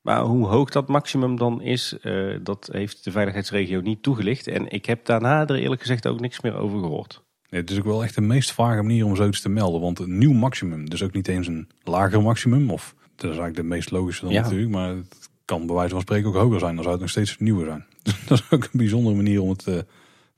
Maar 0.00 0.20
hoe 0.20 0.46
hoog 0.46 0.70
dat 0.70 0.88
maximum 0.88 1.36
dan 1.36 1.60
is, 1.62 1.96
dat 2.42 2.68
heeft 2.72 3.04
de 3.04 3.10
veiligheidsregio 3.10 3.80
niet 3.80 4.02
toegelicht. 4.02 4.46
En 4.46 4.70
ik 4.70 4.86
heb 4.86 5.04
daarna 5.06 5.46
er 5.46 5.54
eerlijk 5.58 5.80
gezegd 5.80 6.06
ook 6.06 6.20
niks 6.20 6.40
meer 6.40 6.56
over 6.56 6.78
gehoord. 6.78 7.22
Nee, 7.50 7.60
het 7.60 7.70
is 7.70 7.78
ook 7.78 7.84
wel 7.84 8.02
echt 8.02 8.14
de 8.14 8.20
meest 8.20 8.52
vage 8.52 8.82
manier 8.82 9.04
om 9.04 9.16
zoiets 9.16 9.40
te 9.40 9.48
melden. 9.48 9.80
Want 9.80 9.98
een 9.98 10.18
nieuw 10.18 10.32
maximum, 10.32 10.88
dus 10.90 11.02
ook 11.02 11.12
niet 11.12 11.28
eens 11.28 11.46
een 11.46 11.68
lager 11.82 12.22
maximum. 12.22 12.70
Of 12.70 12.94
dat 12.98 13.30
is 13.30 13.38
eigenlijk 13.38 13.56
de 13.56 13.62
meest 13.74 13.90
logische 13.90 14.24
dan 14.24 14.32
Ja. 14.34 14.42
natuurlijk. 14.42 14.70
Maar 14.70 14.88
het 14.88 15.21
kan 15.52 15.66
bij 15.66 15.76
wijze 15.76 15.90
van 15.90 16.00
spreken 16.00 16.28
ook 16.28 16.34
hoger 16.34 16.58
zijn. 16.58 16.74
Dan 16.74 16.82
zou 16.82 16.94
het 16.94 17.02
nog 17.02 17.10
steeds 17.10 17.38
nieuwer 17.38 17.66
zijn. 17.66 17.84
Dus 18.02 18.26
dat 18.26 18.38
is 18.38 18.50
ook 18.50 18.62
een 18.62 18.70
bijzondere 18.72 19.16
manier 19.16 19.40
om 19.40 19.48
het 19.48 19.66
eh, 19.66 19.78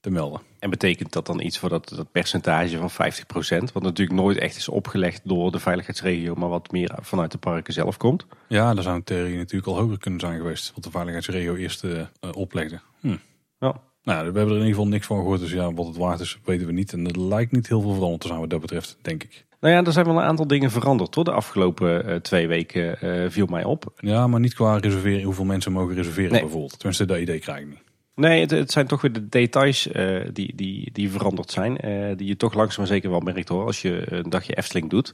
te 0.01 0.11
melden. 0.11 0.41
En 0.59 0.71
betekent 0.71 1.13
dat 1.13 1.27
dan 1.27 1.41
iets 1.41 1.59
voor 1.59 1.69
dat, 1.69 1.89
dat 1.89 2.13
percentage 2.13 2.79
van 2.79 2.91
50%, 2.91 3.73
wat 3.73 3.83
natuurlijk 3.83 4.19
nooit 4.19 4.39
echt 4.39 4.57
is 4.57 4.69
opgelegd 4.69 5.21
door 5.25 5.53
de 5.53 5.59
veiligheidsregio, 5.59 6.35
maar 6.35 6.49
wat 6.49 6.73
meer 6.73 6.99
vanuit 7.01 7.33
de 7.33 7.39
parken 7.39 7.73
zelf 7.73 7.97
komt? 7.97 8.27
Ja, 8.49 8.75
daar 8.75 8.83
zou 8.83 8.97
in 8.97 9.05
theorie 9.05 9.37
natuurlijk 9.37 9.67
al 9.67 9.79
hoger 9.79 9.99
kunnen 9.99 10.21
zijn 10.21 10.37
geweest. 10.37 10.73
Wat 10.75 10.85
de 10.85 10.91
veiligheidsregio 10.91 11.55
eerst 11.55 11.85
eh, 11.85 12.01
eh, 12.01 12.07
oplegde. 12.33 12.81
Hm. 13.01 13.17
Ja. 13.59 13.81
Nou, 14.05 14.19
we 14.19 14.39
hebben 14.39 14.43
er 14.43 14.51
in 14.51 14.67
ieder 14.67 14.69
geval 14.69 14.87
niks 14.87 15.07
van 15.07 15.17
gehoord. 15.17 15.41
Dus 15.41 15.53
ja, 15.53 15.73
wat 15.73 15.87
het 15.87 15.97
waard 15.97 16.21
is, 16.21 16.39
weten 16.45 16.67
we 16.67 16.73
niet. 16.73 16.93
En 16.93 17.07
er 17.07 17.21
lijkt 17.21 17.53
niet 17.53 17.69
heel 17.69 17.81
veel 17.81 17.95
veranderd 17.95 18.21
te 18.21 18.27
zijn 18.27 18.41
wat 18.41 18.51
dat 18.51 18.61
betreft, 18.61 18.99
denk 19.03 19.23
ik. 19.23 19.45
Nou 19.61 19.75
ja, 19.75 19.85
er 19.85 19.93
zijn 19.93 20.07
wel 20.07 20.17
een 20.17 20.23
aantal 20.23 20.47
dingen 20.47 20.71
veranderd 20.71 21.15
hoor. 21.15 21.25
De 21.25 21.33
afgelopen 21.33 22.09
uh, 22.09 22.15
twee 22.15 22.49
weken 22.49 22.97
uh, 23.03 23.31
viel 23.31 23.47
mij 23.47 23.65
op. 23.65 23.93
Ja, 23.97 24.27
maar 24.27 24.41
niet 24.41 24.55
qua 24.55 24.77
reserveren, 24.77 25.23
hoeveel 25.23 25.45
mensen 25.45 25.73
mogen 25.73 25.95
reserveren 25.95 26.33
nee. 26.33 26.41
bijvoorbeeld. 26.41 26.79
Tenminste, 26.79 27.05
dat 27.05 27.19
idee 27.19 27.39
krijg 27.39 27.61
ik 27.61 27.67
niet. 27.67 27.83
Nee, 28.15 28.41
het, 28.41 28.51
het 28.51 28.71
zijn 28.71 28.87
toch 28.87 29.01
weer 29.01 29.13
de 29.13 29.29
details 29.29 29.87
uh, 29.87 30.21
die, 30.33 30.53
die, 30.57 30.91
die 30.93 31.11
veranderd 31.11 31.51
zijn. 31.51 31.79
die 32.17 32.27
je 32.27 32.37
toch 32.37 32.55
langzaam 32.55 32.79
maar 32.79 32.87
zeker 32.87 33.11
wel 33.11 33.21
merkt 33.21 33.49
hoor, 33.49 33.67
als 33.67 33.83
je 33.83 34.13
een 34.13 34.31
dagje 34.31 34.57
Efteling 34.57 34.91
doet. 34.91 35.13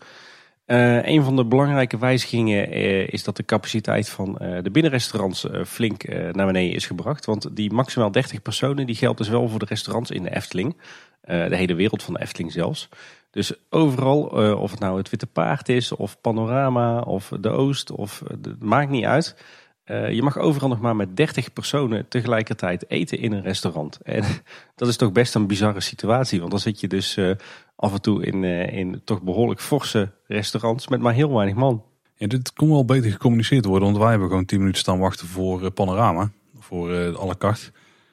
Uh, 0.70 1.06
een 1.06 1.22
van 1.22 1.36
de 1.36 1.44
belangrijke 1.44 1.98
wijzigingen 1.98 2.76
uh, 2.76 3.08
is 3.08 3.24
dat 3.24 3.36
de 3.36 3.44
capaciteit 3.44 4.08
van 4.08 4.38
uh, 4.40 4.62
de 4.62 4.70
binnenrestaurants 4.70 5.46
flink 5.66 6.08
naar 6.08 6.46
beneden 6.46 6.74
is 6.74 6.86
gebracht. 6.86 7.24
Want 7.24 7.56
die 7.56 7.72
maximaal 7.72 8.10
30 8.10 8.42
personen 8.42 8.86
die 8.86 8.94
geldt 8.94 9.18
dus 9.18 9.28
wel 9.28 9.48
voor 9.48 9.58
de 9.58 9.64
restaurants 9.64 10.10
in 10.10 10.22
de 10.22 10.34
Efteling. 10.34 10.76
de 11.20 11.56
hele 11.56 11.74
wereld 11.74 12.02
van 12.02 12.14
de 12.14 12.20
Efteling 12.20 12.52
zelfs. 12.52 12.88
Dus 13.30 13.52
overal, 13.70 14.22
of 14.56 14.70
het 14.70 14.80
nou 14.80 14.98
het 14.98 15.10
Witte 15.10 15.26
Paard 15.26 15.68
is, 15.68 15.92
of 15.92 16.20
Panorama, 16.20 17.00
of 17.00 17.32
de 17.40 17.48
Oost, 17.48 17.90
of 17.90 18.22
het 18.28 18.62
maakt 18.62 18.90
niet 18.90 19.04
uit. 19.04 19.36
je 19.86 20.20
mag 20.22 20.38
overal 20.38 20.68
nog 20.68 20.80
maar 20.80 20.96
met 20.96 21.16
30 21.16 21.52
personen 21.52 22.08
tegelijkertijd 22.08 22.90
eten 22.90 23.18
in 23.18 23.32
een 23.32 23.42
restaurant. 23.42 23.98
En 24.02 24.24
dat 24.76 24.88
is 24.88 24.96
toch 24.96 25.12
best 25.12 25.34
een 25.34 25.46
bizarre 25.46 25.80
situatie. 25.80 26.38
Want 26.38 26.50
dan 26.50 26.60
zit 26.60 26.80
je 26.80 26.88
dus 26.88 27.18
af 27.80 27.92
en 27.92 28.00
toe 28.00 28.24
in, 28.24 28.42
uh, 28.42 28.72
in 28.72 29.00
toch 29.04 29.22
behoorlijk 29.22 29.60
forse 29.60 30.12
restaurants 30.26 30.88
met 30.88 31.00
maar 31.00 31.14
heel 31.14 31.34
weinig 31.34 31.54
man. 31.54 31.84
Ja, 32.14 32.26
dit 32.26 32.52
kon 32.52 32.68
wel 32.68 32.84
beter 32.84 33.10
gecommuniceerd 33.10 33.64
worden, 33.64 33.88
want 33.88 34.00
wij 34.00 34.10
hebben 34.10 34.28
gewoon 34.28 34.44
10 34.44 34.58
minuten 34.58 34.80
staan 34.80 34.98
wachten 34.98 35.26
voor 35.26 35.62
uh, 35.62 35.68
Panorama, 35.74 36.30
voor 36.58 36.90
uh, 36.90 37.20
à 37.20 37.26
la 37.26 37.34
carte. 37.38 37.70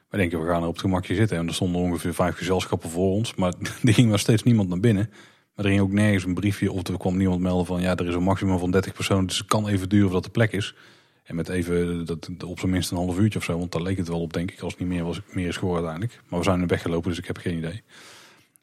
Wij 0.09 0.19
denken 0.19 0.41
we 0.41 0.47
gaan 0.47 0.61
er 0.61 0.67
op 0.67 0.73
het 0.73 0.81
gemakje 0.81 1.15
zitten 1.15 1.37
en 1.37 1.47
er 1.47 1.53
stonden 1.53 1.81
ongeveer 1.81 2.13
vijf 2.13 2.35
gezelschappen 2.35 2.89
voor 2.89 3.11
ons, 3.11 3.35
maar 3.35 3.53
er 3.83 3.93
ging 3.93 4.09
maar 4.09 4.19
steeds 4.19 4.43
niemand 4.43 4.69
naar 4.69 4.79
binnen. 4.79 5.09
Maar 5.55 5.65
er 5.65 5.71
ging 5.71 5.83
ook 5.83 5.91
nergens 5.91 6.23
een 6.23 6.33
briefje 6.33 6.71
of 6.71 6.87
er 6.87 6.97
kwam 6.97 7.17
niemand 7.17 7.41
melden 7.41 7.65
van 7.65 7.81
ja, 7.81 7.95
er 7.95 8.07
is 8.07 8.13
een 8.13 8.23
maximum 8.23 8.59
van 8.59 8.71
30 8.71 8.93
personen, 8.93 9.27
dus 9.27 9.37
het 9.37 9.47
kan 9.47 9.67
even 9.67 9.89
duren 9.89 10.05
voordat 10.05 10.23
de 10.23 10.29
plek 10.29 10.51
is. 10.51 10.75
En 11.23 11.35
met 11.35 11.49
even 11.49 12.05
dat, 12.05 12.29
op 12.45 12.59
zijn 12.59 12.71
minst 12.71 12.91
een 12.91 12.97
half 12.97 13.19
uurtje 13.19 13.39
of 13.39 13.45
zo, 13.45 13.57
want 13.57 13.71
daar 13.71 13.81
leek 13.81 13.97
het 13.97 14.07
wel 14.07 14.21
op 14.21 14.33
denk 14.33 14.51
ik, 14.51 14.59
als 14.59 14.71
het 14.71 14.81
niet 14.81 14.89
meer, 14.89 15.03
was, 15.03 15.21
meer 15.31 15.47
is 15.47 15.57
geworden 15.57 15.89
uiteindelijk. 15.89 16.29
Maar 16.29 16.39
we 16.39 16.45
zijn 16.45 16.61
er 16.61 16.67
weggelopen, 16.67 17.09
dus 17.09 17.19
ik 17.19 17.27
heb 17.27 17.37
geen 17.37 17.57
idee. 17.57 17.83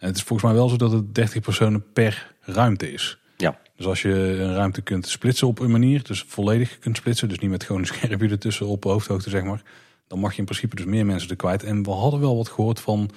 En 0.05 0.11
het 0.11 0.19
is 0.19 0.25
volgens 0.25 0.49
mij 0.49 0.59
wel 0.59 0.69
zo 0.69 0.77
dat 0.77 0.93
het 0.93 1.15
30 1.15 1.43
personen 1.43 1.85
per 1.93 2.35
ruimte 2.41 2.93
is. 2.93 3.19
Ja. 3.37 3.59
Dus 3.77 3.87
als 3.87 4.03
je 4.03 4.13
een 4.13 4.55
ruimte 4.55 4.83
kunt 4.83 5.07
splitsen 5.07 5.47
op 5.47 5.59
een 5.59 5.71
manier, 5.71 6.03
dus 6.03 6.25
volledig 6.29 6.79
kunt 6.79 6.97
splitsen, 6.97 7.29
dus 7.29 7.39
niet 7.39 7.51
met 7.51 7.65
gewoon 7.65 7.81
een 7.81 7.87
schermpje 7.95 8.29
ertussen 8.29 8.67
op 8.67 8.85
hoofdhoogte 8.85 9.31
zeg 9.31 9.43
maar, 9.43 9.63
dan 10.07 10.19
mag 10.19 10.33
je 10.33 10.39
in 10.39 10.45
principe 10.45 10.77
dus 10.77 10.85
meer 10.85 11.07
mensen 11.07 11.31
er 11.31 11.37
kwijt. 11.37 11.63
En 11.63 11.83
we 11.83 11.91
hadden 11.91 12.21
wel 12.21 12.37
wat 12.37 12.49
gehoord 12.49 12.81
van 12.81 13.11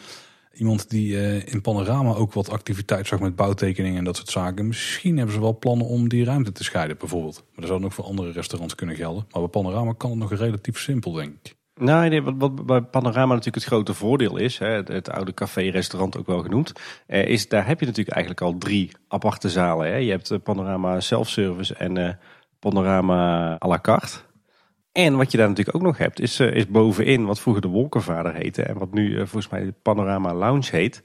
iemand 0.53 0.89
die 0.89 1.11
uh, 1.11 1.47
in 1.47 1.61
Panorama 1.61 2.13
ook 2.13 2.33
wat 2.33 2.49
activiteit 2.49 3.07
zag 3.07 3.19
met 3.19 3.35
bouwtekeningen 3.35 3.97
en 3.97 4.03
dat 4.03 4.15
soort 4.15 4.29
zaken. 4.29 4.67
Misschien 4.67 5.17
hebben 5.17 5.35
ze 5.35 5.41
wel 5.41 5.57
plannen 5.57 5.87
om 5.87 6.09
die 6.09 6.23
ruimte 6.23 6.51
te 6.51 6.63
scheiden 6.63 6.97
bijvoorbeeld. 6.97 7.35
Maar 7.35 7.65
dat 7.65 7.67
zou 7.67 7.83
ook 7.83 7.93
voor 7.93 8.05
andere 8.05 8.31
restaurants 8.31 8.75
kunnen 8.75 8.95
gelden. 8.95 9.25
Maar 9.31 9.41
bij 9.41 9.49
Panorama 9.49 9.93
kan 9.97 10.09
het 10.09 10.19
nog 10.19 10.33
relatief 10.33 10.79
simpel 10.79 11.11
denk 11.11 11.35
ik. 11.43 11.56
Nou, 11.79 12.09
nee, 12.09 12.21
wat, 12.21 12.33
wat 12.37 12.65
bij 12.65 12.81
Panorama 12.81 13.33
natuurlijk 13.33 13.55
het 13.55 13.63
grote 13.63 13.93
voordeel 13.93 14.37
is, 14.37 14.57
hè, 14.57 14.67
het, 14.67 15.09
oude 15.09 15.33
café-restaurant 15.33 16.17
ook 16.17 16.27
wel 16.27 16.41
genoemd, 16.41 16.73
eh, 17.07 17.27
is 17.27 17.49
daar 17.49 17.67
heb 17.67 17.79
je 17.79 17.85
natuurlijk 17.85 18.15
eigenlijk 18.15 18.45
al 18.45 18.57
drie 18.57 18.91
aparte 19.07 19.49
zalen. 19.49 19.87
Hè. 19.87 19.95
Je 19.95 20.11
hebt 20.11 20.31
eh, 20.31 20.39
Panorama 20.43 20.99
Self-Service 20.99 21.75
en 21.75 21.97
eh, 21.97 22.13
Panorama 22.59 23.51
à 23.59 23.67
la 23.67 23.79
carte. 23.79 24.17
En 24.91 25.15
wat 25.15 25.31
je 25.31 25.37
daar 25.37 25.47
natuurlijk 25.47 25.77
ook 25.77 25.83
nog 25.83 25.97
hebt, 25.97 26.19
is, 26.19 26.39
uh, 26.39 26.53
is 26.53 26.67
bovenin 26.67 27.25
wat 27.25 27.39
vroeger 27.39 27.61
de 27.61 27.67
Wolkenvader 27.67 28.33
heette 28.33 28.63
en 28.63 28.77
wat 28.77 28.93
nu 28.93 29.17
volgens 29.17 29.49
mij 29.49 29.63
de 29.65 29.73
Panorama 29.81 30.33
Lounge 30.33 30.69
heet. 30.71 31.01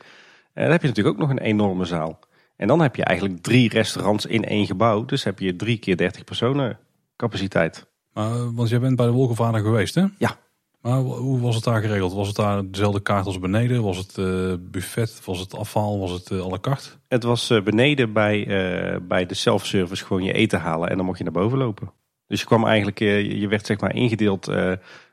daar 0.55 0.71
heb 0.71 0.81
je 0.83 0.89
natuurlijk 0.89 1.15
ook 1.15 1.21
nog 1.21 1.31
een 1.31 1.45
enorme 1.45 1.85
zaal. 1.85 2.19
En 2.57 2.67
dan 2.67 2.81
heb 2.81 2.97
je 2.97 3.05
eigenlijk 3.05 3.43
drie 3.43 3.69
restaurants 3.69 4.27
in 4.27 4.45
één 4.45 4.67
gebouw, 4.67 5.05
dus 5.05 5.25
heb 5.25 5.39
je 5.39 5.57
drie 5.57 5.79
keer 5.79 5.97
30 5.97 6.25
personen 6.25 6.79
capaciteit. 7.17 7.87
want 8.55 8.69
jij 8.69 8.81
bent 8.81 8.97
bij 8.97 9.07
de 9.07 9.13
Wolkenvader 9.13 9.61
geweest, 9.61 9.95
hè? 9.95 10.05
Ja. 10.19 10.37
Maar 10.83 10.99
hoe 10.99 11.41
was 11.41 11.55
het 11.55 11.65
daar 11.65 11.81
geregeld? 11.81 12.13
Was 12.13 12.27
het 12.27 12.37
daar 12.37 12.71
dezelfde 12.71 13.01
kaart 13.01 13.27
als 13.27 13.39
beneden? 13.39 13.83
Was 13.83 13.97
het 13.97 14.17
uh, 14.17 14.55
buffet? 14.61 15.25
Was 15.25 15.39
het 15.39 15.57
afval? 15.57 15.99
Was 15.99 16.11
het 16.11 16.31
uh, 16.31 16.45
à 16.45 16.49
la 16.49 16.59
carte? 16.59 16.89
Het 17.09 17.23
was 17.23 17.51
uh, 17.51 17.63
beneden 17.63 18.13
bij, 18.13 18.47
bij 19.03 19.27
de 19.27 19.35
self-service 19.35 20.05
gewoon 20.05 20.23
je 20.23 20.33
eten 20.33 20.61
halen 20.61 20.91
en 20.91 20.97
dan 20.97 21.07
mocht 21.07 21.19
je 21.19 21.25
naar 21.25 21.33
boven 21.33 21.59
lopen. 21.59 21.93
Dus 22.27 22.41
je 22.41 22.47
kwam 22.47 22.67
eigenlijk, 22.67 22.99
je 22.99 23.49
werd 23.49 23.67
zeg 23.67 23.81
maar 23.81 23.95
ingedeeld 23.95 24.49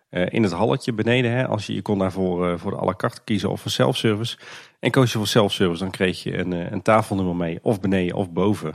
in 0.09 0.43
het 0.43 0.51
halletje 0.51 0.93
beneden. 0.93 1.31
Hè, 1.31 1.47
als 1.47 1.65
je, 1.65 1.73
je 1.73 1.81
kon 1.81 1.99
daarvoor 1.99 2.59
voor 2.59 2.71
de 2.71 2.77
à 2.77 2.85
la 2.85 2.93
carte 2.93 3.21
kiezen 3.23 3.49
of 3.49 3.61
voor 3.61 3.71
self-service. 3.71 4.37
En 4.79 4.91
koos 4.91 5.11
je 5.11 5.17
voor 5.17 5.27
self-service, 5.27 5.83
dan 5.83 5.91
kreeg 5.91 6.23
je 6.23 6.37
een, 6.37 6.51
een 6.51 6.81
tafelnummer 6.81 7.35
mee. 7.35 7.59
Of 7.61 7.79
beneden 7.79 8.15
of 8.15 8.31
boven. 8.31 8.73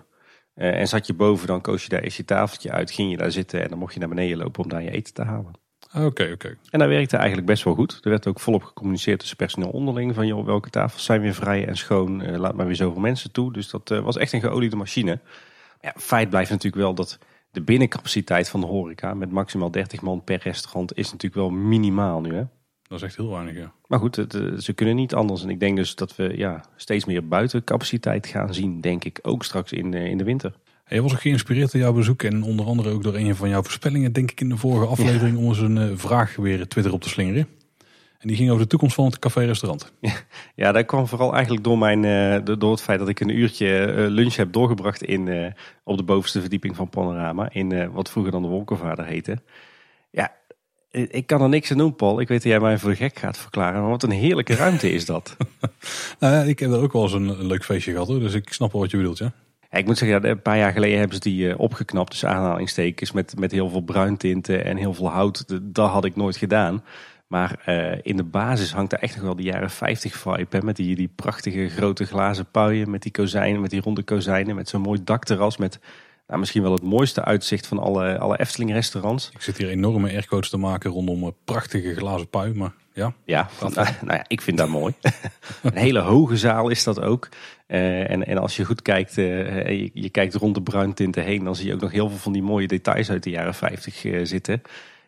en 0.55 0.89
zat 0.89 1.07
je 1.07 1.15
boven, 1.15 1.47
dan 1.47 1.61
koos 1.61 1.83
je 1.83 1.89
daar 1.89 2.03
eens 2.03 2.17
je 2.17 2.25
tafeltje 2.25 2.71
uit. 2.71 2.91
Ging 2.91 3.11
je 3.11 3.17
daar 3.17 3.33
zitten 3.33 3.63
en 3.63 3.69
dan 3.69 3.79
mocht 3.79 3.95
je 3.95 4.01
naar 4.01 4.09
beneden 4.09 4.39
lopen 4.39 4.63
om 4.63 4.69
daar 4.69 4.83
je 4.83 4.91
eten 4.91 5.15
te 5.15 5.23
halen. 5.23 5.64
Oké, 5.97 6.31
oké. 6.33 6.57
En 6.71 6.79
dat 6.79 6.89
werkte 6.89 7.17
eigenlijk 7.17 7.47
best 7.47 7.65
wel 7.65 7.75
goed. 7.75 8.01
Er 8.03 8.11
werd 8.11 8.27
ook 8.27 8.41
volop 8.41 8.63
gecommuniceerd 8.63 9.19
tussen 9.19 9.37
personeel 9.37 9.71
onderling. 9.71 10.15
Van 10.15 10.27
joh, 10.27 10.45
welke 10.45 10.71
tafels 10.71 11.05
zijn 11.05 11.21
weer 11.21 11.35
vrij 11.35 11.67
en 11.67 11.77
schoon. 11.77 12.23
Uh, 12.23 12.37
laat 12.37 12.55
maar 12.55 12.67
weer 12.67 12.77
zoveel 12.77 13.01
mensen 13.01 13.33
toe. 13.33 13.53
Dus 13.53 13.71
dat 13.71 13.91
uh, 13.91 14.01
was 14.01 14.17
echt 14.17 14.33
een 14.33 14.41
geoliede 14.41 14.77
machine. 14.77 15.21
Ja, 15.81 15.95
feit 15.97 16.31
blijft 16.31 16.51
natuurlijk 16.51 16.83
wel 16.83 16.95
dat 16.95 17.19
de 17.51 17.63
binnencapaciteit 17.63 18.49
van 18.49 18.61
de 18.61 18.67
horeca... 18.67 19.15
met 19.15 19.31
maximaal 19.31 19.71
30 19.71 20.01
man 20.01 20.25
per 20.25 20.41
restaurant 20.43 20.97
is 20.97 21.13
natuurlijk 21.13 21.35
wel 21.35 21.51
minimaal 21.51 22.21
nu. 22.21 22.35
Hè? 22.35 22.45
Dat 22.83 22.99
is 22.99 23.05
echt 23.05 23.17
heel 23.17 23.31
weinig, 23.31 23.57
ja. 23.57 23.73
Maar 23.87 23.99
goed, 23.99 24.17
het, 24.17 24.35
uh, 24.35 24.59
ze 24.59 24.73
kunnen 24.73 24.97
niet 24.97 25.15
anders. 25.15 25.43
En 25.43 25.51
ik 25.51 25.61
denk 25.61 25.77
dus 25.77 25.95
dat 25.95 26.17
we 26.17 26.37
ja, 26.37 26.65
steeds 26.77 27.05
meer 27.05 27.29
buitencapaciteit 27.29 28.27
gaan 28.27 28.55
zien. 28.55 28.81
Denk 28.81 29.05
ik 29.05 29.19
ook 29.23 29.45
straks 29.45 29.73
in, 29.73 29.95
in 29.95 30.19
de 30.19 30.25
winter. 30.25 30.55
Hij 30.85 31.03
was 31.03 31.13
ook 31.13 31.21
geïnspireerd 31.21 31.73
door 31.73 31.81
jouw 31.81 31.93
bezoek 31.93 32.23
en 32.23 32.43
onder 32.43 32.67
andere 32.67 32.91
ook 32.91 33.03
door 33.03 33.15
een 33.15 33.37
van 33.37 33.49
jouw 33.49 33.63
voorspellingen, 33.63 34.13
denk 34.13 34.31
ik 34.31 34.41
in 34.41 34.49
de 34.49 34.57
vorige 34.57 34.87
aflevering, 34.87 35.37
om 35.37 35.49
eens 35.49 35.59
een 35.59 35.77
uh, 35.77 35.91
vraag 35.95 36.37
weer 36.37 36.69
Twitter 36.69 36.93
op 36.93 37.03
te 37.03 37.09
slingeren. 37.09 37.49
En 38.19 38.29
die 38.29 38.37
ging 38.37 38.51
over 38.51 38.63
de 38.63 38.69
toekomst 38.69 38.95
van 38.95 39.05
het 39.05 39.19
café-restaurant. 39.19 39.93
Ja, 40.55 40.73
dat 40.73 40.87
kwam 40.87 41.07
vooral 41.07 41.33
eigenlijk 41.33 41.65
door, 41.65 41.79
mijn, 41.79 42.03
uh, 42.03 42.57
door 42.59 42.71
het 42.71 42.81
feit 42.81 42.99
dat 42.99 43.09
ik 43.09 43.21
een 43.21 43.39
uurtje 43.39 43.67
uh, 43.67 44.09
lunch 44.09 44.37
heb 44.37 44.53
doorgebracht 44.53 45.03
in, 45.03 45.55
op 45.85 45.97
de 45.97 46.03
bovenste 46.03 46.41
verdieping 46.41 46.77
van 46.77 46.89
Panorama. 46.89 47.49
In 47.53 47.93
wat 47.93 48.11
vroeger 48.11 48.33
dan 48.33 48.43
de 48.43 48.49
Wolkenvader 48.49 49.05
heette. 49.05 49.43
Ja, 50.11 50.33
ik 50.91 51.27
kan 51.27 51.43
er 51.43 51.49
niks 51.49 51.71
aan 51.71 51.79
doen, 51.79 51.97
Paul. 51.97 52.21
Ik 52.21 52.29
weet 52.29 52.43
dat 52.43 52.53
jij 52.53 52.61
mij 52.61 52.79
voor 52.79 52.91
de 52.91 52.97
gek 52.97 53.19
gaat 53.19 53.39
verklaren. 53.39 53.81
Maar 53.81 53.91
wat 53.91 54.03
een 54.03 54.11
heerlijke 54.11 54.55
ruimte 54.55 54.93
is 54.93 55.07
dat. 55.07 55.37
nou 56.21 56.35
ja, 56.35 56.43
ik 56.43 56.59
heb 56.59 56.71
er 56.71 56.81
ook 56.81 56.93
wel 56.93 57.03
eens 57.03 57.13
een, 57.13 57.29
een 57.29 57.47
leuk 57.47 57.65
feestje 57.65 57.93
gehad 57.93 58.09
hoor. 58.09 58.21
Dus 58.21 58.35
ik 58.35 58.53
snap 58.53 58.73
wel 58.73 58.81
wat 58.81 58.91
je 58.91 58.97
bedoelt, 58.97 59.19
ja 59.19 59.33
ik 59.77 59.87
moet 59.87 59.99
zeggen, 59.99 60.29
een 60.29 60.43
paar 60.43 60.59
jaar 60.59 60.73
geleden 60.73 60.99
hebben 60.99 61.17
ze 61.17 61.23
die 61.23 61.47
uh, 61.47 61.55
opgeknapt. 61.59 62.11
Dus 62.11 62.25
aanhalingstekens 62.25 63.13
met, 63.13 63.39
met 63.39 63.53
heel 63.53 63.69
veel 63.69 63.81
bruintinten 63.81 64.65
en 64.65 64.77
heel 64.77 64.95
veel 64.95 65.11
hout. 65.11 65.45
Dat 65.63 65.91
had 65.91 66.05
ik 66.05 66.17
nooit 66.17 66.37
gedaan. 66.37 66.83
Maar 67.27 67.63
uh, 67.69 67.99
in 68.03 68.17
de 68.17 68.25
basis 68.25 68.73
hangt 68.73 68.93
er 68.93 68.99
echt 68.99 69.15
nog 69.15 69.25
wel 69.25 69.37
de 69.37 69.43
jaren 69.43 69.71
50 69.71 70.15
vibe. 70.15 70.57
Hè? 70.57 70.63
Met 70.63 70.77
die, 70.77 70.97
die 70.97 71.13
prachtige 71.15 71.69
grote 71.69 72.05
glazen 72.05 72.47
puien. 72.51 72.91
Met 72.91 73.03
die 73.03 73.13
kozijnen, 73.13 73.61
met 73.61 73.71
die 73.71 73.81
ronde 73.81 74.03
kozijnen. 74.03 74.55
Met 74.55 74.69
zo'n 74.69 74.81
mooi 74.81 75.01
dakterras. 75.05 75.57
Met 75.57 75.81
nou, 76.27 76.41
misschien 76.41 76.63
wel 76.63 76.73
het 76.73 76.83
mooiste 76.83 77.25
uitzicht 77.25 77.67
van 77.67 77.79
alle, 77.79 78.19
alle 78.19 78.39
Efteling 78.39 78.73
restaurants. 78.73 79.31
Ik 79.33 79.41
zit 79.41 79.57
hier 79.57 79.69
enorme 79.69 80.11
aircodes 80.11 80.51
te 80.51 80.57
maken 80.57 80.91
rondom 80.91 81.23
een 81.23 81.35
prachtige 81.45 81.95
glazen 81.95 82.29
pui. 82.29 82.55
Maar 82.55 82.73
ja. 82.93 83.13
Ja, 83.25 83.49
nou, 83.61 83.75
nou 83.75 83.89
ja, 84.07 84.25
ik 84.27 84.41
vind 84.41 84.59
dat 84.59 84.69
mooi. 84.69 84.95
een 85.63 85.77
hele 85.77 85.99
hoge 85.99 86.37
zaal 86.37 86.69
is 86.69 86.85
dat 86.85 87.01
ook. 87.01 87.29
Uh, 87.69 88.11
en, 88.11 88.27
en 88.27 88.39
als 88.39 88.57
je 88.57 88.65
goed 88.65 88.83
kijkt, 88.83 89.17
uh, 89.17 89.67
je, 89.69 89.91
je, 89.93 90.09
kijkt 90.09 90.35
rond 90.35 90.55
de 90.55 90.63
bruintinten 90.63 91.25
heen, 91.25 91.45
dan 91.45 91.57
zie 91.57 91.67
je 91.67 91.75
ook 91.75 91.81
nog 91.81 91.93
heel 91.93 92.09
veel 92.09 92.19
van 92.19 92.33
die 92.33 92.43
mooie 92.43 92.67
details 92.67 93.11
uit 93.11 93.23
de 93.23 93.31
jaren 93.31 93.55
50 93.55 94.05
uh, 94.05 94.25
zitten. 94.25 94.63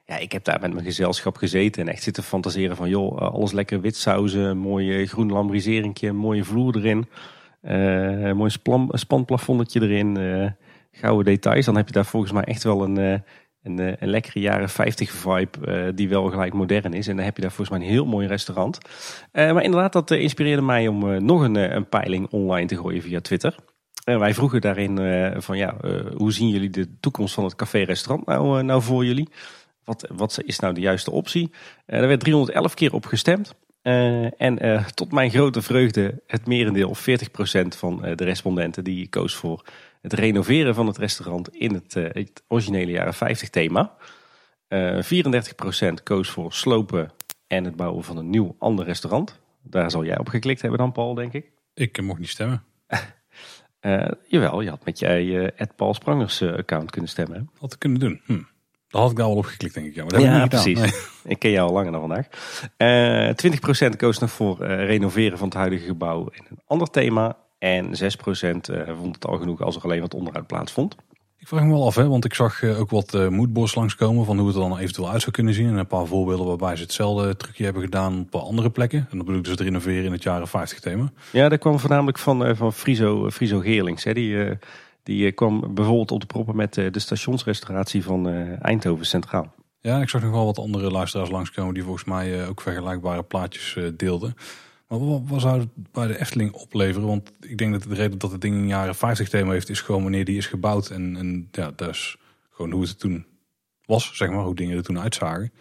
Ja, 0.06 0.16
ik 0.16 0.32
heb 0.32 0.44
daar 0.44 0.60
met 0.60 0.72
mijn 0.72 0.84
gezelschap 0.84 1.36
gezeten 1.36 1.82
en 1.82 1.88
echt 1.88 2.02
zitten 2.02 2.22
fantaseren 2.22 2.76
van, 2.76 2.88
joh, 2.88 3.18
alles 3.18 3.52
lekker 3.52 3.80
wit 3.80 3.96
sauzen, 3.96 4.42
een 4.42 4.58
mooi 4.58 5.06
groen 5.06 5.32
lambriseringje, 5.32 6.12
mooie 6.12 6.44
vloer 6.44 6.76
erin, 6.76 7.06
een 7.62 8.36
mooi 8.36 8.50
spanplafondetje 8.90 9.80
erin, 9.80 10.16
gouden 11.00 11.24
details. 11.24 11.64
Dan 11.64 11.76
heb 11.76 11.86
je 11.86 11.92
daar 11.92 12.06
volgens 12.06 12.32
mij 12.32 12.44
echt 12.44 12.62
wel 12.62 12.82
een 12.82 13.22
een, 13.66 13.78
eh, 13.78 13.92
een 13.98 14.08
lekkere 14.08 14.40
jaren 14.40 14.68
50 14.68 15.10
vibe 15.10 15.58
uh, 15.64 15.88
die 15.94 16.08
wel 16.08 16.30
gelijk 16.30 16.52
modern 16.52 16.92
is. 16.92 17.08
En 17.08 17.16
dan 17.16 17.24
heb 17.24 17.36
je 17.36 17.42
daar 17.42 17.52
volgens 17.52 17.78
mij 17.78 17.86
een 17.86 17.92
heel 17.92 18.06
mooi 18.06 18.26
restaurant. 18.26 18.78
Maar 19.32 19.62
inderdaad, 19.62 19.92
dat 19.92 20.10
inspireerde 20.10 20.62
mij 20.62 20.88
om 20.88 21.24
nog 21.24 21.42
een, 21.42 21.54
een 21.76 21.88
peiling 21.88 22.28
online 22.30 22.66
te 22.66 22.76
gooien 22.76 23.02
via 23.02 23.20
Twitter. 23.20 23.54
En 24.04 24.18
wij 24.18 24.34
vroegen 24.34 24.60
daarin 24.60 24.96
van 25.42 25.56
ja, 25.56 25.76
hoe 26.16 26.32
zien 26.32 26.48
jullie 26.48 26.70
de 26.70 26.98
toekomst 27.00 27.34
van 27.34 27.44
het 27.44 27.54
café-restaurant 27.54 28.26
nou, 28.26 28.62
nou 28.62 28.82
voor 28.82 29.04
jullie? 29.04 29.28
Wat, 29.84 30.08
wat 30.14 30.38
is 30.44 30.58
nou 30.58 30.74
de 30.74 30.80
juiste 30.80 31.10
optie? 31.10 31.50
er 31.86 32.08
werd 32.08 32.20
311 32.20 32.74
keer 32.74 32.92
op 32.92 33.06
gestemd. 33.06 33.54
en 34.36 34.84
tot 34.94 35.12
mijn 35.12 35.30
grote 35.30 35.62
vreugde, 35.62 36.22
het 36.26 36.46
merendeel, 36.46 36.96
40% 36.96 37.76
van 37.76 38.02
de 38.14 38.24
respondenten, 38.24 38.84
die 38.84 39.08
koos 39.08 39.34
voor 39.34 39.64
het 40.00 40.12
renoveren 40.12 40.74
van 40.74 40.86
het 40.86 40.96
restaurant 40.96 41.54
in 41.54 41.74
het, 41.74 41.94
het 41.94 42.42
originele 42.48 42.90
jaren 42.90 43.14
50 43.14 43.48
thema. 43.50 43.96
Uh, 44.68 44.98
eh, 44.98 45.24
34% 45.90 46.02
koos 46.02 46.30
voor 46.30 46.52
slopen 46.52 47.12
en 47.46 47.64
het 47.64 47.76
bouwen 47.76 48.04
van 48.04 48.16
een 48.16 48.30
nieuw 48.30 48.56
ander 48.58 48.84
restaurant. 48.84 49.40
Daar 49.62 49.90
zal 49.90 50.04
jij 50.04 50.18
op 50.18 50.28
geklikt 50.28 50.60
hebben 50.60 50.78
dan, 50.78 50.92
Paul, 50.92 51.14
denk 51.14 51.32
ik. 51.32 51.50
Ik 51.74 52.02
mocht 52.02 52.18
niet 52.18 52.28
stemmen. 52.28 52.62
Uh, 53.80 54.08
jawel, 54.28 54.60
je 54.60 54.70
had 54.70 54.84
met 54.84 54.98
jij 54.98 55.24
uh, 55.24 55.48
Ed 55.56 55.76
Paul 55.76 55.94
Sprangers 55.94 56.40
uh, 56.40 56.52
account 56.52 56.90
kunnen 56.90 57.10
stemmen. 57.10 57.38
Hè? 57.38 57.42
Had 57.58 57.72
ik 57.72 57.78
kunnen 57.78 58.00
doen. 58.00 58.20
Hm. 58.24 58.42
Daar 58.88 59.02
had 59.02 59.10
ik 59.10 59.16
daar 59.16 59.26
wel 59.26 59.36
op 59.36 59.44
geklikt, 59.44 59.74
denk 59.74 59.86
ik. 59.86 59.94
Ja, 59.94 60.02
maar 60.02 60.12
dat 60.12 60.22
ja 60.22 60.46
precies. 60.46 60.78
Nee. 60.80 60.92
Ik 61.24 61.38
ken 61.38 61.50
jou 61.50 61.68
al 61.68 61.74
langer 61.74 61.92
dan 61.92 62.00
vandaag. 62.00 62.26
Uh, 62.78 63.90
20% 63.92 63.96
koos 63.96 64.18
nog 64.18 64.30
voor 64.30 64.66
renoveren 64.66 65.38
van 65.38 65.48
het 65.48 65.56
huidige 65.56 65.86
gebouw 65.86 66.28
in 66.28 66.46
een 66.50 66.60
ander 66.66 66.90
thema. 66.90 67.36
En 67.58 67.86
6% 67.86 67.90
vond 68.98 69.14
het 69.14 69.26
al 69.26 69.38
genoeg 69.38 69.60
als 69.60 69.76
er 69.76 69.82
alleen 69.82 70.00
wat 70.00 70.14
onderhoud 70.14 70.46
plaatsvond. 70.46 70.96
Ik 71.46 71.52
vraag 71.52 71.64
me 71.64 71.72
wel 71.72 71.86
af, 71.86 71.94
hè, 71.94 72.08
want 72.08 72.24
ik 72.24 72.34
zag 72.34 72.64
ook 72.64 72.90
wat 72.90 73.14
uh, 73.14 73.28
moodboards 73.28 73.74
langskomen 73.74 74.24
van 74.24 74.38
hoe 74.38 74.46
het 74.46 74.56
er 74.56 74.62
dan 74.62 74.78
eventueel 74.78 75.10
uit 75.10 75.20
zou 75.20 75.32
kunnen 75.32 75.54
zien. 75.54 75.68
En 75.68 75.76
een 75.76 75.86
paar 75.86 76.06
voorbeelden 76.06 76.46
waarbij 76.46 76.76
ze 76.76 76.82
hetzelfde 76.82 77.36
trucje 77.36 77.64
hebben 77.64 77.82
gedaan 77.82 78.28
op 78.30 78.40
andere 78.40 78.70
plekken. 78.70 78.98
En 78.98 79.06
dan 79.16 79.18
bedoel 79.18 79.36
ik 79.36 79.42
dus 79.42 79.52
het 79.52 79.60
renoveren 79.60 80.04
in 80.04 80.12
het 80.12 80.22
jaren 80.22 80.48
50 80.48 80.80
thema. 80.80 81.12
Ja, 81.32 81.48
dat 81.48 81.58
kwam 81.58 81.78
voornamelijk 81.78 82.18
van, 82.18 82.48
uh, 82.48 82.56
van 82.56 82.72
Friso, 82.72 83.30
Friso 83.30 83.58
Geerlings. 83.58 84.04
Hè. 84.04 84.12
Die, 84.12 84.30
uh, 84.30 84.50
die 85.02 85.32
kwam 85.32 85.74
bijvoorbeeld 85.74 86.10
op 86.10 86.20
de 86.20 86.26
proppen 86.26 86.56
met 86.56 86.74
de 86.74 86.98
stationsrestauratie 86.98 88.04
van 88.04 88.28
Eindhoven 88.60 89.06
Centraal. 89.06 89.54
Ja, 89.80 90.00
ik 90.00 90.08
zag 90.08 90.22
nog 90.22 90.30
wel 90.30 90.44
wat 90.44 90.58
andere 90.58 90.90
luisteraars 90.90 91.30
langskomen 91.30 91.74
die 91.74 91.82
volgens 91.82 92.04
mij 92.04 92.48
ook 92.48 92.60
vergelijkbare 92.60 93.22
plaatjes 93.22 93.78
deelden. 93.96 94.34
Maar 94.88 95.24
wat, 95.26 95.40
zou 95.40 95.60
het 95.60 95.68
bij 95.92 96.06
de 96.06 96.20
Efteling 96.20 96.52
opleveren? 96.52 97.08
Want 97.08 97.32
ik 97.40 97.58
denk 97.58 97.72
dat 97.72 97.82
de 97.82 97.94
reden 97.94 98.18
dat 98.18 98.32
het 98.32 98.40
ding 98.40 98.54
in 98.54 98.60
de 98.60 98.66
jaren 98.66 98.94
50 98.94 99.28
thema 99.28 99.52
heeft, 99.52 99.68
is 99.68 99.80
gewoon 99.80 100.02
wanneer 100.02 100.24
die 100.24 100.36
is 100.36 100.46
gebouwd. 100.46 100.90
En, 100.90 101.16
en 101.16 101.48
ja, 101.52 101.72
dat 101.76 101.88
is 101.88 102.16
gewoon 102.50 102.70
hoe 102.70 102.82
het 102.82 102.98
toen 102.98 103.26
was, 103.84 104.16
zeg 104.16 104.30
maar, 104.30 104.44
hoe 104.44 104.54
dingen 104.54 104.76
er 104.76 104.82
toen 104.82 105.00
uitzagen. 105.00 105.52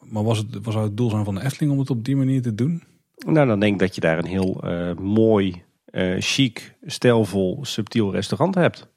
Maar 0.00 0.24
was 0.24 0.38
het, 0.38 0.46
was 0.62 0.74
het 0.74 0.96
doel 0.96 1.10
zijn 1.10 1.24
van 1.24 1.34
de 1.34 1.44
Efteling 1.44 1.72
om 1.72 1.78
het 1.78 1.90
op 1.90 2.04
die 2.04 2.16
manier 2.16 2.42
te 2.42 2.54
doen? 2.54 2.82
Nou, 3.26 3.46
dan 3.46 3.60
denk 3.60 3.72
ik 3.72 3.78
dat 3.78 3.94
je 3.94 4.00
daar 4.00 4.18
een 4.18 4.24
heel 4.24 4.60
uh, 4.64 4.94
mooi, 4.94 5.62
uh, 5.90 6.16
chic, 6.18 6.74
stijlvol, 6.84 7.64
subtiel 7.64 8.12
restaurant 8.12 8.54
hebt. 8.54 8.88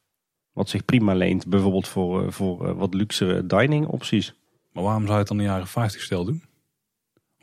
Wat 0.52 0.70
zich 0.70 0.86
prima 0.86 1.14
leent 1.14 1.48
bijvoorbeeld 1.48 1.88
voor, 1.88 2.24
uh, 2.24 2.32
voor 2.32 2.76
wat 2.76 2.94
luxe 2.94 3.44
dining 3.48 3.88
opties. 3.88 4.34
Maar 4.72 4.84
waarom 4.84 5.02
zou 5.02 5.14
je 5.14 5.20
het 5.20 5.28
dan 5.28 5.38
in 5.38 5.44
de 5.44 5.50
jaren 5.50 5.68
50 5.68 6.02
stijl 6.02 6.26
doen? 6.26 6.44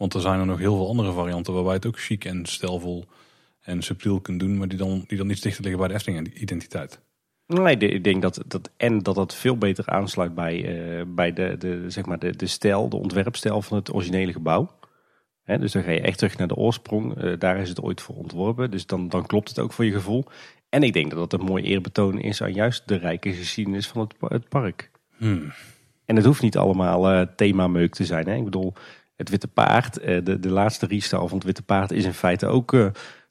Want 0.03 0.15
er 0.15 0.21
zijn 0.21 0.41
er 0.41 0.47
nog 0.47 0.59
heel 0.59 0.77
veel 0.77 0.89
andere 0.89 1.13
varianten 1.13 1.55
waarbij 1.55 1.75
het 1.75 1.87
ook 1.87 2.01
chic 2.01 2.25
en 2.25 2.47
stijlvol 2.47 3.05
en 3.61 3.83
subtiel 3.83 4.21
kunt 4.21 4.41
doen, 4.41 4.59
maar 4.59 4.69
die 4.69 4.79
dan, 4.79 5.05
die 5.07 5.19
dan 5.19 5.31
iets 5.31 5.41
dichter 5.41 5.63
liggen 5.63 5.81
bij 5.81 5.89
de 5.89 5.95
Efteling-identiteit. 5.95 7.01
Nee, 7.47 7.77
ik 7.77 8.05
denk 8.05 8.23
dat, 8.23 8.43
dat 8.47 8.71
en 8.77 8.99
dat 8.99 9.15
dat 9.15 9.35
veel 9.35 9.59
beter 9.59 9.87
aansluit 9.87 10.35
bij, 10.35 10.85
uh, 10.99 11.03
bij 11.07 11.33
de, 11.33 11.57
de, 11.59 11.85
zeg 11.91 12.07
maar 12.07 12.19
de, 12.19 12.37
de 12.37 12.47
stijl, 12.47 12.89
de 12.89 12.97
ontwerpstijl 12.97 13.63
van 13.63 13.77
het 13.77 13.95
originele 13.95 14.33
gebouw. 14.33 14.71
He, 15.43 15.59
dus 15.59 15.73
dan 15.73 15.83
ga 15.83 15.91
je 15.91 16.01
echt 16.01 16.19
terug 16.19 16.39
naar 16.39 16.49
de 16.49 16.57
oorsprong. 16.57 17.23
Uh, 17.23 17.39
daar 17.39 17.59
is 17.59 17.69
het 17.69 17.81
ooit 17.81 18.01
voor 18.01 18.17
ontworpen. 18.17 18.71
Dus 18.71 18.87
dan, 18.87 19.09
dan 19.09 19.27
klopt 19.27 19.49
het 19.49 19.59
ook 19.59 19.73
voor 19.73 19.85
je 19.85 19.93
gevoel. 19.93 20.25
En 20.69 20.83
ik 20.83 20.93
denk 20.93 21.11
dat 21.11 21.31
dat 21.31 21.41
een 21.41 21.47
mooi 21.47 21.63
eerbetoon 21.63 22.19
is 22.21 22.43
aan 22.43 22.53
juist 22.53 22.89
de 22.89 22.97
rijke 22.97 23.33
geschiedenis 23.33 23.89
van 23.89 24.01
het, 24.01 24.15
het 24.31 24.49
park. 24.49 24.91
Hmm. 25.17 25.53
En 26.05 26.17
het 26.17 26.25
hoeft 26.25 26.43
niet 26.43 26.57
allemaal 26.57 27.13
uh, 27.13 27.27
themameuk 27.37 27.95
te 27.95 28.05
zijn. 28.05 28.27
Hè? 28.27 28.35
Ik 28.35 28.45
bedoel, 28.45 28.75
het 29.17 29.29
Witte 29.29 29.49
Paard, 29.49 29.99
eh, 29.99 30.25
de, 30.25 30.39
de 30.39 30.51
laatste 30.51 30.87
restyle 30.87 31.29
van 31.29 31.37
het 31.37 31.47
Witte 31.47 31.63
Paard, 31.63 31.91
is 31.91 32.05
in 32.05 32.15
feite 32.15 32.47
ook 32.47 32.73
uh, 32.73 32.87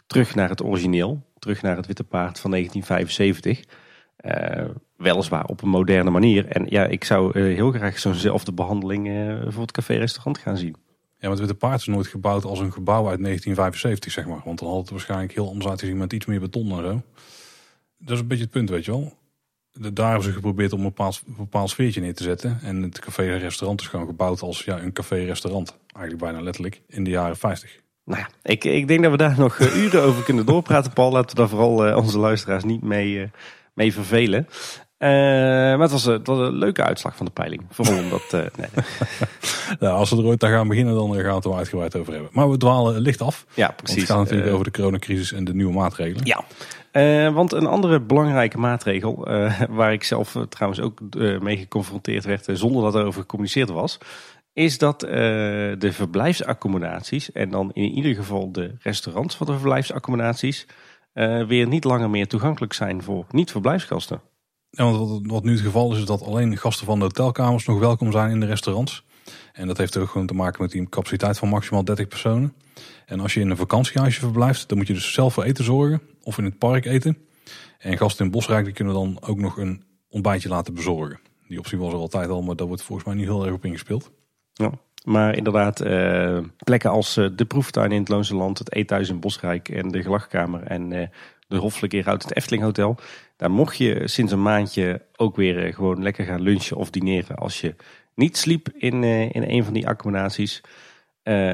terug 0.07 0.35
naar 0.35 0.49
het 0.49 0.63
origineel. 0.63 1.29
Terug 1.39 1.61
naar 1.61 1.75
het 1.75 1.87
Witte 1.87 2.03
Paard 2.03 2.39
van 2.39 2.51
1975. 2.51 3.63
Uh, 4.25 4.59
eh, 4.59 4.69
weliswaar 4.97 5.45
op 5.45 5.61
een 5.61 5.69
moderne 5.69 6.09
manier. 6.09 6.47
En 6.47 6.65
ja, 6.69 6.85
ik 6.85 7.03
zou 7.03 7.39
heel 7.39 7.71
graag 7.71 7.99
zo'nzelfde 7.99 8.53
behandeling 8.53 9.07
voor 9.47 9.61
het 9.61 9.71
café-restaurant 9.71 10.37
gaan 10.37 10.57
zien. 10.57 10.75
Ja, 10.77 11.27
maar 11.27 11.29
het 11.29 11.39
Witte 11.39 11.55
Paard 11.55 11.79
is 11.79 11.85
nooit 11.85 12.07
gebouwd 12.07 12.43
als 12.43 12.59
een 12.59 12.71
gebouw 12.71 13.07
uit 13.09 13.23
1975, 13.23 14.11
zeg 14.11 14.25
maar. 14.25 14.41
Want 14.45 14.59
dan 14.59 14.67
had 14.67 14.77
het 14.77 14.89
waarschijnlijk 14.89 15.33
heel 15.33 15.47
anders 15.47 15.67
uitgezien 15.67 15.97
met 15.97 16.13
iets 16.13 16.25
meer 16.25 16.39
beton 16.39 16.71
en 16.71 16.83
zo. 16.83 17.01
Dat 17.97 18.15
is 18.15 18.19
een 18.19 18.27
beetje 18.27 18.43
het 18.43 18.53
punt, 18.53 18.69
weet 18.69 18.85
je 18.85 18.91
wel 18.91 19.19
daar 19.71 20.07
hebben 20.09 20.27
ze 20.27 20.31
geprobeerd 20.31 20.73
om 20.73 20.79
een 20.79 20.85
bepaald, 20.85 21.21
een 21.27 21.35
bepaald 21.37 21.69
sfeertje 21.69 22.01
neer 22.01 22.15
te 22.15 22.23
zetten. 22.23 22.59
En 22.63 22.81
het 22.81 22.99
café-restaurant 22.99 23.81
is 23.81 23.87
gewoon 23.87 24.05
gebouwd 24.05 24.41
als 24.41 24.63
ja, 24.63 24.79
een 24.79 24.93
café-restaurant. 24.93 25.77
Eigenlijk 25.93 26.23
bijna 26.23 26.41
letterlijk 26.41 26.81
in 26.87 27.03
de 27.03 27.09
jaren 27.09 27.37
50. 27.37 27.79
Nou 28.05 28.19
ja, 28.19 28.29
ik, 28.43 28.63
ik 28.63 28.87
denk 28.87 29.01
dat 29.01 29.11
we 29.11 29.17
daar 29.17 29.35
nog 29.37 29.59
eh, 29.59 29.75
uren 29.75 30.01
over 30.01 30.23
kunnen 30.23 30.45
doorpraten, 30.45 30.93
Paul. 30.93 31.11
Laten 31.11 31.29
we 31.29 31.35
daar 31.35 31.49
vooral 31.49 31.87
uh, 31.87 31.97
onze 31.97 32.19
luisteraars 32.19 32.63
niet 32.63 32.81
mee, 32.81 33.13
uh, 33.13 33.27
mee 33.73 33.93
vervelen. 33.93 34.47
Uh, 34.99 35.07
maar 35.07 35.79
het 35.79 35.91
was, 35.91 36.03
het 36.03 36.27
was, 36.27 36.37
een 36.37 36.53
leuke 36.53 36.83
uitslag 36.83 37.15
van 37.15 37.25
de 37.25 37.31
peiling. 37.31 37.61
Vooral 37.69 37.97
omdat... 37.97 38.31
nee. 38.31 38.69
nou, 39.79 39.97
als 39.97 40.09
we 40.09 40.17
er 40.17 40.25
ooit 40.25 40.39
daar 40.39 40.51
gaan 40.51 40.67
beginnen, 40.67 40.93
dan 40.93 41.13
gaan 41.13 41.23
we 41.23 41.33
het 41.33 41.45
er 41.45 41.53
uitgebreid 41.53 41.95
over 41.95 42.13
hebben. 42.13 42.31
Maar 42.33 42.49
we 42.49 42.57
dwalen 42.57 42.99
licht 42.99 43.21
af. 43.21 43.45
Ja, 43.53 43.67
precies. 43.67 44.01
het 44.01 44.11
gaat 44.11 44.19
natuurlijk 44.19 44.51
over 44.51 44.65
de 44.65 44.71
coronacrisis 44.71 45.31
en 45.31 45.43
de 45.43 45.53
nieuwe 45.53 45.73
maatregelen. 45.73 46.25
Ja, 46.25 46.43
uh, 46.91 47.33
want 47.33 47.53
een 47.53 47.65
andere 47.65 48.01
belangrijke 48.01 48.57
maatregel, 48.57 49.31
uh, 49.31 49.61
waar 49.69 49.93
ik 49.93 50.03
zelf 50.03 50.35
uh, 50.35 50.43
trouwens 50.43 50.81
ook 50.81 50.99
mee 51.41 51.57
geconfronteerd 51.57 52.25
werd 52.25 52.47
zonder 52.51 52.83
dat 52.83 52.95
er 52.95 53.05
over 53.05 53.21
gecommuniceerd 53.21 53.69
was, 53.69 53.97
is 54.53 54.77
dat 54.77 54.99
de 54.99 55.89
verblijfsaccommodaties, 55.91 57.31
en 57.31 57.49
dan 57.49 57.71
in 57.73 57.91
ieder 57.91 58.15
geval 58.15 58.51
de 58.51 58.75
restaurants 58.79 59.35
van 59.35 59.45
de 59.47 59.53
verblijfsaccommodaties, 59.53 60.67
weer 61.47 61.67
niet 61.67 61.83
langer 61.83 62.09
meer 62.09 62.27
toegankelijk 62.27 62.73
zijn 62.73 63.03
voor 63.03 63.25
niet-verblijfsgasten. 63.29 64.21
Want 64.69 64.97
wat, 64.97 65.19
wat, 65.23 65.43
nu 65.43 65.51
het 65.51 65.61
geval 65.61 65.91
is, 65.91 65.97
is 65.97 66.05
dat 66.05 66.23
alleen 66.23 66.57
gasten 66.57 66.85
van 66.85 66.99
de 66.99 67.05
hotelkamers 67.05 67.65
nog 67.65 67.79
welkom 67.79 68.11
zijn 68.11 68.31
in 68.31 68.39
de 68.39 68.45
restaurants. 68.45 69.05
En 69.53 69.67
dat 69.67 69.77
heeft 69.77 69.97
ook 69.97 70.09
gewoon 70.09 70.27
te 70.27 70.33
maken 70.33 70.61
met 70.61 70.71
die 70.71 70.89
capaciteit 70.89 71.37
van 71.37 71.49
maximaal 71.49 71.83
30 71.83 72.07
personen. 72.07 72.53
En 73.05 73.19
als 73.19 73.33
je 73.33 73.39
in 73.39 73.49
een 73.49 73.57
vakantiehuisje 73.57 74.19
verblijft, 74.19 74.69
dan 74.69 74.77
moet 74.77 74.87
je 74.87 74.93
dus 74.93 75.13
zelf 75.13 75.33
voor 75.33 75.43
eten 75.43 75.63
zorgen 75.63 76.01
of 76.23 76.37
in 76.37 76.43
het 76.43 76.57
park 76.57 76.85
eten. 76.85 77.17
En 77.77 77.97
gasten 77.97 78.25
in 78.25 78.31
Bosrijk 78.31 78.65
die 78.65 78.73
kunnen 78.73 78.93
dan 78.93 79.17
ook 79.21 79.39
nog 79.39 79.57
een 79.57 79.83
ontbijtje 80.09 80.49
laten 80.49 80.73
bezorgen. 80.73 81.19
Die 81.47 81.59
optie 81.59 81.77
was 81.77 81.93
er 81.93 81.99
altijd 81.99 82.29
al, 82.29 82.41
maar 82.41 82.55
daar 82.55 82.67
wordt 82.67 82.83
volgens 82.83 83.07
mij 83.07 83.17
niet 83.17 83.25
heel 83.25 83.45
erg 83.45 83.53
op 83.53 83.65
ingespeeld. 83.65 84.11
Ja, 84.53 84.71
maar 85.03 85.35
inderdaad, 85.35 85.81
eh, 85.81 86.37
plekken 86.57 86.89
als 86.89 87.17
eh, 87.17 87.25
de 87.35 87.45
proeftuin 87.45 87.91
in 87.91 87.99
het 87.99 88.09
Loonse 88.09 88.35
Land, 88.35 88.57
het 88.57 88.73
eethuis 88.73 89.09
in 89.09 89.19
Bosrijk 89.19 89.69
en 89.69 89.87
de 89.87 90.01
gelachkamer 90.01 90.63
en 90.63 90.91
eh, 90.91 91.07
de 91.47 91.57
Hofelijke 91.57 92.05
uit 92.05 92.23
het 92.23 92.35
Efteling 92.35 92.63
Hotel. 92.63 92.95
Daar 93.37 93.51
mocht 93.51 93.77
je 93.77 94.07
sinds 94.07 94.31
een 94.31 94.41
maandje 94.41 95.01
ook 95.15 95.35
weer 95.35 95.73
gewoon 95.73 96.03
lekker 96.03 96.25
gaan 96.25 96.41
lunchen 96.41 96.77
of 96.77 96.89
dineren 96.89 97.35
als 97.35 97.61
je 97.61 97.75
niet 98.15 98.37
sliep 98.37 98.69
in, 98.77 99.03
in 99.03 99.43
een 99.43 99.63
van 99.63 99.73
die 99.73 99.87
accommodaties. 99.87 100.61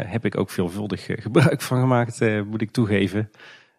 Heb 0.06 0.26
ik 0.26 0.38
ook 0.38 0.50
veelvuldig 0.50 1.06
gebruik 1.06 1.62
van 1.62 1.80
gemaakt, 1.80 2.20
moet 2.46 2.62
ik 2.62 2.72
toegeven. 2.72 3.32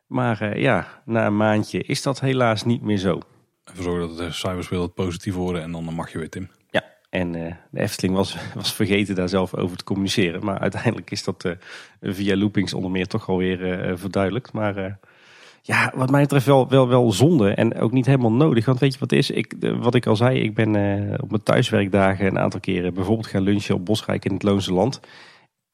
Maar 0.09 0.43
uh, 0.43 0.63
ja, 0.63 0.87
na 1.05 1.27
een 1.27 1.37
maandje 1.37 1.83
is 1.83 2.03
dat 2.03 2.21
helaas 2.21 2.65
niet 2.65 2.83
meer 2.83 2.97
zo. 2.97 3.21
Even 3.65 3.83
zorgen 3.83 4.09
dat 4.09 4.17
de 4.19 4.33
cijfers 4.33 4.69
weer 4.69 4.79
wat 4.79 4.95
positief 4.95 5.35
worden 5.35 5.63
en 5.63 5.73
dan 5.73 5.95
mag 5.95 6.13
je 6.13 6.19
weer, 6.19 6.29
Tim. 6.29 6.49
Ja, 6.71 6.85
en 7.11 7.35
uh, 7.35 7.53
de 7.71 7.81
Efteling 7.81 8.15
was, 8.15 8.37
was 8.55 8.75
vergeten 8.75 9.15
daar 9.15 9.29
zelf 9.29 9.55
over 9.55 9.77
te 9.77 9.85
communiceren. 9.85 10.45
Maar 10.45 10.59
uiteindelijk 10.59 11.11
is 11.11 11.25
dat 11.25 11.57
via 12.01 12.37
loopings 12.37 12.75
onder 12.75 12.91
meer 12.91 13.07
toch 13.07 13.29
alweer 13.29 13.93
verduidelijkt. 13.99 14.53
Maar 14.53 14.99
ja, 15.63 15.93
wat 15.95 16.11
mij 16.11 16.23
betreft 16.23 16.47
wel, 16.47 16.69
wel, 16.69 16.89
wel 16.89 17.13
zonde 17.13 17.51
en 17.51 17.79
ook 17.81 17.93
niet 17.93 18.07
helemaal 18.07 18.33
nodig. 18.33 18.65
Want 18.65 18.79
weet 18.79 18.93
je 18.93 18.99
wat 18.99 19.11
het 19.11 19.19
is? 19.19 19.31
Ik, 19.31 19.55
wat 19.81 19.95
ik 19.95 20.07
al 20.07 20.17
zei, 20.17 20.41
ik 20.41 20.55
ben 20.55 20.69
op 21.21 21.31
mijn 21.31 21.43
thuiswerkdagen 21.43 22.27
een 22.27 22.39
aantal 22.39 22.61
keren 22.61 22.95
bijvoorbeeld 22.95 23.27
gaan 23.27 23.43
lunchen 23.43 23.75
op 23.75 23.85
Bosrijk 23.85 24.25
in 24.25 24.33
het 24.33 24.43
Loonse 24.43 24.73
Land. 24.73 25.01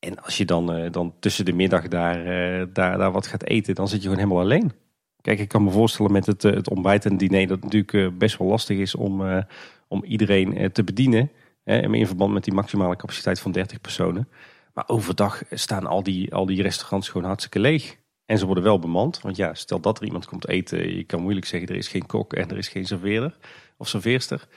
En 0.04 0.22
als 0.22 0.36
je 0.36 0.44
dan, 0.44 0.76
uh, 0.78 0.90
dan 0.90 1.14
tussen 1.18 1.44
de 1.44 1.52
middag 1.52 1.88
daar, 1.88 2.18
uh, 2.18 2.66
daar, 2.72 2.98
daar 2.98 3.12
wat 3.12 3.26
gaat 3.26 3.44
eten, 3.44 3.74
dan 3.74 3.88
zit 3.88 4.02
je 4.02 4.08
gewoon 4.08 4.24
helemaal 4.24 4.42
alleen. 4.42 4.72
Kijk, 5.20 5.38
ik 5.38 5.48
kan 5.48 5.64
me 5.64 5.70
voorstellen 5.70 6.12
met 6.12 6.26
het, 6.26 6.44
uh, 6.44 6.52
het 6.52 6.70
ontbijt 6.70 7.04
en 7.04 7.16
diner 7.16 7.46
dat 7.46 7.62
het 7.62 7.72
natuurlijk 7.72 8.18
best 8.18 8.38
wel 8.38 8.48
lastig 8.48 8.78
is 8.78 8.94
om, 8.94 9.44
om 9.88 10.04
iedereen 10.04 10.72
te 10.72 10.84
bedienen. 10.84 11.30
in 11.64 12.06
verband 12.06 12.32
met 12.32 12.44
die 12.44 12.54
maximale 12.54 12.96
capaciteit 12.96 13.40
van 13.40 13.52
30 13.52 13.80
personen. 13.80 14.28
Maar 14.74 14.84
overdag 14.86 15.42
staan 15.50 15.86
al 15.86 16.02
die, 16.02 16.34
al 16.34 16.46
die 16.46 16.62
restaurants 16.62 17.08
gewoon 17.08 17.26
hartstikke 17.26 17.58
leeg. 17.58 17.96
En 18.26 18.38
ze 18.38 18.46
worden 18.46 18.64
wel 18.64 18.78
bemand. 18.78 19.20
Want 19.20 19.36
ja, 19.36 19.54
stel 19.54 19.80
dat 19.80 19.98
er 19.98 20.04
iemand 20.04 20.26
komt 20.26 20.48
eten, 20.48 20.96
je 20.96 21.04
kan 21.04 21.22
moeilijk 21.22 21.46
zeggen 21.46 21.68
er 21.68 21.76
is 21.76 21.88
geen 21.88 22.06
kok 22.06 22.32
en 22.32 22.50
er 22.50 22.58
is 22.58 22.68
geen 22.68 22.86
serveerder 22.86 23.36
of 23.76 23.88
serveerster. 23.88 24.48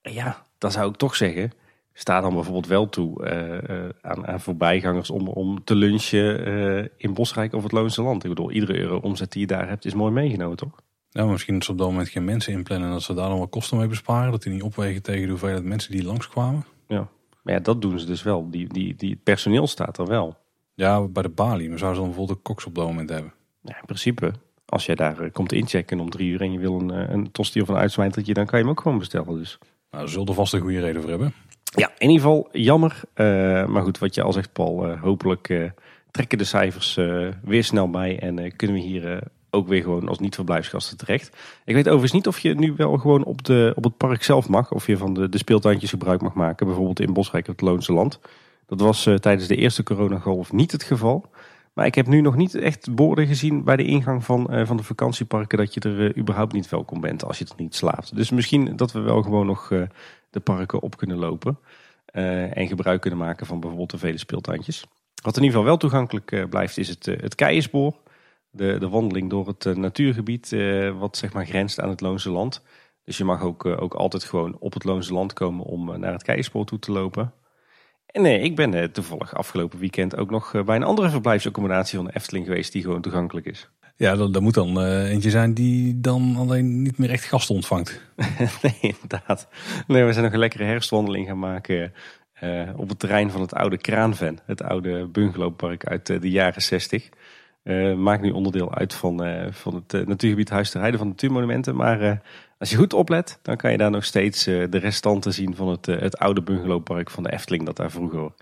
ja, 0.00 0.42
dan 0.58 0.72
zou 0.72 0.90
ik 0.90 0.96
toch 0.96 1.16
zeggen, 1.16 1.52
sta 1.92 2.20
dan 2.20 2.34
bijvoorbeeld 2.34 2.66
wel 2.66 2.88
toe 2.88 3.24
uh, 3.24 3.88
aan, 4.00 4.26
aan, 4.26 4.40
voorbijgangers 4.40 5.10
om, 5.10 5.28
om 5.28 5.64
te 5.64 5.74
lunchen 5.74 6.48
uh, 6.48 6.84
in 6.96 7.14
Bosrijk 7.14 7.52
of 7.52 7.62
het 7.62 7.72
Loonse 7.72 8.02
Land. 8.02 8.24
Ik 8.24 8.28
bedoel, 8.28 8.50
iedere 8.50 8.78
euro 8.78 8.98
omzet 8.98 9.32
die 9.32 9.40
je 9.40 9.46
daar 9.46 9.68
hebt 9.68 9.84
is 9.84 9.94
mooi 9.94 10.12
meegenomen, 10.12 10.56
toch? 10.56 10.80
Ja, 11.10 11.24
misschien 11.24 11.54
dat 11.54 11.64
ze 11.64 11.70
op 11.70 11.78
dat 11.78 11.90
moment 11.90 12.08
geen 12.08 12.24
mensen 12.24 12.52
inplannen 12.52 12.88
en 12.88 12.94
dat 12.94 13.02
ze 13.02 13.14
daar 13.14 13.28
dan 13.28 13.48
kosten 13.48 13.78
mee 13.78 13.86
besparen. 13.86 14.30
Dat 14.30 14.42
die 14.42 14.52
niet 14.52 14.62
opwegen 14.62 15.02
tegen 15.02 15.22
de 15.22 15.28
hoeveelheid 15.28 15.64
mensen 15.64 15.92
die 15.92 16.04
langskwamen. 16.04 16.64
Ja, 16.88 17.08
maar 17.42 17.54
ja, 17.54 17.60
dat 17.60 17.82
doen 17.82 17.98
ze 17.98 18.06
dus 18.06 18.22
wel. 18.22 18.50
Die, 18.50 18.68
die, 18.68 18.94
die 18.96 19.20
personeel 19.22 19.66
staat 19.66 19.98
er 19.98 20.06
wel. 20.06 20.36
Ja, 20.74 21.02
bij 21.02 21.22
de 21.22 21.28
balie. 21.28 21.68
Maar 21.68 21.78
zouden 21.78 22.00
ze 22.00 22.06
dan 22.06 22.16
bijvoorbeeld 22.16 22.38
de 22.38 22.50
koks 22.50 22.64
op 22.64 22.74
dat 22.74 22.86
moment 22.86 23.10
hebben? 23.10 23.32
Ja, 23.62 23.76
in 23.76 23.84
principe. 23.84 24.32
Als 24.66 24.86
jij 24.86 24.94
daar 24.94 25.30
komt 25.30 25.52
inchecken 25.52 26.00
om 26.00 26.10
drie 26.10 26.30
uur 26.30 26.40
en 26.40 26.52
je 26.52 26.58
wil 26.58 26.80
een, 26.80 27.12
een 27.12 27.30
tosti 27.32 27.60
of 27.60 27.68
een 27.68 27.76
uitsmijtertje, 27.76 28.34
dan 28.34 28.46
kan 28.46 28.58
je 28.58 28.64
hem 28.64 28.74
ook 28.74 28.80
gewoon 28.80 28.98
bestellen. 28.98 29.38
Dus. 29.38 29.58
Nou, 29.60 30.04
daar 30.04 30.08
zullen 30.08 30.28
er 30.28 30.34
vast 30.34 30.52
een 30.52 30.60
goede 30.60 30.80
reden 30.80 31.00
voor 31.00 31.10
hebben. 31.10 31.34
Ja, 31.74 31.90
in 31.98 32.08
ieder 32.08 32.26
geval 32.26 32.48
jammer. 32.52 33.00
Uh, 33.14 33.26
maar 33.66 33.82
goed, 33.82 33.98
wat 33.98 34.14
je 34.14 34.22
al 34.22 34.32
zegt 34.32 34.52
Paul, 34.52 34.88
uh, 34.88 35.02
hopelijk 35.02 35.48
uh, 35.48 35.70
trekken 36.10 36.38
de 36.38 36.44
cijfers 36.44 36.94
weer 37.42 37.64
snel 37.64 37.90
bij. 37.90 38.18
En 38.18 38.56
kunnen 38.56 38.76
we 38.76 38.82
hier 38.82 39.22
ook 39.50 39.68
weer 39.68 39.82
gewoon 39.82 40.08
als 40.08 40.18
niet-verblijfsgasten 40.18 40.96
terecht. 40.96 41.36
Ik 41.64 41.74
weet 41.74 41.86
overigens 41.86 42.12
niet 42.12 42.26
of 42.26 42.38
je 42.38 42.54
nu 42.54 42.74
wel 42.76 42.96
gewoon 42.96 43.24
op, 43.24 43.44
de, 43.44 43.72
op 43.74 43.84
het 43.84 43.96
park 43.96 44.22
zelf 44.22 44.48
mag. 44.48 44.72
Of 44.72 44.86
je 44.86 44.96
van 44.96 45.14
de, 45.14 45.28
de 45.28 45.38
speeltuintjes 45.38 45.90
gebruik 45.90 46.20
mag 46.20 46.34
maken. 46.34 46.66
Bijvoorbeeld 46.66 47.00
in 47.00 47.12
Bosrijk 47.12 47.46
het 47.46 47.60
Loonse 47.60 47.92
Land. 47.92 48.20
Dat 48.66 48.80
was 48.80 49.02
tijdens 49.02 49.46
de 49.46 49.56
eerste 49.56 49.82
coronagolf 49.82 50.52
niet 50.52 50.72
het 50.72 50.82
geval. 50.82 51.30
Maar 51.72 51.86
ik 51.86 51.94
heb 51.94 52.06
nu 52.06 52.20
nog 52.20 52.36
niet 52.36 52.54
echt 52.54 52.94
borden 52.94 53.26
gezien 53.26 53.64
bij 53.64 53.76
de 53.76 53.84
ingang 53.84 54.24
van, 54.24 54.66
van 54.66 54.76
de 54.76 54.82
vakantieparken 54.82 55.58
dat 55.58 55.74
je 55.74 55.80
er 55.80 56.16
überhaupt 56.16 56.52
niet 56.52 56.68
welkom 56.68 57.00
bent 57.00 57.24
als 57.24 57.38
je 57.38 57.44
het 57.44 57.56
niet 57.56 57.74
slaapt. 57.74 58.16
Dus 58.16 58.30
misschien 58.30 58.76
dat 58.76 58.92
we 58.92 59.00
wel 59.00 59.22
gewoon 59.22 59.46
nog 59.46 59.70
de 60.32 60.40
parken 60.40 60.82
op 60.82 60.96
kunnen 60.96 61.16
lopen 61.16 61.58
en 62.52 62.66
gebruik 62.66 63.00
kunnen 63.00 63.18
maken 63.18 63.46
van 63.46 63.60
bijvoorbeeld 63.60 63.90
de 63.90 63.98
vele 63.98 64.18
speeltuintjes. 64.18 64.86
Wat 65.22 65.36
in 65.36 65.42
ieder 65.42 65.58
geval 65.58 65.64
wel 65.64 65.76
toegankelijk 65.76 66.48
blijft 66.50 66.78
is 66.78 66.88
het, 66.88 67.06
het 67.06 67.34
Keienspoor. 67.34 67.94
De, 68.50 68.78
de 68.78 68.88
wandeling 68.88 69.30
door 69.30 69.46
het 69.46 69.76
natuurgebied 69.76 70.56
wat 70.98 71.16
zeg 71.16 71.32
maar 71.32 71.46
grenst 71.46 71.80
aan 71.80 71.88
het 71.88 72.00
Loonse 72.00 72.30
Land. 72.30 72.62
Dus 73.04 73.16
je 73.16 73.24
mag 73.24 73.42
ook, 73.42 73.64
ook 73.64 73.94
altijd 73.94 74.24
gewoon 74.24 74.56
op 74.58 74.72
het 74.72 74.84
Loonse 74.84 75.12
Land 75.12 75.32
komen 75.32 75.64
om 75.64 75.98
naar 75.98 76.12
het 76.12 76.22
Keienspoor 76.22 76.64
toe 76.64 76.78
te 76.78 76.92
lopen. 76.92 77.34
En 78.12 78.22
nee, 78.22 78.40
ik 78.40 78.56
ben 78.56 78.92
toevallig 78.92 79.34
afgelopen 79.34 79.78
weekend 79.78 80.16
ook 80.16 80.30
nog 80.30 80.54
eh, 80.54 80.64
bij 80.64 80.76
een 80.76 80.82
andere 80.82 81.10
verblijfsaccommodatie 81.10 81.96
van 81.96 82.06
de 82.06 82.14
Efteling 82.14 82.46
geweest 82.46 82.72
die 82.72 82.82
gewoon 82.82 83.00
toegankelijk 83.00 83.46
is. 83.46 83.70
Ja, 84.02 84.16
dat, 84.16 84.40
moet 84.40 84.54
dan 84.54 84.84
uh, 84.84 85.10
eentje 85.10 85.30
zijn 85.30 85.54
die 85.54 86.00
dan 86.00 86.34
alleen 86.38 86.82
niet 86.82 86.98
meer 86.98 87.10
echt 87.10 87.24
gasten 87.24 87.54
ontvangt. 87.54 88.00
nee, 88.62 88.78
inderdaad. 88.80 89.48
Nee, 89.86 90.04
we 90.04 90.12
zijn 90.12 90.24
nog 90.24 90.32
een 90.32 90.38
lekkere 90.38 90.64
herfstwandeling 90.64 91.26
gaan 91.26 91.38
maken 91.38 91.92
op 92.76 92.88
het 92.88 92.98
terrein 92.98 93.30
van 93.30 93.40
het 93.40 93.54
oude 93.54 93.78
Kraanven. 93.78 94.38
Het 94.46 94.62
oude 94.62 95.06
bungalowpark 95.06 95.86
uit 95.86 96.06
de 96.06 96.30
jaren 96.30 96.62
60. 96.62 97.08
maakt 97.96 98.22
nu 98.22 98.30
onderdeel 98.30 98.74
uit 98.74 98.94
van, 98.94 99.46
van 99.50 99.74
het 99.74 100.06
natuurgebied 100.06 100.50
Huis 100.50 100.70
ter 100.70 100.80
Heide 100.80 100.98
van 100.98 101.08
Natuurmonumenten. 101.08 101.76
Maar 101.76 102.22
als 102.58 102.70
je 102.70 102.76
goed 102.76 102.92
oplet, 102.92 103.38
dan 103.42 103.56
kan 103.56 103.70
je 103.70 103.78
daar 103.78 103.90
nog 103.90 104.04
steeds 104.04 104.46
eh, 104.46 104.64
de 104.70 104.78
restanten 104.78 105.32
zien 105.32 105.56
van 105.56 105.68
het, 105.68 105.88
eh, 105.88 106.00
het 106.00 106.18
oude 106.18 106.42
bungalowpark 106.42 107.10
van 107.10 107.22
de 107.22 107.32
Efteling 107.32 107.66
dat 107.66 107.76
daar 107.76 107.90
vroeger 107.90 108.32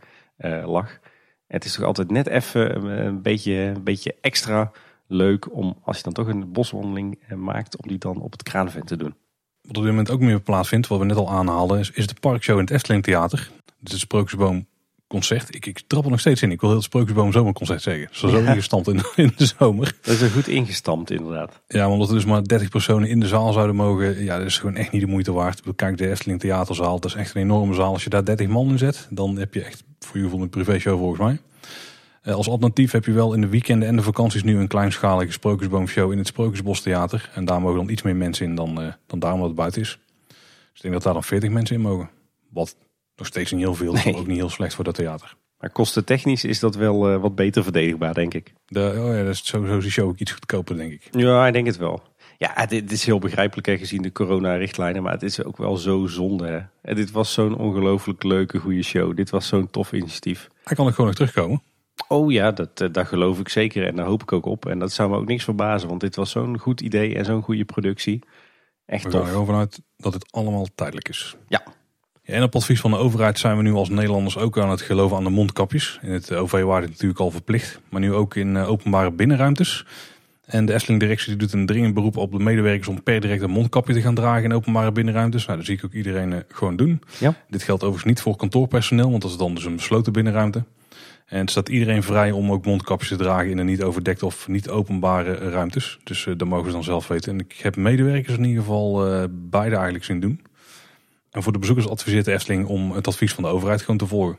lag. 0.64 0.98
Het 1.46 1.64
is 1.64 1.74
toch 1.74 1.84
altijd 1.84 2.10
net 2.10 2.26
even 2.26 2.86
een 3.06 3.22
beetje, 3.22 3.52
een 3.52 3.84
beetje 3.84 4.14
extra 4.20 4.72
leuk 5.10 5.54
om, 5.54 5.76
als 5.84 5.96
je 5.96 6.02
dan 6.02 6.12
toch 6.12 6.26
een 6.26 6.52
boswandeling 6.52 7.18
maakt, 7.36 7.76
om 7.76 7.88
die 7.88 7.98
dan 7.98 8.20
op 8.20 8.32
het 8.32 8.42
Kraanvent 8.42 8.86
te 8.86 8.96
doen. 8.96 9.14
Wat 9.60 9.76
op 9.76 9.82
dit 9.82 9.92
moment 9.92 10.10
ook 10.10 10.20
meer 10.20 10.40
plaatsvindt, 10.40 10.86
wat 10.86 10.98
we 10.98 11.04
net 11.04 11.16
al 11.16 11.30
aanhaalden, 11.30 11.78
is, 11.78 11.90
is 11.90 12.06
de 12.06 12.14
parkshow 12.20 12.56
in 12.56 12.64
het 12.64 12.70
Efteling 12.70 13.02
Theater. 13.02 13.50
Dus 13.78 13.92
de 13.92 13.98
Sprookjesboom 13.98 14.66
concert. 15.10 15.54
Ik, 15.54 15.66
ik 15.66 15.82
trap 15.86 16.04
er 16.04 16.10
nog 16.10 16.20
steeds 16.20 16.42
in. 16.42 16.50
Ik 16.50 16.60
wil 16.60 16.68
heel 16.68 16.78
het 16.78 16.86
Sprookjesboom 16.86 17.32
Zomerconcert 17.32 17.82
zeggen. 17.82 18.08
Zo 18.10 18.28
zo 18.28 18.36
ingestampt 18.36 18.88
in, 18.88 19.02
in 19.24 19.32
de 19.36 19.46
zomer. 19.58 19.94
Dat 20.02 20.14
is 20.14 20.20
een 20.20 20.30
goed 20.30 20.48
ingestampt 20.48 21.10
inderdaad. 21.10 21.60
Ja, 21.68 21.90
omdat 21.90 22.08
er 22.08 22.14
dus 22.14 22.24
maar 22.24 22.44
30 22.44 22.68
personen 22.68 23.08
in 23.08 23.20
de 23.20 23.26
zaal 23.26 23.52
zouden 23.52 23.76
mogen. 23.76 24.24
Ja, 24.24 24.38
dat 24.38 24.46
is 24.46 24.58
gewoon 24.58 24.74
echt 24.76 24.92
niet 24.92 25.00
de 25.00 25.06
moeite 25.06 25.32
waard. 25.32 25.62
Kijk 25.76 25.96
de 25.96 26.10
Efteling 26.10 26.40
Theaterzaal. 26.40 27.00
Dat 27.00 27.10
is 27.10 27.16
echt 27.16 27.34
een 27.34 27.40
enorme 27.40 27.74
zaal. 27.74 27.92
Als 27.92 28.04
je 28.04 28.10
daar 28.10 28.24
30 28.24 28.48
man 28.48 28.68
in 28.68 28.78
zet, 28.78 29.06
dan 29.10 29.38
heb 29.38 29.54
je 29.54 29.62
echt 29.62 29.84
voor 29.98 30.16
je 30.16 30.24
gevoel 30.24 30.42
een 30.42 30.48
privéshow 30.48 30.98
volgens 30.98 31.20
mij. 31.20 31.40
Eh, 32.20 32.34
als 32.34 32.48
alternatief 32.48 32.92
heb 32.92 33.04
je 33.04 33.12
wel 33.12 33.34
in 33.34 33.40
de 33.40 33.48
weekenden 33.48 33.88
en 33.88 33.96
de 33.96 34.02
vakanties 34.02 34.42
nu 34.42 34.58
een 34.58 34.68
kleinschalige 34.68 35.32
Sprookjesboomshow 35.32 36.12
in 36.12 36.18
het 36.18 36.26
Sprookjesbos 36.26 36.80
Theater. 36.80 37.30
En 37.34 37.44
daar 37.44 37.60
mogen 37.60 37.78
dan 37.78 37.88
iets 37.88 38.02
meer 38.02 38.16
mensen 38.16 38.46
in 38.46 38.54
dan, 38.54 38.82
uh, 38.82 38.92
dan 39.06 39.18
daar 39.18 39.32
omdat 39.32 39.46
het 39.46 39.56
buiten 39.56 39.80
is. 39.80 39.98
Dus 40.28 40.36
ik 40.74 40.82
denk 40.82 40.94
dat 40.94 41.02
daar 41.02 41.12
dan 41.12 41.24
40 41.24 41.50
mensen 41.50 41.76
in 41.76 41.82
mogen. 41.82 42.10
Wat 42.50 42.76
nog 43.16 43.26
steeds 43.26 43.52
niet 43.52 43.60
heel 43.60 43.74
veel, 43.74 43.92
nee. 43.92 44.16
ook 44.16 44.26
niet 44.26 44.36
heel 44.36 44.48
slecht 44.48 44.74
voor 44.74 44.84
dat 44.84 44.94
theater. 44.94 45.36
Maar 45.58 45.70
kostentechnisch 45.70 46.44
is 46.44 46.58
dat 46.60 46.74
wel 46.74 47.12
uh, 47.12 47.20
wat 47.20 47.34
beter 47.34 47.62
verdedigbaar, 47.62 48.14
denk 48.14 48.34
ik. 48.34 48.52
De, 48.66 48.94
oh 48.98 49.16
ja, 49.16 49.22
dat 49.22 49.34
is 49.34 49.46
sowieso 49.46 49.80
die 49.80 49.90
show 49.90 50.08
ook 50.08 50.18
iets 50.18 50.32
goedkoper, 50.32 50.76
denk 50.76 50.92
ik. 50.92 51.08
Ja, 51.10 51.46
ik 51.46 51.52
denk 51.52 51.66
het 51.66 51.76
wel. 51.76 52.02
Ja, 52.38 52.66
dit 52.66 52.92
is 52.92 53.04
heel 53.04 53.18
begrijpelijk 53.18 53.66
hè, 53.66 53.78
gezien 53.78 54.02
de 54.02 54.12
corona-richtlijnen, 54.12 55.02
maar 55.02 55.12
het 55.12 55.22
is 55.22 55.44
ook 55.44 55.56
wel 55.56 55.76
zo 55.76 56.06
zonde. 56.06 56.46
Hè. 56.46 56.60
En 56.82 56.94
dit 56.94 57.10
was 57.10 57.32
zo'n 57.32 57.56
ongelooflijk 57.56 58.22
leuke, 58.22 58.58
goede 58.58 58.82
show. 58.82 59.16
Dit 59.16 59.30
was 59.30 59.46
zo'n 59.46 59.70
tof 59.70 59.92
initiatief. 59.92 60.48
Hij 60.64 60.76
kan 60.76 60.86
ook 60.86 60.94
gewoon 60.94 61.06
nog 61.06 61.16
terugkomen. 61.16 61.62
Oh 62.08 62.32
ja, 62.32 62.50
dat, 62.50 62.80
uh, 62.80 62.88
daar 62.92 63.06
geloof 63.06 63.38
ik 63.38 63.48
zeker 63.48 63.86
en 63.86 63.96
daar 63.96 64.06
hoop 64.06 64.22
ik 64.22 64.32
ook 64.32 64.46
op. 64.46 64.66
En 64.66 64.78
dat 64.78 64.92
zou 64.92 65.10
me 65.10 65.16
ook 65.16 65.26
niks 65.26 65.44
verbazen, 65.44 65.88
want 65.88 66.00
dit 66.00 66.16
was 66.16 66.30
zo'n 66.30 66.58
goed 66.58 66.80
idee 66.80 67.14
en 67.14 67.24
zo'n 67.24 67.42
goede 67.42 67.64
productie. 67.64 68.22
Echt 68.86 69.04
We 69.04 69.10
tof. 69.10 69.18
gaan 69.18 69.28
er 69.28 69.32
gewoon 69.34 69.46
vanuit 69.46 69.80
dat 69.96 70.14
het 70.14 70.32
allemaal 70.32 70.66
tijdelijk 70.74 71.08
is. 71.08 71.36
Ja, 71.48 71.62
en 72.30 72.42
op 72.42 72.54
advies 72.54 72.80
van 72.80 72.90
de 72.90 72.96
overheid 72.96 73.38
zijn 73.38 73.56
we 73.56 73.62
nu 73.62 73.72
als 73.72 73.88
Nederlanders 73.88 74.38
ook 74.38 74.58
aan 74.58 74.70
het 74.70 74.80
geloven 74.80 75.16
aan 75.16 75.24
de 75.24 75.30
mondkapjes. 75.30 75.98
In 76.02 76.12
het 76.12 76.34
OV 76.34 76.62
waren 76.62 76.82
dit 76.82 76.90
natuurlijk 76.90 77.20
al 77.20 77.30
verplicht, 77.30 77.80
maar 77.88 78.00
nu 78.00 78.12
ook 78.14 78.36
in 78.36 78.56
eh, 78.56 78.70
openbare 78.70 79.10
binnenruimtes. 79.10 79.86
En 80.44 80.66
de 80.66 80.72
Efteling-directie 80.74 81.36
doet 81.36 81.52
een 81.52 81.66
dringend 81.66 81.94
beroep 81.94 82.16
op 82.16 82.32
de 82.32 82.38
medewerkers 82.38 82.88
om 82.88 83.02
per 83.02 83.20
direct 83.20 83.42
een 83.42 83.50
mondkapje 83.50 83.94
te 83.94 84.00
gaan 84.00 84.14
dragen 84.14 84.44
in 84.44 84.52
openbare 84.52 84.92
binnenruimtes. 84.92 85.46
Nou, 85.46 85.56
dat 85.56 85.66
zie 85.66 85.76
ik 85.76 85.84
ook 85.84 85.92
iedereen 85.92 86.32
eh, 86.32 86.38
gewoon 86.48 86.76
doen. 86.76 87.02
Ja. 87.18 87.34
Dit 87.48 87.62
geldt 87.62 87.82
overigens 87.82 88.12
niet 88.12 88.20
voor 88.20 88.36
kantoorpersoneel, 88.36 89.10
want 89.10 89.22
dat 89.22 89.30
is 89.30 89.36
dan 89.36 89.54
dus 89.54 89.64
een 89.64 89.76
besloten 89.76 90.12
binnenruimte. 90.12 90.64
En 91.30 91.38
het 91.38 91.50
staat 91.50 91.68
iedereen 91.68 92.02
vrij 92.02 92.30
om 92.30 92.52
ook 92.52 92.64
mondkapjes 92.64 93.08
te 93.08 93.16
dragen 93.16 93.50
in 93.50 93.58
een 93.58 93.66
niet 93.66 93.82
overdekte 93.82 94.26
of 94.26 94.48
niet 94.48 94.68
openbare 94.68 95.34
ruimtes. 95.34 95.98
Dus 96.04 96.26
uh, 96.26 96.34
dat 96.36 96.48
mogen 96.48 96.66
ze 96.66 96.72
dan 96.72 96.84
zelf 96.84 97.08
weten. 97.08 97.32
En 97.32 97.38
ik 97.38 97.52
heb 97.52 97.76
medewerkers 97.76 98.36
in 98.36 98.44
ieder 98.44 98.62
geval 98.62 99.06
uh, 99.06 99.24
beide 99.30 99.74
eigenlijk 99.74 100.04
zien 100.04 100.20
doen. 100.20 100.40
En 101.30 101.42
voor 101.42 101.52
de 101.52 101.58
bezoekers 101.58 101.88
adviseert 101.88 102.24
de 102.24 102.32
Efteling 102.32 102.66
om 102.66 102.92
het 102.92 103.06
advies 103.06 103.34
van 103.34 103.44
de 103.44 103.50
overheid 103.50 103.80
gewoon 103.80 103.96
te 103.96 104.06
volgen. 104.06 104.38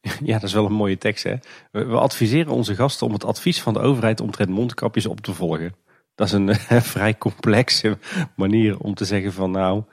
Ja, 0.24 0.32
dat 0.32 0.42
is 0.42 0.52
wel 0.52 0.66
een 0.66 0.72
mooie 0.72 0.98
tekst 0.98 1.24
hè. 1.24 1.34
We, 1.70 1.84
adviseren 1.84 2.52
onze 2.52 2.74
gasten 2.74 3.06
om 3.06 3.12
het 3.12 3.24
advies 3.24 3.62
van 3.62 3.72
de 3.72 3.80
overheid 3.80 4.20
omtrent 4.20 4.50
mondkapjes 4.50 5.06
op 5.06 5.20
te 5.20 5.34
volgen. 5.34 5.74
Dat 6.14 6.26
is 6.26 6.32
een 6.32 6.54
vrij 6.94 7.18
complexe 7.18 7.98
manier 8.36 8.78
om 8.78 8.94
te 8.94 9.04
zeggen 9.04 9.32
van 9.32 9.50
nou, 9.50 9.78
uh, 9.78 9.84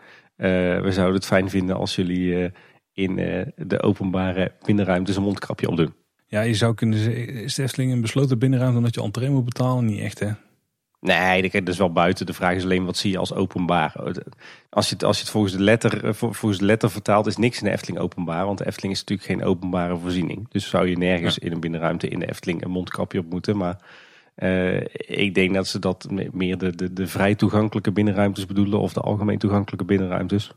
we 0.82 0.92
zouden 0.92 1.16
het 1.16 1.26
fijn 1.26 1.50
vinden 1.50 1.76
als 1.76 1.96
jullie 1.96 2.52
in 2.94 3.16
de 3.56 3.82
openbare 3.82 4.52
binnenruimtes 4.62 5.16
een 5.16 5.24
mondkapje 5.24 5.70
opdoen. 5.70 6.00
Ja, 6.32 6.42
je 6.42 6.54
zou 6.54 6.74
kunnen 6.74 7.00
zeggen, 7.00 7.28
is 7.28 7.56
de 7.56 7.64
Efteling 7.64 7.92
een 7.92 8.02
besloten 8.02 8.40
binnenruimte 8.40 8.78
omdat 8.78 8.96
je 8.96 9.02
entree 9.02 9.30
moet 9.30 9.46
betalen? 9.46 9.86
Niet 9.86 10.00
echt 10.00 10.20
hè? 10.20 10.32
Nee, 11.00 11.50
dat 11.52 11.68
is 11.68 11.78
wel 11.78 11.92
buiten. 11.92 12.26
De 12.26 12.34
vraag 12.34 12.56
is 12.56 12.64
alleen 12.64 12.86
wat 12.86 12.98
zie 12.98 13.12
je 13.12 13.18
als 13.18 13.34
openbaar. 13.34 13.94
Als 14.70 14.88
je 14.88 14.94
het, 14.94 15.04
als 15.04 15.18
je 15.18 15.24
het 15.24 15.32
volgens, 15.32 15.54
de 15.54 15.60
letter, 15.60 16.06
eh, 16.06 16.14
volgens 16.14 16.58
de 16.58 16.66
letter 16.66 16.92
vertaalt, 16.92 17.28
is 17.28 17.38
niks 17.38 17.58
in 17.60 17.66
de 17.66 17.72
Efteling 17.72 18.00
openbaar. 18.00 18.46
Want 18.46 18.58
de 18.58 18.66
Efteling 18.66 18.94
is 18.94 19.00
natuurlijk 19.00 19.28
geen 19.28 19.44
openbare 19.44 19.98
voorziening. 19.98 20.50
Dus 20.50 20.70
zou 20.70 20.88
je 20.88 20.98
nergens 20.98 21.38
in 21.38 21.52
een 21.52 21.60
binnenruimte 21.60 22.08
in 22.08 22.20
de 22.20 22.30
Efteling 22.30 22.64
een 22.64 22.72
mondkapje 22.72 23.20
op 23.20 23.30
moeten. 23.30 23.58
Maar 23.58 23.78
uh, 24.38 24.82
ik 25.08 25.36
denk 25.36 25.54
dat 25.54 25.68
ze 25.68 25.80
dat 25.80 26.08
meer 26.32 26.58
de, 26.58 26.76
de, 26.76 26.94
de 26.94 27.08
vrij 27.08 27.36
toegankelijke 27.36 27.92
binnenruimtes 27.92 28.46
bedoelen. 28.46 28.80
Of 28.80 28.94
de 28.94 29.02
algemeen 29.02 29.38
toegankelijke 29.38 29.86
binnenruimtes. 29.86 30.52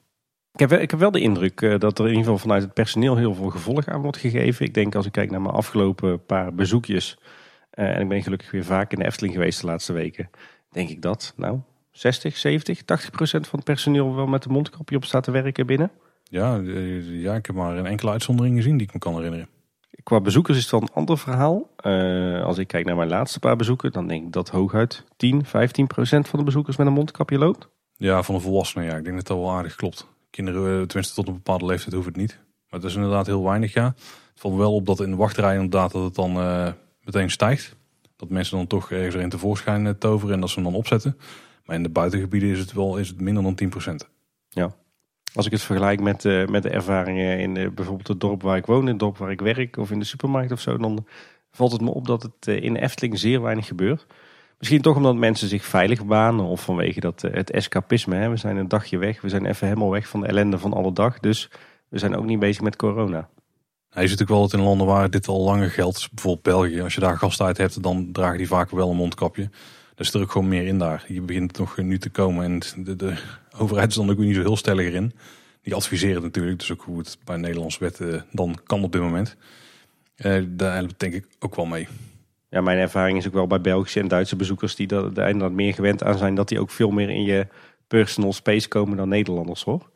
Ik 0.55 0.61
heb, 0.61 0.73
ik 0.73 0.91
heb 0.91 1.01
wel 1.01 1.11
de 1.11 1.21
indruk 1.21 1.61
uh, 1.61 1.79
dat 1.79 1.99
er 1.99 2.05
in 2.05 2.11
ieder 2.11 2.25
geval 2.25 2.39
vanuit 2.39 2.63
het 2.63 2.75
personeel 2.75 3.17
heel 3.17 3.35
veel 3.35 3.51
gevolg 3.51 3.87
aan 3.87 4.03
wordt 4.03 4.17
gegeven. 4.17 4.67
Ik 4.67 4.75
denk 4.75 4.95
als 4.95 5.07
ik 5.07 5.13
kijk 5.13 5.31
naar 5.31 5.41
mijn 5.41 5.55
afgelopen 5.55 6.25
paar 6.25 6.55
bezoekjes 6.55 7.19
uh, 7.75 7.95
en 7.95 8.01
ik 8.01 8.09
ben 8.09 8.23
gelukkig 8.23 8.51
weer 8.51 8.65
vaak 8.65 8.93
in 8.93 8.99
de 8.99 9.05
Efteling 9.05 9.35
geweest 9.35 9.61
de 9.61 9.67
laatste 9.67 9.93
weken. 9.93 10.31
Denk 10.71 10.89
ik 10.89 11.03
dat, 11.03 11.33
nou, 11.37 11.59
60, 11.91 12.37
70, 12.37 12.83
80 12.83 13.11
procent 13.11 13.47
van 13.47 13.59
het 13.59 13.69
personeel 13.69 14.15
wel 14.15 14.27
met 14.27 14.45
een 14.45 14.53
mondkapje 14.53 14.97
op 14.97 15.05
staat 15.05 15.25
te 15.25 15.31
werken 15.31 15.67
binnen. 15.67 15.91
Ja, 16.23 16.61
ja, 17.03 17.35
ik 17.35 17.47
heb 17.47 17.57
maar 17.57 17.77
een 17.77 17.87
enkele 17.87 18.11
uitzondering 18.11 18.57
gezien 18.57 18.77
die 18.77 18.87
ik 18.87 18.93
me 18.93 18.99
kan 18.99 19.15
herinneren. 19.15 19.49
Qua 20.03 20.21
bezoekers 20.21 20.57
is 20.57 20.63
het 20.63 20.73
wel 20.73 20.83
een 20.83 20.95
ander 20.95 21.19
verhaal. 21.19 21.71
Uh, 21.87 22.45
als 22.45 22.59
ik 22.59 22.67
kijk 22.67 22.87
naar 22.87 22.97
mijn 22.97 23.09
laatste 23.09 23.39
paar 23.39 23.57
bezoeken, 23.57 23.93
dan 23.93 24.07
denk 24.07 24.25
ik 24.25 24.33
dat 24.33 24.49
hooguit 24.49 25.05
10, 25.17 25.45
15 25.45 25.87
procent 25.87 26.29
van 26.29 26.39
de 26.39 26.45
bezoekers 26.45 26.77
met 26.77 26.87
een 26.87 26.93
mondkapje 26.93 27.39
loopt. 27.39 27.69
Ja, 27.97 28.23
van 28.23 28.35
de 28.35 28.41
volwassenen, 28.41 28.87
ja. 28.87 28.97
Ik 28.97 29.05
denk 29.05 29.17
dat 29.17 29.27
dat 29.27 29.37
wel 29.37 29.51
aardig 29.51 29.75
klopt. 29.75 30.13
Kinderen, 30.35 30.81
eh, 30.81 30.87
tenminste 30.87 31.15
tot 31.15 31.29
een 31.29 31.35
bepaalde 31.35 31.65
leeftijd, 31.65 31.95
hoeft 31.95 32.07
het 32.07 32.17
niet. 32.17 32.39
Maar 32.71 32.81
het 32.81 32.89
is 32.89 32.95
inderdaad 32.95 33.27
heel 33.27 33.45
weinig, 33.45 33.73
ja. 33.73 33.85
Het 33.85 34.41
valt 34.41 34.57
wel 34.57 34.75
op 34.75 34.87
dat 34.87 35.01
in 35.01 35.11
de 35.11 35.17
wachtrij 35.17 35.55
inderdaad 35.55 35.93
dat 35.93 36.05
het 36.05 36.15
dan 36.15 36.37
uh, 36.37 36.69
meteen 37.01 37.31
stijgt. 37.31 37.77
Dat 38.17 38.29
mensen 38.29 38.57
dan 38.57 38.67
toch 38.67 38.91
ergens 38.91 39.15
erin 39.15 39.29
tevoorschijn 39.29 39.87
eh, 39.87 39.93
toveren 39.99 40.35
en 40.35 40.41
dat 40.41 40.49
ze 40.49 40.55
hem 40.55 40.65
dan 40.65 40.75
opzetten. 40.75 41.19
Maar 41.65 41.77
in 41.77 41.83
de 41.83 41.89
buitengebieden 41.89 42.49
is 42.49 42.59
het 42.59 42.73
wel 42.73 42.97
is 42.97 43.09
het 43.09 43.21
minder 43.21 43.43
dan 43.43 43.59
10%. 44.05 44.09
Ja. 44.49 44.75
Als 45.35 45.47
ik 45.47 45.53
het 45.53 45.63
vergelijk 45.63 46.01
met, 46.01 46.25
met 46.51 46.63
de 46.63 46.71
ervaringen 46.71 47.39
in 47.39 47.75
bijvoorbeeld 47.75 48.09
het 48.09 48.21
dorp 48.21 48.43
waar 48.43 48.57
ik 48.57 48.67
woon, 48.67 48.87
het 48.87 48.99
dorp 48.99 49.17
waar 49.17 49.31
ik 49.31 49.41
werk 49.41 49.77
of 49.77 49.91
in 49.91 49.99
de 49.99 50.05
supermarkt 50.05 50.53
of 50.53 50.61
zo, 50.61 50.77
dan 50.77 51.07
valt 51.51 51.73
het 51.73 51.81
me 51.81 51.91
op 51.91 52.07
dat 52.07 52.23
het 52.23 52.47
in 52.47 52.77
Efteling 52.77 53.19
zeer 53.19 53.43
weinig 53.43 53.67
gebeurt. 53.67 54.07
Misschien 54.59 54.83
toch 54.83 54.97
omdat 54.97 55.17
mensen 55.17 55.49
zich 55.49 55.65
veilig 55.65 56.05
banen 56.05 56.45
of 56.45 56.63
vanwege 56.63 57.01
dat, 57.01 57.23
het 57.23 57.51
escapisme. 57.51 58.17
Hè. 58.17 58.29
We 58.29 58.37
zijn 58.37 58.57
een 58.57 58.69
dagje 58.69 58.99
weg, 58.99 59.21
we 59.21 59.29
zijn 59.29 59.47
even 59.47 59.67
helemaal 59.67 59.91
weg 59.91 60.09
van 60.09 60.21
de 60.21 60.27
ellende 60.27 60.59
van 60.59 60.73
alle 60.73 60.93
dag. 60.93 61.21
Dus 61.21 61.51
we 61.89 61.99
zijn 61.99 62.17
ook 62.17 62.25
niet 62.25 62.39
bezig 62.39 62.63
met 62.63 62.77
corona. 62.77 63.29
Hij 63.95 64.07
zit 64.07 64.19
natuurlijk 64.19 64.31
wel 64.31 64.41
dat 64.41 64.53
in 64.53 64.67
landen 64.67 64.87
waar 64.87 65.11
dit 65.11 65.29
al 65.29 65.43
langer 65.43 65.71
geldt. 65.71 65.97
Dus 65.97 66.11
bijvoorbeeld 66.11 66.43
België. 66.43 66.81
Als 66.81 66.95
je 66.95 67.01
daar 67.01 67.19
gastijd 67.19 67.57
hebt, 67.57 67.83
dan 67.83 68.09
dragen 68.13 68.39
die 68.39 68.47
vaak 68.47 68.71
wel 68.71 68.91
een 68.91 68.97
mondkapje. 68.97 69.51
Dus 69.95 70.13
er 70.13 70.21
ook 70.21 70.31
gewoon 70.31 70.49
meer 70.49 70.67
in 70.67 70.79
daar. 70.79 71.05
Je 71.09 71.21
begint 71.21 71.59
nog 71.59 71.77
nu 71.77 71.99
te 71.99 72.11
komen. 72.11 72.45
En 72.45 72.85
de, 72.85 72.97
de 72.97 73.15
overheid 73.57 73.89
is 73.89 73.95
dan 73.95 74.11
ook 74.11 74.19
niet 74.19 74.35
zo 74.35 74.41
heel 74.41 74.57
stellig 74.57 74.93
in. 74.93 75.13
Die 75.63 75.75
adviseren 75.75 76.23
natuurlijk, 76.23 76.59
dus 76.59 76.73
ook 76.73 76.83
hoe 76.83 76.99
het 76.99 77.19
bij 77.25 77.37
Nederlandse 77.37 77.79
wetten 77.79 78.27
dan 78.31 78.59
kan 78.65 78.85
op 78.85 78.93
dit 78.93 79.01
moment. 79.01 79.37
daar 80.47 80.75
helpt 80.75 81.01
denk 81.01 81.15
ik 81.15 81.27
ook 81.39 81.57
wel 81.57 81.67
mee. 81.67 81.89
Ja, 82.55 82.61
mijn 82.61 82.79
ervaring 82.79 83.19
is 83.19 83.27
ook 83.27 83.33
wel 83.33 83.47
bij 83.47 83.61
Belgische 83.61 84.01
en 84.01 84.09
Duitse 84.09 84.37
bezoekers 84.37 84.75
die 84.75 84.89
er 84.89 85.05
inderdaad 85.05 85.53
meer 85.53 85.75
gewend 85.75 86.03
aan 86.03 86.19
zijn, 86.19 86.35
dat 86.35 86.49
die 86.49 86.61
ook 86.61 86.71
veel 86.71 86.91
meer 86.91 87.11
in 87.11 87.23
je 87.23 87.47
personal 87.89 88.33
space 88.33 88.69
komen 88.69 88.97
dan 88.97 89.09
Nederlanders 89.09 89.63
hoor. 89.63 89.91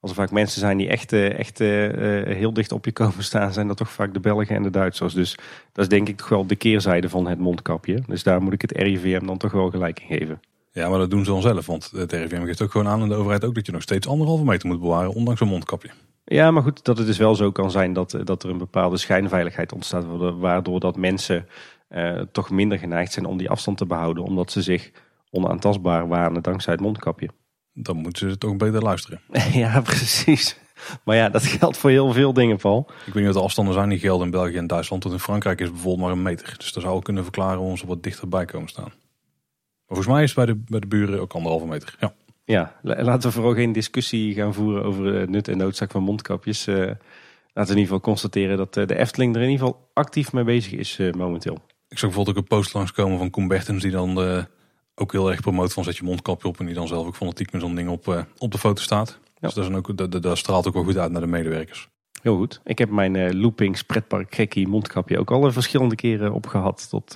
Als 0.00 0.10
er 0.10 0.16
vaak 0.16 0.30
mensen 0.30 0.60
zijn 0.60 0.76
die 0.76 0.88
echt, 0.88 1.12
echt 1.12 1.58
heel 1.58 2.52
dicht 2.52 2.72
op 2.72 2.84
je 2.84 2.92
komen 2.92 3.24
staan, 3.24 3.52
zijn 3.52 3.66
dat 3.66 3.76
toch 3.76 3.90
vaak 3.90 4.14
de 4.14 4.20
Belgen 4.20 4.56
en 4.56 4.62
de 4.62 4.70
Duitsers. 4.70 5.14
Dus 5.14 5.34
dat 5.72 5.84
is 5.84 5.88
denk 5.88 6.08
ik 6.08 6.16
toch 6.16 6.28
wel 6.28 6.46
de 6.46 6.56
keerzijde 6.56 7.08
van 7.08 7.26
het 7.26 7.38
mondkapje. 7.38 8.02
Dus 8.06 8.22
daar 8.22 8.42
moet 8.42 8.52
ik 8.52 8.62
het 8.62 8.72
RIVM 8.72 9.26
dan 9.26 9.38
toch 9.38 9.52
wel 9.52 9.70
gelijk 9.70 10.00
in 10.00 10.18
geven. 10.18 10.40
Ja, 10.72 10.88
maar 10.88 10.98
dat 10.98 11.10
doen 11.10 11.24
ze 11.24 11.30
dan 11.30 11.42
zelf. 11.42 11.66
Want 11.66 11.90
het 11.94 12.12
RIVM 12.12 12.44
geeft 12.44 12.62
ook 12.62 12.70
gewoon 12.70 12.88
aan 12.88 13.02
aan 13.02 13.08
de 13.08 13.14
overheid 13.14 13.44
ook 13.44 13.54
dat 13.54 13.66
je 13.66 13.72
nog 13.72 13.82
steeds 13.82 14.08
anderhalve 14.08 14.44
meter 14.44 14.68
moet 14.68 14.80
bewaren, 14.80 15.14
ondanks 15.14 15.40
een 15.40 15.48
mondkapje. 15.48 15.90
Ja, 16.24 16.50
maar 16.50 16.62
goed, 16.62 16.84
dat 16.84 16.98
het 16.98 17.06
dus 17.06 17.18
wel 17.18 17.34
zo 17.34 17.50
kan 17.52 17.70
zijn 17.70 17.92
dat, 17.92 18.18
dat 18.24 18.42
er 18.42 18.50
een 18.50 18.58
bepaalde 18.58 18.96
schijnveiligheid 18.96 19.72
ontstaat. 19.72 20.04
Waardoor 20.38 20.80
dat 20.80 20.96
mensen 20.96 21.46
eh, 21.92 22.20
toch 22.32 22.50
minder 22.50 22.78
geneigd 22.78 23.12
zijn 23.12 23.26
om 23.26 23.36
die 23.36 23.50
afstand 23.50 23.78
te 23.78 23.86
behouden. 23.86 24.24
Omdat 24.24 24.50
ze 24.50 24.62
zich 24.62 24.90
onaantastbaar 25.30 26.08
waren 26.08 26.42
dankzij 26.42 26.72
het 26.72 26.82
mondkapje. 26.82 27.28
Dan 27.72 27.96
moeten 27.96 28.30
ze 28.30 28.38
toch 28.38 28.56
beter 28.56 28.82
luisteren. 28.82 29.20
ja, 29.52 29.80
precies. 29.80 30.60
Maar 31.04 31.16
ja, 31.16 31.28
dat 31.28 31.42
geldt 31.42 31.76
voor 31.76 31.90
heel 31.90 32.12
veel 32.12 32.32
dingen, 32.32 32.56
Paul. 32.56 32.86
Ik 32.88 33.04
weet 33.04 33.14
niet 33.14 33.24
wat 33.24 33.34
de 33.34 33.40
afstanden 33.40 33.74
zijn 33.74 33.88
die 33.88 33.98
gelden 33.98 34.24
in 34.24 34.32
België 34.32 34.56
en 34.56 34.66
Duitsland. 34.66 35.02
Tot 35.02 35.12
in 35.12 35.18
Frankrijk 35.18 35.60
is 35.60 35.70
bijvoorbeeld 35.70 36.06
maar 36.06 36.16
een 36.16 36.22
meter. 36.22 36.54
Dus 36.58 36.72
dat 36.72 36.82
zou 36.82 37.02
kunnen 37.02 37.22
verklaren 37.22 37.58
waarom 37.58 37.76
ze 37.76 37.86
wat 37.86 38.02
dichterbij 38.02 38.44
komen 38.44 38.68
staan. 38.68 38.92
Maar 39.86 39.96
volgens 39.96 40.08
mij 40.08 40.22
is 40.22 40.34
het 40.34 40.44
bij 40.44 40.54
de, 40.54 40.62
bij 40.66 40.80
de 40.80 40.86
buren 40.86 41.20
ook 41.20 41.32
anderhalve 41.32 41.66
meter. 41.66 41.96
Ja. 42.00 42.14
Ja, 42.44 42.74
laten 42.82 43.28
we 43.28 43.34
vooral 43.34 43.54
geen 43.54 43.72
discussie 43.72 44.34
gaan 44.34 44.54
voeren 44.54 44.84
over 44.84 45.14
het 45.14 45.30
nut 45.30 45.48
en 45.48 45.56
noodzaak 45.56 45.90
van 45.90 46.02
mondkapjes. 46.02 46.66
Uh, 46.66 46.76
laten 46.76 46.96
we 47.54 47.60
in 47.60 47.68
ieder 47.68 47.82
geval 47.82 48.00
constateren 48.00 48.56
dat 48.56 48.76
eh, 48.76 48.86
de 48.86 48.98
Efteling 48.98 49.36
er 49.36 49.42
in 49.42 49.50
ieder 49.50 49.66
geval 49.66 49.90
actief 49.92 50.32
mee 50.32 50.44
bezig 50.44 50.72
is 50.72 50.98
uh, 50.98 51.12
momenteel. 51.12 51.58
Ik 51.92 51.98
zag 51.98 52.08
bijvoorbeeld 52.08 52.36
ook 52.36 52.42
een 52.42 52.56
post 52.56 52.74
langskomen 52.74 53.18
van 53.18 53.30
Koen 53.30 53.48
Bertens 53.48 53.82
die 53.82 53.90
dan 53.90 54.46
ook 54.94 55.12
heel 55.12 55.30
erg 55.30 55.40
promoot 55.40 55.72
van 55.72 55.84
zet 55.84 55.96
je 55.96 56.04
mondkapje 56.04 56.48
op. 56.48 56.58
En 56.58 56.66
die 56.66 56.74
dan 56.74 56.88
zelf 56.88 57.06
ook 57.06 57.16
fanatiek 57.16 57.52
met 57.52 57.60
zo'n 57.60 57.74
ding 57.74 57.88
op, 57.88 58.26
op 58.38 58.52
de 58.52 58.58
foto 58.58 58.82
staat. 58.82 59.18
Dus 59.40 59.54
dat, 59.54 59.70
is 59.70 59.76
ook, 59.76 59.96
dat, 59.96 60.22
dat, 60.22 60.38
straalt 60.38 60.66
ook 60.66 60.74
wel 60.74 60.84
goed 60.84 60.96
uit 60.96 61.12
naar 61.12 61.20
de 61.20 61.26
medewerkers. 61.26 61.88
Heel 62.22 62.36
goed. 62.36 62.60
Ik 62.64 62.78
heb 62.78 62.90
mijn 62.90 63.40
Loopings 63.40 63.82
pretpark 63.82 64.34
gekkie 64.34 64.68
mondkapje 64.68 65.18
ook 65.18 65.30
al 65.30 65.52
verschillende 65.52 65.94
keren 65.94 66.32
opgehad. 66.32 66.88
Tot 66.88 67.14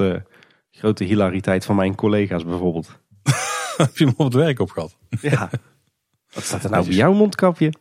grote 0.77 1.05
hilariteit 1.05 1.65
van 1.65 1.77
mijn 1.77 1.95
collega's 1.95 2.45
bijvoorbeeld. 2.45 2.99
Heb 3.77 3.97
je 3.97 4.05
hem 4.05 4.15
op 4.17 4.25
het 4.25 4.35
werk 4.35 4.61
op 4.61 4.71
gehad? 4.71 4.97
Ja. 5.21 5.51
Wat 6.35 6.45
staat 6.45 6.65
er 6.65 6.71
nou 6.71 6.87
bij 6.87 6.95
jouw 6.95 7.13
mondkapje? 7.13 7.73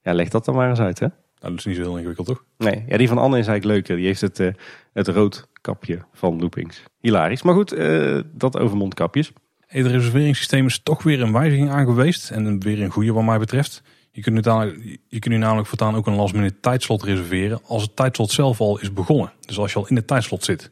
Ja, 0.00 0.14
leg 0.14 0.28
dat 0.28 0.44
dan 0.44 0.54
maar 0.54 0.68
eens 0.68 0.78
uit, 0.78 0.98
hè? 0.98 1.06
Nou, 1.06 1.50
dat 1.50 1.58
is 1.58 1.64
niet 1.64 1.76
zo 1.76 1.82
heel 1.82 1.96
ingewikkeld, 1.96 2.26
toch? 2.26 2.44
Nee, 2.58 2.84
ja, 2.88 2.96
die 2.96 3.08
van 3.08 3.18
Anne 3.18 3.38
is 3.38 3.46
eigenlijk 3.46 3.64
leuker. 3.64 3.96
Die 3.96 4.06
heeft 4.06 4.20
het, 4.20 4.38
uh, 4.38 4.52
het 4.92 5.08
rood 5.08 5.48
kapje 5.66 5.98
van 6.12 6.38
Loopings. 6.38 6.82
Hilarisch. 7.00 7.42
Maar 7.42 7.54
goed, 7.54 7.74
uh, 7.74 8.20
dat 8.32 8.58
over 8.58 8.76
mondkapjes. 8.76 9.32
Het 9.66 9.86
reserveringssysteem 9.86 10.66
is 10.66 10.80
toch 10.82 11.02
weer 11.02 11.22
een 11.22 11.32
wijziging 11.32 11.70
aangeweest. 11.70 12.30
En 12.30 12.60
weer 12.60 12.82
een 12.82 12.90
goede 12.90 13.12
wat 13.12 13.24
mij 13.24 13.38
betreft. 13.38 13.82
Je 14.10 14.22
kunt, 14.22 14.44
nu, 14.46 14.98
je 15.08 15.18
kunt 15.18 15.34
nu 15.34 15.40
namelijk 15.40 15.68
voortaan 15.68 15.94
ook 15.94 16.06
een 16.06 16.14
last 16.14 16.34
minute 16.34 16.60
tijdslot 16.60 17.02
reserveren 17.02 17.60
als 17.64 17.82
het 17.82 17.96
tijdslot 17.96 18.30
zelf 18.30 18.60
al 18.60 18.80
is 18.80 18.92
begonnen. 18.92 19.32
Dus 19.40 19.58
als 19.58 19.72
je 19.72 19.78
al 19.78 19.86
in 19.86 19.96
het 19.96 20.06
tijdslot 20.06 20.44
zit. 20.44 20.70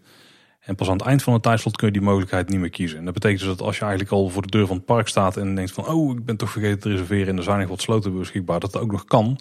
En 0.60 0.74
pas 0.74 0.88
aan 0.88 0.96
het 0.96 1.06
eind 1.06 1.22
van 1.22 1.32
het 1.32 1.42
tijdslot 1.42 1.76
kun 1.76 1.86
je 1.86 1.92
die 1.92 2.02
mogelijkheid 2.02 2.48
niet 2.48 2.60
meer 2.60 2.70
kiezen. 2.70 2.98
En 2.98 3.04
dat 3.04 3.14
betekent 3.14 3.40
dus 3.40 3.48
dat 3.48 3.62
als 3.62 3.76
je 3.76 3.82
eigenlijk 3.82 4.12
al 4.12 4.28
voor 4.28 4.42
de 4.42 4.50
deur 4.50 4.66
van 4.66 4.76
het 4.76 4.84
park 4.84 5.08
staat 5.08 5.36
en 5.36 5.54
denkt 5.54 5.72
van 5.72 5.86
oh, 5.86 6.16
ik 6.16 6.24
ben 6.24 6.36
toch 6.36 6.50
vergeten 6.50 6.78
te 6.78 6.88
reserveren 6.88 7.28
en 7.28 7.36
er 7.36 7.42
zijn 7.42 7.60
nog 7.60 7.68
wat 7.68 7.80
sloten 7.80 8.18
beschikbaar, 8.18 8.60
dat 8.60 8.72
dat 8.72 8.82
ook 8.82 8.92
nog 8.92 9.04
kan. 9.04 9.38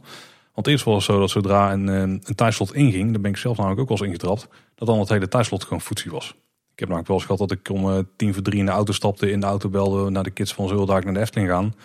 Want 0.53 0.67
eerst 0.67 0.85
was 0.85 0.95
het 0.95 1.03
zo 1.03 1.19
dat 1.19 1.29
zodra 1.29 1.73
een, 1.73 1.89
eh, 1.89 1.99
een 1.99 2.35
tijdslot 2.35 2.73
inging, 2.73 3.11
daar 3.11 3.21
ben 3.21 3.31
ik 3.31 3.37
zelf 3.37 3.57
namelijk 3.57 3.81
ook 3.81 3.87
wel 3.87 3.97
eens 3.97 4.07
ingetrapt, 4.07 4.47
dat 4.75 4.87
dan 4.87 4.99
het 4.99 5.09
hele 5.09 5.27
tijdslot 5.27 5.63
gewoon 5.63 5.81
voetsie 5.81 6.11
was. 6.11 6.35
Ik 6.73 6.79
heb 6.79 6.87
namelijk 6.87 7.07
wel 7.07 7.17
eens 7.17 7.25
gehad 7.25 7.49
dat 7.49 7.51
ik 7.51 7.69
om 7.69 7.89
uh, 7.89 7.99
tien 8.15 8.33
voor 8.33 8.43
drie 8.43 8.59
in 8.59 8.65
de 8.65 8.71
auto 8.71 8.93
stapte, 8.93 9.31
in 9.31 9.39
de 9.39 9.45
auto 9.45 9.69
belde 9.69 10.09
naar 10.09 10.23
de 10.23 10.31
kids 10.31 10.53
van 10.53 10.67
zullen 10.67 10.87
daar 10.87 11.03
naar 11.03 11.13
de 11.13 11.19
Efteling 11.19 11.49
gaan. 11.49 11.75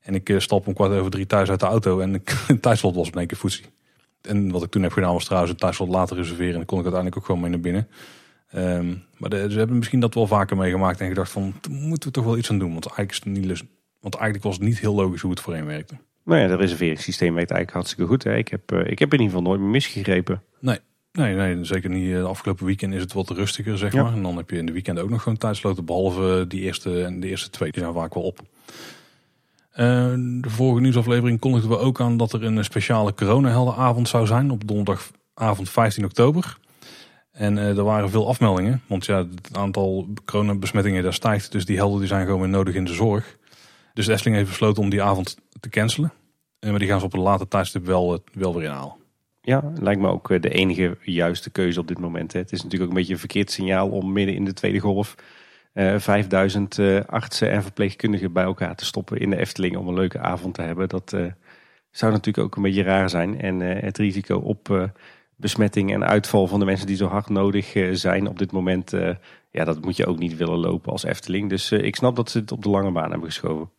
En 0.00 0.14
ik 0.14 0.28
uh, 0.28 0.38
stap 0.38 0.66
om 0.66 0.74
kwart 0.74 0.92
over 0.92 1.10
drie 1.10 1.26
thuis 1.26 1.50
uit 1.50 1.60
de 1.60 1.66
auto 1.66 2.00
en 2.00 2.12
het 2.46 2.62
tijdslot 2.62 2.94
was 2.94 3.10
in 3.10 3.14
één 3.14 3.26
keer 3.26 3.38
voetsie. 3.38 3.64
En 4.22 4.50
wat 4.50 4.62
ik 4.62 4.70
toen 4.70 4.82
heb 4.82 4.92
gedaan 4.92 5.12
was 5.12 5.24
trouwens 5.24 5.52
het 5.52 5.60
tijdslot 5.60 5.88
later 5.88 6.16
reserveren 6.16 6.50
en 6.50 6.56
dan 6.56 6.64
kon 6.64 6.78
ik 6.78 6.84
uiteindelijk 6.84 7.22
ook 7.22 7.26
gewoon 7.26 7.40
mee 7.40 7.50
naar 7.50 7.60
binnen. 7.60 7.88
Um, 8.54 9.04
maar 9.16 9.30
ze 9.30 9.58
hebben 9.58 9.76
misschien 9.76 10.00
dat 10.00 10.14
wel 10.14 10.26
vaker 10.26 10.56
meegemaakt 10.56 11.00
en 11.00 11.08
gedacht 11.08 11.30
van, 11.30 11.54
moeten 11.70 12.08
we 12.08 12.14
toch 12.14 12.24
wel 12.24 12.38
iets 12.38 12.50
aan 12.50 12.58
doen. 12.58 12.72
Want 12.72 12.86
eigenlijk, 12.86 13.10
is 13.10 13.32
het 13.32 13.48
niet, 13.48 13.64
want 14.00 14.14
eigenlijk 14.14 14.44
was 14.44 14.54
het 14.54 14.64
niet 14.64 14.78
heel 14.78 14.94
logisch 14.94 15.20
hoe 15.20 15.30
het 15.30 15.40
voorheen 15.40 15.66
werkte. 15.66 15.94
Nou 16.30 16.42
ja, 16.42 16.48
het 16.48 16.60
reserveringssysteem 16.60 17.34
werkt 17.34 17.50
eigenlijk 17.50 17.72
hartstikke 17.72 18.10
goed. 18.10 18.24
Hè? 18.24 18.36
Ik, 18.36 18.48
heb, 18.48 18.72
uh, 18.72 18.78
ik 18.86 18.98
heb 18.98 19.12
in 19.12 19.20
ieder 19.20 19.36
geval 19.36 19.42
nooit 19.42 19.60
meer 19.60 19.70
misgegrepen. 19.70 20.42
Nee, 20.60 20.78
nee, 21.12 21.34
nee 21.34 21.64
zeker 21.64 21.90
niet. 21.90 22.12
De 22.12 22.22
afgelopen 22.22 22.66
weekend 22.66 22.94
is 22.94 23.00
het 23.00 23.12
wat 23.12 23.30
rustiger, 23.30 23.78
zeg 23.78 23.92
maar. 23.92 24.12
En 24.12 24.22
dan 24.22 24.36
heb 24.36 24.50
je 24.50 24.56
in 24.56 24.66
de 24.66 24.72
weekend 24.72 24.98
ook 24.98 25.10
nog 25.10 25.22
gewoon 25.22 25.38
tijdsloten. 25.38 25.84
Behalve 25.84 26.44
die 26.48 26.60
eerste 26.60 27.04
en 27.04 27.20
de 27.20 27.28
eerste 27.28 27.50
twee, 27.50 27.72
die 27.72 27.82
zijn 27.82 27.94
vaak 27.94 28.14
wel 28.14 28.22
op. 28.22 28.38
Uh, 28.40 29.76
de 30.40 30.50
vorige 30.50 30.80
nieuwsaflevering 30.80 31.40
kondigden 31.40 31.70
we 31.70 31.78
ook 31.78 32.00
aan 32.00 32.16
dat 32.16 32.32
er 32.32 32.44
een 32.44 32.64
speciale 32.64 33.14
coronaheldenavond 33.14 34.08
zou 34.08 34.26
zijn 34.26 34.50
op 34.50 34.68
donderdagavond 34.68 35.70
15 35.70 36.04
oktober. 36.04 36.58
En 37.32 37.56
uh, 37.56 37.78
er 37.78 37.84
waren 37.84 38.10
veel 38.10 38.28
afmeldingen, 38.28 38.82
want 38.86 39.06
ja, 39.06 39.16
het 39.16 39.56
aantal 39.56 40.08
coronabesmettingen 40.24 41.02
daar 41.02 41.14
stijgt. 41.14 41.52
Dus 41.52 41.64
die 41.64 41.76
helden 41.76 41.98
die 41.98 42.08
zijn 42.08 42.24
gewoon 42.24 42.40
weer 42.40 42.48
nodig 42.48 42.74
in 42.74 42.84
de 42.84 42.94
zorg. 42.94 43.36
Dus 43.94 44.06
de 44.06 44.12
Efteling 44.12 44.36
heeft 44.36 44.48
besloten 44.48 44.82
om 44.82 44.90
die 44.90 45.02
avond 45.02 45.36
te 45.60 45.68
cancelen. 45.68 46.12
Uh, 46.60 46.70
maar 46.70 46.78
die 46.78 46.88
gaan 46.88 46.98
ze 46.98 47.04
op 47.04 47.12
een 47.12 47.20
later 47.20 47.48
tijdstip 47.48 47.86
wel, 47.86 48.14
uh, 48.14 48.18
wel 48.32 48.54
weer 48.54 48.64
inhalen. 48.64 48.94
Ja, 49.40 49.72
lijkt 49.74 50.00
me 50.00 50.08
ook 50.08 50.42
de 50.42 50.48
enige 50.48 50.96
juiste 51.02 51.50
keuze 51.50 51.80
op 51.80 51.88
dit 51.88 51.98
moment. 51.98 52.32
Het 52.32 52.52
is 52.52 52.62
natuurlijk 52.62 52.82
ook 52.82 52.88
een 52.88 53.00
beetje 53.00 53.12
een 53.12 53.18
verkeerd 53.18 53.50
signaal 53.50 53.88
om 53.88 54.12
midden 54.12 54.34
in 54.34 54.44
de 54.44 54.52
tweede 54.52 54.78
golf 54.78 55.14
5000 55.74 56.78
artsen 57.06 57.50
en 57.50 57.62
verpleegkundigen 57.62 58.32
bij 58.32 58.44
elkaar 58.44 58.76
te 58.76 58.84
stoppen 58.84 59.18
in 59.18 59.30
de 59.30 59.36
Efteling 59.36 59.76
om 59.76 59.88
een 59.88 59.94
leuke 59.94 60.18
avond 60.18 60.54
te 60.54 60.62
hebben. 60.62 60.88
Dat 60.88 61.10
zou 61.90 62.12
natuurlijk 62.12 62.46
ook 62.46 62.56
een 62.56 62.62
beetje 62.62 62.82
raar 62.82 63.10
zijn. 63.10 63.40
En 63.40 63.60
het 63.60 63.98
risico 63.98 64.36
op 64.36 64.90
besmetting 65.40 65.92
en 65.92 66.04
uitval 66.04 66.46
van 66.46 66.58
de 66.58 66.64
mensen 66.64 66.86
die 66.86 66.96
zo 66.96 67.06
hard 67.06 67.28
nodig 67.28 67.74
eh, 67.74 67.88
zijn 67.92 68.28
op 68.28 68.38
dit 68.38 68.52
moment. 68.52 68.92
Eh, 68.92 69.14
ja, 69.50 69.64
dat 69.64 69.84
moet 69.84 69.96
je 69.96 70.06
ook 70.06 70.18
niet 70.18 70.36
willen 70.36 70.58
lopen 70.58 70.92
als 70.92 71.02
Efteling. 71.02 71.48
Dus 71.48 71.70
eh, 71.70 71.84
ik 71.84 71.96
snap 71.96 72.16
dat 72.16 72.30
ze 72.30 72.38
het 72.38 72.52
op 72.52 72.62
de 72.62 72.68
lange 72.68 72.92
baan 72.92 73.10
hebben 73.10 73.28
geschoven. 73.28 73.70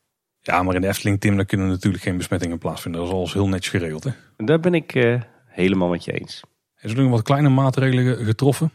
Ja, 0.41 0.63
maar 0.63 0.75
in 0.75 0.81
de 0.81 0.87
Efteling, 0.87 1.19
Tim, 1.19 1.35
daar 1.35 1.45
kunnen 1.45 1.67
natuurlijk 1.67 2.03
geen 2.03 2.17
besmettingen 2.17 2.57
plaatsvinden. 2.57 3.01
Dat 3.01 3.09
is 3.09 3.15
alles 3.15 3.33
heel 3.33 3.47
netjes 3.47 3.69
geregeld. 3.69 4.03
Hè? 4.03 4.11
Daar 4.37 4.59
ben 4.59 4.73
ik 4.73 5.19
helemaal 5.45 5.89
met 5.89 6.05
je 6.05 6.19
eens. 6.19 6.43
Er 6.75 6.89
zijn 6.89 7.01
nog 7.01 7.11
wat 7.11 7.21
kleine 7.21 7.49
maatregelen 7.49 8.25
getroffen. 8.25 8.71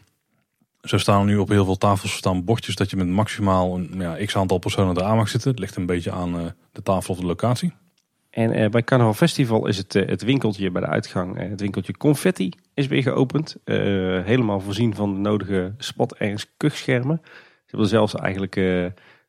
Zo 0.81 0.97
staan 0.97 1.19
er 1.19 1.25
nu 1.25 1.37
op 1.37 1.49
heel 1.49 1.65
veel 1.65 1.77
tafels 1.77 2.15
staan 2.15 2.43
bordjes 2.43 2.75
dat 2.75 2.89
je 2.89 2.97
met 2.97 3.07
maximaal 3.07 3.75
een 3.75 3.93
ja, 3.97 4.25
x 4.25 4.35
aantal 4.35 4.57
personen 4.57 4.97
eraan 4.97 5.15
mag 5.15 5.29
zitten. 5.29 5.49
Het 5.49 5.59
ligt 5.59 5.75
een 5.75 5.85
beetje 5.85 6.11
aan 6.11 6.53
de 6.71 6.81
tafel 6.83 7.13
of 7.13 7.19
de 7.19 7.25
locatie. 7.25 7.73
En 8.29 8.57
uh, 8.57 8.69
bij 8.69 8.83
Carnaval 8.83 9.13
Festival 9.13 9.67
is 9.67 9.77
het, 9.77 9.95
uh, 9.95 10.07
het 10.07 10.23
winkeltje 10.23 10.71
bij 10.71 10.81
de 10.81 10.87
uitgang, 10.87 11.37
het 11.37 11.61
winkeltje 11.61 11.97
Confetti, 11.97 12.51
is 12.73 12.87
weer 12.87 13.01
geopend. 13.01 13.57
helemaal 13.63 14.59
voorzien 14.59 14.95
van 14.95 15.13
de 15.13 15.19
nodige 15.19 15.73
spot- 15.77 16.15
en 16.15 16.37
kuchschermen. 16.57 17.21
Ze 17.23 17.29
hebben 17.65 17.87
zelfs 17.87 18.15
eigenlijk 18.15 18.55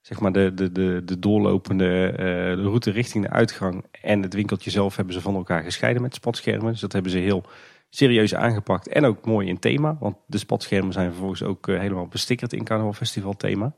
zeg 0.09 0.21
maar 0.21 0.33
de, 0.33 0.55
de, 0.55 0.73
de, 0.73 1.03
de 1.05 1.19
doorlopende 1.19 2.13
de 2.17 2.63
route 2.63 2.91
richting 2.91 3.25
de 3.25 3.31
uitgang 3.31 3.85
en 4.03 4.23
het 4.23 4.35
winkeltje 4.35 4.71
zelf 4.71 4.97
hebben 4.97 5.15
ze 5.15 5.21
van 5.21 5.35
elkaar 5.35 5.63
gescheiden 5.63 6.03
met 6.03 6.15
spatschermen. 6.15 6.73
Dus 6.73 6.81
dat 6.81 6.93
hebben 6.93 7.11
ze 7.11 7.19
heel 7.19 7.45
serieus 7.91 8.35
aangepakt 8.35 8.89
en 8.89 9.05
ook 9.05 9.27
mooi 9.27 9.49
in 9.49 9.59
thema. 9.59 9.97
Want 10.01 10.17
de 10.27 10.39
spatschermen 10.39 10.93
zijn 10.93 11.11
vervolgens 11.11 11.43
ook 11.43 11.67
helemaal 11.67 12.07
bestickerd 12.07 12.53
in 12.53 12.65
Carnaval 12.65 12.93
Festival 12.93 13.37
thema. 13.37 13.75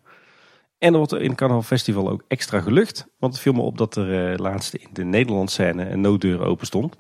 En 0.79 0.93
er 0.93 0.99
wordt 0.99 1.13
in 1.13 1.29
het 1.29 1.37
Carnaval 1.37 1.63
Festival 1.63 2.11
ook 2.11 2.25
extra 2.29 2.61
gelucht. 2.61 3.07
Want 3.19 3.33
het 3.33 3.43
viel 3.43 3.53
me 3.53 3.61
op 3.61 3.79
dat 3.79 3.97
er 3.97 4.33
uh, 4.33 4.39
laatst 4.39 4.75
in 4.75 4.89
de 4.93 5.05
Nederlandse 5.05 5.63
scène 5.63 5.91
een 5.91 6.01
nooddeur 6.01 6.41
open 6.41 6.67
stond. 6.67 6.97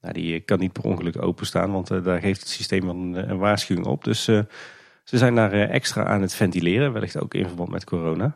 Nou, 0.00 0.14
die 0.14 0.34
eh, 0.34 0.44
kan 0.44 0.58
niet 0.58 0.72
per 0.72 0.84
ongeluk 0.84 1.22
openstaan, 1.22 1.72
want 1.72 2.04
daar 2.04 2.20
geeft 2.20 2.40
het 2.40 2.48
systeem 2.48 2.88
een, 2.88 3.30
een 3.30 3.38
waarschuwing 3.38 3.86
op. 3.86 4.04
Dus 4.04 4.24
ze 4.24 4.46
zijn 5.04 5.34
daar 5.34 5.52
extra 5.52 6.04
aan 6.04 6.20
het 6.20 6.34
ventileren, 6.34 6.92
wellicht 6.92 7.20
ook 7.20 7.34
in 7.34 7.46
verband 7.46 7.70
met 7.70 7.84
corona. 7.84 8.34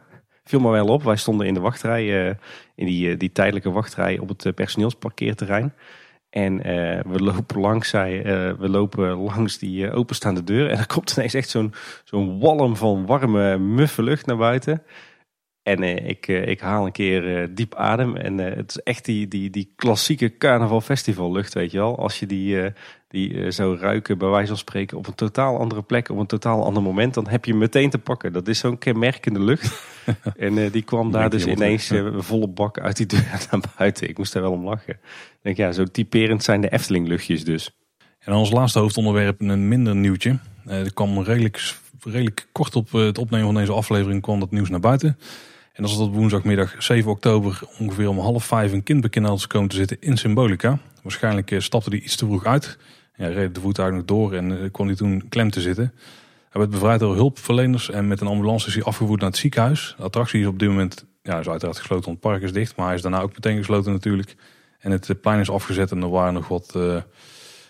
Viel 0.48 0.60
me 0.60 0.70
wel 0.70 0.86
op, 0.86 1.02
wij 1.02 1.16
stonden 1.16 1.46
in 1.46 1.54
de 1.54 1.60
wachtrij, 1.60 2.36
in 2.74 2.86
die, 2.86 3.16
die 3.16 3.32
tijdelijke 3.32 3.70
wachtrij 3.70 4.18
op 4.18 4.28
het 4.28 4.54
personeelsparkeerterrein. 4.54 5.74
En 6.30 6.56
we 7.08 7.18
lopen 7.22 7.60
langs, 7.60 7.88
zij, 7.88 8.22
we 8.58 8.68
lopen 8.68 9.16
langs 9.16 9.58
die 9.58 9.92
openstaande 9.92 10.44
deur. 10.44 10.70
En 10.70 10.78
er 10.78 10.86
komt 10.86 11.16
ineens 11.16 11.34
echt 11.34 11.48
zo'n 11.48 11.74
zo'n 12.04 12.40
walm 12.40 12.76
van 12.76 13.06
warme, 13.06 13.58
muffe 13.58 14.02
lucht 14.02 14.26
naar 14.26 14.36
buiten. 14.36 14.82
En 15.62 15.82
ik, 16.08 16.26
ik 16.28 16.60
haal 16.60 16.86
een 16.86 16.92
keer 16.92 17.54
diep 17.54 17.74
adem. 17.74 18.16
En 18.16 18.38
het 18.38 18.70
is 18.70 18.82
echt 18.82 19.04
die, 19.04 19.28
die, 19.28 19.50
die 19.50 19.72
klassieke 19.76 20.36
carnaval 20.36 21.32
lucht, 21.32 21.54
weet 21.54 21.70
je 21.70 21.78
wel. 21.78 21.98
Als 21.98 22.18
je 22.18 22.26
die, 22.26 22.72
die 23.08 23.50
zou 23.50 23.78
ruiken, 23.78 24.18
bij 24.18 24.28
wijze 24.28 24.48
van 24.48 24.56
spreken, 24.56 24.98
op 24.98 25.06
een 25.06 25.14
totaal 25.14 25.58
andere 25.58 25.82
plek, 25.82 26.08
op 26.08 26.18
een 26.18 26.26
totaal 26.26 26.64
ander 26.64 26.82
moment, 26.82 27.14
dan 27.14 27.28
heb 27.28 27.44
je 27.44 27.54
meteen 27.54 27.90
te 27.90 27.98
pakken. 27.98 28.32
Dat 28.32 28.48
is 28.48 28.58
zo'n 28.58 28.78
kenmerkende 28.78 29.40
lucht. 29.40 29.82
en 30.36 30.70
die 30.70 30.82
kwam 30.82 31.10
daar 31.10 31.30
dus 31.30 31.46
ineens 31.46 31.92
volle 32.16 32.48
bak 32.48 32.78
uit 32.78 32.96
die 32.96 33.06
deur 33.06 33.24
naar 33.50 33.60
buiten. 33.78 34.08
Ik 34.08 34.18
moest 34.18 34.32
daar 34.32 34.42
wel 34.42 34.52
om 34.52 34.64
lachen. 34.64 34.94
Ik 34.94 35.38
denk, 35.42 35.56
ja, 35.56 35.72
zo 35.72 35.84
typerend 35.84 36.42
zijn 36.42 36.60
de 36.60 36.68
Efteling 36.68 37.08
luchtjes 37.08 37.44
dus. 37.44 37.70
En 38.18 38.32
als 38.32 38.50
laatste 38.50 38.78
hoofdonderwerp 38.78 39.40
een 39.40 39.68
minder 39.68 39.96
nieuwtje. 39.96 40.38
Er 40.66 40.92
kwam 40.94 41.22
redelijk, 41.22 41.74
redelijk 42.04 42.48
kort 42.52 42.76
op 42.76 42.92
het 42.92 43.18
opnemen 43.18 43.46
van 43.46 43.54
deze 43.54 43.72
aflevering 43.72 44.22
kwam 44.22 44.40
dat 44.40 44.50
nieuws 44.50 44.68
naar 44.68 44.80
buiten. 44.80 45.18
En 45.72 45.82
dat 45.82 45.92
is 45.92 45.98
dat 45.98 46.08
woensdagmiddag 46.08 46.74
7 46.78 47.10
oktober 47.10 47.60
ongeveer 47.78 48.08
om 48.08 48.18
half 48.18 48.44
vijf 48.44 48.72
een 48.72 48.82
kind 48.82 49.00
bekend 49.00 49.46
komen 49.46 49.68
te 49.68 49.76
zitten 49.76 49.96
in 50.00 50.16
Symbolica. 50.16 50.78
Waarschijnlijk 51.02 51.50
eh, 51.50 51.60
stapte 51.60 51.90
hij 51.90 51.98
iets 51.98 52.16
te 52.16 52.24
vroeg 52.24 52.44
uit. 52.44 52.78
Ja, 53.18 53.26
reed 53.26 53.54
de 53.54 53.60
voertuig 53.60 54.04
door 54.04 54.34
en 54.34 54.62
eh, 54.62 54.70
kon 54.70 54.86
hij 54.86 54.96
toen 54.96 55.28
klem 55.28 55.50
te 55.50 55.60
zitten. 55.60 55.92
Hij 56.50 56.60
werd 56.60 56.70
bevrijd 56.70 57.00
door 57.00 57.14
hulpverleners 57.14 57.90
en 57.90 58.08
met 58.08 58.20
een 58.20 58.26
ambulance 58.26 58.66
is 58.66 58.74
hij 58.74 58.82
afgevoerd 58.82 59.20
naar 59.20 59.30
het 59.30 59.38
ziekenhuis. 59.38 59.96
Attractie 59.98 60.40
is 60.40 60.46
op 60.46 60.58
dit 60.58 60.68
moment, 60.68 61.06
ja, 61.22 61.38
is 61.38 61.48
uiteraard 61.48 61.78
gesloten, 61.78 62.04
want 62.04 62.22
het 62.22 62.30
park 62.30 62.42
is 62.42 62.52
dicht. 62.52 62.76
Maar 62.76 62.86
hij 62.86 62.94
is 62.94 63.02
daarna 63.02 63.20
ook 63.20 63.32
meteen 63.32 63.56
gesloten 63.56 63.92
natuurlijk. 63.92 64.36
En 64.78 64.90
het 64.90 65.10
eh, 65.10 65.16
plein 65.20 65.40
is 65.40 65.50
afgezet 65.50 65.90
en 65.90 66.02
er 66.02 66.10
waren 66.10 66.34
nog 66.34 66.48
wat 66.48 66.78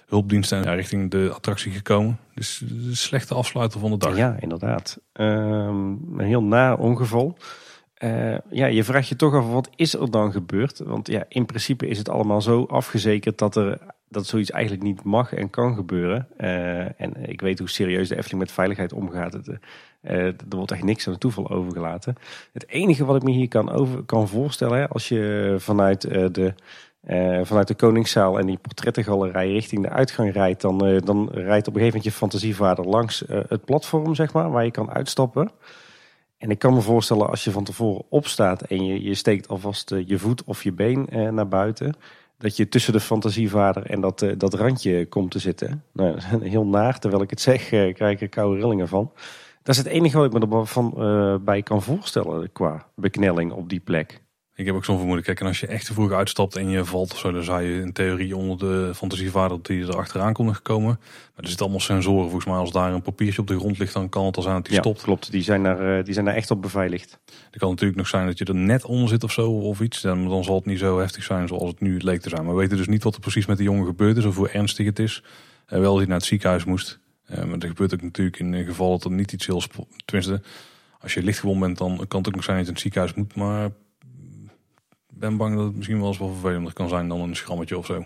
hulpdiensten 0.06 0.62
ja, 0.62 0.72
richting 0.72 1.10
de 1.10 1.30
attractie 1.34 1.72
gekomen. 1.72 2.18
Dus 2.34 2.62
de 2.64 2.94
slechte 2.94 3.34
afsluiter 3.34 3.80
van 3.80 3.90
de 3.90 3.96
dag. 3.96 4.16
Ja, 4.16 4.36
inderdaad. 4.40 4.98
Um, 5.12 6.18
een 6.18 6.26
heel 6.26 6.42
na 6.42 6.74
ongeval. 6.74 7.36
Ja, 8.50 8.66
je 8.66 8.84
vraagt 8.84 9.08
je 9.08 9.16
toch 9.16 9.34
af 9.34 9.50
wat 9.50 9.70
is 9.76 9.94
er 9.94 10.10
dan 10.10 10.32
gebeurd? 10.32 10.78
Want 10.78 11.08
ja, 11.08 11.24
in 11.28 11.46
principe 11.46 11.88
is 11.88 11.98
het 11.98 12.08
allemaal 12.08 12.42
zo 12.42 12.64
afgezekerd 12.64 13.38
dat 13.38 13.56
er 13.56 13.78
dat 14.08 14.26
zoiets 14.26 14.50
eigenlijk 14.50 14.82
niet 14.82 15.04
mag 15.04 15.34
en 15.34 15.50
kan 15.50 15.74
gebeuren. 15.74 16.28
Uh, 16.38 17.00
en 17.00 17.28
ik 17.30 17.40
weet 17.40 17.58
hoe 17.58 17.68
serieus 17.68 18.08
de 18.08 18.16
Efteling 18.16 18.40
met 18.40 18.52
veiligheid 18.52 18.92
omgaat. 18.92 19.32
Het, 19.32 19.48
uh, 19.48 20.26
er 20.26 20.36
wordt 20.48 20.70
echt 20.70 20.82
niks 20.82 21.06
aan 21.06 21.12
het 21.12 21.20
toeval 21.20 21.50
overgelaten. 21.50 22.16
Het 22.52 22.68
enige 22.68 23.04
wat 23.04 23.16
ik 23.16 23.22
me 23.22 23.30
hier 23.30 23.48
kan, 23.48 23.70
over, 23.70 24.02
kan 24.02 24.28
voorstellen, 24.28 24.88
als 24.88 25.08
je 25.08 25.54
vanuit 25.58 26.00
de 26.00 26.54
vanuit 27.42 27.68
de 27.68 27.74
Koningszaal 27.74 28.38
en 28.38 28.46
die 28.46 28.58
portrettengalerij 28.58 29.52
richting 29.52 29.82
de 29.82 29.88
uitgang 29.88 30.32
rijdt, 30.32 30.60
dan, 30.60 30.78
dan 31.04 31.28
rijdt 31.30 31.68
op 31.68 31.74
een 31.74 31.80
gegeven 31.80 31.84
moment 31.84 32.04
je 32.04 32.10
fantasievader 32.10 32.84
langs 32.84 33.24
het 33.28 33.64
platform, 33.64 34.14
zeg 34.14 34.32
maar, 34.32 34.50
waar 34.50 34.64
je 34.64 34.70
kan 34.70 34.90
uitstappen. 34.90 35.50
En 36.38 36.50
ik 36.50 36.58
kan 36.58 36.74
me 36.74 36.80
voorstellen 36.80 37.28
als 37.28 37.44
je 37.44 37.50
van 37.50 37.64
tevoren 37.64 38.04
opstaat 38.08 38.62
en 38.62 38.84
je, 38.84 39.02
je 39.02 39.14
steekt 39.14 39.48
alvast 39.48 39.94
je 40.06 40.18
voet 40.18 40.44
of 40.44 40.62
je 40.62 40.72
been 40.72 41.08
naar 41.34 41.48
buiten, 41.48 41.94
dat 42.38 42.56
je 42.56 42.68
tussen 42.68 42.92
de 42.92 43.00
fantasievader 43.00 43.86
en 43.86 44.00
dat, 44.00 44.26
dat 44.36 44.54
randje 44.54 45.06
komt 45.06 45.30
te 45.30 45.38
zitten. 45.38 45.84
Nou, 45.92 46.18
heel 46.42 46.66
naar, 46.66 46.98
terwijl 46.98 47.22
ik 47.22 47.30
het 47.30 47.40
zeg, 47.40 47.68
krijg 47.68 48.10
ik 48.10 48.20
er 48.20 48.28
koude 48.28 48.60
rillingen 48.60 48.88
van. 48.88 49.12
Dat 49.62 49.76
is 49.76 49.82
het 49.82 49.92
enige 49.92 50.16
wat 50.16 50.34
ik 50.34 50.48
me 50.48 50.56
ervan 50.56 50.94
bij 51.44 51.62
kan 51.62 51.82
voorstellen 51.82 52.52
qua 52.52 52.86
beknelling 52.94 53.52
op 53.52 53.68
die 53.68 53.80
plek. 53.80 54.22
Ik 54.58 54.66
heb 54.66 54.74
ook 54.74 54.84
zo'n 54.84 54.96
vermoeden. 54.96 55.24
Kijk, 55.24 55.40
en 55.40 55.46
als 55.46 55.60
je 55.60 55.66
echt 55.66 55.86
te 55.86 55.92
vroeg 55.92 56.12
uitstapt 56.12 56.56
en 56.56 56.68
je 56.68 56.84
valt 56.84 57.12
of 57.12 57.18
zo, 57.18 57.32
dan 57.32 57.44
zou 57.44 57.62
je 57.62 57.80
in 57.80 57.92
theorie 57.92 58.36
onder 58.36 58.58
de 58.58 58.94
fantasievaarder 58.94 59.58
die 59.62 59.86
er 59.86 59.96
achteraan 59.96 60.32
kon 60.32 60.54
gekomen. 60.54 60.98
Maar 60.98 61.36
er 61.36 61.46
zitten 61.46 61.60
allemaal 61.60 61.80
sensoren. 61.80 62.22
Volgens 62.22 62.44
mij 62.44 62.54
als 62.54 62.72
daar 62.72 62.92
een 62.92 63.02
papiertje 63.02 63.40
op 63.40 63.46
de 63.46 63.58
grond 63.58 63.78
ligt, 63.78 63.92
dan 63.92 64.08
kan 64.08 64.24
het 64.24 64.36
al 64.36 64.42
zijn 64.42 64.54
dat 64.54 64.64
die 64.64 64.74
ja, 64.74 64.80
stopt. 64.80 65.02
klopt. 65.02 65.30
Die 65.30 65.42
zijn, 65.42 65.62
daar, 65.62 65.98
eh, 65.98 66.04
die 66.04 66.14
zijn 66.14 66.24
daar 66.24 66.34
echt 66.34 66.50
op 66.50 66.62
beveiligd. 66.62 67.18
Het 67.50 67.58
kan 67.58 67.68
natuurlijk 67.68 67.98
nog 67.98 68.08
zijn 68.08 68.26
dat 68.26 68.38
je 68.38 68.44
er 68.44 68.54
net 68.54 68.84
onder 68.84 69.08
zit 69.08 69.24
of 69.24 69.32
zo 69.32 69.50
of 69.50 69.80
iets. 69.80 70.00
Dan, 70.00 70.28
dan 70.28 70.44
zal 70.44 70.54
het 70.54 70.66
niet 70.66 70.78
zo 70.78 70.98
heftig 70.98 71.22
zijn 71.22 71.48
zoals 71.48 71.70
het 71.70 71.80
nu 71.80 71.98
leek 71.98 72.20
te 72.20 72.28
zijn. 72.28 72.44
Maar 72.44 72.54
we 72.54 72.60
weten 72.60 72.76
dus 72.76 72.88
niet 72.88 73.02
wat 73.02 73.14
er 73.14 73.20
precies 73.20 73.46
met 73.46 73.56
die 73.56 73.66
jongen 73.66 73.86
gebeurd 73.86 74.16
is 74.16 74.24
of 74.24 74.36
hoe 74.36 74.48
ernstig 74.48 74.86
het 74.86 74.98
is. 74.98 75.22
Uh, 75.68 75.78
wel 75.78 75.90
dat 75.90 75.96
hij 75.96 76.06
naar 76.06 76.16
het 76.16 76.26
ziekenhuis 76.26 76.64
moest. 76.64 76.98
Uh, 77.30 77.44
maar 77.44 77.58
er 77.58 77.68
gebeurt 77.68 77.94
ook 77.94 78.02
natuurlijk 78.02 78.38
in 78.38 78.64
geval 78.64 78.90
dat 78.90 79.04
er 79.04 79.10
niet 79.10 79.32
iets 79.32 79.46
heel... 79.46 79.62
Tenminste, 80.04 80.42
als 81.00 81.14
je 81.14 81.22
lichtgewond 81.22 81.60
bent, 81.60 81.78
dan 81.78 82.04
kan 82.08 82.18
het 82.18 82.28
ook 82.28 82.34
nog 82.34 82.44
zijn 82.44 82.56
dat 82.56 82.66
je 82.66 82.72
in 82.72 82.72
het 82.72 82.80
ziekenhuis 82.80 83.14
moet. 83.14 83.34
Maar 83.34 83.70
ben 85.18 85.36
bang 85.36 85.56
dat 85.56 85.64
het 85.64 85.76
misschien 85.76 85.98
wel 85.98 86.08
eens 86.08 86.18
wel 86.18 86.32
vervelender 86.32 86.72
kan 86.72 86.88
zijn 86.88 87.08
dan 87.08 87.20
een 87.20 87.36
schrammetje 87.36 87.78
of 87.78 87.86
zo. 87.86 88.04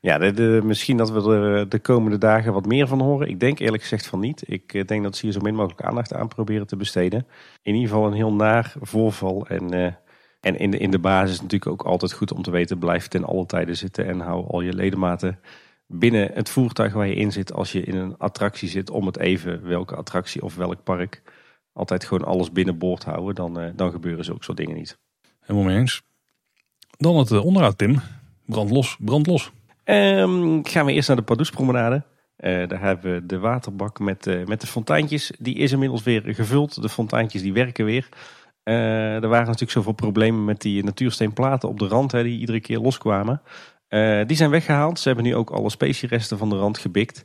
Ja, 0.00 0.18
de, 0.18 0.60
misschien 0.64 0.96
dat 0.96 1.10
we 1.10 1.34
er 1.34 1.68
de 1.68 1.78
komende 1.78 2.18
dagen 2.18 2.52
wat 2.52 2.66
meer 2.66 2.86
van 2.86 3.00
horen. 3.00 3.28
Ik 3.28 3.40
denk 3.40 3.58
eerlijk 3.58 3.82
gezegd 3.82 4.06
van 4.06 4.20
niet. 4.20 4.42
Ik 4.46 4.74
eh, 4.74 4.84
denk 4.84 5.02
dat 5.02 5.16
ze 5.16 5.24
hier 5.24 5.34
zo 5.34 5.40
min 5.40 5.54
mogelijk 5.54 5.82
aandacht 5.82 6.14
aan 6.14 6.28
proberen 6.28 6.66
te 6.66 6.76
besteden. 6.76 7.26
In 7.62 7.74
ieder 7.74 7.88
geval 7.88 8.06
een 8.06 8.12
heel 8.12 8.32
naar 8.32 8.74
voorval. 8.80 9.46
En, 9.46 9.74
uh, 9.74 9.92
en 10.40 10.58
in, 10.58 10.70
de, 10.70 10.78
in 10.78 10.90
de 10.90 10.98
basis 10.98 11.40
natuurlijk 11.40 11.70
ook 11.70 11.82
altijd 11.82 12.12
goed 12.12 12.32
om 12.32 12.42
te 12.42 12.50
weten... 12.50 12.78
blijf 12.78 13.08
ten 13.08 13.24
alle 13.24 13.46
tijden 13.46 13.76
zitten 13.76 14.06
en 14.06 14.20
hou 14.20 14.46
al 14.48 14.60
je 14.60 14.72
ledematen 14.72 15.40
binnen 15.86 16.30
het 16.32 16.48
voertuig 16.48 16.92
waar 16.92 17.06
je 17.06 17.14
in 17.14 17.32
zit... 17.32 17.52
als 17.52 17.72
je 17.72 17.82
in 17.82 17.96
een 17.96 18.18
attractie 18.18 18.68
zit, 18.68 18.90
om 18.90 19.06
het 19.06 19.18
even 19.18 19.68
welke 19.68 19.96
attractie 19.96 20.42
of 20.42 20.56
welk 20.56 20.82
park... 20.82 21.22
altijd 21.72 22.04
gewoon 22.04 22.28
alles 22.28 22.52
binnenboord 22.52 23.04
houden. 23.04 23.34
Dan, 23.34 23.60
uh, 23.60 23.70
dan 23.76 23.90
gebeuren 23.90 24.24
zulke 24.24 24.44
soort 24.44 24.56
dingen 24.56 24.76
niet. 24.76 24.98
Helemaal 25.40 25.68
mee 25.68 25.78
eens. 25.78 26.02
Dan 26.98 27.16
het 27.16 27.30
eh, 27.30 27.44
onderhoud, 27.44 27.78
Tim. 27.78 28.00
Brand 28.46 28.70
los, 28.70 28.96
brand 29.00 29.26
los. 29.26 29.52
Um, 29.84 30.66
gaan 30.66 30.86
we 30.86 30.92
eerst 30.92 31.08
naar 31.08 31.16
de 31.16 31.22
Pardoespromenade. 31.22 32.02
Uh, 32.38 32.68
daar 32.68 32.80
hebben 32.80 33.14
we 33.14 33.26
de 33.26 33.38
waterbak 33.38 33.98
met, 33.98 34.26
uh, 34.26 34.46
met 34.46 34.60
de 34.60 34.66
fonteintjes. 34.66 35.32
Die 35.38 35.54
is 35.54 35.72
inmiddels 35.72 36.02
weer 36.02 36.22
gevuld. 36.26 36.82
De 36.82 36.88
fonteintjes 36.88 37.42
die 37.42 37.52
werken 37.52 37.84
weer. 37.84 38.08
Er 38.62 39.28
waren 39.28 39.44
natuurlijk 39.44 39.70
zoveel 39.70 39.92
problemen 39.92 40.44
met 40.44 40.60
die 40.60 40.84
natuursteenplaten 40.84 41.68
op 41.68 41.78
de 41.78 41.86
rand 41.86 42.12
hè, 42.12 42.22
die 42.22 42.38
iedere 42.38 42.60
keer 42.60 42.78
loskwamen. 42.78 43.42
die 44.26 44.36
zijn 44.36 44.50
weggehaald. 44.50 44.98
Ze 44.98 45.08
hebben 45.08 45.26
nu 45.26 45.34
ook 45.34 45.50
alle 45.50 45.70
specieresten 45.70 46.38
van 46.38 46.50
de 46.50 46.56
rand 46.56 46.78
gebikt. 46.78 47.24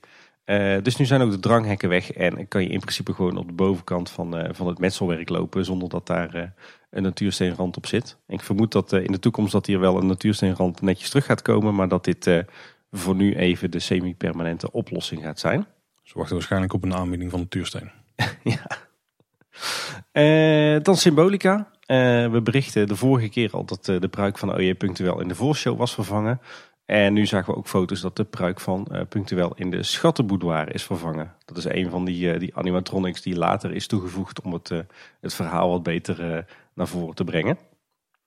Dus 0.81 0.95
nu 0.95 1.05
zijn 1.05 1.21
ook 1.21 1.31
de 1.31 1.39
dranghekken 1.39 1.89
weg 1.89 2.11
en 2.11 2.47
kan 2.47 2.61
je 2.61 2.69
in 2.69 2.79
principe 2.79 3.13
gewoon 3.13 3.37
op 3.37 3.47
de 3.47 3.53
bovenkant 3.53 4.09
van, 4.09 4.49
van 4.51 4.67
het 4.67 4.79
metselwerk 4.79 5.29
lopen 5.29 5.65
zonder 5.65 5.89
dat 5.89 6.07
daar 6.07 6.53
een 6.93 7.03
natuursteenrand 7.03 7.77
op 7.77 7.85
zit. 7.85 8.17
Ik 8.27 8.41
vermoed 8.41 8.71
dat 8.71 8.93
uh, 8.93 9.03
in 9.03 9.11
de 9.11 9.19
toekomst 9.19 9.51
dat 9.51 9.65
hier 9.65 9.79
wel 9.79 9.97
een 9.97 10.05
natuursteenrand 10.05 10.81
netjes 10.81 11.09
terug 11.09 11.25
gaat 11.25 11.41
komen, 11.41 11.75
maar 11.75 11.87
dat 11.87 12.03
dit 12.03 12.27
uh, 12.27 12.39
voor 12.91 13.15
nu 13.15 13.35
even 13.35 13.71
de 13.71 13.79
semi-permanente 13.79 14.71
oplossing 14.71 15.23
gaat 15.23 15.39
zijn. 15.39 15.65
Ze 16.03 16.13
wachten 16.17 16.35
waarschijnlijk 16.35 16.73
op 16.73 16.83
een 16.83 16.93
aanbieding 16.93 17.31
van 17.31 17.39
natuursteen. 17.39 17.91
ja. 18.43 18.67
Uh, 20.13 20.81
dan 20.81 20.97
Symbolica. 20.97 21.71
we 21.85 22.39
berichten 22.43 22.87
de 22.87 22.95
vorige 22.95 23.29
keer 23.29 23.51
al 23.51 23.65
dat 23.65 23.85
de 23.85 24.07
pruik 24.09 24.37
van 24.37 24.53
OJ 24.53 24.75
Punctueel 24.75 25.21
in 25.21 25.27
de 25.27 25.35
voorshow 25.35 25.77
was 25.77 25.93
vervangen. 25.93 26.41
En 26.85 27.13
nu 27.13 27.25
zagen 27.25 27.53
we 27.53 27.59
ook 27.59 27.67
foto's 27.67 28.01
dat 28.01 28.15
de 28.15 28.23
pruik 28.23 28.59
van 28.59 28.87
uh, 28.91 29.01
Punctueel 29.09 29.53
in 29.55 29.69
de 29.69 29.83
Schattenboudoir 29.83 30.73
is 30.73 30.83
vervangen. 30.83 31.33
Dat 31.45 31.57
is 31.57 31.65
een 31.65 31.89
van 31.89 32.05
die, 32.05 32.33
uh, 32.33 32.39
die 32.39 32.55
animatronics 32.55 33.21
die 33.21 33.35
later 33.35 33.73
is 33.73 33.87
toegevoegd 33.87 34.41
om 34.41 34.53
het, 34.53 34.69
uh, 34.69 34.79
het 35.21 35.33
verhaal 35.33 35.69
wat 35.69 35.83
beter 35.83 36.45
naar 36.73 36.87
voren 36.87 37.15
te 37.15 37.23
brengen. 37.23 37.57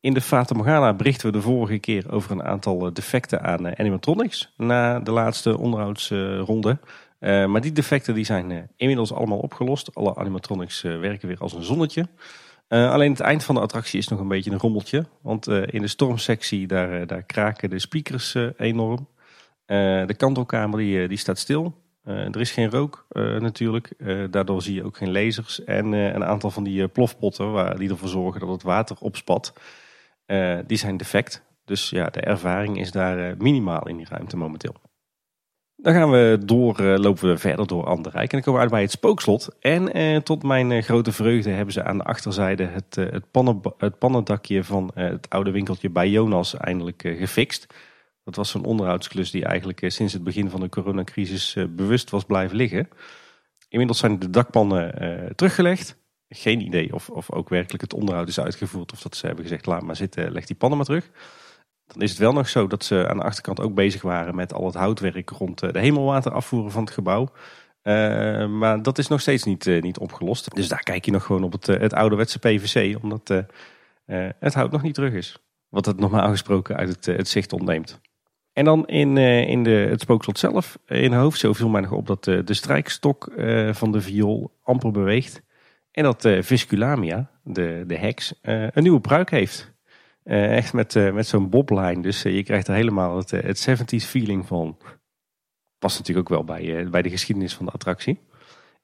In 0.00 0.14
de 0.14 0.20
Fata 0.20 0.54
Morgana 0.54 0.94
berichten 0.94 1.26
we 1.26 1.32
de 1.32 1.42
vorige 1.42 1.78
keer 1.78 2.12
over 2.12 2.30
een 2.30 2.42
aantal 2.42 2.92
defecten 2.92 3.42
aan 3.42 3.78
animatronics 3.78 4.52
na 4.56 5.00
de 5.00 5.10
laatste 5.10 5.58
onderhoudsronde. 5.58 6.78
maar 7.20 7.60
die 7.60 7.72
defecten 7.72 8.14
die 8.14 8.24
zijn 8.24 8.70
inmiddels 8.76 9.12
allemaal 9.12 9.38
opgelost. 9.38 9.94
Alle 9.94 10.16
animatronics 10.16 10.82
werken 10.82 11.28
weer 11.28 11.38
als 11.38 11.52
een 11.52 11.64
zonnetje. 11.64 12.06
Uh, 12.68 12.92
alleen 12.92 13.10
het 13.10 13.20
eind 13.20 13.44
van 13.44 13.54
de 13.54 13.60
attractie 13.60 13.98
is 13.98 14.08
nog 14.08 14.20
een 14.20 14.28
beetje 14.28 14.50
een 14.50 14.58
rommeltje. 14.58 15.06
Want 15.22 15.48
uh, 15.48 15.62
in 15.66 15.80
de 15.80 15.88
stormsectie 15.88 16.66
daar, 16.66 17.00
uh, 17.00 17.06
daar 17.06 17.22
kraken 17.22 17.70
de 17.70 17.78
speakers 17.78 18.34
enorm. 18.56 19.08
de 19.66 20.14
kantelkamer 20.16 20.78
die, 20.78 21.08
die 21.08 21.18
staat 21.18 21.38
stil. 21.38 21.74
er 22.04 22.40
is 22.40 22.50
geen 22.50 22.70
rook 22.70 23.06
natuurlijk. 23.38 23.92
daardoor 24.30 24.62
zie 24.62 24.74
je 24.74 24.84
ook 24.84 24.96
geen 24.96 25.12
lasers. 25.12 25.64
En 25.64 25.92
een 25.92 26.24
aantal 26.24 26.50
van 26.50 26.64
die 26.64 26.88
plofpotten 26.88 27.52
waar, 27.52 27.78
die 27.78 27.90
ervoor 27.90 28.08
zorgen 28.08 28.40
dat 28.40 28.48
het 28.48 28.62
water 28.62 28.96
opspat. 29.00 29.52
die 30.66 30.78
zijn 30.78 30.96
defect. 30.96 31.42
Dus 31.64 31.90
ja, 31.90 32.06
de 32.06 32.20
ervaring 32.20 32.80
is 32.80 32.90
daar 32.90 33.36
minimaal 33.38 33.88
in 33.88 33.96
die 33.96 34.06
ruimte 34.08 34.36
momenteel. 34.36 34.74
Dan 35.86 35.94
gaan 35.94 36.10
we 36.10 36.38
door, 36.44 36.80
uh, 36.80 36.96
lopen 36.96 37.28
we 37.28 37.38
verder 37.38 37.66
door 37.66 37.86
Anderrijk. 37.86 38.24
En 38.24 38.30
dan 38.30 38.40
komen 38.40 38.54
we 38.54 38.60
uit 38.60 38.70
bij 38.70 38.82
het 38.82 38.90
spookslot. 38.90 39.48
En 39.60 39.92
eh, 39.92 40.16
tot 40.16 40.42
mijn 40.42 40.70
uh, 40.70 40.82
grote 40.82 41.12
vreugde 41.12 41.50
hebben 41.50 41.72
ze 41.72 41.82
aan 41.82 41.98
de 41.98 42.04
achterzijde 42.04 42.64
het, 42.64 42.94
het 43.78 43.98
pannendakje 43.98 44.64
van 44.64 44.90
het 44.94 45.30
oude 45.30 45.50
winkeltje 45.50 45.90
bij 45.90 46.08
Jonas 46.08 46.56
eindelijk 46.56 47.02
gefixt. 47.18 47.66
Dat 48.24 48.36
was 48.36 48.50
zo'n 48.50 48.64
onderhoudsklus 48.64 49.30
die 49.30 49.44
eigenlijk 49.44 49.80
sinds 49.86 50.12
het 50.12 50.24
begin 50.24 50.50
van 50.50 50.60
de 50.60 50.68
coronacrisis 50.68 51.56
bewust 51.68 52.10
was 52.10 52.24
blijven 52.24 52.56
liggen. 52.56 52.88
Inmiddels 53.68 53.98
zijn 53.98 54.18
de 54.18 54.30
dakpannen 54.30 55.32
teruggelegd. 55.34 55.96
Geen 56.28 56.60
idee 56.60 56.94
of, 56.94 57.08
of 57.08 57.32
ook 57.32 57.48
werkelijk 57.48 57.82
het 57.82 57.94
onderhoud 57.94 58.28
is 58.28 58.40
uitgevoerd. 58.40 58.92
Of 58.92 59.02
dat 59.02 59.16
ze 59.16 59.26
hebben 59.26 59.44
gezegd, 59.44 59.66
laat 59.66 59.82
maar 59.82 59.96
zitten, 59.96 60.32
leg 60.32 60.46
die 60.46 60.56
pannen 60.56 60.78
maar 60.78 60.86
terug. 60.86 61.10
Dan 61.86 62.02
is 62.02 62.10
het 62.10 62.18
wel 62.18 62.32
nog 62.32 62.48
zo 62.48 62.66
dat 62.66 62.84
ze 62.84 63.08
aan 63.08 63.16
de 63.16 63.22
achterkant 63.22 63.60
ook 63.60 63.74
bezig 63.74 64.02
waren 64.02 64.34
met 64.34 64.52
al 64.52 64.66
het 64.66 64.74
houtwerk 64.74 65.30
rond 65.30 65.62
eh, 65.62 65.72
de 65.72 65.78
hemelwater 65.78 66.32
afvoeren 66.32 66.70
van 66.70 66.84
het 66.84 66.92
gebouw. 66.92 67.28
Uh, 67.82 68.46
maar 68.46 68.82
dat 68.82 68.98
is 68.98 69.08
nog 69.08 69.20
steeds 69.20 69.44
niet, 69.44 69.66
uh, 69.66 69.82
niet 69.82 69.98
opgelost. 69.98 70.54
Dus 70.54 70.68
daar 70.68 70.82
kijk 70.82 71.04
je 71.04 71.10
nog 71.10 71.24
gewoon 71.24 71.42
op 71.42 71.52
het, 71.52 71.68
uh, 71.68 71.80
het 71.80 71.94
ouderwetse 71.94 72.38
PVC. 72.38 73.02
Omdat 73.02 73.44
het 74.38 74.54
hout 74.54 74.70
nog 74.70 74.82
niet 74.82 74.94
terug 74.94 75.12
is. 75.12 75.38
Wat 75.68 75.86
het 75.86 76.00
normaal 76.00 76.28
gesproken 76.28 76.76
uit 76.76 76.88
het, 76.88 77.06
het 77.06 77.28
zicht 77.28 77.52
ontneemt. 77.52 78.00
En 78.52 78.64
dan 78.64 78.86
in, 78.86 79.16
in 79.16 79.62
de, 79.62 79.70
het 79.70 80.00
spookslot 80.00 80.38
zelf. 80.38 80.78
In 80.86 81.10
de 81.10 81.16
hoofdshow 81.16 81.54
viel 81.54 81.68
mij 81.68 81.80
nog 81.80 81.92
op 81.92 82.06
dat 82.06 82.24
de 82.24 82.54
strijkstok 82.54 83.32
van 83.70 83.92
de 83.92 84.00
viool 84.00 84.58
amper 84.62 84.90
beweegt. 84.90 85.42
En 85.90 86.02
dat 86.02 86.28
Visculamia, 86.40 87.30
de, 87.42 87.84
de 87.86 87.96
heks, 87.96 88.34
een 88.42 88.82
nieuwe 88.82 89.00
pruik 89.00 89.30
heeft. 89.30 89.75
Echt 90.26 90.72
met, 90.72 91.12
met 91.12 91.26
zo'n 91.26 91.50
boblijn. 91.50 92.02
Dus 92.02 92.22
je 92.22 92.42
krijgt 92.42 92.68
er 92.68 92.74
helemaal 92.74 93.16
het, 93.16 93.30
het 93.30 93.68
70s 93.68 94.06
feeling 94.06 94.46
van 94.46 94.76
past 95.78 95.98
natuurlijk 95.98 96.30
ook 96.30 96.36
wel 96.36 96.44
bij, 96.44 96.88
bij 96.90 97.02
de 97.02 97.10
geschiedenis 97.10 97.54
van 97.54 97.66
de 97.66 97.72
attractie. 97.72 98.20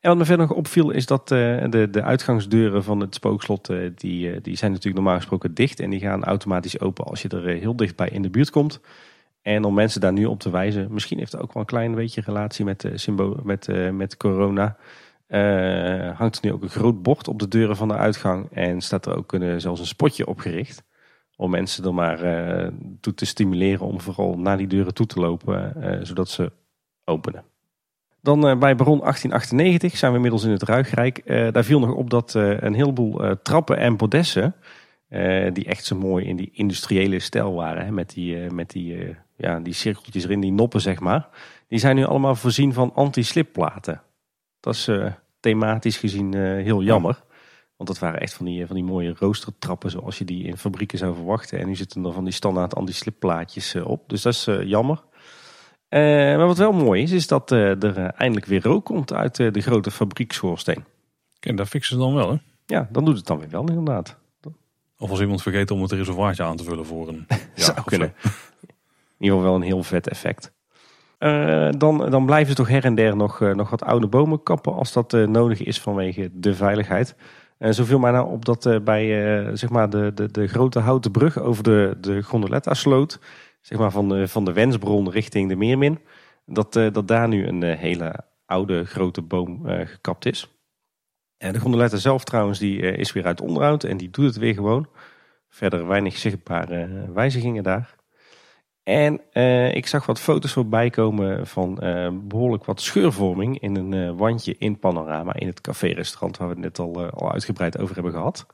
En 0.01 0.09
wat 0.09 0.19
me 0.19 0.24
verder 0.24 0.47
nog 0.47 0.56
opviel 0.56 0.90
is 0.90 1.06
dat 1.06 1.28
de, 1.28 1.89
de 1.90 2.02
uitgangsdeuren 2.02 2.85
van 2.85 3.01
het 3.01 3.14
spookslot, 3.14 3.66
die, 3.94 4.40
die 4.40 4.56
zijn 4.56 4.70
natuurlijk 4.70 5.02
normaal 5.02 5.16
gesproken 5.16 5.55
dicht. 5.55 5.81
En 5.81 5.90
die 5.90 6.01
gaan 6.01 6.24
automatisch 6.24 6.81
open 6.81 7.05
als 7.05 7.23
je 7.23 7.28
er 7.28 7.47
heel 7.47 7.77
dichtbij 7.77 8.09
in 8.09 8.23
de 8.23 8.31
buurt 8.31 8.51
komt. 8.51 8.81
En 9.43 9.64
om 9.64 9.74
mensen 9.74 10.01
daar 10.01 10.12
nu 10.12 10.24
op 10.24 10.40
te 10.40 10.51
wijzen, 10.51 10.93
misschien 10.93 11.19
heeft 11.19 11.32
het 11.32 11.40
ook 11.40 11.52
wel 11.52 11.62
een 11.62 11.69
klein 11.69 11.94
beetje 11.94 12.20
relatie 12.20 12.64
met, 12.64 12.90
symbool, 12.94 13.40
met, 13.43 13.93
met 13.93 14.16
corona. 14.16 14.77
hangt 16.14 16.36
er 16.36 16.40
nu 16.43 16.52
ook 16.52 16.62
een 16.62 16.69
groot 16.69 17.02
bord 17.02 17.28
op 17.28 17.39
de 17.39 17.48
deuren 17.48 17.77
van 17.77 17.89
de 17.89 17.97
uitgang. 17.97 18.48
En 18.52 18.81
staat 18.81 19.06
er 19.06 19.16
ook 19.16 19.32
een, 19.32 19.60
zelfs 19.60 19.81
een 19.81 19.86
spotje 19.86 20.27
opgericht. 20.27 20.82
Om 21.36 21.50
mensen 21.50 21.84
er 21.84 21.94
maar 21.94 22.18
toe 23.00 23.14
te 23.14 23.26
stimuleren 23.26 23.86
om 23.86 24.00
vooral 24.00 24.38
naar 24.38 24.56
die 24.56 24.66
deuren 24.66 24.94
toe 24.94 25.06
te 25.06 25.20
lopen. 25.20 25.74
zodat 26.06 26.28
ze 26.28 26.52
openen. 27.04 27.44
Dan 28.20 28.38
uh, 28.38 28.59
bij 28.59 28.76
Baron 28.76 28.98
1898 28.98 29.96
zijn 29.96 30.10
we 30.10 30.16
inmiddels 30.16 30.44
in 30.44 30.50
het 30.50 30.62
Ruigrijk. 30.62 31.22
Daar 31.26 31.64
viel 31.64 31.80
nog 31.80 31.94
op 31.94 32.10
dat 32.10 32.34
een 32.34 32.74
heleboel 32.74 33.36
trappen 33.42 33.78
en 33.78 33.96
podessen, 33.96 34.54
die 35.52 35.64
echt 35.64 35.84
zo 35.84 35.96
mooi 35.96 36.24
in 36.24 36.36
die 36.36 36.50
industriële 36.52 37.18
stijl 37.18 37.54
waren, 37.54 37.94
met, 37.94 38.10
die, 38.10 38.36
met 38.36 38.70
die, 38.70 39.16
ja, 39.36 39.60
die 39.60 39.72
cirkeltjes 39.72 40.24
erin, 40.24 40.40
die 40.40 40.52
noppen 40.52 40.80
zeg 40.80 41.00
maar, 41.00 41.28
die 41.68 41.78
zijn 41.78 41.96
nu 41.96 42.04
allemaal 42.04 42.34
voorzien 42.34 42.72
van 42.72 42.94
anti-slipplaten. 42.94 44.02
Dat 44.60 44.74
is 44.74 44.90
thematisch 45.40 45.96
gezien 45.96 46.34
heel 46.34 46.82
jammer. 46.82 47.22
Want 47.82 47.94
dat 47.94 48.09
waren 48.09 48.20
echt 48.20 48.34
van 48.34 48.46
die, 48.46 48.66
van 48.66 48.76
die 48.76 48.84
mooie 48.84 49.14
roostertrappen 49.18 49.90
zoals 49.90 50.18
je 50.18 50.24
die 50.24 50.44
in 50.44 50.56
fabrieken 50.56 50.98
zou 50.98 51.14
verwachten. 51.14 51.59
En 51.59 51.66
nu 51.66 51.74
zitten 51.74 52.04
er 52.04 52.12
van 52.12 52.24
die 52.24 52.32
standaard 52.32 52.74
anti-slipplaatjes 52.74 53.74
op. 53.74 54.09
Dus 54.09 54.22
dat 54.22 54.32
is 54.32 54.44
jammer. 54.64 55.02
Uh, 55.88 56.00
maar 56.36 56.46
wat 56.46 56.59
wel 56.59 56.72
mooi 56.72 57.02
is, 57.02 57.10
is 57.10 57.26
dat 57.26 57.52
uh, 57.52 57.82
er 57.82 57.98
uh, 57.98 58.09
eindelijk 58.16 58.46
weer 58.46 58.62
rook 58.62 58.84
komt 58.84 59.12
uit 59.12 59.36
de 59.36 59.60
grote 59.60 59.90
fabriekschoorsteen. 59.90 60.84
En 61.40 61.56
dat 61.56 61.68
fixen 61.68 61.96
ze 61.96 62.02
dan 62.02 62.14
wel, 62.14 62.30
hè? 62.30 62.36
Ja, 62.66 62.88
dan 62.92 63.04
doet 63.04 63.16
het 63.16 63.26
dan 63.26 63.38
weer 63.38 63.50
wel, 63.50 63.68
inderdaad. 63.68 64.18
Of 64.98 65.10
als 65.10 65.20
iemand 65.20 65.42
vergeet 65.42 65.70
om 65.70 65.82
het 65.82 65.92
reservoirtje 65.92 66.42
aan 66.42 66.56
te 66.56 66.64
vullen 66.64 66.86
voor 66.86 67.09
een 67.09 67.26
Zou 67.54 67.82
kunnen. 67.84 68.14
In 69.18 69.28
ieder 69.28 69.36
geval 69.36 69.42
wel 69.42 69.54
een 69.54 69.66
heel 69.66 69.82
vet 69.82 70.09
effect. 70.09 70.52
dan, 71.78 72.10
dan 72.10 72.26
blijven 72.26 72.48
ze 72.48 72.54
toch 72.54 72.68
her 72.68 72.84
en 72.84 72.94
der 72.94 73.16
nog, 73.16 73.40
nog 73.40 73.70
wat 73.70 73.82
oude 73.82 74.06
bomen 74.06 74.42
kappen 74.42 74.74
als 74.74 74.92
dat 74.92 75.12
nodig 75.12 75.62
is 75.62 75.80
vanwege 75.80 76.30
de 76.32 76.54
veiligheid. 76.54 77.16
En 77.62 77.74
zo 77.74 77.84
viel 77.84 77.98
mij 77.98 78.10
nou 78.10 78.30
op 78.30 78.44
dat 78.44 78.84
bij 78.84 79.06
zeg 79.56 79.70
maar 79.70 79.90
de, 79.90 80.12
de, 80.14 80.30
de 80.30 80.47
grote 80.47 80.78
houten 80.78 81.10
brug 81.10 81.39
over 81.39 81.62
de, 81.62 81.97
de 82.01 82.22
Gondoletta 82.22 82.74
sloot 82.74 83.20
zeg 83.60 83.78
maar 83.78 83.90
van 83.90 84.09
de, 84.09 84.28
van 84.28 84.44
de 84.44 84.52
Wensbron 84.52 85.10
richting 85.10 85.48
de 85.48 85.56
Meermin. 85.56 85.98
Dat, 86.47 86.72
dat 86.72 87.09
daar 87.09 87.28
nu 87.28 87.47
een 87.47 87.62
hele 87.62 88.24
oude 88.47 88.84
grote 88.84 89.22
boom 89.22 89.66
gekapt 89.66 90.26
is. 90.26 90.52
En 91.43 91.52
de 91.52 91.60
gondoletta 91.60 91.97
zelf 91.97 92.24
trouwens 92.24 92.59
die 92.59 92.80
is 92.80 93.12
weer 93.12 93.26
uit 93.26 93.40
onderhoud 93.40 93.84
en 93.84 93.97
die 93.97 94.10
doet 94.10 94.24
het 94.24 94.36
weer 94.36 94.55
gewoon. 94.55 94.89
Verder 95.48 95.86
weinig 95.86 96.16
zichtbare 96.16 97.12
wijzigingen 97.12 97.62
daar. 97.62 97.94
En 98.82 99.20
ik 99.74 99.86
zag 99.86 100.06
wat 100.06 100.20
foto's 100.20 100.52
voorbij 100.52 100.90
komen 100.90 101.46
van 101.46 101.74
behoorlijk 102.28 102.64
wat 102.64 102.80
scheurvorming 102.80 103.60
in 103.60 103.76
een 103.76 104.16
wandje 104.16 104.54
in 104.59 104.78
Panorama 104.78 105.34
in 105.34 105.46
het 105.46 105.60
café-restaurant 105.60 106.36
waar 106.36 106.48
we 106.48 106.54
het 106.54 106.62
net 106.62 106.78
al, 106.78 107.10
al 107.10 107.32
uitgebreid 107.32 107.78
over 107.78 107.94
hebben 107.94 108.12
gehad. 108.12 108.46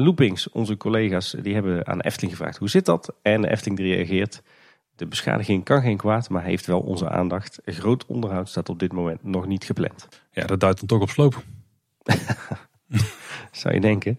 Loopings, 0.00 0.50
onze 0.50 0.76
collega's, 0.76 1.36
die 1.42 1.54
hebben 1.54 1.86
aan 1.86 2.00
Efteling 2.00 2.36
gevraagd 2.36 2.58
hoe 2.58 2.68
zit 2.68 2.84
dat? 2.84 3.14
En 3.22 3.40
de 3.40 3.50
Efteling 3.50 3.78
reageert, 3.78 4.42
de 4.96 5.06
beschadiging 5.06 5.64
kan 5.64 5.82
geen 5.82 5.96
kwaad, 5.96 6.28
maar 6.28 6.42
heeft 6.42 6.66
wel 6.66 6.80
onze 6.80 7.08
aandacht. 7.08 7.60
Groot 7.64 8.06
onderhoud 8.06 8.48
staat 8.48 8.68
op 8.68 8.78
dit 8.78 8.92
moment 8.92 9.22
nog 9.22 9.46
niet 9.46 9.64
gepland. 9.64 10.08
Ja, 10.30 10.46
dat 10.46 10.60
duidt 10.60 10.78
dan 10.78 10.88
toch 10.88 11.00
op 11.00 11.10
sloop. 11.10 11.42
Zou 13.52 13.74
je 13.74 13.80
denken. 13.80 14.18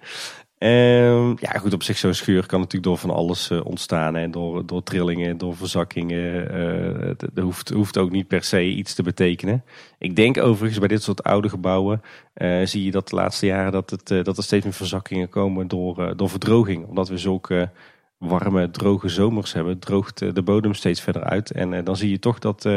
Uh, 0.60 1.36
ja, 1.36 1.52
goed, 1.52 1.73
op 1.73 1.84
zich 1.84 1.98
zo'n 1.98 2.14
scheur 2.14 2.45
kan 2.45 2.60
natuurlijk 2.60 2.84
door 2.84 2.98
van 2.98 3.10
alles 3.10 3.49
uh, 3.49 3.65
ontstaan. 3.65 4.15
En 4.15 4.32
door, 4.32 4.65
door 4.65 4.84
trillingen, 4.84 5.38
door 5.38 5.56
verzakkingen. 5.56 6.57
Uh, 6.57 7.11
dat 7.18 7.44
hoeft, 7.44 7.69
hoeft 7.69 7.98
ook 7.98 8.11
niet 8.11 8.27
per 8.27 8.44
se 8.44 8.64
iets 8.64 8.94
te 8.94 9.03
betekenen. 9.03 9.64
Ik 9.99 10.15
denk 10.15 10.38
overigens 10.38 10.80
bij 10.80 10.88
dit 10.88 11.03
soort 11.03 11.23
oude 11.23 11.49
gebouwen 11.49 12.02
uh, 12.36 12.65
zie 12.65 12.84
je 12.84 12.91
dat 12.91 13.10
de 13.10 13.15
laatste 13.15 13.45
jaren 13.45 13.72
dat, 13.72 13.90
het, 13.90 14.26
dat 14.26 14.38
er 14.38 14.44
steeds 14.44 14.64
meer 14.64 14.73
verzakkingen 14.73 15.30
komen 15.30 15.68
door, 15.68 16.14
door 16.15 16.30
verdroging. 16.30 16.86
Omdat 16.86 17.10
we 17.10 17.18
zulke 17.18 17.69
warme, 18.18 18.72
droge 18.72 19.10
zomers 19.10 19.53
hebben, 19.53 19.80
droogt 19.80 20.36
de 20.36 20.44
bodem 20.44 20.73
steeds 20.73 21.02
verder 21.02 21.23
uit. 21.23 21.52
En 21.52 21.84
dan 21.84 21.95
zie 21.95 22.10
je 22.10 22.19
toch 22.19 22.40
dat 22.40 22.69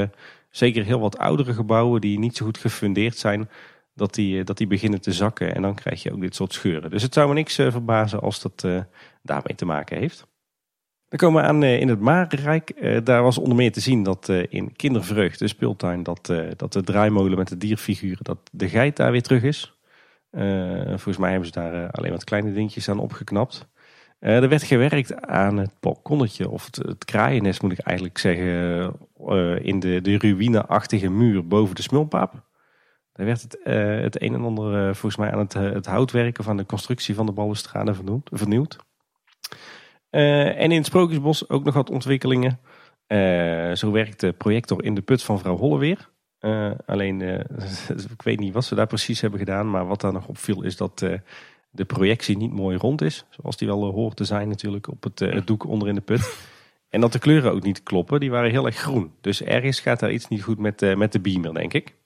zeker 0.50 0.84
heel 0.84 1.00
wat 1.00 1.18
oudere 1.18 1.52
gebouwen 1.52 2.00
die 2.00 2.18
niet 2.18 2.36
zo 2.36 2.44
goed 2.44 2.58
gefundeerd 2.58 3.16
zijn 3.16 3.48
dat 3.98 4.14
die, 4.14 4.38
eh, 4.38 4.44
dat 4.44 4.56
die 4.56 4.66
beginnen 4.66 5.00
te 5.00 5.12
zakken. 5.12 5.54
En 5.54 5.62
dan 5.62 5.74
krijg 5.74 6.02
je 6.02 6.12
ook 6.12 6.20
dit 6.20 6.34
soort 6.34 6.52
scheuren. 6.52 6.90
Dus 6.90 7.02
het 7.02 7.14
zou 7.14 7.28
me 7.28 7.34
niks 7.34 7.58
uh, 7.58 7.70
verbazen 7.70 8.20
als 8.20 8.40
dat 8.40 8.62
uh, 8.66 8.80
daarmee 9.22 9.54
te 9.54 9.64
maken 9.64 9.98
heeft. 9.98 10.26
Dan 11.08 11.18
komen 11.18 11.42
we 11.42 11.48
aan 11.48 11.62
in 11.62 11.88
het 11.88 12.00
Marenrijk. 12.00 13.04
daar 13.04 13.22
was 13.22 13.38
onder 13.38 13.56
meer 13.56 13.72
te 13.72 13.80
zien 13.80 14.02
dat 14.02 14.28
in 14.28 14.72
Kindervreugd, 14.76 15.38
de 15.38 15.48
speeltuin, 15.48 16.02
dat, 16.02 16.32
dat 16.56 16.72
de 16.72 16.82
draaimolen 16.82 17.38
met 17.38 17.48
de 17.48 17.56
dierfiguren, 17.56 18.24
dat 18.24 18.38
de 18.52 18.68
geit 18.68 18.96
daar 18.96 19.10
weer 19.10 19.22
terug 19.22 19.42
is. 19.42 19.78
volgens 20.88 21.16
mij 21.16 21.30
hebben 21.30 21.48
ze 21.48 21.60
daar 21.60 21.90
alleen 21.90 22.10
wat 22.10 22.24
kleine 22.24 22.52
dingetjes 22.52 22.88
aan 22.88 22.98
opgeknapt. 22.98 23.68
er 24.18 24.48
werd 24.48 24.62
gewerkt 24.62 25.26
aan 25.26 25.56
het 25.56 25.72
balkonnetje, 25.80 26.48
of 26.48 26.64
het, 26.64 26.76
het 26.76 27.04
kraaiennest 27.04 27.62
moet 27.62 27.72
ik 27.72 27.78
eigenlijk 27.80 28.18
zeggen, 28.18 28.46
in 29.62 29.80
de, 29.80 30.00
de 30.00 30.18
ruïneachtige 30.18 31.10
muur 31.10 31.46
boven 31.46 31.74
de 31.74 31.82
smulpaap. 31.82 32.48
Daar 33.18 33.26
werd 33.26 33.42
het, 33.42 33.58
uh, 33.64 34.00
het 34.00 34.22
een 34.22 34.34
en 34.34 34.44
ander 34.44 34.72
uh, 34.72 34.84
volgens 34.84 35.16
mij 35.16 35.32
aan 35.32 35.38
het, 35.38 35.54
uh, 35.54 35.72
het 35.72 35.86
houtwerken 35.86 36.44
van 36.44 36.56
de 36.56 36.66
constructie 36.66 37.14
van 37.14 37.26
de 37.26 37.32
balustrade 37.32 37.94
vernieuwd. 38.30 38.76
en 40.10 40.70
in 40.70 40.76
het 40.76 40.86
Sprookjesbos 40.86 41.48
ook 41.48 41.64
nog 41.64 41.74
wat 41.74 41.90
ontwikkelingen. 41.90 42.60
zo 43.76 43.90
werkt 43.90 44.20
de 44.20 44.32
projector 44.32 44.84
in 44.84 44.94
de 44.94 45.00
put 45.00 45.22
van 45.22 45.38
vrouw 45.38 45.56
Holleweer. 45.56 46.08
alleen, 46.86 47.20
ik 48.16 48.22
weet 48.22 48.38
niet 48.38 48.52
wat 48.52 48.64
ze 48.64 48.74
daar 48.74 48.86
precies 48.86 49.20
hebben 49.20 49.38
gedaan. 49.38 49.70
Maar 49.70 49.86
wat 49.86 50.00
daar 50.00 50.12
nog 50.12 50.26
opviel 50.26 50.62
is 50.62 50.76
dat 50.76 50.98
de 51.70 51.84
projectie 51.86 52.36
niet 52.36 52.52
mooi 52.52 52.76
rond 52.76 53.02
is. 53.02 53.24
Zoals 53.30 53.56
die 53.56 53.68
wel 53.68 53.92
hoort 53.92 54.16
te 54.16 54.24
zijn 54.24 54.48
natuurlijk 54.48 54.88
op 54.88 55.02
het, 55.02 55.18
het 55.18 55.46
doek 55.46 55.66
onder 55.66 55.88
in 55.88 55.94
de 55.94 56.00
put. 56.00 56.38
En 56.88 57.00
dat 57.00 57.12
de 57.12 57.18
kleuren 57.18 57.52
ook 57.52 57.62
niet 57.62 57.82
kloppen. 57.82 58.20
Die 58.20 58.30
waren 58.30 58.50
heel 58.50 58.66
erg 58.66 58.76
groen. 58.76 59.12
Dus 59.20 59.42
ergens 59.42 59.80
gaat 59.80 60.00
daar 60.00 60.12
iets 60.12 60.28
niet 60.28 60.42
goed 60.42 60.58
met, 60.58 60.96
met 60.96 61.12
de 61.12 61.20
beamer, 61.20 61.54
denk 61.54 61.72
ik. 61.74 61.96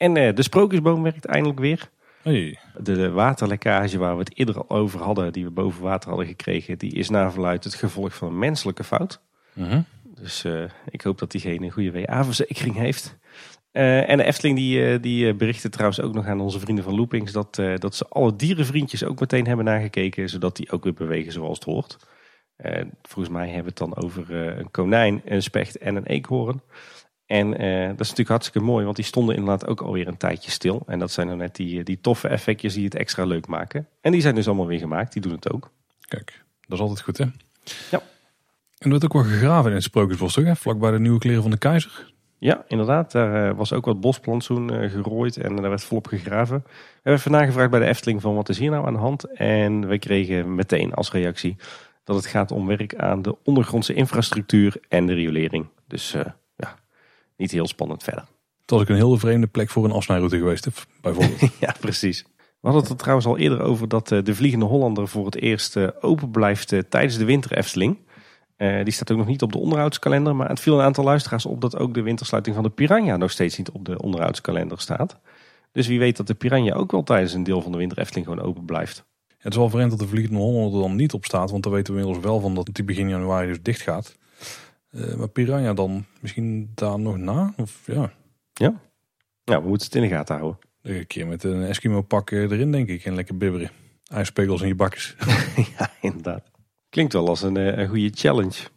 En 0.00 0.16
uh, 0.16 0.34
de 0.34 0.42
sprookjesboom 0.42 1.02
werkt 1.02 1.24
eindelijk 1.24 1.58
weer. 1.58 1.90
Hey. 2.22 2.58
De, 2.78 3.10
waterlekkage 3.10 3.98
waar 3.98 4.14
we 4.14 4.20
het 4.20 4.38
eerder 4.38 4.56
al 4.56 4.76
over 4.76 5.00
hadden, 5.00 5.32
die 5.32 5.44
we 5.44 5.50
boven 5.50 5.82
water 5.82 6.08
hadden 6.08 6.26
gekregen, 6.26 6.78
die 6.78 6.92
is 6.92 7.10
naar 7.10 7.32
verluid 7.32 7.64
het 7.64 7.74
gevolg 7.74 8.14
van 8.14 8.28
een 8.28 8.38
menselijke 8.38 8.84
fout. 8.84 9.20
Uh 9.54 9.68
-huh. 9.68 9.80
Dus 10.02 10.44
uh, 10.44 10.62
ik 10.88 11.00
hoop 11.00 11.18
dat 11.18 11.30
diegene 11.30 11.64
een 11.64 11.70
goede 11.70 11.92
WA-verzekering 11.92 12.76
heeft. 12.76 13.18
Uh, 13.72 14.10
en 14.10 14.16
de 14.16 14.24
Efteling 14.24 14.56
die, 14.56 15.00
die 15.00 15.34
berichtte 15.34 15.68
trouwens 15.68 16.00
ook 16.00 16.14
nog 16.14 16.26
aan 16.26 16.40
onze 16.40 16.60
vrienden 16.60 16.84
van 16.84 16.94
Loopings 16.94 17.32
dat, 17.32 17.54
dat 17.76 17.94
ze 17.94 18.06
alle 18.08 18.36
dierenvriendjes 18.36 19.04
ook 19.04 19.20
meteen 19.20 19.46
hebben 19.46 19.64
nagekeken, 19.64 20.28
zodat 20.28 20.56
die 20.56 20.70
ook 20.70 20.84
weer 20.84 20.94
bewegen 20.94 21.32
zoals 21.32 21.58
het 21.58 21.64
hoort. 21.64 21.96
volgens 23.02 23.34
mij 23.34 23.46
hebben 23.46 23.62
we 23.62 23.68
het 23.68 23.94
dan 23.94 24.04
over 24.04 24.34
een 24.34 24.70
konijn, 24.70 25.22
een 25.24 25.42
specht 25.42 25.78
en 25.78 25.96
een 25.96 26.06
eekhoorn. 26.06 26.60
En 27.30 27.46
uh, 27.46 27.86
dat 27.86 28.00
is 28.00 28.08
natuurlijk 28.08 28.28
hartstikke 28.28 28.60
mooi, 28.60 28.84
want 28.84 28.96
die 28.96 29.04
stonden 29.04 29.36
inderdaad 29.36 29.66
ook 29.66 29.80
alweer 29.80 30.08
een 30.08 30.16
tijdje 30.16 30.50
stil. 30.50 30.82
En 30.86 30.98
dat 30.98 31.10
zijn 31.10 31.26
dan 31.26 31.36
net 31.36 31.56
die, 31.56 31.82
die 31.84 32.00
toffe 32.00 32.28
effectjes 32.28 32.74
die 32.74 32.84
het 32.84 32.94
extra 32.94 33.24
leuk 33.24 33.46
maken. 33.46 33.86
En 34.00 34.12
die 34.12 34.20
zijn 34.20 34.34
dus 34.34 34.46
allemaal 34.46 34.66
weer 34.66 34.78
gemaakt, 34.78 35.12
die 35.12 35.22
doen 35.22 35.32
het 35.32 35.52
ook. 35.52 35.70
Kijk, 36.08 36.42
dat 36.60 36.78
is 36.78 36.80
altijd 36.80 37.00
goed 37.00 37.18
hè? 37.18 37.24
Ja. 37.90 38.02
En 38.78 38.86
er 38.86 38.90
werd 38.90 39.04
ook 39.04 39.12
wel 39.12 39.22
gegraven 39.22 39.68
in 39.70 39.76
het 39.76 39.84
Sprookjesbos 39.84 40.32
toch? 40.32 40.44
Hè? 40.44 40.56
Vlakbij 40.56 40.90
de 40.90 40.98
nieuwe 40.98 41.18
kleren 41.18 41.42
van 41.42 41.50
de 41.50 41.58
keizer. 41.58 42.12
Ja, 42.38 42.64
inderdaad. 42.68 43.12
Daar 43.12 43.50
uh, 43.50 43.56
was 43.56 43.72
ook 43.72 43.84
wat 43.84 44.00
bosplantsoen 44.00 44.90
gerooid 44.90 45.36
en 45.36 45.56
daar 45.56 45.68
werd 45.68 45.84
volop 45.84 46.06
gegraven. 46.06 46.62
We 46.64 46.70
hebben 46.94 47.20
even 47.20 47.30
nagevraagd 47.30 47.70
bij 47.70 47.80
de 47.80 47.86
Efteling 47.86 48.20
van 48.20 48.34
wat 48.34 48.48
is 48.48 48.58
hier 48.58 48.70
nou 48.70 48.86
aan 48.86 48.92
de 48.92 48.98
hand. 48.98 49.24
En 49.32 49.88
we 49.88 49.98
kregen 49.98 50.54
meteen 50.54 50.94
als 50.94 51.12
reactie 51.12 51.56
dat 52.04 52.16
het 52.16 52.26
gaat 52.26 52.50
om 52.50 52.66
werk 52.66 52.94
aan 52.94 53.22
de 53.22 53.36
ondergrondse 53.44 53.94
infrastructuur 53.94 54.76
en 54.88 55.06
de 55.06 55.14
riolering. 55.14 55.66
Dus 55.86 56.16
niet 57.40 57.50
heel 57.50 57.66
spannend 57.66 58.02
verder. 58.02 58.24
Terwijl 58.64 58.88
ik 58.88 58.94
een 58.94 59.06
heel 59.06 59.18
vreemde 59.18 59.46
plek 59.46 59.70
voor 59.70 59.84
een 59.84 59.92
afsnijroute 59.92 60.38
geweest 60.38 60.64
heb, 60.64 60.74
bijvoorbeeld. 61.00 61.40
ja, 61.60 61.74
precies. 61.80 62.24
We 62.60 62.68
hadden 62.68 62.80
het 62.82 62.90
er 62.90 62.96
trouwens 62.96 63.26
al 63.26 63.38
eerder 63.38 63.60
over 63.60 63.88
dat 63.88 64.12
eh, 64.12 64.24
de 64.24 64.34
Vliegende 64.34 64.64
Hollander 64.64 65.08
voor 65.08 65.24
het 65.24 65.36
eerst 65.36 65.76
eh, 65.76 65.88
open 66.00 66.30
blijft 66.30 66.72
eh, 66.72 66.78
tijdens 66.88 67.18
de 67.18 67.24
winter 67.24 67.56
Efteling. 67.56 67.98
die 68.56 68.92
staat 68.92 69.10
ook 69.10 69.18
nog 69.18 69.26
niet 69.26 69.42
op 69.42 69.52
de 69.52 69.58
onderhoudskalender, 69.58 70.36
maar 70.36 70.48
het 70.48 70.60
viel 70.60 70.78
een 70.78 70.84
aantal 70.84 71.04
luisteraars 71.04 71.46
op 71.46 71.60
dat 71.60 71.76
ook 71.78 71.94
de 71.94 72.02
wintersluiting 72.02 72.54
van 72.54 72.64
de 72.64 72.70
Piranha 72.70 73.16
nog 73.16 73.30
steeds 73.30 73.58
niet 73.58 73.70
op 73.70 73.84
de 73.84 74.02
onderhoudskalender 74.02 74.80
staat. 74.80 75.18
Dus 75.72 75.86
wie 75.86 75.98
weet 75.98 76.16
dat 76.16 76.26
de 76.26 76.34
Piranha 76.34 76.74
ook 76.74 76.90
wel 76.90 77.02
tijdens 77.02 77.32
een 77.32 77.42
deel 77.42 77.62
van 77.62 77.72
de 77.72 77.78
winter 77.78 77.98
Efteling 77.98 78.26
gewoon 78.26 78.44
open 78.44 78.64
blijft. 78.64 79.04
het 79.38 79.52
is 79.52 79.58
wel 79.58 79.70
vreemd 79.70 79.90
dat 79.90 79.98
de 79.98 80.06
Vliegende 80.06 80.38
Hollander 80.38 80.80
er 80.80 80.86
dan 80.86 80.96
niet 80.96 81.12
op 81.12 81.24
staat, 81.24 81.50
want 81.50 81.62
dan 81.62 81.72
weten 81.72 81.94
we 81.94 82.00
inmiddels 82.00 82.26
wel 82.26 82.40
van 82.40 82.54
dat 82.54 82.68
die 82.72 82.84
begin 82.84 83.08
januari 83.08 83.46
dus 83.46 83.62
dicht 83.62 83.80
gaat. 83.80 84.18
Maar 84.90 85.28
Piranha 85.28 85.72
dan 85.72 86.04
misschien 86.20 86.70
daar 86.74 87.00
nog 87.00 87.16
na? 87.16 87.52
Of, 87.56 87.82
ja. 87.86 88.12
ja. 88.52 88.80
Nou, 89.44 89.62
we 89.62 89.68
moeten 89.68 89.86
het 89.86 89.96
in 89.96 90.02
de 90.02 90.08
gaten 90.08 90.36
houden. 90.36 90.58
Een 90.82 91.06
keer 91.06 91.26
met 91.26 91.44
een 91.44 91.62
Eskimo 91.62 92.02
pak 92.02 92.30
erin 92.30 92.72
denk 92.72 92.88
ik 92.88 93.04
en 93.04 93.14
lekker 93.14 93.36
bibberen. 93.36 93.70
IJspegels 94.04 94.60
in 94.60 94.68
je 94.68 94.74
bakjes. 94.74 95.16
ja, 95.78 95.90
inderdaad. 96.00 96.50
Klinkt 96.88 97.12
wel 97.12 97.28
als 97.28 97.42
een, 97.42 97.56
eh, 97.56 97.78
een 97.78 97.88
goede 97.88 98.10
challenge. 98.14 98.68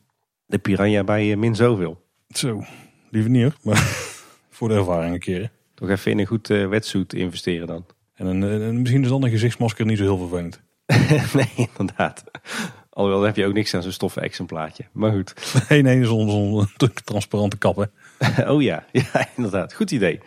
De 0.45 0.57
piranha 0.57 1.03
bij 1.03 1.31
eh, 1.31 1.37
min 1.37 1.55
zoveel. 1.55 2.01
Zo, 2.27 2.63
liever 3.09 3.31
niet 3.31 3.43
hoor. 3.43 3.55
Maar 3.61 3.77
voor 4.49 4.67
de 4.67 4.75
ervaring 4.75 5.13
een 5.13 5.19
keer. 5.19 5.51
Toch 5.73 5.89
even 5.89 6.11
in 6.11 6.19
een 6.19 6.25
goed 6.25 6.49
uh, 6.49 6.67
wetsuit 6.67 7.13
investeren 7.13 7.67
dan. 7.67 7.85
En 8.13 8.25
een, 8.25 8.41
een, 8.41 8.79
misschien 8.81 9.03
is 9.03 9.09
dan 9.09 9.23
een 9.23 9.29
gezichtsmasker 9.29 9.85
niet 9.85 9.97
zo 9.97 10.03
heel 10.03 10.17
vervelend. 10.17 10.61
nee, 11.55 11.69
inderdaad. 11.77 12.23
Alhoewel 12.93 13.21
heb 13.21 13.35
je 13.35 13.45
ook 13.45 13.53
niks 13.53 13.73
aan 13.73 13.81
zo'n 13.81 13.91
stoffen 13.91 14.21
exemplaatje. 14.21 14.83
Maar 14.91 15.11
goed. 15.11 15.33
Nee, 15.69 15.81
nee, 15.81 16.05
zo'n 16.05 16.67
transparante 17.03 17.57
kappen. 17.57 17.91
oh 18.47 18.61
ja, 18.61 18.85
ja, 18.91 19.27
inderdaad. 19.35 19.73
Goed 19.73 19.91
idee. 19.91 20.19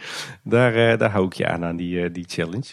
Daar, 0.42 0.76
uh, 0.76 0.98
daar 0.98 1.10
hou 1.10 1.26
ik 1.26 1.32
je 1.32 1.48
aan, 1.48 1.64
aan 1.64 1.76
die, 1.76 2.00
uh, 2.00 2.12
die 2.12 2.24
challenge. 2.28 2.66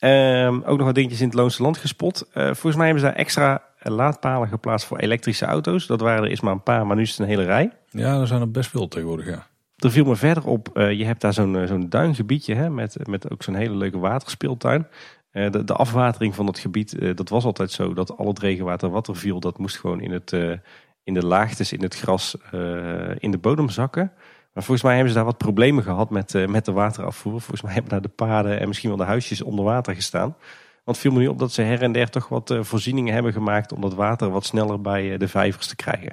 Um, 0.00 0.62
ook 0.62 0.76
nog 0.76 0.86
wat 0.86 0.94
dingetjes 0.94 1.20
in 1.20 1.26
het 1.26 1.36
Loonse 1.36 1.62
Land 1.62 1.76
gespot. 1.76 2.28
Uh, 2.34 2.44
volgens 2.44 2.76
mij 2.76 2.84
hebben 2.84 3.04
ze 3.04 3.08
daar 3.08 3.18
extra 3.18 3.62
laadpalen 3.78 4.48
geplaatst 4.48 4.86
voor 4.86 4.98
elektrische 4.98 5.44
auto's. 5.44 5.86
Dat 5.86 6.00
waren 6.00 6.22
er 6.22 6.30
eerst 6.30 6.42
maar 6.42 6.52
een 6.52 6.62
paar, 6.62 6.86
maar 6.86 6.96
nu 6.96 7.02
is 7.02 7.10
het 7.10 7.18
een 7.18 7.26
hele 7.26 7.44
rij. 7.44 7.72
Ja, 7.90 8.20
er 8.20 8.26
zijn 8.26 8.40
er 8.40 8.50
best 8.50 8.70
veel 8.70 8.88
tegenwoordig, 8.88 9.26
ja. 9.26 9.46
Er 9.76 9.90
viel 9.90 10.04
me 10.04 10.16
verder 10.16 10.46
op, 10.46 10.70
je 10.74 11.04
hebt 11.04 11.20
daar 11.20 11.32
zo'n 11.32 11.66
zo'n 11.66 11.88
duingebiedje 11.88 12.54
hè, 12.54 12.70
met, 12.70 13.08
met 13.08 13.30
ook 13.30 13.42
zo'n 13.42 13.54
hele 13.54 13.74
leuke 13.74 13.98
waterspeeltuin. 13.98 14.86
De, 15.50 15.64
de, 15.64 15.72
afwatering 15.72 16.34
van 16.34 16.46
het 16.46 16.58
gebied, 16.58 17.16
dat 17.16 17.28
was 17.28 17.44
altijd 17.44 17.70
zo 17.70 17.94
dat 17.94 18.16
al 18.16 18.26
het 18.26 18.38
regenwater 18.38 18.90
wat 18.90 19.08
er 19.08 19.16
viel, 19.16 19.40
dat 19.40 19.58
moest 19.58 19.78
gewoon 19.78 20.00
in, 20.00 20.10
het, 20.10 20.32
in 21.02 21.14
de 21.14 21.26
laagtes, 21.26 21.72
in 21.72 21.82
het 21.82 21.94
gras, 21.94 22.36
in 23.18 23.30
de 23.30 23.38
bodem 23.40 23.68
zakken. 23.68 24.12
Maar 24.52 24.62
volgens 24.62 24.82
mij 24.82 24.92
hebben 24.94 25.12
ze 25.12 25.16
daar 25.16 25.26
wat 25.26 25.38
problemen 25.38 25.82
gehad 25.82 26.10
met, 26.10 26.48
met 26.48 26.64
de 26.64 26.72
waterafvoer. 26.72 27.40
Volgens 27.40 27.62
mij 27.62 27.72
hebben 27.72 27.90
daar 27.90 28.02
de 28.02 28.08
paden 28.08 28.60
en 28.60 28.68
misschien 28.68 28.88
wel 28.88 28.98
de 28.98 29.04
huisjes 29.04 29.42
onder 29.42 29.64
water 29.64 29.94
gestaan. 29.94 30.36
Want 30.84 30.98
viel 30.98 31.12
me 31.12 31.18
nu 31.18 31.28
op 31.28 31.38
dat 31.38 31.52
ze 31.52 31.62
her 31.62 31.82
en 31.82 31.92
der 31.92 32.10
toch 32.10 32.28
wat 32.28 32.56
voorzieningen 32.60 33.14
hebben 33.14 33.32
gemaakt 33.32 33.72
om 33.72 33.80
dat 33.80 33.94
water 33.94 34.30
wat 34.30 34.44
sneller 34.44 34.80
bij 34.80 35.16
de 35.16 35.28
vijvers 35.28 35.66
te 35.66 35.76
krijgen. 35.76 36.12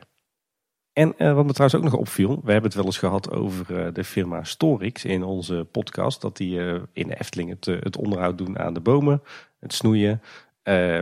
En 0.95 1.35
wat 1.35 1.45
me 1.45 1.53
trouwens 1.53 1.75
ook 1.75 1.83
nog 1.83 1.93
opviel, 1.93 2.41
we 2.43 2.51
hebben 2.51 2.69
het 2.69 2.73
wel 2.73 2.85
eens 2.85 2.97
gehad 2.97 3.31
over 3.31 3.93
de 3.93 4.03
firma 4.03 4.43
Storix 4.43 5.05
in 5.05 5.23
onze 5.23 5.67
podcast. 5.71 6.21
Dat 6.21 6.37
die 6.37 6.59
in 6.93 7.07
de 7.07 7.19
Efteling 7.19 7.49
het, 7.49 7.65
het, 7.65 7.97
onderhoud 7.97 8.37
doen 8.37 8.59
aan 8.59 8.73
de 8.73 8.79
bomen, 8.79 9.21
het 9.59 9.73
snoeien, 9.73 10.21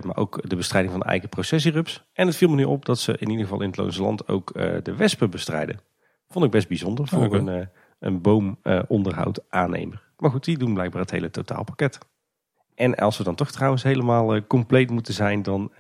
maar 0.04 0.18
ook 0.18 0.50
de 0.50 0.56
bestrijding 0.56 0.94
van 0.94 1.02
de 1.02 1.08
eikenprocessierups. 1.10 2.04
En 2.14 2.28
het 2.28 2.36
viel 2.36 2.50
me 2.50 2.56
nu 2.56 2.64
op 2.64 2.86
dat 2.86 3.00
ze 3.00 3.18
in 3.18 3.30
ieder 3.30 3.46
geval 3.46 3.62
in 3.62 3.68
het 3.68 3.78
Loonse 3.78 4.02
Land 4.02 4.28
ook 4.28 4.54
de 4.84 4.96
wespen 4.96 5.30
bestrijden. 5.30 5.80
Vond 6.30 6.46
ik 6.46 6.52
best 6.52 6.68
bijzonder 6.68 7.08
voor 7.08 7.26
okay. 7.26 7.40
een, 7.40 7.70
een 8.00 8.22
boomonderhoud 8.22 9.40
aannemer. 9.50 10.02
Maar 10.18 10.32
goed, 10.32 10.44
die 10.44 10.58
doen 10.58 10.74
blijkbaar 10.74 11.02
het 11.02 11.12
hele 11.12 11.30
totaalpakket. 11.30 11.98
En 12.76 12.96
als 12.96 13.18
we 13.18 13.24
dan 13.24 13.36
toch 13.36 13.52
trouwens 13.52 13.84
helemaal 13.84 14.48
compleet 14.48 14.90
moeten 14.90 15.14
zijn, 15.14 15.44
dan 15.44 15.72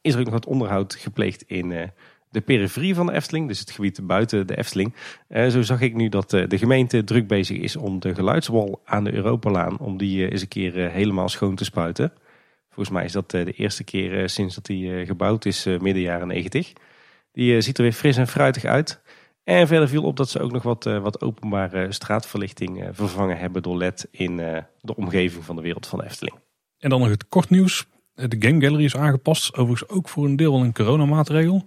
is 0.00 0.12
er 0.12 0.18
ook 0.18 0.24
nog 0.24 0.32
wat 0.32 0.46
onderhoud 0.46 0.94
gepleegd 0.94 1.42
in 1.42 1.92
de 2.36 2.42
periferie 2.42 2.94
van 2.94 3.06
de 3.06 3.12
Efteling. 3.12 3.48
Dus 3.48 3.58
het 3.58 3.70
gebied 3.70 4.06
buiten 4.06 4.46
de 4.46 4.56
Efteling. 4.56 4.94
zo 5.28 5.62
zag 5.62 5.80
ik 5.80 5.94
nu 5.94 6.08
dat 6.08 6.30
de 6.30 6.58
gemeente 6.58 7.04
druk 7.04 7.26
bezig 7.26 7.58
is 7.58 7.76
om 7.76 8.00
de 8.00 8.14
geluidswal 8.14 8.80
aan 8.84 9.04
de 9.04 9.12
Europalaan, 9.12 9.78
om 9.78 9.96
die 9.96 10.30
eens 10.30 10.40
een 10.40 10.48
keer 10.48 10.90
helemaal 10.90 11.28
schoon 11.28 11.54
te 11.54 11.64
spuiten. 11.64 12.12
Volgens 12.68 12.96
mij 12.96 13.04
is 13.04 13.12
dat 13.12 13.30
de 13.30 13.52
eerste 13.52 13.84
keer 13.84 14.28
sinds 14.28 14.54
dat 14.54 14.66
die 14.66 15.06
gebouwd 15.06 15.44
is, 15.44 15.64
midden 15.64 16.02
jaren 16.02 16.28
90. 16.28 16.72
Die 17.32 17.60
ziet 17.60 17.76
er 17.76 17.82
weer 17.82 17.92
fris 17.92 18.16
en 18.16 18.28
fruitig 18.28 18.64
uit. 18.64 19.00
En 19.44 19.66
verder 19.66 19.88
viel 19.88 20.02
op 20.02 20.16
dat 20.16 20.30
ze 20.30 20.40
ook 20.40 20.52
nog 20.52 20.62
wat, 20.62 20.84
wat 20.84 21.20
openbare 21.20 21.92
straatverlichting 21.92 22.88
vervangen 22.92 23.38
hebben 23.38 23.62
door 23.62 23.76
LED 23.76 24.08
in 24.10 24.36
de 24.80 24.96
omgeving 24.96 25.44
van 25.44 25.56
de 25.56 25.62
wereld 25.62 25.86
van 25.86 25.98
de 25.98 26.04
Efteling. 26.04 26.36
En 26.78 26.90
dan 26.90 27.00
nog 27.00 27.08
het 27.08 27.28
kort 27.28 27.50
nieuws. 27.50 27.86
De 28.14 28.36
Game 28.38 28.60
Gallery 28.60 28.84
is 28.84 28.96
aangepast. 28.96 29.56
Overigens 29.56 29.90
ook 29.90 30.08
voor 30.08 30.24
een 30.24 30.36
deel 30.36 30.52
wel 30.52 30.60
een 30.60 30.72
coronamaatregel. 30.72 31.66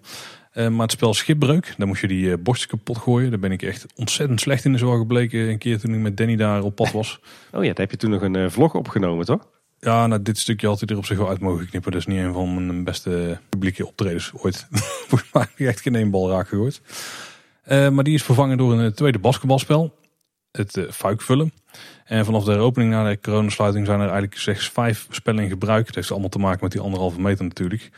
Maar 0.67 0.81
het 0.81 0.91
spel 0.91 1.13
Schipbreuk, 1.13 1.73
daar 1.77 1.87
moest 1.87 2.01
je 2.01 2.07
die 2.07 2.37
bordjes 2.37 2.67
kapot 2.67 2.97
gooien. 2.97 3.29
Daar 3.29 3.39
ben 3.39 3.51
ik 3.51 3.61
echt 3.61 3.85
ontzettend 3.95 4.41
slecht 4.41 4.65
in. 4.65 4.77
zo 4.77 4.97
gebleken 4.97 5.49
een 5.49 5.57
keer 5.57 5.79
toen 5.79 5.93
ik 5.93 5.99
met 5.99 6.17
Danny 6.17 6.35
daar 6.35 6.63
op 6.63 6.75
pad 6.75 6.91
was. 6.91 7.19
oh 7.53 7.63
ja, 7.63 7.67
daar 7.67 7.79
heb 7.79 7.91
je 7.91 7.97
toen 7.97 8.09
nog 8.09 8.21
een 8.21 8.51
vlog 8.51 8.73
opgenomen, 8.73 9.25
toch? 9.25 9.47
Ja, 9.79 10.07
nou, 10.07 10.21
dit 10.21 10.37
stukje 10.37 10.67
had 10.67 10.79
hij 10.79 10.89
er 10.89 10.97
op 10.97 11.05
zich 11.05 11.17
wel 11.17 11.29
uit 11.29 11.39
mogen 11.39 11.69
knippen. 11.69 11.91
Dat 11.91 11.99
is 11.99 12.07
niet 12.07 12.19
een 12.19 12.33
van 12.33 12.65
mijn 12.65 12.83
beste 12.83 13.39
publieke 13.49 13.87
optredens 13.87 14.31
ooit. 14.33 14.67
Volgens 15.07 15.31
mij 15.33 15.41
heb 15.41 15.59
ik 15.59 15.67
echt 15.67 15.81
geen 15.81 15.95
één 15.95 16.11
bal 16.11 16.29
raak 16.29 16.47
gegooid. 16.47 16.81
Uh, 17.67 17.89
maar 17.89 18.03
die 18.03 18.13
is 18.13 18.23
vervangen 18.23 18.57
door 18.57 18.73
een 18.73 18.93
tweede 18.93 19.19
basketbalspel. 19.19 19.97
Het 20.51 20.77
uh, 20.77 20.91
Fuikvullen. 20.91 21.53
En 22.05 22.25
vanaf 22.25 22.43
de 22.43 22.57
opening 22.57 22.91
na 22.91 23.09
de 23.09 23.19
coronasluiting 23.19 23.85
zijn 23.85 23.99
er 23.99 24.05
eigenlijk 24.05 24.37
slechts 24.37 24.69
vijf 24.69 25.07
spellen 25.09 25.43
in 25.43 25.49
gebruik. 25.49 25.85
Het 25.85 25.95
heeft 25.95 26.11
allemaal 26.11 26.29
te 26.29 26.39
maken 26.39 26.59
met 26.61 26.71
die 26.71 26.81
anderhalve 26.81 27.21
meter 27.21 27.43
natuurlijk. 27.45 27.89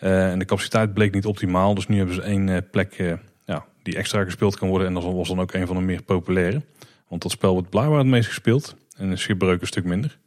Uh, 0.00 0.30
en 0.30 0.38
de 0.38 0.44
capaciteit 0.44 0.94
bleek 0.94 1.14
niet 1.14 1.26
optimaal. 1.26 1.74
Dus 1.74 1.86
nu 1.86 1.96
hebben 1.96 2.14
ze 2.14 2.22
één 2.22 2.70
plek 2.70 3.18
ja, 3.44 3.64
die 3.82 3.96
extra 3.96 4.24
gespeeld 4.24 4.56
kan 4.56 4.68
worden. 4.68 4.86
En 4.86 4.94
dat 4.94 5.04
was 5.04 5.28
dan 5.28 5.40
ook 5.40 5.52
een 5.52 5.66
van 5.66 5.76
de 5.76 5.82
meer 5.82 6.02
populaire. 6.02 6.62
Want 7.08 7.22
dat 7.22 7.30
spel 7.30 7.52
wordt 7.52 7.70
blijkbaar 7.70 7.98
het 7.98 8.06
meest 8.06 8.28
gespeeld. 8.28 8.76
En 8.96 9.10
de 9.10 9.16
schipbreuk 9.16 9.60
een 9.60 9.66
stuk 9.66 9.84
minder. 9.84 10.18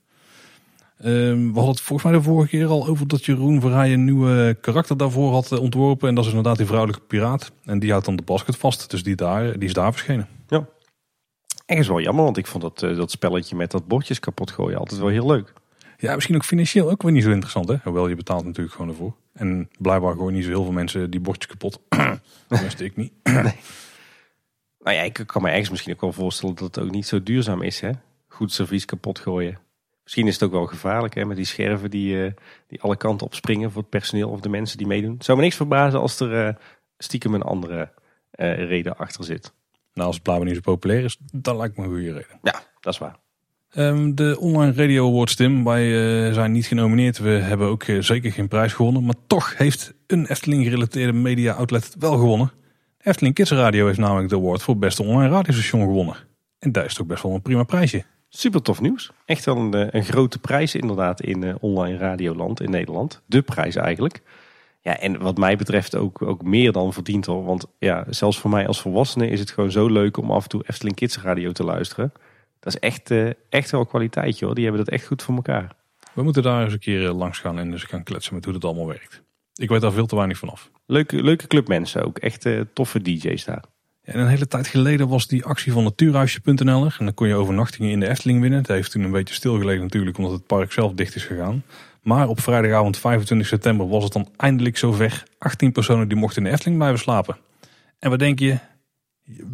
Ehm, 0.97 1.47
we 1.47 1.53
hadden 1.53 1.69
het 1.69 1.81
volgens 1.81 2.09
mij 2.09 2.17
de 2.17 2.23
vorige 2.23 2.49
keer 2.49 2.67
al 2.67 2.87
over 2.87 3.07
dat 3.07 3.25
Jeroen 3.25 3.61
Verheij 3.61 3.93
een 3.93 4.03
nieuwe 4.03 4.57
karakter 4.61 4.97
daarvoor 4.97 5.31
had 5.31 5.51
eh, 5.51 5.59
ontworpen. 5.59 6.09
En 6.09 6.15
dat 6.15 6.23
is 6.23 6.29
inderdaad 6.29 6.57
die 6.57 6.65
vrouwelijke 6.65 7.05
piraat. 7.05 7.51
En 7.65 7.79
die 7.79 7.89
houdt 7.89 8.05
dan 8.05 8.15
de 8.15 8.23
basket 8.23 8.57
vast. 8.57 8.89
Dus 8.89 9.03
die, 9.03 9.15
daar, 9.15 9.59
die 9.59 9.67
is 9.67 9.73
daar 9.73 9.91
verschenen. 9.91 10.27
Ja. 10.47 10.67
is 11.65 11.87
wel 11.87 12.01
jammer, 12.01 12.23
want 12.23 12.37
ik 12.37 12.47
vond 12.47 12.63
dat, 12.63 12.81
uh, 12.81 12.97
dat 12.97 13.11
spelletje 13.11 13.55
met 13.55 13.71
dat 13.71 13.87
bordjes 13.87 14.19
kapot 14.19 14.51
gooien 14.51 14.77
altijd 14.77 14.99
wel 14.99 15.09
heel 15.09 15.25
leuk. 15.25 15.53
Ja, 15.97 16.13
misschien 16.13 16.35
ook 16.35 16.45
financieel 16.45 16.89
ook 16.89 17.01
weer 17.01 17.11
niet 17.11 17.23
zo 17.23 17.31
interessant. 17.31 17.67
Hè? 17.67 17.75
Hoewel 17.83 18.07
je 18.07 18.15
betaalt 18.15 18.45
natuurlijk 18.45 18.75
gewoon 18.75 18.91
ervoor. 18.91 19.13
En 19.33 19.69
blijkbaar 19.79 20.15
gooien 20.15 20.33
niet 20.33 20.43
zo 20.43 20.49
heel 20.49 20.63
veel 20.63 20.71
mensen 20.71 21.09
die 21.11 21.19
bordjes 21.19 21.47
kapot. 21.47 21.81
dat 22.47 22.79
ik 22.79 22.95
niet. 22.95 23.13
nee. 23.23 23.55
Nou 24.79 24.95
ja, 24.95 25.01
ik 25.01 25.23
kan 25.25 25.41
me 25.41 25.49
ergens 25.49 25.69
misschien 25.69 25.93
ook 25.93 26.01
wel 26.01 26.13
voorstellen 26.13 26.55
dat 26.55 26.75
het 26.75 26.83
ook 26.83 26.91
niet 26.91 27.07
zo 27.07 27.23
duurzaam 27.23 27.61
is. 27.61 27.79
Hè? 27.79 27.91
Goed 28.27 28.51
servies 28.51 28.85
kapot 28.85 29.19
gooien. 29.19 29.59
Misschien 30.03 30.27
is 30.27 30.33
het 30.33 30.43
ook 30.43 30.51
wel 30.51 30.65
gevaarlijk 30.65 31.15
hè, 31.15 31.25
met 31.25 31.37
die 31.37 31.45
scherven 31.45 31.89
die, 31.89 32.15
uh, 32.15 32.31
die 32.67 32.81
alle 32.81 32.97
kanten 32.97 33.25
op 33.27 33.33
springen 33.33 33.71
voor 33.71 33.81
het 33.81 33.89
personeel 33.89 34.29
of 34.29 34.39
de 34.39 34.49
mensen 34.49 34.77
die 34.77 34.87
meedoen. 34.87 35.13
Het 35.13 35.25
zou 35.25 35.37
me 35.37 35.43
niks 35.43 35.55
verbazen 35.55 35.99
als 35.99 36.19
er 36.19 36.47
uh, 36.47 36.53
stiekem 36.97 37.33
een 37.33 37.41
andere 37.41 37.91
uh, 38.35 38.55
reden 38.55 38.97
achter 38.97 39.23
zit. 39.23 39.53
Nou, 39.93 40.07
als 40.07 40.15
het 40.15 40.23
blijkbaar 40.23 40.47
niet 40.47 40.57
zo 40.63 40.71
populair 40.71 41.03
is, 41.03 41.17
dan 41.33 41.57
lijkt 41.57 41.77
me 41.77 41.83
een 41.83 41.89
goede 41.89 42.13
reden. 42.13 42.39
Ja, 42.41 42.63
dat 42.79 42.93
is 42.93 42.99
waar. 42.99 43.19
Um, 43.77 44.15
de 44.15 44.37
Online 44.39 44.73
Radio 44.73 45.07
Awards, 45.07 45.35
Tim. 45.35 45.63
Wij 45.63 45.83
zijn 46.33 46.51
niet 46.51 46.65
genomineerd. 46.65 47.17
We 47.17 47.29
hebben 47.29 47.67
ook 47.67 47.85
zeker 47.99 48.31
geen 48.31 48.47
prijs 48.47 48.73
gewonnen. 48.73 49.03
Maar 49.03 49.15
toch 49.27 49.57
heeft 49.57 49.93
een 50.07 50.25
Efteling 50.25 50.63
gerelateerde 50.63 51.13
media 51.13 51.53
outlet 51.53 51.95
wel 51.99 52.17
gewonnen. 52.17 52.51
Efteling 53.01 53.35
Kids 53.35 53.51
Radio 53.51 53.85
heeft 53.85 53.99
namelijk 53.99 54.29
de 54.29 54.35
award 54.35 54.63
voor 54.63 54.77
beste 54.77 55.03
online 55.03 55.29
radiostation 55.29 55.81
gewonnen. 55.81 56.15
En 56.59 56.71
dat 56.71 56.85
is 56.85 56.93
toch 56.93 57.07
best 57.07 57.23
wel 57.23 57.33
een 57.33 57.41
prima 57.41 57.63
prijsje. 57.63 58.03
Super 58.29 58.61
tof 58.61 58.81
nieuws. 58.81 59.11
Echt 59.25 59.45
wel 59.45 59.57
een, 59.57 59.73
eh, 59.73 59.87
een 59.91 60.03
grote 60.03 60.39
prijs 60.39 60.75
inderdaad 60.75 61.21
in 61.21 61.57
online 61.61 61.97
radioland 61.97 62.61
in 62.61 62.69
Nederland. 62.69 63.21
De 63.25 63.41
prijs 63.41 63.75
eigenlijk. 63.75 64.21
Ja, 64.81 64.99
en 64.99 65.19
wat 65.19 65.37
mij 65.37 65.55
betreft 65.55 65.95
ook, 65.95 66.21
ook 66.21 66.43
meer 66.43 66.71
dan 66.71 66.93
verdiend 66.93 67.25
hoor. 67.25 67.43
Want 67.43 67.65
ja, 67.79 68.05
zelfs 68.09 68.39
voor 68.39 68.49
mij 68.49 68.67
als 68.67 68.81
volwassene 68.81 69.27
is 69.27 69.39
het 69.39 69.51
gewoon 69.51 69.71
zo 69.71 69.87
leuk 69.87 70.17
om 70.17 70.31
af 70.31 70.43
en 70.43 70.49
toe 70.49 70.63
Efteling 70.67 70.95
Kids 70.95 71.17
radio 71.17 71.51
te 71.51 71.63
luisteren. 71.63 72.11
Dat 72.61 72.73
is 72.73 72.79
echt, 72.79 73.11
uh, 73.11 73.29
echt 73.49 73.71
wel 73.71 73.85
kwaliteit 73.85 74.39
hoor. 74.39 74.55
Die 74.55 74.63
hebben 74.63 74.85
dat 74.85 74.93
echt 74.93 75.05
goed 75.05 75.23
voor 75.23 75.35
elkaar. 75.35 75.75
We 76.13 76.23
moeten 76.23 76.43
daar 76.43 76.63
eens 76.63 76.73
een 76.73 76.79
keer 76.79 77.09
langs 77.09 77.39
gaan 77.39 77.59
en 77.59 77.71
eens 77.71 77.83
gaan 77.83 78.03
kletsen 78.03 78.33
met 78.33 78.43
hoe 78.43 78.53
dat 78.53 78.65
allemaal 78.65 78.87
werkt. 78.87 79.23
Ik 79.55 79.69
weet 79.69 79.81
daar 79.81 79.91
veel 79.91 80.05
te 80.05 80.15
weinig 80.15 80.37
van 80.37 80.49
af. 80.49 80.71
Leuke, 80.85 81.23
leuke 81.23 81.47
clubmensen 81.47 82.05
ook. 82.05 82.17
Echt 82.17 82.47
toffe 82.73 83.01
DJ's 83.01 83.45
daar. 83.45 83.63
En 84.01 84.19
een 84.19 84.27
hele 84.27 84.47
tijd 84.47 84.67
geleden 84.67 85.07
was 85.07 85.27
die 85.27 85.45
actie 85.45 85.71
van 85.71 85.83
natuurhuisje.nl 85.83 86.83
En 86.85 87.05
dan 87.05 87.13
kon 87.13 87.27
je 87.27 87.35
overnachtingen 87.35 87.91
in 87.91 87.99
de 87.99 88.09
Efteling 88.09 88.41
winnen. 88.41 88.59
Het 88.59 88.67
heeft 88.67 88.91
toen 88.91 89.03
een 89.03 89.11
beetje 89.11 89.33
stilgelegen 89.33 89.81
natuurlijk 89.81 90.17
omdat 90.17 90.33
het 90.33 90.45
park 90.45 90.71
zelf 90.71 90.93
dicht 90.93 91.15
is 91.15 91.25
gegaan. 91.25 91.63
Maar 92.01 92.27
op 92.27 92.39
vrijdagavond 92.39 92.97
25 92.97 93.47
september 93.47 93.87
was 93.87 94.03
het 94.03 94.13
dan 94.13 94.29
eindelijk 94.37 94.77
zover. 94.77 95.23
18 95.37 95.71
personen 95.71 96.07
die 96.07 96.17
mochten 96.17 96.37
in 96.37 96.43
de 96.43 96.53
Efteling 96.53 96.77
blijven 96.77 96.99
slapen. 96.99 97.37
En 97.99 98.09
wat 98.09 98.19
denk 98.19 98.39
je? 98.39 98.57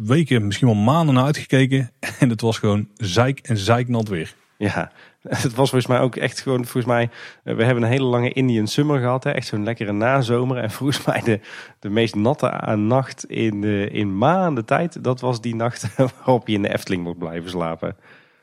Weken, 0.04 0.46
misschien 0.46 0.66
wel 0.66 0.76
maanden 0.76 1.14
naar 1.14 1.24
uitgekeken. 1.24 1.90
En 2.20 2.28
het 2.28 2.40
was 2.40 2.58
gewoon 2.58 2.88
zeik 2.96 3.38
en 3.38 3.56
zeiknat 3.56 4.08
weer. 4.08 4.34
Ja, 4.56 4.92
het 5.22 5.54
was 5.54 5.70
volgens 5.70 5.86
mij 5.86 6.00
ook 6.00 6.16
echt 6.16 6.40
gewoon, 6.40 6.64
volgens 6.64 6.84
mij, 6.84 7.10
eh, 7.44 7.54
we 7.54 7.64
hebben 7.64 7.82
een 7.82 7.90
hele 7.90 8.04
lange 8.04 8.32
Indian 8.32 8.66
summer 8.66 9.00
gehad. 9.00 9.24
Hè? 9.24 9.30
Echt 9.30 9.46
zo'n 9.46 9.64
lekkere 9.64 9.92
nazomer. 9.92 10.56
En 10.56 10.70
volgens 10.78 11.04
mij 11.04 11.20
de, 11.20 11.40
de 11.78 11.90
meest 11.90 12.14
natte 12.14 12.76
nacht 12.76 13.24
in, 13.24 13.60
de, 13.60 13.88
in 13.90 14.18
maanden 14.18 14.64
tijd, 14.64 15.04
dat 15.04 15.20
was 15.20 15.40
die 15.40 15.54
nacht 15.54 15.96
waarop 15.96 16.48
je 16.48 16.54
in 16.54 16.62
de 16.62 16.72
Efteling 16.72 17.02
moet 17.02 17.18
blijven 17.18 17.50
slapen. 17.50 17.96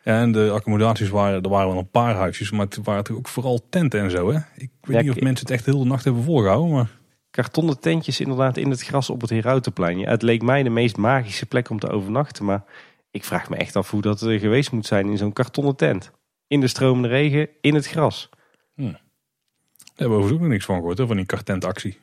Ja, 0.04 0.20
en 0.20 0.32
de 0.32 0.50
accommodaties 0.50 1.10
waren, 1.10 1.42
er 1.42 1.50
waren 1.50 1.68
wel 1.70 1.78
een 1.78 1.90
paar 1.90 2.16
huisjes, 2.16 2.52
maar 2.52 2.66
het 2.66 2.80
waren 2.84 3.16
ook 3.16 3.28
vooral 3.28 3.62
tenten 3.70 4.00
en 4.02 4.12
zo. 4.12 4.32
Hè? 4.32 4.38
Ik 4.56 4.70
weet 4.82 4.96
Ja, 4.96 5.02
niet 5.02 5.12
of 5.12 5.20
mensen 5.20 5.46
het 5.46 5.56
echt 5.56 5.66
heel 5.66 5.80
de 5.80 5.86
nacht 5.86 6.04
hebben 6.04 6.24
volgehouden, 6.24 6.72
maar 6.72 6.90
Kartonnen 7.36 7.80
tentjes 7.80 8.20
inderdaad 8.20 8.58
in 8.58 8.70
het 8.70 8.82
gras 8.82 9.10
op 9.10 9.22
het 9.22 9.30
Herautenplein. 9.30 10.00
Ja, 10.00 10.10
het 10.10 10.22
leek 10.22 10.42
mij 10.42 10.64
de 10.64 10.70
meest 10.70 10.98
magische 10.98 11.46
plek 11.46 11.70
om 11.70 11.80
te 11.80 11.90
overnachten. 11.90 12.46
Maar 12.46 12.64
ik 13.12 13.24
vraag 13.24 13.50
me 13.50 13.56
echt 13.56 13.76
af 13.76 13.92
hoe 13.92 14.02
dat 14.02 14.22
eh, 14.22 14.40
geweest 14.40 14.72
moet 14.72 14.86
zijn 14.86 15.10
in 15.10 15.18
zo'n 15.18 15.34
kartonnen 15.34 15.76
tent. 15.76 16.12
In 16.48 16.60
de 16.60 16.68
stromende 16.68 17.08
regen, 17.08 17.50
in 17.62 17.76
het 17.76 17.88
gras. 17.88 18.30
daar 18.76 18.86
hebben 19.96 19.96
we 19.96 20.06
overigens 20.06 20.34
ook 20.34 20.40
nog 20.40 20.50
niks 20.50 20.66
van 20.66 20.76
gehoord, 20.76 20.98
hè, 20.98 21.08
van 21.08 21.16
die 21.16 21.26
kartentactie. 21.26 21.98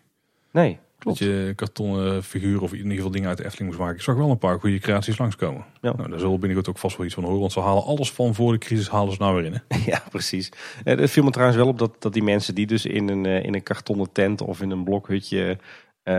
Nee, 0.51 0.79
Dat 1.05 1.19
je 1.19 1.53
kartonnen 1.57 2.23
figuren 2.24 2.61
of 2.62 2.73
in 2.73 2.79
ieder 2.79 2.93
geval 2.97 3.11
dingen 3.11 3.29
uit 3.29 3.39
de 3.39 3.45
Efteling 3.45 3.69
moest 3.69 3.81
maken. 3.83 3.97
Ik 3.97 4.03
zag 4.03 4.16
wel 4.16 4.31
een 4.31 4.39
paar 4.39 4.61
goede 4.61 4.79
creaties 4.79 5.19
langskomen. 5.19 5.65
Ja. 5.81 5.93
Nou, 5.97 6.09
daar 6.09 6.19
zullen 6.19 6.35
we 6.35 6.39
binnenkort 6.39 6.69
ook 6.69 6.79
vast 6.79 6.97
wel 6.97 7.07
iets 7.07 7.15
van 7.15 7.24
horen. 7.24 7.41
Want 7.41 7.53
ze 7.53 7.61
halen 7.61 7.85
alles 7.85 8.12
van 8.12 8.35
voor 8.35 8.53
de 8.53 8.59
crisis 8.59 8.89
halen 8.89 9.12
ze 9.12 9.19
nou 9.20 9.35
weer 9.35 9.45
in. 9.45 9.53
Hè? 9.53 9.79
Ja, 9.93 10.03
precies. 10.11 10.49
Eh, 10.85 10.99
Het 10.99 11.11
viel 11.11 11.24
me 11.24 11.31
trouwens 11.31 11.59
wel 11.59 11.69
op 11.69 11.79
dat, 11.79 12.03
dat 12.03 12.12
die 12.12 12.23
mensen 12.23 12.55
die 12.55 12.66
dus 12.66 12.87
in 12.87 13.09
een, 13.09 13.27
eh, 13.27 13.45
in 13.45 13.55
een 13.55 13.62
kartonnen 13.62 14.12
tent 14.12 14.41
of 14.41 14.61
in 14.61 14.70
een 14.70 14.85
blokhutje 14.85 15.59
eh, 16.03 16.15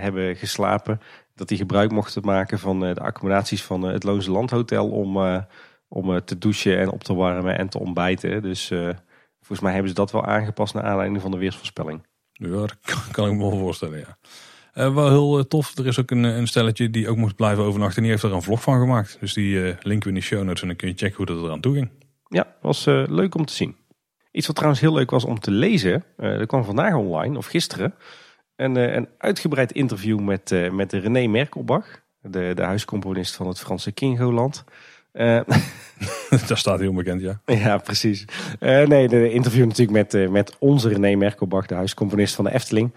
hebben 0.00 0.36
geslapen, 0.36 1.00
dat 1.34 1.48
die 1.48 1.58
gebruik 1.58 1.90
mochten 1.90 2.22
maken 2.24 2.58
van 2.58 2.80
de 2.80 2.94
accommodaties 2.94 3.62
van 3.64 3.82
het 3.82 4.04
Loonse 4.04 4.30
Landhotel 4.30 4.88
om, 4.88 5.44
om 5.88 6.24
te 6.24 6.38
douchen 6.38 6.78
en 6.78 6.90
op 6.90 7.04
te 7.04 7.14
warmen 7.14 7.58
en 7.58 7.68
te 7.68 7.78
ontbijten. 7.78 8.42
Dus 8.42 8.66
volgens 9.38 9.60
mij 9.60 9.72
hebben 9.72 9.88
ze 9.88 9.94
dat 9.94 10.12
wel 10.12 10.24
aangepast 10.24 10.74
naar 10.74 10.82
aanleiding 10.82 11.20
van 11.20 11.30
de 11.30 11.36
weersvoorspelling. 11.38 12.02
Ja, 12.40 12.48
dat 12.48 12.76
kan, 13.12 13.28
ik 13.28 13.32
me 13.32 13.38
wel 13.38 13.58
voorstellen, 13.58 13.98
ja. 13.98 14.18
Eh, 14.72 14.94
wel 14.94 15.08
heel 15.08 15.38
eh, 15.38 15.44
tof. 15.44 15.78
Er 15.78 15.86
is 15.86 15.98
ook 16.00 16.10
een, 16.10 16.24
een 16.24 16.46
stelletje 16.46 16.90
die 16.90 17.08
ook 17.08 17.16
moest 17.16 17.36
blijven 17.36 17.64
overnachten. 17.64 17.96
En 17.96 18.02
die 18.02 18.10
heeft 18.10 18.22
er 18.22 18.32
een 18.32 18.42
vlog 18.42 18.62
van 18.62 18.80
gemaakt. 18.80 19.16
Dus 19.20 19.32
die 19.32 19.64
eh 19.64 19.76
linken 19.82 20.08
we 20.08 20.14
in 20.14 20.20
de 20.20 20.26
show 20.26 20.42
notes. 20.42 20.62
En 20.62 20.68
dan 20.68 20.76
kun 20.76 20.88
je 20.88 20.94
checken 20.94 21.16
hoe 21.16 21.26
dat 21.26 21.44
eraan 21.44 21.60
toe 21.60 21.74
ging. 21.74 21.90
Ja, 22.30 22.56
was 22.60 22.86
eh, 22.86 23.02
leuk 23.08 23.34
om 23.34 23.44
te 23.44 23.52
zien. 23.52 23.76
Iets 24.32 24.46
wat 24.46 24.56
trouwens 24.56 24.82
heel 24.82 24.92
leuk 24.92 25.10
was 25.10 25.24
om 25.24 25.40
te 25.40 25.50
lezen, 25.50 26.04
eh 26.16 26.28
er 26.28 26.46
kwam 26.46 26.64
vandaag 26.64 26.94
online, 26.94 27.38
of 27.38 27.46
gisteren, 27.46 27.94
een, 28.56 28.76
eh, 28.76 28.94
een 28.94 29.08
uitgebreid 29.18 29.72
interview 29.72 30.20
met, 30.20 30.52
eh, 30.52 30.70
met 30.70 30.92
René 30.92 31.26
Merkelbach, 31.26 32.00
de, 32.20 32.52
de 32.54 32.62
huiscomponist 32.62 33.34
van 33.34 33.46
het 33.46 33.58
Franse 33.58 33.92
Kingoland. 33.92 34.64
Eh, 35.12 35.40
dat 36.48 36.58
staat 36.58 36.80
heel 36.80 36.92
bekend, 36.92 37.20
ja. 37.20 37.40
ja, 37.44 37.78
precies. 37.78 38.24
Eh, 38.58 38.86
nee, 38.86 39.08
de 39.08 39.32
interview 39.32 39.64
natuurlijk 39.66 39.90
met, 39.90 40.14
eh, 40.14 40.28
met 40.28 40.56
onze 40.58 40.88
René 40.88 41.14
Merkelbach, 41.14 41.66
de 41.66 41.74
huiscomponist 41.74 42.34
van 42.34 42.44
de 42.44 42.52
Efteling. 42.52 42.92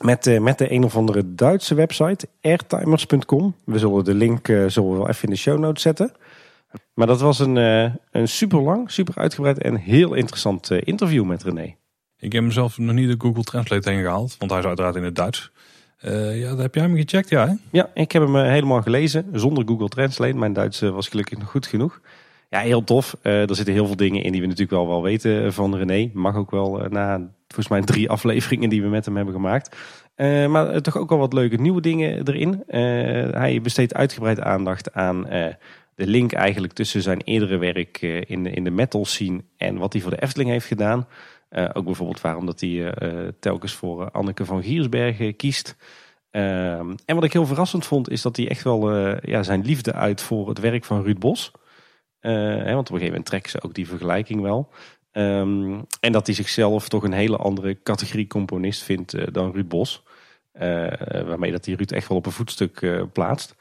Met, 0.00 0.40
met 0.40 0.58
de 0.58 0.72
een 0.72 0.84
of 0.84 0.96
andere 0.96 1.34
Duitse 1.34 1.74
website, 1.74 2.28
airtimers.com. 2.42 3.54
We 3.64 3.78
zullen 3.78 4.04
de 4.04 4.14
link 4.14 4.46
zullen 4.46 4.90
we 4.90 4.96
wel 4.96 5.08
even 5.08 5.24
in 5.24 5.30
de 5.30 5.36
show 5.36 5.58
notes 5.58 5.82
zetten. 5.82 6.12
Maar 6.94 7.06
dat 7.06 7.20
was 7.20 7.38
een, 7.38 7.56
een 8.10 8.28
super 8.28 8.60
lang, 8.60 8.90
super 8.90 9.14
uitgebreid 9.14 9.58
en 9.58 9.76
heel 9.76 10.14
interessant 10.14 10.70
interview 10.70 11.24
met 11.24 11.42
René. 11.42 11.74
Ik 12.18 12.32
heb 12.32 12.42
mezelf 12.42 12.78
nog 12.78 12.94
niet 12.94 13.08
de 13.08 13.26
Google 13.26 13.42
Translate 13.42 13.90
heen 13.90 14.02
gehaald. 14.02 14.36
Want 14.38 14.50
hij 14.50 14.60
is 14.60 14.66
uiteraard 14.66 14.96
in 14.96 15.04
het 15.04 15.16
Duits. 15.16 15.50
Eh, 16.00 16.40
ja, 16.40 16.48
dat 16.48 16.58
heb 16.58 16.74
jij 16.74 16.84
hem 16.84 16.96
gecheckt, 16.96 17.28
ja? 17.28 17.56
Ja, 17.70 17.90
ik 17.94 18.12
heb 18.12 18.22
hem 18.22 18.36
eh, 18.36 18.42
helemaal 18.42 18.82
gelezen 18.82 19.26
zonder 19.32 19.64
Google 19.66 19.88
Translate. 19.88 20.36
Mijn 20.36 20.52
Duits 20.52 20.82
eh, 20.82 20.90
was 20.90 21.08
gelukkig 21.08 21.38
nog 21.38 21.50
goed 21.50 21.66
genoeg. 21.66 22.00
Ja, 22.48 22.60
heel 22.60 22.84
tof. 22.84 23.16
Er 23.22 23.54
zitten 23.54 23.74
heel 23.74 23.86
veel 23.86 23.96
dingen 23.96 24.22
in 24.22 24.32
die 24.32 24.40
we 24.40 24.46
natuurlijk 24.46 24.76
wel, 24.76 24.88
wel 24.88 25.02
weten 25.02 25.52
van 25.52 25.76
René. 25.76 26.10
Mag 26.14 26.36
ook 26.36 26.50
wel 26.50 26.86
na 26.88 27.30
volgens 27.46 27.68
mij 27.68 27.80
drie 27.80 28.08
afleveringen 28.16 28.68
die 28.68 28.82
we 28.82 28.88
met 28.88 29.04
hem 29.04 29.16
hebben 29.16 29.34
gemaakt. 29.34 29.76
Maar 30.48 30.80
toch 30.80 30.96
ook 30.96 31.08
wel 31.08 31.18
wat 31.18 31.32
leuke 31.32 31.56
nieuwe 31.56 31.80
dingen 31.80 32.26
erin. 32.26 32.62
Hij 33.34 33.60
besteedt 33.62 33.94
uitgebreid 33.94 34.40
aandacht 34.40 34.92
aan 34.92 35.26
de 35.94 36.06
link 36.06 36.32
eigenlijk 36.32 36.72
tussen 36.72 37.02
zijn 37.02 37.20
eerdere 37.24 37.56
werk 37.56 38.02
in, 38.26 38.46
in 38.46 38.64
de 38.64 38.70
metal 38.70 39.04
scene 39.04 39.40
en 39.56 39.78
wat 39.78 39.92
hij 39.92 40.02
voor 40.02 40.10
de 40.10 40.22
Efteling 40.22 40.50
heeft 40.50 40.66
gedaan. 40.66 41.06
Eh, 41.50 41.68
ook 41.72 41.84
bijvoorbeeld 41.84 42.20
waarom 42.20 42.46
dat 42.46 42.60
hij 42.60 42.92
eh, 42.92 43.26
eh, 43.26 43.32
telkens 43.40 43.72
voor 43.72 44.10
Anneke 44.10 44.44
van 44.44 44.62
Giersbergen 44.62 45.36
kiest. 45.36 45.76
Ehm, 46.30 46.94
en 47.04 47.14
wat 47.14 47.24
ik 47.24 47.32
heel 47.32 47.46
verrassend 47.46 47.86
vond, 47.86 48.10
is 48.10 48.22
dat 48.22 48.36
hij 48.36 48.48
echt 48.48 48.62
wel 48.62 48.90
ja, 49.20 49.42
zijn 49.42 49.64
liefde 49.64 49.92
uit 49.92 50.22
voor 50.22 50.48
het 50.48 50.58
werk 50.58 50.84
van 50.84 51.02
Ruud 51.02 51.18
Bos. 51.18 51.52
Hè, 52.20 52.74
want 52.74 52.88
op 52.88 52.94
een 52.94 53.00
gegeven 53.00 53.06
moment 53.06 53.26
trekken 53.26 53.50
ze 53.50 53.62
ook 53.62 53.74
die 53.74 53.86
vergelijking 53.86 54.40
wel. 54.40 54.68
Ehm, 55.10 55.80
en 56.00 56.12
dat 56.12 56.26
hij 56.26 56.34
zichzelf 56.34 56.88
toch 56.88 57.02
een 57.02 57.12
hele 57.12 57.36
andere 57.36 57.82
categorie 57.82 58.26
componist 58.26 58.82
vindt 58.82 59.34
dan 59.34 59.52
Ruud 59.52 59.68
Bos. 59.68 60.02
Waarmee 60.52 61.50
dat 61.50 61.64
hij 61.64 61.74
Ruud 61.74 61.90
echt 61.90 62.08
wel 62.08 62.18
op 62.18 62.26
een 62.26 62.32
voetstuk 62.32 63.06
plaatst. 63.12 63.56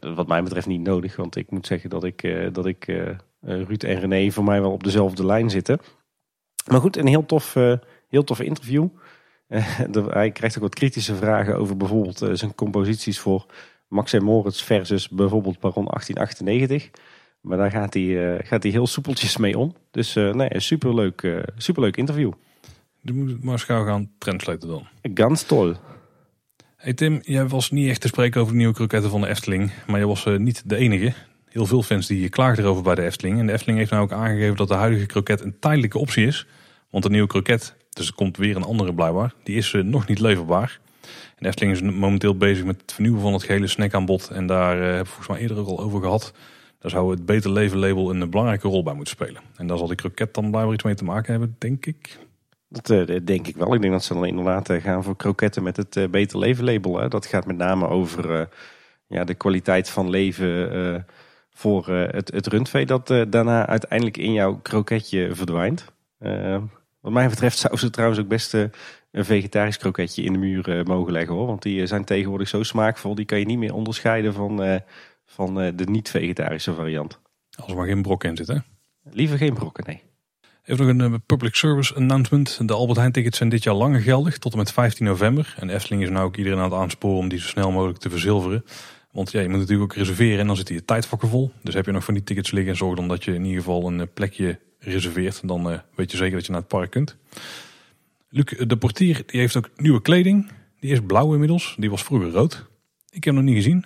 Wat 0.00 0.28
mij 0.28 0.42
betreft 0.42 0.66
niet 0.66 0.82
nodig, 0.82 1.16
want 1.16 1.36
ik 1.36 1.50
moet 1.50 1.66
zeggen 1.66 1.90
dat 1.90 2.04
ik, 2.04 2.48
dat 2.52 2.66
ik 2.66 2.84
Ruud 3.40 3.82
en 3.82 4.00
René 4.00 4.30
voor 4.30 4.44
mij 4.44 4.60
wel 4.60 4.72
op 4.72 4.84
dezelfde 4.84 5.26
lijn 5.26 5.50
zitten. 5.50 5.80
Maar 6.70 6.80
goed, 6.80 6.96
een 6.96 7.06
heel 7.06 7.26
tof, 7.26 7.56
eh, 7.56 7.72
heel 8.08 8.24
tof 8.24 8.40
interview. 8.40 8.86
Eh, 9.46 9.78
hij 10.08 10.30
krijgt 10.30 10.56
ook 10.56 10.62
wat 10.62 10.74
kritische 10.74 11.14
vragen 11.14 11.56
over 11.56 11.76
bijvoorbeeld 11.76 12.22
eh, 12.22 12.30
zijn 12.32 12.54
composities 12.54 13.18
voor 13.18 13.46
Max 13.88 14.12
en 14.12 14.24
Moritz 14.24 14.62
versus 14.62 15.08
bijvoorbeeld 15.08 15.60
Baron 15.60 15.84
1898. 15.84 16.90
Maar 17.40 17.58
daar 17.58 17.70
gaat 17.70 17.94
hij, 17.94 18.40
gaat 18.44 18.62
hij 18.62 18.72
heel 18.72 18.86
soepeltjes 18.86 19.36
mee 19.36 19.58
om. 19.58 19.74
Dus 19.90 20.16
eh 20.16 20.32
nee, 20.32 20.54
een 20.54 20.62
superleuk, 20.62 21.44
superleuk 21.56 21.96
interview. 21.96 22.32
Dus 23.02 23.16
moet 23.16 23.30
het 23.30 23.44
maar 23.44 23.58
gauw 23.58 23.84
gaan 23.84 24.10
translaten 24.18 24.68
dan. 24.68 24.86
Ganz 25.14 25.42
toll. 25.42 25.76
Hey 26.76 26.94
Tim, 26.94 27.20
jij 27.22 27.48
was 27.48 27.70
niet 27.70 27.88
echt 27.88 28.00
te 28.00 28.08
spreken 28.08 28.40
over 28.40 28.52
de 28.52 28.58
nieuwe 28.58 28.74
kroketten 28.74 29.10
van 29.10 29.20
de 29.20 29.26
Efteling. 29.26 29.70
Maar 29.86 29.98
jij 29.98 30.06
was 30.06 30.24
niet 30.24 30.62
de 30.68 30.76
enige. 30.76 31.12
Heel 31.48 31.66
veel 31.66 31.82
fans 31.82 32.06
die 32.06 32.28
klaagden 32.28 32.64
erover 32.64 32.82
bij 32.82 32.94
de 32.94 33.02
Efteling. 33.02 33.38
En 33.38 33.46
de 33.46 33.52
Efteling 33.52 33.78
heeft 33.78 33.90
nou 33.90 34.02
ook 34.02 34.12
aangegeven 34.12 34.56
dat 34.56 34.68
de 34.68 34.74
huidige 34.74 35.06
kroket 35.06 35.40
een 35.40 35.58
tijdelijke 35.58 35.98
optie 35.98 36.26
is. 36.26 36.46
Want 36.90 37.04
de 37.04 37.10
nieuwe 37.10 37.28
kroket, 37.28 37.74
dus 37.90 38.06
er 38.06 38.14
komt 38.14 38.36
weer 38.36 38.56
een 38.56 38.62
andere 38.62 38.94
blijkbaar, 38.94 39.34
die 39.42 39.56
is 39.56 39.72
eh, 39.74 39.82
nog 39.82 40.06
niet 40.06 40.18
leverbaar. 40.18 40.80
En 41.02 41.36
de 41.38 41.48
Efteling 41.48 41.76
is 41.76 41.82
momenteel 41.82 42.36
bezig 42.36 42.64
met 42.64 42.80
het 42.80 42.92
vernieuwen 42.92 43.20
van 43.20 43.32
het 43.32 43.42
gehele 43.42 43.66
snackaanbod. 43.66 44.28
En 44.28 44.46
daar 44.46 44.76
eh, 44.76 44.82
hebben 44.82 44.98
we 44.98 45.04
volgens 45.04 45.28
mij 45.28 45.38
eerder 45.38 45.58
ook 45.58 45.66
al 45.66 45.80
over 45.80 46.00
gehad. 46.00 46.32
Daar 46.78 46.90
zou 46.90 47.10
het 47.10 47.26
Beter 47.26 47.50
Leven 47.50 47.78
label 47.78 48.10
een 48.10 48.30
belangrijke 48.30 48.68
rol 48.68 48.82
bij 48.82 48.94
moeten 48.94 49.14
spelen. 49.14 49.42
En 49.56 49.66
daar 49.66 49.78
zal 49.78 49.86
die 49.86 49.96
kroket 49.96 50.34
dan 50.34 50.50
blijkbaar 50.50 50.74
iets 50.74 50.84
mee 50.84 50.94
te 50.94 51.04
maken 51.04 51.30
hebben, 51.30 51.56
denk 51.58 51.86
ik. 51.86 52.18
Dat 52.68 52.90
eh, 52.90 53.16
denk 53.24 53.46
ik 53.46 53.56
wel. 53.56 53.74
Ik 53.74 53.80
denk 53.80 53.92
dat 53.92 54.04
ze 54.04 54.14
dan 54.14 54.26
inderdaad 54.26 54.72
gaan 54.72 55.04
voor 55.04 55.16
kroketten 55.16 55.62
met 55.62 55.76
het 55.76 56.10
Beter 56.10 56.38
Leven 56.38 56.64
label. 56.64 57.00
Hè. 57.00 57.08
Dat 57.08 57.26
gaat 57.26 57.46
met 57.46 57.56
name 57.56 57.88
over 57.88 58.48
ja, 59.06 59.24
de 59.24 59.34
kwaliteit 59.34 59.90
van 59.90 60.10
leven 60.10 61.06
voor 61.50 61.88
het, 61.88 62.30
het 62.32 62.46
rundvee 62.46 62.86
dat 62.86 63.06
daarna 63.28 63.66
uiteindelijk 63.66 64.16
in 64.16 64.32
jouw 64.32 64.58
kroketje 64.62 65.34
verdwijnt. 65.34 65.84
Wat 67.00 67.12
mij 67.12 67.28
betreft 67.28 67.58
zou 67.58 67.76
ze 67.76 67.90
trouwens 67.90 68.20
ook 68.20 68.28
best 68.28 68.54
eh, 68.54 68.64
een 69.10 69.24
vegetarisch 69.24 69.76
kroketje 69.76 70.22
in 70.22 70.32
de 70.32 70.38
muur 70.38 70.78
eh, 70.78 70.84
mogen 70.84 71.12
leggen 71.12 71.34
hoor. 71.34 71.46
Want 71.46 71.62
die 71.62 71.80
eh, 71.80 71.86
zijn 71.86 72.04
tegenwoordig 72.04 72.48
zo 72.48 72.62
smaakvol, 72.62 73.14
die 73.14 73.24
kan 73.24 73.38
je 73.38 73.46
niet 73.46 73.58
meer 73.58 73.74
onderscheiden 73.74 74.32
van, 74.32 74.80
van 75.24 75.54
de 75.54 75.84
niet-vegetarische 75.84 76.74
variant. 76.74 77.20
Als 77.58 77.70
er 77.70 77.76
maar 77.76 77.86
geen 77.86 78.02
brok 78.02 78.24
in 78.24 78.36
zit, 78.36 78.46
hè. 78.46 78.56
Liever 79.12 79.38
geen 79.38 79.54
brokken, 79.54 79.84
nee. 79.86 80.02
Even 80.64 80.96
nog 80.96 81.12
een 81.12 81.22
public 81.22 81.54
service 81.54 81.94
announcement. 81.94 82.68
De 82.68 82.74
Albert 82.74 82.98
Heijn 82.98 83.12
tickets 83.12 83.36
zijn 83.36 83.48
dit 83.48 83.62
jaar 83.62 83.74
langer 83.74 84.00
geldig, 84.00 84.38
tot 84.38 84.52
en 84.52 84.58
met 84.58 84.72
15 84.72 85.06
november. 85.06 85.54
En 85.58 85.70
Efteling 85.70 86.02
is 86.02 86.08
nou 86.08 86.24
ook 86.24 86.36
iedereen 86.36 86.58
aan 86.58 86.70
het 86.70 86.80
aansporen 86.80 87.18
om 87.18 87.28
die 87.28 87.40
zo 87.40 87.46
snel 87.46 87.70
mogelijk 87.70 87.98
te 87.98 88.10
verzilveren. 88.10 88.64
Want 89.12 89.30
ja, 89.30 89.40
je 89.40 89.48
moet 89.48 89.58
natuurlijk 89.58 89.92
ook 89.92 89.98
reserveren 89.98 90.38
en 90.38 90.46
dan 90.46 90.56
zitten 90.56 90.74
je 90.74 90.84
tijdvakken 90.84 91.28
vol. 91.28 91.52
Dus 91.62 91.74
heb 91.74 91.86
je 91.86 91.92
nog 91.92 92.04
van 92.04 92.14
die 92.14 92.22
tickets 92.22 92.50
liggen 92.50 92.72
en 92.72 92.78
zorg 92.78 92.96
dan 92.96 93.08
dat 93.08 93.24
je 93.24 93.34
in 93.34 93.44
ieder 93.44 93.62
geval 93.62 93.86
een 93.86 94.12
plekje 94.12 94.58
reserveert. 94.80 95.48
Dan 95.48 95.70
eh, 95.70 95.78
weet 95.94 96.10
je 96.10 96.16
zeker 96.16 96.36
dat 96.36 96.46
je 96.46 96.52
naar 96.52 96.60
het 96.60 96.70
park 96.70 96.90
kunt. 96.90 97.16
Luc 98.28 98.44
de 98.66 98.76
portier 98.76 99.22
die 99.26 99.40
heeft 99.40 99.56
ook 99.56 99.70
nieuwe 99.76 100.02
kleding. 100.02 100.50
Die 100.80 100.92
is 100.92 101.00
blauw 101.06 101.32
inmiddels. 101.32 101.74
Die 101.78 101.90
was 101.90 102.02
vroeger 102.02 102.30
rood. 102.30 102.66
Ik 103.10 103.24
heb 103.24 103.34
hem 103.34 103.34
nog 103.34 103.44
niet 103.44 103.62
gezien. 103.62 103.84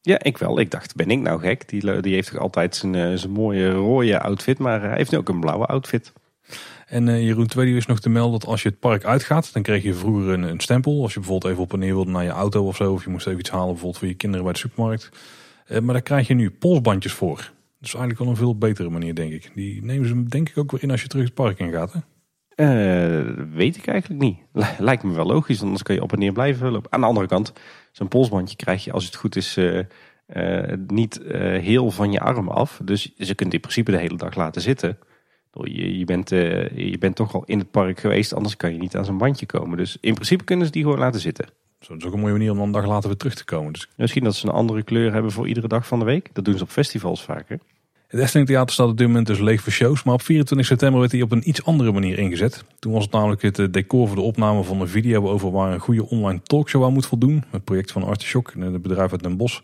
Ja, 0.00 0.22
ik 0.22 0.38
wel. 0.38 0.60
Ik 0.60 0.70
dacht, 0.70 0.94
ben 0.94 1.10
ik 1.10 1.20
nou 1.20 1.40
gek? 1.40 1.68
Die, 1.68 2.00
die 2.00 2.14
heeft 2.14 2.30
toch 2.30 2.40
altijd 2.40 2.76
zijn, 2.76 2.94
eh, 2.94 3.14
zijn 3.14 3.32
mooie 3.32 3.70
rode 3.70 4.20
outfit, 4.20 4.58
maar 4.58 4.80
hij 4.80 4.96
heeft 4.96 5.10
nu 5.10 5.18
ook 5.18 5.28
een 5.28 5.40
blauwe 5.40 5.66
outfit. 5.66 6.12
En 6.86 7.08
eh, 7.08 7.22
Jeroen 7.22 7.46
Tweede 7.46 7.76
is 7.76 7.86
nog 7.86 8.00
te 8.00 8.08
melden 8.08 8.40
dat 8.40 8.48
als 8.48 8.62
je 8.62 8.68
het 8.68 8.78
park 8.78 9.04
uitgaat, 9.04 9.52
dan 9.52 9.62
kreeg 9.62 9.82
je 9.82 9.94
vroeger 9.94 10.28
een, 10.28 10.42
een 10.42 10.60
stempel. 10.60 11.02
Als 11.02 11.14
je 11.14 11.18
bijvoorbeeld 11.18 11.52
even 11.52 11.64
op 11.64 11.72
en 11.72 11.78
neer 11.78 11.94
wilde 11.94 12.10
naar 12.10 12.24
je 12.24 12.30
auto 12.30 12.66
of 12.66 12.76
zo, 12.76 12.92
of 12.92 13.04
je 13.04 13.10
moest 13.10 13.26
even 13.26 13.38
iets 13.38 13.50
halen 13.50 13.66
bijvoorbeeld 13.66 13.98
voor 13.98 14.08
je 14.08 14.14
kinderen 14.14 14.44
bij 14.44 14.52
de 14.52 14.58
supermarkt. 14.58 15.10
Eh, 15.66 15.78
maar 15.78 15.92
daar 15.92 16.02
krijg 16.02 16.26
je 16.26 16.34
nu 16.34 16.50
polsbandjes 16.50 17.12
voor. 17.12 17.52
Dus 17.80 17.94
eigenlijk 17.94 18.22
wel 18.22 18.28
een 18.28 18.36
veel 18.36 18.58
betere 18.58 18.90
manier, 18.90 19.14
denk 19.14 19.32
ik. 19.32 19.50
Die 19.54 19.84
nemen 19.84 20.08
ze 20.08 20.24
denk 20.24 20.48
ik 20.48 20.58
ook 20.58 20.70
weer 20.70 20.82
in 20.82 20.90
als 20.90 21.02
je 21.02 21.08
terug 21.08 21.24
het 21.24 21.34
park 21.34 21.58
in 21.58 21.72
gaat. 21.72 21.92
Hè? 21.92 22.00
Uh, 22.60 23.44
weet 23.54 23.76
ik 23.76 23.86
eigenlijk 23.86 24.22
niet. 24.22 24.38
Lijkt 24.78 25.02
me 25.02 25.14
wel 25.14 25.26
logisch, 25.26 25.62
anders 25.62 25.82
kan 25.82 25.94
je 25.94 26.02
op 26.02 26.12
en 26.12 26.18
neer 26.18 26.32
blijven 26.32 26.70
lopen. 26.70 26.92
Aan 26.92 27.00
de 27.00 27.06
andere 27.06 27.26
kant, 27.26 27.52
zo'n 27.92 28.08
polsbandje 28.08 28.56
krijg 28.56 28.84
je 28.84 28.92
als 28.92 29.04
het 29.04 29.14
goed 29.14 29.36
is 29.36 29.56
uh, 29.56 29.82
uh, 30.34 30.72
niet 30.86 31.20
heel 31.60 31.90
van 31.90 32.12
je 32.12 32.20
arm 32.20 32.48
af. 32.48 32.80
Dus 32.84 33.14
ze 33.16 33.34
kunt 33.34 33.54
in 33.54 33.60
principe 33.60 33.90
de 33.90 33.98
hele 33.98 34.16
dag 34.16 34.34
laten 34.34 34.62
zitten. 34.62 34.98
Je, 35.52 35.98
je, 35.98 36.04
bent, 36.04 36.28
je 36.28 36.96
bent 36.98 37.16
toch 37.16 37.34
al 37.34 37.44
in 37.44 37.58
het 37.58 37.70
park 37.70 38.00
geweest, 38.00 38.32
anders 38.32 38.56
kan 38.56 38.72
je 38.72 38.78
niet 38.78 38.96
aan 38.96 39.04
zo'n 39.04 39.18
bandje 39.18 39.46
komen. 39.46 39.76
Dus 39.76 39.98
in 40.00 40.14
principe 40.14 40.44
kunnen 40.44 40.66
ze 40.66 40.72
die 40.72 40.82
gewoon 40.82 40.98
laten 40.98 41.20
zitten. 41.20 41.46
Dat 41.88 41.98
is 41.98 42.04
ook 42.04 42.12
een 42.12 42.20
mooie 42.20 42.32
manier 42.32 42.50
om 42.50 42.56
dan 42.56 42.66
een 42.66 42.72
dag 42.72 42.86
later 42.86 43.08
weer 43.08 43.18
terug 43.18 43.34
te 43.34 43.44
komen. 43.44 43.72
Dus... 43.72 43.88
Misschien 43.96 44.24
dat 44.24 44.34
ze 44.34 44.46
een 44.46 44.52
andere 44.52 44.82
kleur 44.82 45.12
hebben 45.12 45.32
voor 45.32 45.48
iedere 45.48 45.68
dag 45.68 45.86
van 45.86 45.98
de 45.98 46.04
week. 46.04 46.28
Dat 46.32 46.44
doen 46.44 46.56
ze 46.56 46.62
op 46.62 46.70
festivals 46.70 47.22
vaker. 47.22 47.58
Het 48.06 48.20
Efteling 48.20 48.48
Theater 48.48 48.72
staat 48.72 48.88
op 48.88 48.96
dit 48.96 49.06
moment 49.06 49.26
dus 49.26 49.38
leeg 49.38 49.62
voor 49.62 49.72
shows. 49.72 50.02
Maar 50.02 50.14
op 50.14 50.22
24 50.22 50.66
september 50.66 51.00
werd 51.00 51.12
hij 51.12 51.22
op 51.22 51.32
een 51.32 51.48
iets 51.48 51.64
andere 51.64 51.92
manier 51.92 52.18
ingezet. 52.18 52.64
Toen 52.78 52.92
was 52.92 53.02
het 53.02 53.12
namelijk 53.12 53.42
het 53.42 53.58
eh, 53.58 53.66
decor 53.70 54.06
voor 54.06 54.16
de 54.16 54.22
opname 54.22 54.62
van 54.62 54.80
een 54.80 54.88
video 54.88 55.28
over 55.28 55.50
waar 55.50 55.72
een 55.72 55.80
goede 55.80 56.08
online 56.08 56.42
talkshow 56.42 56.84
aan 56.84 56.92
moet 56.92 57.06
voldoen. 57.06 57.44
Het 57.50 57.64
project 57.64 57.92
van 57.92 58.02
Artishock, 58.02 58.52
het 58.58 58.82
bedrijf 58.82 59.12
uit 59.12 59.22
Den 59.22 59.36
Bosch. 59.36 59.60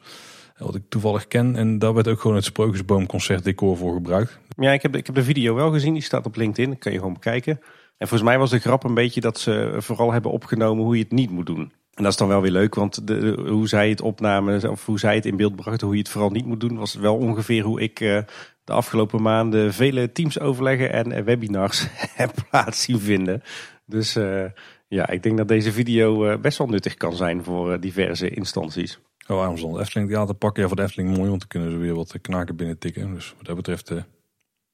Wat 0.57 0.75
ik 0.75 0.83
toevallig 0.89 1.29
ken. 1.29 1.57
En 1.57 1.79
daar 1.79 1.95
werd 1.95 2.09
ook 2.09 2.21
gewoon 2.21 2.37
het 2.37 2.45
Sprookjesboomconcert 2.45 3.45
decor 3.45 3.77
voor 3.77 3.95
gebruikt. 3.95 4.39
Ja, 4.57 4.73
ik 4.73 4.83
heb, 4.83 4.97
ik 4.97 5.07
heb 5.07 5.15
de 5.15 5.25
video 5.25 5.55
wel 5.55 5.71
gezien. 5.71 5.93
Die 5.93 6.03
staat 6.03 6.27
op 6.27 6.37
LinkedIn. 6.37 6.71
Dat 6.71 6.79
kan 6.79 6.93
je 6.93 6.99
gewoon 6.99 7.13
bekijken. 7.13 7.61
En 7.99 8.09
volgens 8.09 8.29
mij 8.29 8.39
was 8.39 8.51
de 8.51 8.59
grap 8.59 8.85
een 8.85 8.95
beetje 8.95 9.21
dat 9.21 9.39
ze 9.39 9.75
vooral 9.79 10.13
hebben 10.13 10.31
opgenomen 10.31 10.85
hoe 10.85 10.97
je 10.97 11.03
het 11.03 11.13
niet 11.13 11.31
moet 11.31 11.47
doen. 11.47 11.73
En 11.97 12.03
dat 12.03 12.13
is 12.13 12.19
dan 12.19 12.29
wel 12.29 12.41
weer 12.41 12.51
leuk, 12.51 12.75
want 12.75 13.03
hoe 13.37 13.69
zij 13.69 13.89
het 13.89 14.01
opnamen, 14.01 14.71
of 14.71 14.87
hoe 14.87 14.99
zij 14.99 15.15
het 15.15 15.27
in 15.27 15.37
beeld 15.37 15.57
brachten, 15.57 15.87
hoe 15.87 15.97
je 15.97 16.03
het 16.03 16.11
vooral 16.11 16.31
niet 16.31 16.47
moet 16.47 16.61
doen, 16.61 16.77
was 16.77 16.95
wel 16.95 17.17
ongeveer 17.17 17.63
hoe 17.63 17.81
ik 17.81 18.01
uh, 18.01 18.19
de 18.65 18.73
afgelopen 18.73 19.23
maanden 19.23 19.75
vele 19.75 20.13
teams 20.13 20.41
overleggen 20.41 20.93
en 20.93 21.25
webinars 21.25 21.87
heb 22.23 22.35
plaats 22.49 22.83
zien 22.83 23.01
vinden. 23.01 23.43
Dus 23.85 24.17
uh, 24.17 24.45
ja, 24.89 25.09
ik 25.09 25.23
denk 25.23 25.37
dat 25.37 25.49
deze 25.49 25.73
video 25.73 26.39
best 26.39 26.59
wel 26.59 26.67
nuttig 26.67 26.95
kan 26.95 27.17
zijn 27.17 27.45
voor 27.45 27.81
diverse 27.81 28.31
instanties. 28.31 28.99
Oh, 29.27 29.37
waarom 29.37 29.73
de 29.73 29.81
Efteling 29.81 30.11
Theater 30.11 30.35
pakken? 30.35 30.63
Ja, 30.63 30.69
voor 30.69 30.77
de 30.77 30.83
Efteling 30.83 31.17
mooi, 31.17 31.29
want 31.29 31.41
dan 31.41 31.49
kunnen 31.49 31.71
ze 31.71 31.77
weer 31.77 31.95
wat 31.95 32.15
knaken 32.21 32.57
binnen 32.57 32.79
tikken. 32.79 33.15
Dus 33.15 33.35
wat 33.37 33.47
dat 33.47 33.57
betreft 33.57 33.93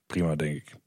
prima, 0.07 0.35
denk 0.35 0.57
ik. 0.57 0.82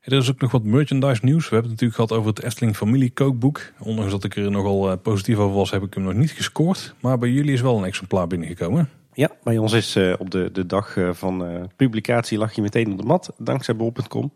Er 0.00 0.12
is 0.12 0.30
ook 0.30 0.40
nog 0.40 0.50
wat 0.50 0.62
merchandise 0.62 1.24
nieuws. 1.24 1.48
We 1.48 1.54
hebben 1.54 1.70
het 1.70 1.80
natuurlijk 1.80 1.94
gehad 1.94 2.12
over 2.12 2.34
het 2.34 2.44
Efteling 2.44 2.76
familie 2.76 3.10
kookboek. 3.10 3.60
Ondanks 3.78 4.10
dat 4.10 4.24
ik 4.24 4.36
er 4.36 4.50
nogal 4.50 4.98
positief 4.98 5.36
over 5.36 5.56
was, 5.56 5.70
heb 5.70 5.82
ik 5.82 5.94
hem 5.94 6.02
nog 6.02 6.14
niet 6.14 6.30
gescoord. 6.30 6.94
Maar 7.00 7.18
bij 7.18 7.28
jullie 7.28 7.52
is 7.52 7.60
wel 7.60 7.78
een 7.78 7.84
exemplaar 7.84 8.26
binnengekomen. 8.26 8.88
Ja, 9.12 9.30
bij 9.42 9.58
ons 9.58 9.72
is 9.72 9.96
uh, 9.96 10.14
op 10.18 10.30
de, 10.30 10.50
de 10.52 10.66
dag 10.66 10.96
uh, 10.96 11.12
van 11.12 11.50
uh, 11.50 11.62
publicatie 11.76 12.38
lag 12.38 12.52
je 12.52 12.62
meteen 12.62 12.92
op 12.92 12.98
de 12.98 13.04
mat, 13.04 13.34
dankzij 13.38 13.76
bol.com. 13.76 14.32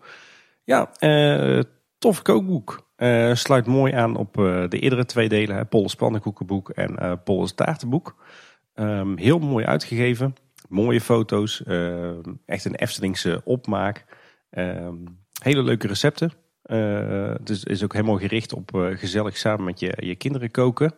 Ja, 0.65 0.91
tof 1.99 2.23
kookboek. 2.23 2.89
sluit 3.33 3.67
mooi 3.67 3.93
aan 3.93 4.17
op 4.17 4.35
de 4.69 4.79
eerdere 4.79 5.05
twee 5.05 5.29
delen, 5.29 5.69
Polles 5.69 5.95
pannenkoekenboek 5.95 6.71
en 6.71 7.21
Polles 7.25 7.55
taartenboek. 7.55 8.17
Um, 8.75 9.19
heel 9.19 9.39
mooi 9.39 9.65
uitgegeven, 9.65 10.35
mooie 10.69 11.01
foto's, 11.01 11.63
echt 12.47 12.65
een 12.65 12.75
Eftelingse 12.75 13.41
opmaak. 13.45 14.05
Um, 14.51 15.24
hele 15.45 15.63
leuke 15.63 15.87
recepten. 15.87 16.33
het 17.39 17.65
is, 17.65 17.83
ook 17.83 17.93
helemaal 17.93 18.19
gericht 18.19 18.53
op 18.53 18.71
gezellig 18.75 19.37
samen 19.37 19.65
met 19.65 19.81
je, 19.81 19.97
je 19.97 20.15
kinderen 20.15 20.51
koken. 20.51 20.95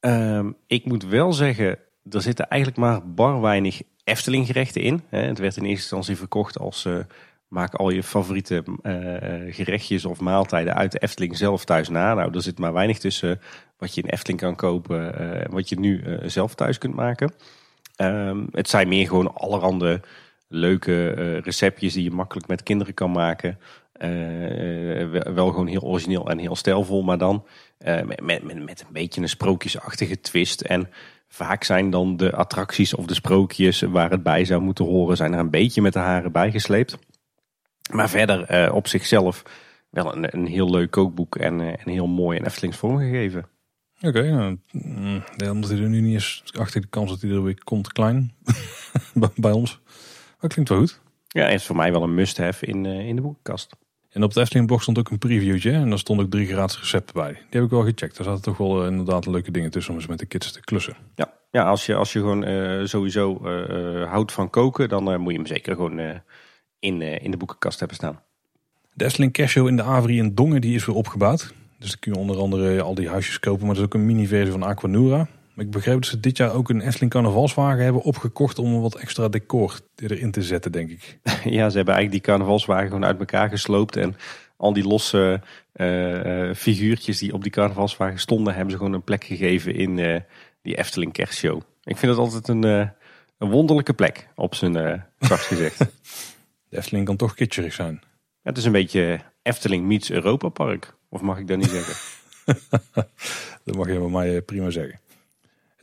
Um, 0.00 0.56
ik 0.66 0.84
moet 0.84 1.04
wel 1.04 1.32
zeggen, 1.32 1.78
er 2.10 2.22
zitten 2.22 2.48
eigenlijk 2.48 2.80
maar 2.80 3.14
bar 3.14 3.40
weinig 3.40 3.82
Efteling 4.04 4.46
gerechten 4.46 4.82
in. 4.82 5.02
Het 5.08 5.38
werd 5.38 5.56
in 5.56 5.62
eerste 5.62 5.68
instantie 5.70 6.16
verkocht 6.16 6.58
als 6.58 6.84
uh, 6.84 6.98
maak 7.48 7.74
al 7.74 7.90
je 7.90 8.02
favoriete 8.02 8.64
gerechtjes 9.48 10.04
of 10.04 10.20
maaltijden 10.20 10.74
uit 10.74 10.92
de 10.92 10.98
Efteling 10.98 11.36
zelf 11.36 11.64
thuis 11.64 11.88
na. 11.88 12.14
Nou, 12.14 12.34
er 12.34 12.42
zit 12.42 12.58
maar 12.58 12.72
weinig 12.72 12.98
tussen 12.98 13.40
wat 13.76 13.94
je 13.94 14.02
in 14.02 14.08
Efteling 14.08 14.40
kan 14.40 14.56
kopen 14.56 15.18
en 15.44 15.50
wat 15.50 15.68
je 15.68 15.78
nu 15.78 16.18
zelf 16.22 16.54
thuis 16.54 16.78
kunt 16.78 16.94
maken. 16.94 17.32
Um, 17.96 18.48
het 18.52 18.68
zijn 18.68 18.88
meer 18.88 19.06
gewoon 19.06 19.34
allerhande 19.34 20.00
leuke 20.48 21.10
receptjes 21.38 21.92
die 21.92 22.04
je 22.04 22.10
makkelijk 22.10 22.46
met 22.46 22.62
kinderen 22.62 22.94
kan 22.94 23.10
maken. 23.10 23.58
wel 25.34 25.48
gewoon 25.48 25.66
heel 25.66 25.82
origineel 25.82 26.30
en 26.30 26.38
heel 26.38 26.56
stijlvol, 26.56 27.02
maar 27.02 27.18
dan 27.18 27.46
met, 28.04 28.22
met, 28.22 28.64
met 28.64 28.80
een 28.80 28.92
beetje 28.92 29.20
een 29.20 29.28
sprookjesachtige 29.28 30.20
twist. 30.20 30.60
En 30.60 30.88
Vaak 31.28 31.64
zijn 31.64 31.90
dan 31.90 32.16
de 32.16 32.32
attracties 32.32 32.94
of 32.94 33.06
de 33.06 33.14
sprookjes 33.14 33.80
waar 33.80 34.10
het 34.10 34.22
bij 34.22 34.44
zou 34.44 34.62
moeten 34.62 34.84
horen, 34.84 35.16
zijn 35.16 35.32
er 35.32 35.38
een 35.38 35.50
beetje 35.50 35.82
met 35.82 35.92
de 35.92 35.98
haren 35.98 36.32
bijgesleept. 36.32 36.98
Maar 37.92 38.08
verder 38.08 38.42
eh, 38.42 38.74
op 38.74 38.86
zichzelf 38.86 39.42
wel 39.90 40.16
een, 40.16 40.36
een 40.36 40.46
heel 40.46 40.70
leuk 40.70 40.90
kookboek 40.90 41.36
en, 41.36 41.78
heel 41.84 42.06
mooi 42.06 42.38
en 42.38 42.46
Eftelings 42.46 42.76
vormgegeven. 42.76 43.48
Oké, 44.00 44.30
nou, 44.30 44.58
mm, 44.72 45.22
omdat 45.50 45.70
hij 45.70 45.78
er 45.80 45.88
nu 45.88 46.00
niet 46.00 46.16
is, 46.16 46.44
achter 46.58 46.80
de 46.80 46.86
kans 46.86 47.10
dat 47.10 47.20
hij 47.20 47.30
er 47.30 47.42
weer 47.42 47.64
komt 47.64 47.92
klein 47.92 48.34
bij 49.36 49.52
ons. 49.52 49.80
Dat 50.40 50.52
klinkt 50.52 50.70
wel 50.70 50.78
goed. 50.78 51.00
Ja, 51.28 51.46
is 51.46 51.66
voor 51.66 51.76
mij 51.76 51.92
wel 51.92 52.02
een 52.02 52.14
must-have 52.14 52.66
in, 52.66 52.84
uh, 52.84 53.08
in 53.08 53.16
de 53.16 53.22
boekenkast. 53.22 53.76
En 54.08 54.22
op 54.22 54.32
de 54.32 54.40
Efteling 54.40 54.66
blog 54.66 54.82
stond 54.82 54.98
ook 54.98 55.10
een 55.10 55.18
previewtje 55.18 55.72
en 55.72 55.88
daar 55.88 55.98
stond 55.98 56.20
ook 56.20 56.30
drie 56.30 56.46
gratis 56.46 56.78
recepten 56.78 57.14
bij. 57.14 57.32
Die 57.32 57.42
heb 57.50 57.62
ik 57.62 57.70
wel 57.70 57.82
gecheckt. 57.82 58.16
Daar 58.16 58.26
zaten 58.26 58.42
toch 58.42 58.56
wel 58.56 58.82
uh, 58.82 58.90
inderdaad 58.90 59.26
leuke 59.26 59.50
dingen 59.50 59.70
tussen 59.70 59.92
om 59.92 59.98
eens 59.98 60.08
met 60.08 60.18
de 60.18 60.26
kids 60.26 60.52
te 60.52 60.60
klussen. 60.60 60.96
Ja, 61.14 61.32
ja 61.50 61.64
als, 61.64 61.86
je, 61.86 61.94
als 61.94 62.12
je 62.12 62.18
gewoon 62.18 62.48
uh, 62.48 62.86
sowieso 62.86 63.40
uh, 63.42 64.10
houdt 64.10 64.32
van 64.32 64.50
koken, 64.50 64.88
dan 64.88 65.20
moet 65.20 65.32
je 65.32 65.38
hem 65.38 65.46
zeker 65.46 65.74
gewoon 65.74 66.00
in, 66.78 67.02
in 67.02 67.30
de 67.30 67.36
boekenkast 67.36 67.78
hebben 67.78 67.96
staan. 67.96 68.22
De 68.94 69.04
Efteling 69.04 69.32
Kershow 69.32 69.68
in 69.68 69.76
de 69.76 69.82
Avri 69.82 70.18
in 70.18 70.34
Dongen 70.34 70.60
die 70.60 70.74
is 70.74 70.84
weer 70.84 70.96
opgebouwd. 70.96 71.54
Dus 71.78 71.88
dan 71.88 71.98
kun 71.98 72.12
je 72.12 72.18
onder 72.18 72.38
andere 72.38 72.82
al 72.82 72.94
die 72.94 73.08
huisjes 73.08 73.40
kopen, 73.40 73.66
maar 73.66 73.74
dat 73.74 73.84
is 73.84 73.84
ook 73.84 73.94
een 73.94 74.06
mini-versie 74.06 74.52
van 74.52 74.62
Aquanura. 74.62 75.28
Ik 75.58 75.70
begreep 75.70 75.94
dat 75.94 76.06
ze 76.06 76.20
dit 76.20 76.36
jaar 76.36 76.52
ook 76.52 76.68
een 76.68 76.80
Efteling 76.80 77.10
carnavalswagen 77.10 77.84
hebben 77.84 78.02
opgekocht 78.02 78.58
om 78.58 78.80
wat 78.80 78.94
extra 78.94 79.28
decor 79.28 79.80
erin 79.96 80.30
te 80.30 80.42
zetten, 80.42 80.72
denk 80.72 80.90
ik. 80.90 81.18
Ja, 81.44 81.70
ze 81.70 81.76
hebben 81.76 81.94
eigenlijk 81.94 82.10
die 82.10 82.20
carnavalswagen 82.20 82.86
gewoon 82.86 83.04
uit 83.04 83.18
elkaar 83.18 83.48
gesloopt 83.48 83.96
en 83.96 84.16
al 84.56 84.72
die 84.72 84.86
losse 84.86 85.40
uh, 85.74 86.54
figuurtjes 86.54 87.18
die 87.18 87.32
op 87.32 87.42
die 87.42 87.52
carnavalswagen 87.52 88.18
stonden, 88.18 88.54
hebben 88.54 88.70
ze 88.70 88.78
gewoon 88.78 88.92
een 88.92 89.02
plek 89.02 89.24
gegeven 89.24 89.74
in 89.74 89.98
uh, 89.98 90.16
die 90.62 90.78
Efteling 90.78 91.12
kerstshow. 91.12 91.60
Ik 91.82 91.96
vind 91.96 92.12
het 92.12 92.20
altijd 92.20 92.48
een, 92.48 92.64
uh, 92.64 92.88
een 93.38 93.50
wonderlijke 93.50 93.94
plek, 93.94 94.28
op 94.34 94.54
zijn 94.54 95.04
zacht 95.18 95.44
gezegd. 95.52 95.78
De 96.68 96.76
Efteling 96.76 97.06
kan 97.06 97.16
toch 97.16 97.34
kitscherig 97.34 97.72
zijn. 97.72 98.00
Ja, 98.14 98.50
het 98.50 98.56
is 98.58 98.64
een 98.64 98.72
beetje 98.72 99.20
Efteling 99.42 99.86
meets 99.86 100.10
Europa 100.10 100.48
Park. 100.48 100.94
Of 101.08 101.20
mag 101.20 101.38
ik 101.38 101.46
dat 101.46 101.56
niet 101.56 101.70
zeggen? 101.70 101.94
dat 103.64 103.76
mag 103.76 103.86
je 103.86 103.98
bij 103.98 104.08
mij 104.08 104.42
prima 104.42 104.70
zeggen. 104.70 105.00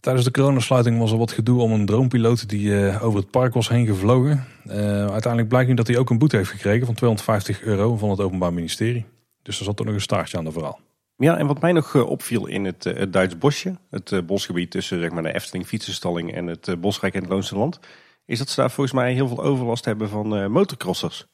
Tijdens 0.05 0.25
de 0.25 0.31
coronasluiting 0.31 0.99
was 0.99 1.11
er 1.11 1.17
wat 1.17 1.31
gedoe 1.31 1.61
om 1.61 1.71
een 1.71 1.85
droompiloot 1.85 2.49
die 2.49 2.67
uh, 2.67 3.03
over 3.03 3.19
het 3.19 3.29
park 3.29 3.53
was 3.53 3.69
heen 3.69 3.85
gevlogen. 3.85 4.45
Uh, 4.65 4.73
uiteindelijk 5.05 5.47
blijkt 5.47 5.69
nu 5.69 5.75
dat 5.75 5.87
hij 5.87 5.97
ook 5.97 6.09
een 6.09 6.17
boete 6.17 6.35
heeft 6.35 6.49
gekregen 6.49 6.85
van 6.85 6.95
250 6.95 7.61
euro 7.61 7.97
van 7.97 8.09
het 8.09 8.19
Openbaar 8.19 8.53
Ministerie. 8.53 9.05
Dus 9.41 9.59
er 9.59 9.65
zat 9.65 9.79
er 9.79 9.85
nog 9.85 9.93
een 9.93 10.01
staartje 10.01 10.37
aan 10.37 10.43
de 10.43 10.51
verhaal. 10.51 10.79
Ja, 11.17 11.37
en 11.37 11.47
wat 11.47 11.61
mij 11.61 11.71
nog 11.71 11.93
uh, 11.93 12.09
opviel 12.09 12.47
in 12.47 12.65
het, 12.65 12.95
Duits 13.09 13.37
bosje, 13.37 13.75
het 13.89 14.25
bosgebied 14.25 14.71
tussen 14.71 14.99
zeg 14.99 15.11
maar, 15.11 15.23
de 15.23 15.33
Efteling 15.33 15.67
fietsenstalling 15.67 16.33
en 16.33 16.47
het 16.47 16.81
Bosrijk 16.81 17.13
en 17.13 17.21
het 17.21 17.29
Loonse 17.29 17.57
Land, 17.57 17.79
is 18.25 18.37
dat 18.37 18.49
ze 18.49 18.61
daar 18.61 18.71
volgens 18.71 18.95
mij 18.95 19.13
heel 19.13 19.27
veel 19.27 19.43
overlast 19.43 19.85
hebben 19.85 20.09
van 20.09 20.51
motocrossers. 20.51 21.25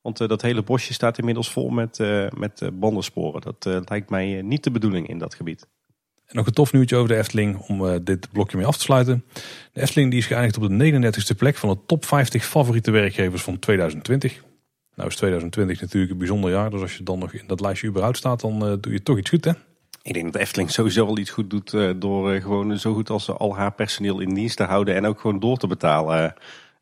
Want 0.00 0.18
dat 0.18 0.42
hele 0.42 0.62
bosje 0.62 0.92
staat 0.92 1.18
inmiddels 1.18 1.50
vol 1.50 1.68
met, 1.68 1.98
met 2.36 2.70
bandensporen. 2.72 3.40
Dat 3.40 3.88
lijkt 3.88 4.10
mij 4.10 4.42
niet 4.42 4.64
de 4.64 4.70
bedoeling 4.70 5.08
in 5.08 5.18
dat 5.18 5.34
gebied. 5.34 5.66
En 6.26 6.36
nog 6.36 6.46
een 6.46 6.52
tof 6.52 6.72
nieuwtje 6.72 6.96
over 6.96 7.08
de 7.08 7.16
Efteling 7.16 7.58
om 7.58 7.84
uh, 7.84 7.94
dit 8.02 8.32
blokje 8.32 8.56
mee 8.56 8.66
af 8.66 8.76
te 8.76 8.82
sluiten. 8.82 9.24
De 9.72 9.80
Efteling 9.80 10.10
die 10.10 10.18
is 10.18 10.26
geëindigd 10.26 10.56
op 10.56 10.68
de 10.68 10.92
39e 10.92 11.36
plek 11.36 11.56
van 11.56 11.68
de 11.68 11.78
top 11.86 12.04
50 12.04 12.44
favoriete 12.44 12.90
werkgevers 12.90 13.42
van 13.42 13.58
2020. 13.58 14.44
Nou 14.94 15.08
is 15.08 15.16
2020 15.16 15.80
natuurlijk 15.80 16.12
een 16.12 16.18
bijzonder 16.18 16.50
jaar, 16.50 16.70
dus 16.70 16.80
als 16.80 16.96
je 16.96 17.02
dan 17.02 17.18
nog 17.18 17.32
in 17.32 17.46
dat 17.46 17.60
lijstje 17.60 17.88
überhaupt 17.88 18.16
staat, 18.16 18.40
dan 18.40 18.70
uh, 18.70 18.76
doe 18.80 18.92
je 18.92 19.02
toch 19.02 19.18
iets 19.18 19.30
goed 19.30 19.44
hè? 19.44 19.52
Ik 20.02 20.12
denk 20.12 20.24
dat 20.24 20.32
de 20.32 20.38
Efteling 20.38 20.70
sowieso 20.70 21.06
wel 21.06 21.18
iets 21.18 21.30
goed 21.30 21.50
doet 21.50 21.72
uh, 21.72 21.90
door 21.96 22.40
gewoon 22.40 22.78
zo 22.78 22.94
goed 22.94 23.10
als 23.10 23.30
al 23.30 23.56
haar 23.56 23.72
personeel 23.72 24.20
in 24.20 24.34
dienst 24.34 24.56
te 24.56 24.62
houden 24.62 24.94
en 24.94 25.06
ook 25.06 25.20
gewoon 25.20 25.40
door 25.40 25.56
te 25.56 25.66
betalen. 25.66 26.34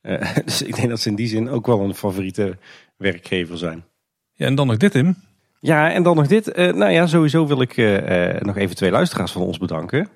dus 0.45 0.63
ik 0.63 0.77
denk 0.77 0.89
dat 0.89 1.01
ze 1.01 1.09
in 1.09 1.15
die 1.15 1.27
zin 1.27 1.49
ook 1.49 1.67
wel 1.67 1.81
een 1.81 1.95
favoriete 1.95 2.59
werkgever 2.97 3.59
zijn. 3.59 3.85
Ja, 4.33 4.47
en 4.47 4.55
dan 4.55 4.67
nog 4.67 4.77
dit 4.77 4.93
Tim. 4.93 5.17
Ja, 5.65 5.93
en 5.93 6.03
dan 6.03 6.17
nog 6.17 6.27
dit. 6.27 6.59
Uh, 6.59 6.73
nou 6.73 6.93
ja, 6.93 7.07
sowieso 7.07 7.47
wil 7.47 7.61
ik 7.61 7.77
uh, 7.77 8.41
nog 8.41 8.57
even 8.57 8.77
twee 8.77 8.91
luisteraars 8.91 9.33
van 9.33 9.43
ons 9.43 9.59
bedanken. 9.59 10.09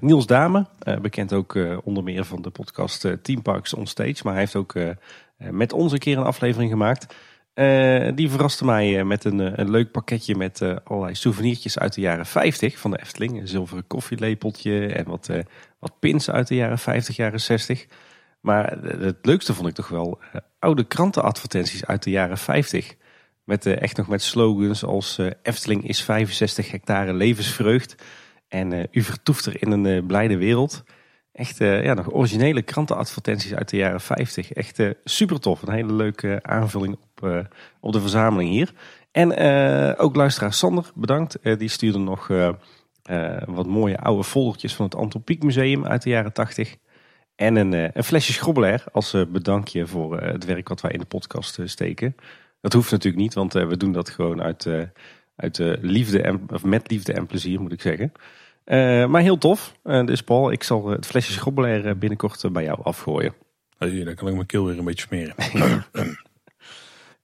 Niels 0.00 0.26
Dame, 0.26 0.66
bekend 1.02 1.32
ook 1.32 1.58
onder 1.84 2.02
meer 2.02 2.24
van 2.24 2.42
de 2.42 2.50
podcast 2.50 3.08
Team 3.22 3.42
Parks 3.42 3.74
On 3.74 3.86
Stage. 3.86 4.20
Maar 4.22 4.32
hij 4.32 4.42
heeft 4.42 4.56
ook 4.56 4.74
met 5.36 5.72
ons 5.72 5.92
een 5.92 5.98
keer 5.98 6.18
een 6.18 6.24
aflevering 6.24 6.70
gemaakt. 6.70 7.14
die 8.14 8.30
verraste 8.30 8.64
mij 8.64 9.04
met 9.04 9.24
een, 9.24 9.60
een 9.60 9.70
leuk 9.70 9.90
pakketje 9.90 10.36
met 10.36 10.62
allerlei 10.84 11.14
souvenirtjes 11.14 11.78
uit 11.78 11.94
de 11.94 12.00
jaren 12.00 12.26
50 12.26 12.78
van 12.78 12.90
de 12.90 13.00
Efteling. 13.00 13.40
Een 13.40 13.48
zilveren 13.48 13.86
koffielepeltje 13.86 14.86
en 14.86 15.04
wat, 15.04 15.30
wat 15.78 15.98
pins 15.98 16.30
uit 16.30 16.48
de 16.48 16.54
jaren 16.54 16.78
50, 16.78 17.16
jaren 17.16 17.40
60. 17.40 17.86
Maar 18.40 18.78
het 18.82 19.18
leukste 19.22 19.54
vond 19.54 19.68
ik 19.68 19.74
toch 19.74 19.88
wel 19.88 20.20
oude 20.58 20.84
krantenadvertenties 20.84 21.86
uit 21.86 22.02
de 22.02 22.10
jaren 22.10 22.38
50. 22.38 22.96
Met, 23.46 23.66
echt 23.66 23.96
nog 23.96 24.08
met 24.08 24.22
slogans 24.22 24.84
als 24.84 25.18
Efteling 25.42 25.88
is 25.88 26.02
65 26.02 26.70
hectare 26.70 27.12
levensvreugd. 27.12 27.94
En 28.48 28.86
u 28.90 29.02
vertoeft 29.02 29.46
er 29.46 29.62
in 29.62 29.70
een 29.70 30.06
blijde 30.06 30.36
wereld. 30.36 30.84
Echt 31.32 31.58
ja, 31.58 31.94
nog 31.94 32.12
originele 32.12 32.62
krantenadvertenties 32.62 33.54
uit 33.54 33.68
de 33.68 33.76
jaren 33.76 34.00
50. 34.00 34.52
Echt 34.52 34.82
super 35.04 35.40
tof. 35.40 35.62
Een 35.62 35.72
hele 35.72 35.92
leuke 35.92 36.38
aanvulling 36.42 36.94
op, 36.94 37.46
op 37.80 37.92
de 37.92 38.00
verzameling 38.00 38.50
hier. 38.50 38.72
En 39.12 39.36
ook 39.98 40.16
luisteraar 40.16 40.52
Sander, 40.52 40.90
bedankt. 40.94 41.38
die 41.58 41.68
stuurde 41.68 41.98
nog 41.98 42.26
wat 43.46 43.66
mooie 43.66 43.98
oude 43.98 44.24
foldertjes 44.24 44.74
van 44.74 44.84
het 44.84 44.94
Antropiek 44.94 45.42
Museum 45.42 45.86
uit 45.86 46.02
de 46.02 46.10
jaren 46.10 46.32
80. 46.32 46.76
En 47.34 47.56
een, 47.56 47.72
een 47.72 48.04
flesje 48.04 48.32
schrobbelair 48.32 48.84
als 48.92 49.16
bedankje 49.28 49.86
voor 49.86 50.20
het 50.20 50.44
werk 50.44 50.68
wat 50.68 50.80
wij 50.80 50.90
in 50.90 50.98
de 50.98 51.04
podcast 51.04 51.58
steken. 51.64 52.16
Dat 52.66 52.74
hoeft 52.74 52.90
natuurlijk 52.90 53.22
niet, 53.22 53.34
want 53.34 53.52
we 53.52 53.76
doen 53.76 53.92
dat 53.92 54.10
gewoon 54.10 54.42
uit, 54.42 54.68
uit 55.36 55.58
liefde 55.80 56.22
en, 56.22 56.40
of 56.52 56.64
met 56.64 56.90
liefde 56.90 57.12
en 57.12 57.26
plezier 57.26 57.60
moet 57.60 57.72
ik 57.72 57.80
zeggen. 57.80 58.12
maar 59.10 59.20
heel 59.20 59.38
tof. 59.38 59.72
dus 59.82 60.22
Paul, 60.22 60.52
ik 60.52 60.62
zal 60.62 60.88
het 60.88 61.06
flesje 61.06 61.32
schrobbelair 61.32 61.98
binnenkort 61.98 62.52
bij 62.52 62.64
jou 62.64 62.78
afgooien. 62.82 63.34
Hey, 63.78 64.04
dan 64.04 64.14
kan 64.14 64.28
ik 64.28 64.34
mijn 64.34 64.46
keel 64.46 64.64
weer 64.66 64.78
een 64.78 64.84
beetje 64.84 65.06
smeren. 65.06 65.34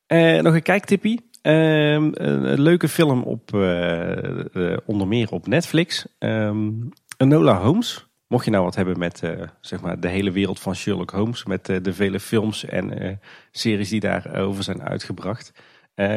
nog 0.44 0.54
een 0.54 0.62
kijktippie. 0.62 1.30
Um, 1.42 2.10
een 2.14 2.60
leuke 2.60 2.88
film 2.88 3.22
op 3.22 3.54
uh, 3.54 4.76
onder 4.84 5.08
meer 5.08 5.30
op 5.30 5.46
Netflix. 5.46 6.06
Um, 6.18 6.88
Enola 7.16 7.62
Holmes. 7.62 8.06
Mocht 8.32 8.44
je 8.44 8.50
nou 8.50 8.64
wat 8.64 8.74
hebben 8.74 8.98
met 8.98 9.22
uh, 9.24 9.42
zeg 9.60 9.80
maar 9.80 10.00
de 10.00 10.08
hele 10.08 10.30
wereld 10.30 10.60
van 10.60 10.74
Sherlock 10.74 11.10
Holmes. 11.10 11.44
Met 11.44 11.66
de 11.66 11.92
vele 11.92 12.20
films 12.20 12.64
en 12.64 13.20
series 13.50 13.88
die 13.88 14.00
daarover 14.00 14.62
zijn 14.62 14.82
uitgebracht. 14.82 15.52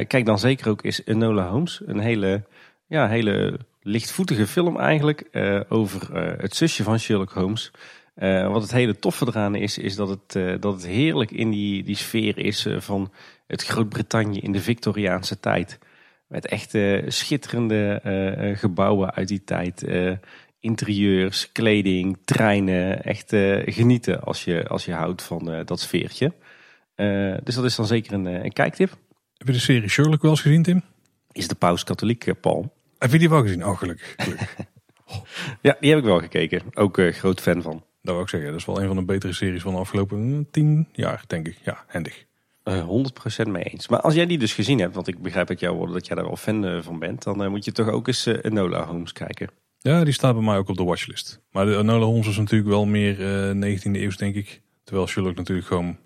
kijk 0.07 0.25
dan 0.25 0.39
zeker 0.39 0.69
ook 0.69 0.83
eens 0.83 1.01
Enola 1.05 1.49
Holmes. 1.49 1.81
Een 1.85 1.99
hele, 1.99 2.43
ja, 2.87 3.07
hele 3.07 3.59
lichtvoetige 3.81 4.47
film 4.47 4.79
eigenlijk. 4.79 5.23
over 5.69 6.15
het 6.41 6.55
zusje 6.55 6.83
van 6.83 6.99
Sherlock 6.99 7.31
Holmes. 7.31 7.71
wat 8.47 8.61
het 8.61 8.71
hele 8.71 8.99
toffe 8.99 9.25
eraan 9.27 9.55
is, 9.55 9.77
is 9.77 9.95
dat 9.95 10.09
het, 10.09 10.61
dat 10.61 10.73
het 10.73 10.85
heerlijk 10.85 11.31
in 11.31 11.49
die, 11.49 11.83
die 11.83 11.95
sfeer 11.95 12.37
is 12.37 12.67
van 12.77 13.11
het 13.47 13.63
Groot-Brittannië 13.63 14.39
in 14.39 14.51
de 14.51 14.61
Victoriaanse 14.61 15.39
tijd. 15.39 15.79
Met 16.27 16.45
echt 16.45 16.77
schitterende 17.07 18.01
gebouwen 18.57 19.13
uit 19.13 19.27
die 19.27 19.43
tijd. 19.43 19.85
Interieurs, 20.65 21.51
kleding, 21.51 22.17
treinen. 22.25 23.03
Echt 23.03 23.29
genieten 23.65 24.21
als 24.21 24.43
je, 24.43 24.67
als 24.67 24.85
je 24.85 24.93
houdt 24.93 25.21
van 25.21 25.63
dat 25.65 25.79
sfeertje. 25.79 26.33
dus 27.43 27.55
dat 27.55 27.63
is 27.63 27.75
dan 27.75 27.85
zeker 27.85 28.13
een, 28.13 28.25
een 28.25 28.53
kijktip. 28.53 28.89
Heb 29.37 29.47
je 29.47 29.53
de 29.53 29.59
serie 29.59 29.89
Sherlock 29.89 30.21
wel 30.21 30.31
eens 30.31 30.41
gezien, 30.41 30.63
Tim? 30.63 30.81
Is 31.31 31.47
de 31.47 31.55
paus 31.55 31.83
katholiek, 31.83 32.39
Paul? 32.41 32.73
Heb 32.97 33.11
je 33.11 33.19
die 33.19 33.29
wel 33.29 33.41
gezien? 33.41 33.65
Oh, 33.65 33.77
gelukkig. 33.77 34.15
ja, 35.61 35.77
die 35.79 35.89
heb 35.89 35.99
ik 35.99 36.05
wel 36.05 36.19
gekeken. 36.19 36.61
Ook 36.73 37.01
groot 37.11 37.41
fan 37.41 37.61
van. 37.61 37.83
Dat 38.05 38.13
wil 38.13 38.23
ik 38.23 38.29
zeggen. 38.29 38.49
Dat 38.49 38.59
is 38.59 38.65
wel 38.65 38.81
een 38.81 38.87
van 38.87 38.95
de 38.95 39.03
betere 39.03 39.33
series 39.33 39.61
van 39.61 39.73
de 39.73 39.79
afgelopen 39.79 40.47
tien 40.51 40.87
jaar, 40.91 41.23
denk 41.27 41.47
ik. 41.47 41.57
Ja, 41.63 41.83
handig. 41.87 42.25
100% 42.69 42.71
eh, 43.37 43.45
mee 43.45 43.63
eens. 43.63 43.87
Maar 43.87 44.01
als 44.01 44.13
jij 44.13 44.25
die 44.25 44.37
dus 44.37 44.53
gezien 44.53 44.79
hebt, 44.79 44.95
want 44.95 45.07
ik 45.07 45.21
begrijp 45.21 45.49
uit 45.49 45.59
jouw 45.59 45.73
woorden 45.73 45.93
dat 45.93 46.07
jij 46.07 46.15
daar 46.15 46.25
wel 46.25 46.35
fan 46.35 46.65
eh, 46.65 46.81
van 46.81 46.99
bent, 46.99 47.23
dan 47.23 47.43
eh, 47.43 47.49
moet 47.49 47.65
je 47.65 47.71
toch 47.71 47.89
ook 47.89 48.07
eens 48.07 48.25
Enola 48.25 48.85
Holmes 48.85 49.11
kijken. 49.11 49.49
Ja, 49.85 50.03
die 50.03 50.13
staat 50.13 50.33
bij 50.33 50.43
mij 50.43 50.57
ook 50.57 50.69
op 50.69 50.77
de 50.77 50.83
watchlist. 50.83 51.41
Maar 51.51 51.65
de 51.65 51.77
Enola 51.77 52.05
Holmes 52.05 52.27
is 52.27 52.37
natuurlijk 52.37 52.69
wel 52.69 52.85
meer 52.85 53.15
19e 53.55 53.91
eeuw, 53.91 54.11
denk 54.17 54.35
ik. 54.35 54.61
Terwijl 54.83 55.07
Sherlock 55.07 55.35
natuurlijk 55.35 55.67
gewoon 55.67 55.97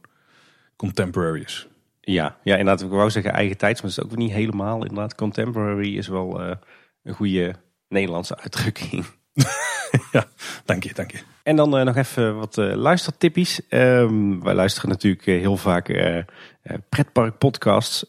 contemporary 0.75 1.41
is. 1.41 1.67
Ja, 2.01 2.37
ja 2.43 2.55
inderdaad. 2.55 2.81
Ik 2.81 2.89
wou 2.89 3.09
zeggen 3.09 3.33
eigen 3.33 3.57
tijds, 3.57 3.81
maar 3.81 3.91
dat 3.95 4.05
is 4.05 4.11
ook 4.11 4.17
niet 4.17 4.31
helemaal. 4.31 4.81
Inderdaad, 4.81 5.15
contemporary 5.15 5.97
is 5.97 6.07
wel 6.07 6.41
een 7.03 7.13
goede 7.13 7.55
Nederlandse 7.87 8.37
uitdrukking. 8.37 9.05
ja, 10.11 10.25
dank 10.65 10.83
je, 10.83 10.93
dank 10.93 11.11
je. 11.11 11.19
En 11.43 11.55
dan 11.55 11.79
uh, 11.79 11.85
nog 11.85 11.95
even 11.95 12.37
wat 12.37 12.57
uh, 12.57 12.75
luistertippies. 12.75 13.61
Um, 13.69 14.43
wij 14.43 14.53
luisteren 14.53 14.89
natuurlijk 14.89 15.25
uh, 15.25 15.39
heel 15.39 15.57
vaak 15.57 16.17
pretpark 16.89 17.37
podcasts. 17.37 18.05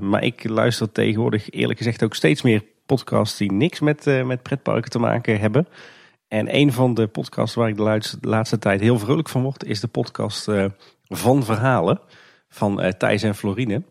maar 0.00 0.22
ik 0.22 0.48
luister 0.48 0.92
tegenwoordig 0.92 1.50
eerlijk 1.50 1.78
gezegd 1.78 2.02
ook 2.02 2.14
steeds 2.14 2.42
meer 2.42 2.62
podcasts 2.88 3.38
die 3.38 3.52
niks 3.52 3.80
met, 3.80 4.04
met 4.24 4.42
pretparken 4.42 4.90
te 4.90 4.98
maken 4.98 5.40
hebben. 5.40 5.68
En 6.28 6.54
een 6.54 6.72
van 6.72 6.94
de 6.94 7.06
podcasts 7.06 7.54
waar 7.54 7.68
ik 7.68 7.76
de 7.76 7.82
laatste, 7.82 8.18
laatste 8.20 8.58
tijd 8.58 8.80
heel 8.80 8.98
vrolijk 8.98 9.28
van 9.28 9.42
word, 9.42 9.64
is 9.64 9.80
de 9.80 9.88
podcast 9.88 10.50
Van 11.04 11.44
Verhalen 11.44 12.00
van 12.48 12.94
Thijs 12.98 13.22
en 13.22 13.34
Florine. 13.34 13.82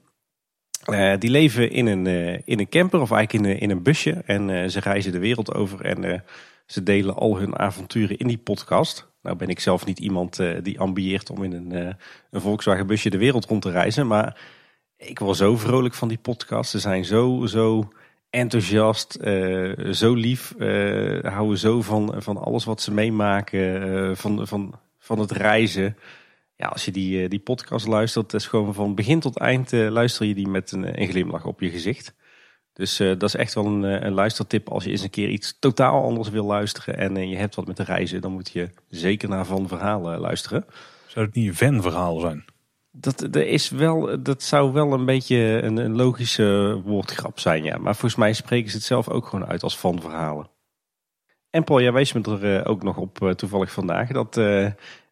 die 1.20 1.30
leven 1.30 1.72
in 1.72 1.86
een, 1.86 2.06
in 2.46 2.60
een 2.60 2.70
camper 2.70 3.02
of 3.02 3.12
eigenlijk 3.12 3.46
in, 3.46 3.60
in 3.60 3.70
een 3.70 3.84
busje 3.84 4.12
en 4.26 4.72
ze 4.72 4.80
reizen 4.80 5.12
de 5.12 5.20
wereld 5.20 5.54
over 5.54 5.86
en 5.86 6.24
ze 6.66 6.84
delen 6.84 7.16
al 7.16 7.38
hun 7.38 7.60
avonturen 7.60 8.18
in 8.18 8.28
die 8.28 8.38
podcast. 8.38 9.08
Nou 9.22 9.36
ben 9.36 9.50
ik 9.50 9.60
zelf 9.60 9.86
niet 9.86 10.00
iemand 10.00 10.40
die 10.62 10.80
ambieert 10.80 11.30
om 11.30 11.44
in 11.44 11.52
een, 11.54 11.74
uh, 11.74 11.94
een 12.32 12.42
Volkswagen 12.42 12.88
busje 12.88 13.10
de 13.10 13.18
wereld 13.18 13.46
rond 13.46 13.62
te 13.62 13.72
reizen. 13.72 14.08
Maar 14.08 14.38
ik 14.98 15.20
word 15.20 15.38
zo 15.38 15.58
vrolijk 15.58 15.94
van 15.94 16.08
die 16.08 16.18
podcast. 16.18 16.70
Ze 16.70 16.80
zijn 16.80 17.06
zo, 17.06 17.46
zo 17.46 17.90
enthousiast, 18.38 19.18
uh, 19.22 19.92
zo 19.92 20.14
lief. 20.14 20.54
houden 21.22 21.58
zo 21.58 21.82
van, 21.82 22.14
van 22.18 22.38
alles 22.38 22.66
wat 22.66 22.82
ze 22.82 22.94
meemaken. 22.94 24.18
van, 24.18 24.48
van, 24.48 24.80
van 25.00 25.20
het 25.20 25.32
reizen. 25.32 25.98
Ja, 26.56 26.68
als 26.68 26.86
je 26.86 26.92
die, 26.92 27.30
die 27.30 27.40
podcast 27.40 27.88
luistert, 27.88 28.34
is 28.34 28.48
gewoon 28.48 28.74
van 28.74 28.96
begin 28.96 29.20
tot 29.20 29.38
eind 29.38 29.72
luister 29.72 30.26
je 30.26 30.36
die 30.36 30.48
met 30.48 30.72
een, 30.72 31.02
een 31.02 31.08
glimlach 31.08 31.46
op 31.46 31.62
je 31.62 31.70
gezicht. 31.70 32.14
Dus 32.78 33.00
uh, 33.00 33.08
dat 33.08 33.24
is 33.24 33.36
echt 33.36 33.54
wel 33.54 33.66
een, 33.66 33.86
eh, 33.86 34.02
een, 34.02 34.14
luistertip 34.14 34.70
als 34.70 34.84
je 34.84 34.90
eens 34.92 35.02
een 35.02 35.10
keer 35.10 35.30
iets 35.30 35.58
totaal 35.60 36.04
anders 36.04 36.30
wil 36.30 36.46
luisteren 36.46 36.98
en 36.98 37.18
uh, 37.18 37.30
je 37.30 37.36
hebt 37.36 37.56
wat 37.56 37.68
met 37.68 37.80
reizen, 37.80 38.22
dan 38.22 38.32
moet 38.32 38.50
je 38.50 38.70
zeker 38.90 39.30
naar 39.30 39.46
Van 39.46 39.68
Verhalen 39.68 40.20
luisteren. 40.20 40.66
Zou 41.08 41.26
het 41.26 41.36
niet 41.36 41.48
een 41.48 41.56
Van-verhaal 41.56 42.20
zijn? 42.20 42.46
Dat, 43.00 43.36
is 43.36 43.70
wel, 43.70 44.24
dat 44.24 44.44
zou 44.44 44.74
wel 44.74 44.94
een 44.94 45.06
beetje 45.06 45.62
een, 45.64 45.96
logische 45.96 46.82
woordgrap 46.86 47.40
zijn, 47.40 47.64
ja. 47.64 47.78
Maar 47.78 47.94
volgens 47.94 48.16
mij 48.16 48.34
spreken 48.34 48.70
ze 48.70 48.76
het 48.76 48.86
zelf 48.86 49.10
ook 49.10 49.28
gewoon 49.28 49.48
uit 49.48 49.64
als 49.64 49.78
Van 49.78 50.02
Verhalen. 50.02 50.50
En 51.50 51.64
Paul, 51.64 51.82
jij 51.82 51.94
wees 51.94 52.14
me 52.14 52.40
er 52.42 52.66
ook 52.66 52.84
nog 52.84 52.98
op 52.98 53.34
toevallig 53.36 53.72
vandaag 53.72 54.12
dat 54.12 54.34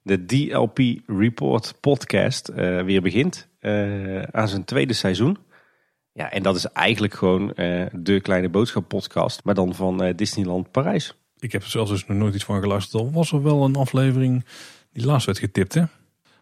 de 0.01 0.25
DLP 0.25 0.79
Report 1.05 1.75
podcast 1.79 2.51
weer 2.85 3.01
begint 3.01 3.49
aan 4.31 4.47
zijn 4.47 4.65
tweede 4.65 4.93
seizoen. 4.93 5.37
Ja, 6.11 6.31
en 6.31 6.43
dat 6.43 6.55
is 6.55 6.65
eigenlijk 6.65 7.13
gewoon 7.13 7.47
de 7.91 8.19
Kleine 8.21 8.49
Boodschap 8.49 8.87
podcast, 8.87 9.43
maar 9.43 9.55
dan 9.55 9.75
van 9.75 10.13
Disneyland 10.15 10.71
Parijs. 10.71 11.17
Ik 11.39 11.51
heb 11.51 11.61
er 11.61 11.69
zelfs 11.69 11.91
dus 11.91 12.05
nog 12.05 12.17
nooit 12.17 12.35
iets 12.35 12.43
van 12.43 12.61
geluisterd. 12.61 13.03
Al 13.03 13.11
was 13.11 13.31
er 13.31 13.43
wel 13.43 13.63
een 13.63 13.75
aflevering 13.75 14.45
die 14.91 15.05
laatst 15.05 15.25
werd 15.25 15.39
getipt, 15.39 15.73
hè? 15.73 15.83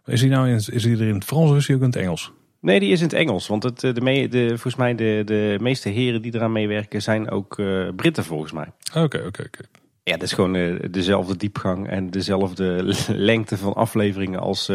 Is 0.05 0.19
die 0.19 0.29
nou 0.29 0.49
in, 0.49 0.55
is 0.55 0.83
die 0.83 0.97
er 0.97 1.07
in 1.07 1.15
het 1.15 1.23
Frans 1.23 1.51
of 1.51 1.57
is 1.57 1.65
die 1.65 1.75
ook 1.75 1.81
in 1.81 1.87
het 1.87 1.95
Engels? 1.95 2.31
Nee, 2.59 2.79
die 2.79 2.91
is 2.91 2.99
in 2.99 3.05
het 3.05 3.15
Engels. 3.15 3.47
Want 3.47 3.63
het, 3.63 3.83
eh, 3.83 3.93
de, 3.93 4.01
me, 4.01 4.27
de, 4.27 4.47
volgens 4.47 4.75
mij 4.75 4.95
de, 4.95 5.21
de 5.25 5.57
meeste 5.61 5.89
heren 5.89 6.21
die 6.21 6.35
eraan 6.35 6.51
meewerken 6.51 7.01
zijn 7.01 7.29
ook 7.29 7.57
uh, 7.57 7.89
Britten 7.95 8.23
volgens 8.23 8.51
mij. 8.51 8.71
Oké, 8.95 9.17
oké, 9.17 9.41
oké. 9.41 9.63
Ja, 10.03 10.13
dat 10.13 10.21
is 10.21 10.33
gewoon 10.33 10.55
uh, 10.55 10.79
dezelfde 10.91 11.37
diepgang 11.37 11.89
en 11.89 12.09
dezelfde 12.09 12.95
lengte 13.07 13.57
van 13.57 13.73
afleveringen 13.73 14.39
als 14.39 14.71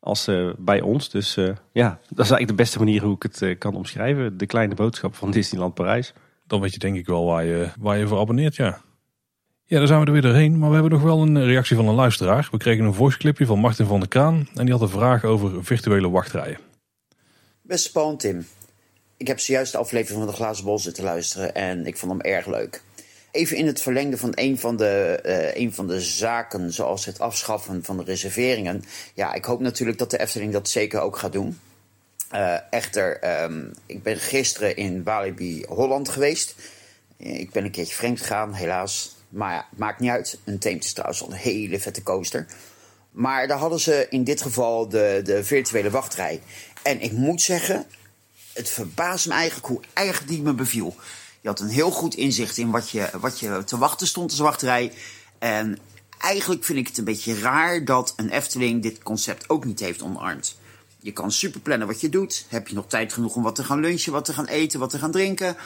als 0.00 0.30
bij 0.58 0.80
ons. 0.80 1.10
Dus 1.10 1.34
ja, 1.72 1.88
dat 2.08 2.24
is 2.24 2.30
eigenlijk 2.30 2.48
de 2.48 2.54
beste 2.54 2.78
manier 2.78 3.02
hoe 3.02 3.14
ik 3.14 3.22
het 3.22 3.58
kan 3.58 3.74
omschrijven. 3.74 4.38
De 4.38 4.46
kleine 4.46 4.74
boodschap 4.74 5.14
van 5.14 5.30
Disneyland 5.30 5.74
Parijs. 5.74 6.12
Dan 6.46 6.60
weet 6.60 6.72
je 6.72 6.78
denk 6.78 6.96
ik 6.96 7.06
wel 7.06 7.24
waar 7.24 7.44
je, 7.44 7.68
waar 7.78 7.98
je 7.98 8.06
voor 8.06 8.18
abonneert, 8.18 8.56
ja. 8.56 8.80
Ja, 9.70 9.78
daar 9.78 9.86
zijn 9.86 10.00
we 10.00 10.06
er 10.06 10.12
weer 10.12 10.22
doorheen. 10.22 10.58
Maar 10.58 10.68
we 10.68 10.74
hebben 10.74 10.92
nog 10.92 11.02
wel 11.02 11.22
een 11.22 11.44
reactie 11.44 11.76
van 11.76 11.88
een 11.88 11.94
luisteraar. 11.94 12.48
We 12.50 12.56
kregen 12.56 12.84
een 12.84 12.94
voiceclipje 12.94 13.46
van 13.46 13.58
Martin 13.58 13.86
van 13.86 14.00
der 14.00 14.08
Kraan. 14.08 14.48
En 14.54 14.64
die 14.64 14.74
had 14.74 14.82
een 14.82 14.88
vraag 14.88 15.24
over 15.24 15.64
virtuele 15.64 16.10
wachtrijen. 16.10 16.58
Beste 17.62 17.92
Paul 17.92 18.16
Tim. 18.16 18.46
Ik 19.16 19.26
heb 19.26 19.40
zojuist 19.40 19.72
de 19.72 19.78
aflevering 19.78 20.20
van 20.20 20.30
de 20.30 20.36
Glazen 20.36 20.64
Bol 20.64 20.78
zitten 20.78 21.04
luisteren. 21.04 21.54
En 21.54 21.86
ik 21.86 21.96
vond 21.96 22.12
hem 22.12 22.20
erg 22.20 22.46
leuk. 22.46 22.82
Even 23.30 23.56
in 23.56 23.66
het 23.66 23.82
verlengde 23.82 24.16
van 24.16 24.32
een 24.34 24.58
van, 24.58 24.76
de, 24.76 25.20
uh, 25.26 25.62
een 25.62 25.74
van 25.74 25.86
de 25.86 26.00
zaken, 26.00 26.72
zoals 26.72 27.04
het 27.04 27.20
afschaffen 27.20 27.84
van 27.84 27.96
de 27.96 28.04
reserveringen. 28.04 28.84
Ja, 29.14 29.34
ik 29.34 29.44
hoop 29.44 29.60
natuurlijk 29.60 29.98
dat 29.98 30.10
de 30.10 30.20
Efteling 30.20 30.52
dat 30.52 30.68
zeker 30.68 31.00
ook 31.00 31.16
gaat 31.16 31.32
doen. 31.32 31.60
Uh, 32.34 32.56
echter, 32.70 33.42
um, 33.42 33.72
ik 33.86 34.02
ben 34.02 34.16
gisteren 34.16 34.76
in 34.76 35.02
Walibi 35.02 35.64
Holland 35.68 36.08
geweest. 36.08 36.54
Ik 37.16 37.50
ben 37.50 37.64
een 37.64 37.70
keertje 37.70 37.94
vreemd 37.94 38.20
gegaan, 38.20 38.52
helaas. 38.52 39.16
Maar 39.28 39.52
ja, 39.52 39.66
maakt 39.76 40.00
niet 40.00 40.10
uit. 40.10 40.38
Een 40.44 40.58
Theemt 40.58 40.84
is 40.84 40.92
trouwens 40.92 41.22
al 41.22 41.30
een 41.30 41.36
hele 41.36 41.80
vette 41.80 42.02
coaster. 42.02 42.46
Maar 43.10 43.48
daar 43.48 43.58
hadden 43.58 43.80
ze 43.80 44.06
in 44.10 44.24
dit 44.24 44.42
geval 44.42 44.88
de, 44.88 45.20
de 45.24 45.44
virtuele 45.44 45.90
wachtrij. 45.90 46.42
En 46.82 47.00
ik 47.00 47.12
moet 47.12 47.42
zeggen, 47.42 47.86
het 48.52 48.68
verbaast 48.68 49.26
me 49.26 49.32
eigenlijk 49.32 49.66
hoe 49.66 49.80
erg 49.92 50.24
die 50.24 50.42
me 50.42 50.52
beviel. 50.52 50.96
Je 51.40 51.48
had 51.48 51.60
een 51.60 51.68
heel 51.68 51.90
goed 51.90 52.14
inzicht 52.14 52.56
in 52.56 52.70
wat 52.70 52.90
je, 52.90 53.08
wat 53.20 53.40
je 53.40 53.64
te 53.64 53.78
wachten 53.78 54.06
stond 54.06 54.30
als 54.30 54.40
wachtrij. 54.40 54.92
En 55.38 55.78
eigenlijk 56.18 56.64
vind 56.64 56.78
ik 56.78 56.86
het 56.86 56.98
een 56.98 57.04
beetje 57.04 57.38
raar 57.38 57.84
dat 57.84 58.12
een 58.16 58.30
Efteling 58.30 58.82
dit 58.82 59.02
concept 59.02 59.48
ook 59.48 59.64
niet 59.64 59.80
heeft 59.80 60.02
omarmd. 60.02 60.56
Je 61.00 61.12
kan 61.12 61.32
super 61.32 61.60
plannen 61.60 61.86
wat 61.86 62.00
je 62.00 62.08
doet. 62.08 62.46
Heb 62.48 62.68
je 62.68 62.74
nog 62.74 62.86
tijd 62.86 63.12
genoeg 63.12 63.34
om 63.34 63.42
wat 63.42 63.54
te 63.54 63.64
gaan 63.64 63.80
lunchen, 63.80 64.12
wat 64.12 64.24
te 64.24 64.32
gaan 64.32 64.46
eten, 64.46 64.80
wat 64.80 64.90
te 64.90 64.98
gaan 64.98 65.10
drinken. 65.10 65.56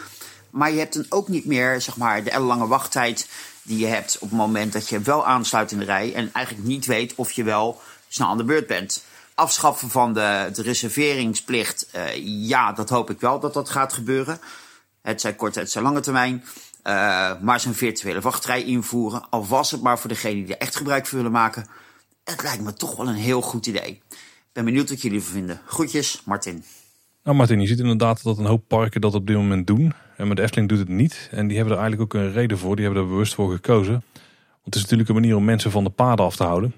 Maar 0.51 0.73
je 0.73 0.79
hebt 0.79 0.95
dan 0.95 1.07
ook 1.09 1.29
niet 1.29 1.45
meer 1.45 1.81
zeg 1.81 1.97
maar, 1.97 2.25
de 2.25 2.31
ellenlange 2.31 2.67
wachttijd 2.67 3.29
die 3.63 3.79
je 3.79 3.87
hebt 3.87 4.15
op 4.15 4.29
het 4.29 4.39
moment 4.39 4.73
dat 4.73 4.89
je 4.89 5.01
wel 5.01 5.27
aansluit 5.27 5.73
in 5.73 5.79
de 5.79 5.85
rij. 5.85 6.15
En 6.15 6.33
eigenlijk 6.33 6.67
niet 6.67 6.87
weet 6.87 7.15
of 7.15 7.33
je 7.33 7.45
wel 7.45 7.81
snel 8.09 8.29
aan 8.29 8.37
de 8.37 8.45
beurt 8.45 8.67
bent. 8.67 9.05
Afschaffen 9.35 9.91
van 9.91 10.13
de, 10.13 10.51
de 10.55 10.63
reserveringsplicht, 10.63 11.89
uh, 11.97 12.17
ja, 12.49 12.73
dat 12.73 12.89
hoop 12.89 13.11
ik 13.11 13.21
wel 13.21 13.41
dat 13.41 13.55
dat 13.55 13.71
gaat 13.71 13.93
gebeuren. 13.93 14.41
Het 15.03 15.21
zij 15.21 15.35
korte, 15.35 15.59
het 15.59 15.71
zij 15.71 15.83
lange 15.83 16.01
termijn. 16.01 16.45
Uh, 16.85 17.33
maar 17.41 17.61
zo'n 17.61 17.75
virtuele 17.75 18.21
wachtrij 18.21 18.65
invoeren, 18.65 19.29
al 19.31 19.47
was 19.47 19.71
het 19.71 19.83
maar 19.83 19.99
voor 19.99 20.09
degene 20.09 20.45
die 20.45 20.55
er 20.55 20.61
echt 20.61 20.77
gebruik 20.77 21.07
van 21.07 21.17
willen 21.17 21.33
maken. 21.33 21.67
Het 22.25 22.43
lijkt 22.43 22.63
me 22.63 22.75
toch 22.75 22.97
wel 22.97 23.09
een 23.09 23.15
heel 23.15 23.43
goed 23.43 23.67
idee. 23.67 24.03
Ik 24.09 24.53
ben 24.53 24.65
benieuwd 24.65 24.89
wat 24.89 25.03
jullie 25.03 25.19
ervan 25.19 25.33
vinden. 25.33 25.61
Groetjes, 25.67 26.23
Martin. 26.25 26.65
Nou 27.25 27.37
Martin, 27.37 27.61
je 27.61 27.67
ziet 27.67 27.79
inderdaad 27.79 28.23
dat 28.23 28.39
een 28.39 28.45
hoop 28.45 28.63
parken 28.69 29.01
dat 29.01 29.15
op 29.15 29.27
dit 29.27 29.37
moment 29.37 29.67
doen. 29.67 29.93
En 30.17 30.29
met 30.29 30.37
de 30.37 30.43
Efteling 30.43 30.69
doet 30.69 30.79
het 30.79 30.89
niet. 30.89 31.29
En 31.31 31.47
die 31.47 31.57
hebben 31.57 31.75
er 31.75 31.81
eigenlijk 31.81 32.15
ook 32.15 32.23
een 32.23 32.33
reden 32.33 32.59
voor. 32.59 32.77
Die 32.77 32.85
hebben 32.85 33.03
er 33.03 33.09
bewust 33.09 33.35
voor 33.35 33.53
gekozen. 33.53 33.93
Want 33.93 34.65
het 34.65 34.75
is 34.75 34.81
natuurlijk 34.81 35.09
een 35.09 35.15
manier 35.15 35.37
om 35.37 35.45
mensen 35.45 35.71
van 35.71 35.85
de 35.85 35.91
paden 35.91 36.25
af 36.25 36.37
te 36.37 36.45
houden. 36.45 36.75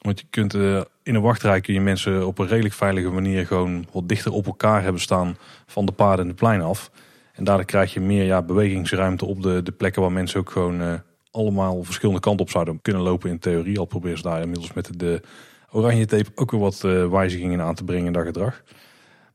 Want 0.00 0.20
je 0.20 0.26
kunt 0.30 0.54
uh, 0.54 0.80
in 1.02 1.14
een 1.14 1.22
wachtrij 1.22 1.60
kun 1.60 1.74
je 1.74 1.80
mensen 1.80 2.26
op 2.26 2.38
een 2.38 2.46
redelijk 2.46 2.74
veilige 2.74 3.10
manier 3.10 3.46
gewoon 3.46 3.86
wat 3.92 4.08
dichter 4.08 4.32
op 4.32 4.46
elkaar 4.46 4.82
hebben 4.82 5.00
staan 5.00 5.36
van 5.66 5.86
de 5.86 5.92
paden 5.92 6.24
en 6.24 6.28
de 6.30 6.36
pleinen 6.36 6.66
af. 6.66 6.90
En 7.32 7.44
daardoor 7.44 7.66
krijg 7.66 7.94
je 7.94 8.00
meer 8.00 8.24
ja, 8.24 8.42
bewegingsruimte 8.42 9.24
op 9.24 9.42
de, 9.42 9.62
de 9.62 9.72
plekken 9.72 10.02
waar 10.02 10.12
mensen 10.12 10.40
ook 10.40 10.50
gewoon 10.50 10.80
uh, 10.80 10.94
allemaal 11.30 11.84
verschillende 11.84 12.20
kanten 12.20 12.46
op 12.46 12.50
zouden 12.50 12.78
kunnen 12.82 13.02
lopen 13.02 13.30
in 13.30 13.38
theorie. 13.38 13.78
Al 13.78 13.84
proberen 13.84 14.16
ze 14.16 14.22
daar 14.22 14.40
inmiddels 14.40 14.72
met 14.72 14.98
de 14.98 15.22
oranje 15.70 16.06
tape 16.06 16.30
ook 16.34 16.50
weer 16.50 16.60
wat 16.60 16.82
uh, 16.84 17.08
wijzigingen 17.08 17.60
aan 17.60 17.74
te 17.74 17.84
brengen 17.84 18.06
in 18.06 18.12
dat 18.12 18.24
gedrag. 18.24 18.62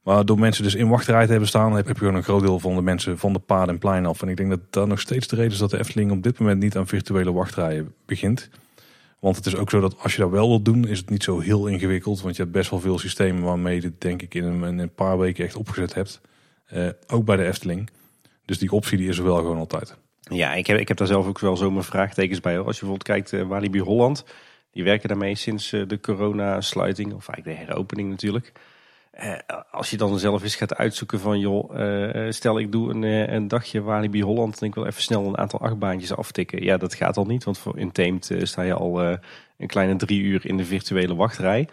Maar 0.10 0.26
door 0.26 0.40
mensen 0.40 0.64
dus 0.64 0.76
in 0.76 0.90
wachtrij 0.90 1.26
te 1.26 1.32
hebben 1.32 1.50
staan, 1.50 1.76
heb 1.76 1.88
je 1.88 1.96
gewoon 1.96 2.16
een 2.16 2.24
groot 2.24 2.42
deel 2.42 2.60
van 2.60 2.76
de 2.76 2.82
mensen 2.82 3.18
van 3.18 3.34
de 3.34 3.40
paden 3.40 3.74
en 3.74 3.80
plein 3.80 4.06
af. 4.06 4.22
En 4.22 4.30
ik 4.30 4.38
denk 4.38 4.50
dat 4.50 4.60
dat 4.70 4.88
nog 4.88 5.00
steeds 5.00 5.28
de 5.28 5.36
reden 5.36 5.52
is 5.52 5.58
dat 5.58 5.70
de 5.70 5.80
Efteling 5.80 6.12
op 6.12 6.24
dit 6.24 6.40
moment 6.40 6.60
niet 6.60 6.78
aan 6.78 6.88
virtuele 6.88 7.32
wachtrijen 7.32 7.94
begint. 8.06 8.50
Want 9.20 9.36
het 9.36 9.46
is 9.46 9.56
ook 9.56 9.70
zo 9.70 9.80
dat 9.80 9.96
als 10.00 10.16
je 10.16 10.22
dat 10.22 10.30
wel 10.30 10.48
wilt 10.48 10.66
doen, 10.66 10.88
is 10.88 10.98
het 10.98 11.10
niet 11.10 11.24
zo 11.24 11.40
heel 11.40 11.68
ingewikkeld. 11.68 12.22
Want 12.22 12.36
je 12.36 12.42
hebt 12.42 12.54
best 12.54 12.70
wel 12.70 12.80
veel 12.80 13.00
systemen 13.00 13.44
waarmee 13.44 13.76
je 13.76 13.82
dit 13.82 14.02
denk 14.02 14.22
ik 14.22 14.34
in 14.34 14.44
een, 14.44 14.78
een 14.80 14.94
paar 14.94 15.18
weken 15.18 15.46
echt 15.46 15.56
opgezet 15.56 15.94
hebt. 15.94 16.22
Uh, 16.74 16.90
ook 17.08 17.26
bij 17.26 17.36
de 17.36 17.46
Efteling. 17.46 17.90
Dus 18.46 18.58
die 18.58 18.72
optie 18.72 18.98
die 18.98 19.10
is 19.10 19.18
er 19.18 19.24
wel 19.24 19.36
gewoon 19.36 19.58
altijd. 19.58 19.98
Ja, 20.22 20.54
ik 20.54 20.68
heb, 20.68 20.80
ik 20.80 20.88
heb 20.88 20.98
daar 20.98 21.08
zelf 21.08 21.28
ook 21.28 21.40
wel 21.40 21.58
zo 21.58 21.72
mijn 21.72 21.84
vraagtekens 21.84 22.40
bij. 22.40 22.56
Hoor. 22.56 22.66
Als 22.66 22.80
je 22.80 22.86
bijvoorbeeld 22.86 23.10
kijkt, 23.10 23.32
uh, 23.32 23.48
Walibi 23.48 23.80
Holland, 23.80 24.26
die 24.72 24.84
werken 24.84 25.10
daarmee 25.10 25.36
sinds 25.36 25.72
uh, 25.72 25.88
de 25.88 26.00
corona-sluiting, 26.00 27.14
of 27.14 27.28
eigenlijk 27.28 27.60
de 27.60 27.66
heropening 27.66 28.10
natuurlijk. 28.10 28.52
Uh, 29.24 29.34
als 29.72 29.90
je 29.90 29.98
dan 29.98 30.20
zelf 30.20 30.44
eens 30.44 30.56
gaat 30.56 30.76
uitzoeken 30.76 31.20
van, 31.20 31.40
joh, 31.40 31.72
stel 32.30 32.60
ik 32.60 32.72
doe 32.72 32.94
een, 32.94 33.04
een 33.34 33.48
dagje 33.48 33.82
Walibi 33.82 34.24
Holland 34.24 34.62
en 34.62 34.68
ik 34.68 34.76
wil 34.76 34.86
even 34.86 35.02
snel 35.02 35.26
een 35.26 35.38
aantal 35.38 35.60
achtbaantjes 35.60 36.16
aftikken. 36.16 36.64
Ja, 36.64 36.78
dat 36.78 36.94
gaat 36.94 37.18
al 37.18 37.26
niet, 37.26 37.44
want 37.44 37.58
voor 37.58 37.80
Untamed 37.80 38.36
sta 38.42 38.62
je 38.62 38.74
al 38.74 39.02
een 39.58 39.68
kleine 39.68 39.96
drie 39.96 40.22
uur 40.22 40.46
in 40.46 40.58
de 40.58 40.66
virtuele 40.66 41.16
wachtrij. 41.16 41.68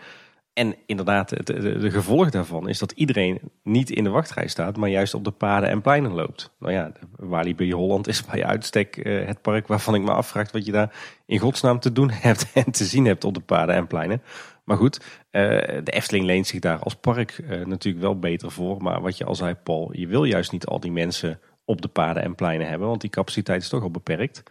En 0.56 0.74
inderdaad, 0.86 1.30
het, 1.30 1.46
de, 1.46 1.90
gevolg 1.90 2.30
daarvan 2.30 2.68
is 2.68 2.78
dat 2.78 2.92
iedereen 2.92 3.40
niet 3.62 3.90
in 3.90 4.04
de 4.04 4.10
wachtrij 4.10 4.48
staat, 4.48 4.76
maar 4.76 4.88
juist 4.88 5.14
op 5.14 5.24
de 5.24 5.30
paden 5.30 5.68
en 5.68 5.80
pleinen 5.80 6.12
loopt. 6.12 6.50
Nou 6.58 6.72
ja, 6.72 6.92
Walibi 7.16 7.72
Holland 7.72 8.08
is 8.08 8.24
bij 8.24 8.44
uitstek 8.44 8.96
uh, 8.96 9.26
het 9.26 9.42
park 9.42 9.66
waarvan 9.66 9.94
ik 9.94 10.02
me 10.02 10.10
afvraag 10.10 10.52
wat 10.52 10.66
je 10.66 10.72
daar 10.72 10.94
in 11.26 11.38
godsnaam 11.38 11.80
te 11.80 11.92
doen 11.92 12.10
hebt 12.28 12.52
en 12.54 12.70
te 12.70 12.84
zien 12.84 13.04
hebt 13.04 13.24
op 13.24 13.34
de 13.34 13.40
paden 13.40 13.74
en 13.74 13.86
pleinen. 13.86 14.22
Maar 14.64 14.76
goed, 14.76 15.00
uh, 15.00 15.42
de 15.84 15.90
Efteling 15.90 16.24
leent 16.24 16.46
zich 16.46 16.60
daar 16.60 16.78
als 16.78 16.94
park 16.94 17.38
uh, 17.38 17.66
natuurlijk 17.66 18.04
wel 18.04 18.18
beter 18.18 18.50
voor. 18.50 18.82
Maar 18.82 19.00
wat 19.00 19.16
je 19.16 19.24
al 19.24 19.34
zei, 19.34 19.54
Paul, 19.54 19.88
je 19.92 20.06
wil 20.06 20.24
juist 20.24 20.52
niet 20.52 20.66
al 20.66 20.80
die 20.80 20.92
mensen 20.92 21.40
op 21.64 21.82
de 21.82 21.88
paden 21.88 22.22
en 22.22 22.34
pleinen 22.34 22.68
hebben, 22.68 22.88
want 22.88 23.00
die 23.00 23.10
capaciteit 23.10 23.62
is 23.62 23.68
toch 23.68 23.82
al 23.82 23.90
beperkt. 23.90 24.42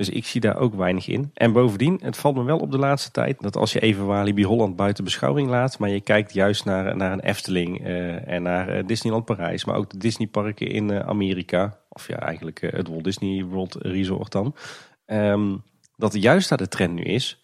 Dus 0.00 0.08
ik 0.08 0.26
zie 0.26 0.40
daar 0.40 0.56
ook 0.56 0.74
weinig 0.74 1.08
in. 1.08 1.30
En 1.34 1.52
bovendien, 1.52 2.00
het 2.02 2.16
valt 2.16 2.36
me 2.36 2.42
wel 2.42 2.58
op 2.58 2.70
de 2.70 2.78
laatste 2.78 3.10
tijd 3.10 3.40
dat 3.40 3.56
als 3.56 3.72
je 3.72 3.80
even 3.80 4.06
Walibi 4.06 4.44
Holland 4.44 4.76
buiten 4.76 5.04
beschouwing 5.04 5.48
laat, 5.48 5.78
maar 5.78 5.88
je 5.88 6.00
kijkt 6.00 6.32
juist 6.32 6.64
naar, 6.64 6.96
naar 6.96 7.12
een 7.12 7.20
Efteling 7.20 7.86
uh, 7.86 8.28
en 8.28 8.42
naar 8.42 8.76
uh, 8.76 8.86
Disneyland 8.86 9.24
Parijs, 9.24 9.64
maar 9.64 9.76
ook 9.76 9.90
de 9.90 9.98
Disneyparken 9.98 10.66
in 10.66 10.92
uh, 10.92 10.98
Amerika, 10.98 11.78
of 11.88 12.08
ja, 12.08 12.18
eigenlijk 12.18 12.60
het 12.60 12.88
Walt 12.88 13.04
Disney 13.04 13.44
World 13.44 13.74
Resort 13.74 14.32
dan, 14.32 14.54
um, 15.06 15.62
dat 15.96 16.22
juist 16.22 16.48
daar 16.48 16.58
de 16.58 16.68
trend 16.68 16.94
nu 16.94 17.02
is, 17.02 17.42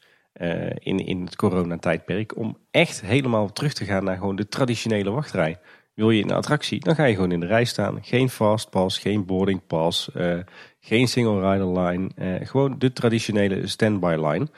in, 0.78 1.06
in 1.06 1.24
het 1.24 1.36
coronatijdperk, 1.36 2.36
om 2.36 2.58
echt 2.70 3.00
helemaal 3.00 3.52
terug 3.52 3.72
te 3.72 3.84
gaan 3.84 4.04
naar 4.04 4.16
gewoon 4.16 4.36
de 4.36 4.48
traditionele 4.48 5.10
wachtrij. 5.10 5.58
Wil 5.96 6.10
je 6.10 6.22
een 6.22 6.32
attractie, 6.32 6.80
dan 6.80 6.94
ga 6.94 7.04
je 7.04 7.14
gewoon 7.14 7.32
in 7.32 7.40
de 7.40 7.46
rij 7.46 7.64
staan. 7.64 7.98
Geen 8.02 8.28
fastpass, 8.28 8.98
geen 8.98 9.24
boarding 9.24 9.66
pass, 9.66 10.10
uh, 10.16 10.38
geen 10.80 11.08
single 11.08 11.50
rider 11.50 11.78
line. 11.80 12.10
Uh, 12.18 12.46
gewoon 12.46 12.78
de 12.78 12.92
traditionele 12.92 13.66
standby 13.66 14.14
line. 14.18 14.48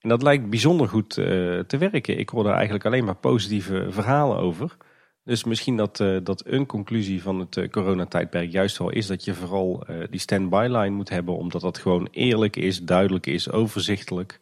En 0.00 0.08
dat 0.08 0.22
lijkt 0.22 0.50
bijzonder 0.50 0.88
goed 0.88 1.16
uh, 1.16 1.24
te 1.58 1.78
werken. 1.78 2.18
Ik 2.18 2.28
hoor 2.28 2.44
daar 2.44 2.54
eigenlijk 2.54 2.84
alleen 2.84 3.04
maar 3.04 3.14
positieve 3.14 3.86
verhalen 3.90 4.36
over. 4.36 4.76
Dus 5.24 5.44
misschien 5.44 5.76
dat, 5.76 5.96
dat 6.22 6.42
een 6.46 6.66
conclusie 6.66 7.22
van 7.22 7.38
het 7.38 7.70
coronatijdperk 7.70 8.50
juist 8.50 8.78
wel 8.78 8.90
is 8.90 9.06
dat 9.06 9.24
je 9.24 9.34
vooral 9.34 9.86
die 10.10 10.20
standby 10.20 10.66
line 10.70 10.90
moet 10.90 11.08
hebben. 11.08 11.36
Omdat 11.36 11.60
dat 11.60 11.78
gewoon 11.78 12.08
eerlijk 12.10 12.56
is, 12.56 12.82
duidelijk 12.82 13.26
is, 13.26 13.50
overzichtelijk. 13.50 14.38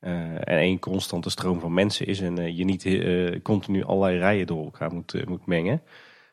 Uh, 0.00 0.34
en 0.34 0.58
één 0.58 0.78
constante 0.78 1.30
stroom 1.30 1.60
van 1.60 1.74
mensen 1.74 2.06
is 2.06 2.20
en 2.20 2.40
uh, 2.40 2.56
je 2.56 2.64
niet 2.64 2.84
uh, 2.84 3.40
continu 3.42 3.84
allerlei 3.84 4.18
rijen 4.18 4.46
door 4.46 4.64
elkaar 4.64 4.92
moet, 4.92 5.28
moet 5.28 5.46
mengen. 5.46 5.82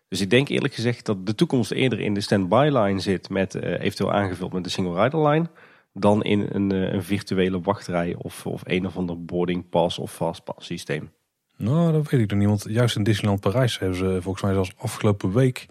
Dus 0.07 0.21
ik 0.21 0.29
denk 0.29 0.49
eerlijk 0.49 0.73
gezegd 0.73 1.05
dat 1.05 1.25
de 1.25 1.35
toekomst 1.35 1.71
eerder 1.71 1.99
in 1.99 2.13
de 2.13 2.21
standby 2.21 2.69
line 2.71 2.99
zit 2.99 3.29
met 3.29 3.55
eventueel 3.55 4.13
aangevuld 4.13 4.53
met 4.53 4.63
de 4.63 4.69
single 4.69 5.03
rider 5.03 5.27
line. 5.27 5.49
Dan 5.93 6.23
in 6.23 6.47
een, 6.51 6.69
een 6.93 7.03
virtuele 7.03 7.61
wachtrij 7.61 8.15
of, 8.17 8.45
of 8.45 8.61
een 8.65 8.85
of 8.85 8.97
ander 8.97 9.25
boarding 9.25 9.69
pass 9.69 9.99
of 9.99 10.13
fastpass 10.13 10.65
systeem. 10.65 11.11
Nou, 11.57 11.91
dat 11.91 12.09
weet 12.09 12.21
ik 12.21 12.29
nog 12.29 12.39
niet. 12.39 12.47
Want 12.47 12.65
juist 12.69 12.95
in 12.95 13.03
Disneyland 13.03 13.39
Parijs 13.39 13.79
hebben 13.79 13.97
ze 13.97 14.21
volgens 14.21 14.43
mij 14.43 14.53
zelfs 14.53 14.73
afgelopen 14.77 15.33
week 15.33 15.65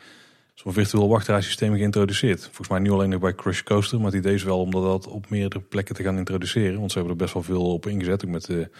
zo'n 0.54 0.72
virtueel 0.72 1.08
wachtrijsysteem 1.08 1.74
geïntroduceerd. 1.76 2.42
Volgens 2.42 2.68
mij 2.68 2.78
nu 2.78 2.90
alleen 2.90 3.08
nog 3.08 3.20
bij 3.20 3.34
Crush 3.34 3.62
Coaster, 3.62 3.98
maar 3.98 4.06
het 4.06 4.14
idee 4.14 4.34
is 4.34 4.42
wel 4.42 4.60
om 4.60 4.70
dat 4.70 5.08
op 5.08 5.30
meerdere 5.30 5.62
plekken 5.62 5.94
te 5.94 6.02
gaan 6.02 6.18
introduceren. 6.18 6.78
Want 6.78 6.92
ze 6.92 6.98
hebben 6.98 7.16
er 7.16 7.22
best 7.22 7.34
wel 7.34 7.42
veel 7.42 7.72
op 7.72 7.86
ingezet, 7.86 8.24
ook 8.24 8.30
met 8.30 8.44
de 8.44 8.70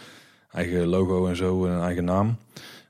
eigen 0.51 0.87
logo 0.87 1.27
en 1.27 1.37
zo, 1.37 1.67
en 1.67 1.81
eigen 1.81 2.05
naam. 2.05 2.37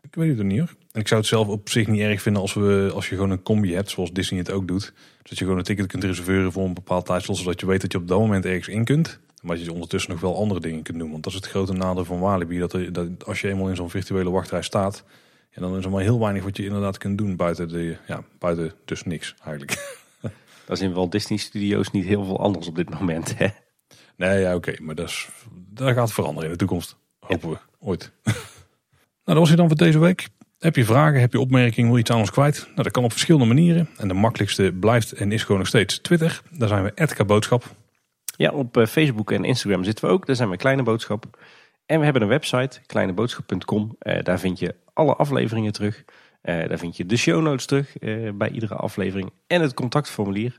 Ik 0.03 0.15
weet 0.15 0.39
het 0.39 0.47
niet 0.47 0.59
hoor. 0.59 0.75
En 0.93 1.01
ik 1.01 1.09
zou 1.09 1.21
het 1.21 1.29
zelf 1.29 1.49
op 1.49 1.69
zich 1.69 1.87
niet 1.87 2.01
erg 2.01 2.23
vinden 2.23 2.43
als, 2.43 2.55
we, 2.55 2.91
als 2.95 3.09
je 3.09 3.15
gewoon 3.15 3.31
een 3.31 3.43
combi 3.43 3.75
hebt, 3.75 3.91
zoals 3.91 4.13
Disney 4.13 4.41
het 4.41 4.51
ook 4.51 4.69
doet. 4.69 4.93
Dat 5.23 5.39
je 5.39 5.45
gewoon 5.45 5.59
een 5.59 5.65
ticket 5.65 5.87
kunt 5.87 6.05
reserveren 6.05 6.53
voor 6.53 6.65
een 6.65 6.75
bepaald 6.75 7.07
tijdslot, 7.07 7.37
zodat 7.37 7.61
je 7.61 7.67
weet 7.67 7.81
dat 7.81 7.93
je 7.93 7.99
op 7.99 8.09
dat 8.09 8.19
moment 8.19 8.45
ergens 8.45 8.69
in 8.69 8.85
kunt. 8.85 9.19
Maar 9.43 9.57
dat 9.57 9.65
je 9.65 9.73
ondertussen 9.73 10.11
nog 10.11 10.21
wel 10.21 10.37
andere 10.37 10.61
dingen 10.61 10.83
kunt 10.83 10.99
doen. 10.99 11.11
Want 11.11 11.23
dat 11.23 11.33
is 11.33 11.39
het 11.39 11.49
grote 11.49 11.73
nadeel 11.73 12.05
van 12.05 12.19
Walibi. 12.19 12.59
Dat 12.59 13.27
als 13.27 13.41
je 13.41 13.49
eenmaal 13.49 13.69
in 13.69 13.77
zo'n 13.77 13.91
virtuele 13.91 14.31
wachtrij 14.31 14.63
staat, 14.63 15.05
en 15.55 15.63
dan 15.63 15.77
is 15.77 15.85
er 15.85 15.91
maar 15.91 16.03
heel 16.03 16.21
weinig 16.21 16.43
wat 16.43 16.57
je 16.57 16.65
inderdaad 16.65 16.99
kunt 16.99 17.19
doen 17.19 17.37
buiten, 17.37 17.69
de, 17.69 17.97
ja, 18.07 18.25
buiten 18.39 18.73
dus 18.85 19.03
niks 19.03 19.35
eigenlijk. 19.45 20.03
Dat 20.67 20.77
is 20.77 20.83
in 20.83 20.93
Walt 20.93 21.13
Disney 21.13 21.39
Studios 21.39 21.91
niet 21.91 22.05
heel 22.05 22.25
veel 22.25 22.41
anders 22.41 22.69
op 22.69 22.77
dit 22.77 22.91
moment, 22.91 23.39
hè? 23.39 23.47
Nee, 24.17 24.41
ja, 24.41 24.55
oké. 24.55 24.75
maar 24.81 24.95
dat, 24.95 25.09
is, 25.09 25.29
dat 25.71 25.95
gaat 25.95 26.13
veranderen 26.13 26.45
in 26.45 26.51
de 26.51 26.59
toekomst. 26.59 26.97
Hopen 27.19 27.51
we. 27.51 27.57
Ooit. 27.79 28.13
nou, 28.25 28.37
dat 29.25 29.37
was 29.37 29.49
het 29.49 29.59
dan 29.59 29.69
voor 29.69 29.77
deze 29.77 29.99
week. 29.99 30.29
Heb 30.59 30.77
je 30.77 30.85
vragen, 30.85 31.21
heb 31.21 31.33
je 31.33 31.41
opmerkingen, 31.41 31.85
wil 31.85 31.95
je 31.95 32.03
iets 32.03 32.11
aan 32.11 32.19
ons 32.19 32.31
kwijt? 32.31 32.63
Nou, 32.65 32.83
dat 32.83 32.91
kan 32.91 33.05
op 33.05 33.13
verschillende 33.13 33.47
manieren. 33.47 33.89
En 33.97 34.09
de 34.09 34.15
makkelijkste 34.15 34.73
blijft 34.81 35.13
en 35.13 35.33
is 35.33 35.43
gewoon 35.43 35.59
nog 35.59 35.67
steeds 35.67 35.99
Twitter. 35.99 36.43
Daar 36.51 36.69
zijn 36.69 36.93
we 36.95 37.25
Boodschap. 37.25 37.75
Ja, 38.37 38.51
op 38.51 38.77
eh, 38.77 38.87
Facebook 38.87 39.31
en 39.31 39.45
Instagram 39.45 39.85
zitten 39.85 40.05
we 40.05 40.11
ook. 40.11 40.27
Daar 40.27 40.37
zijn 40.37 40.51
we 40.51 40.57
Kleine 40.57 40.83
Boodschap. 40.83 41.39
En 41.87 41.99
we 41.99 42.05
hebben 42.05 42.23
een 42.23 42.29
website, 42.29 42.81
kleineboodschap.com. 42.87 43.97
Uh, 44.03 44.19
daar 44.23 44.41
vind 44.41 44.59
je 44.59 44.75
alle 44.93 45.15
afleveringen 45.15 45.73
terug. 45.73 46.05
Uh, 46.43 46.69
daar 46.69 46.79
vind 46.79 46.97
je 46.97 47.07
de 47.07 47.17
show 47.17 47.43
notes 47.43 47.67
terug 47.67 48.03
uh, 48.03 48.31
bij 48.35 48.51
iedere 48.51 48.75
aflevering. 48.75 49.31
En 49.47 49.61
het 49.61 49.75
contactformulier 49.75 50.55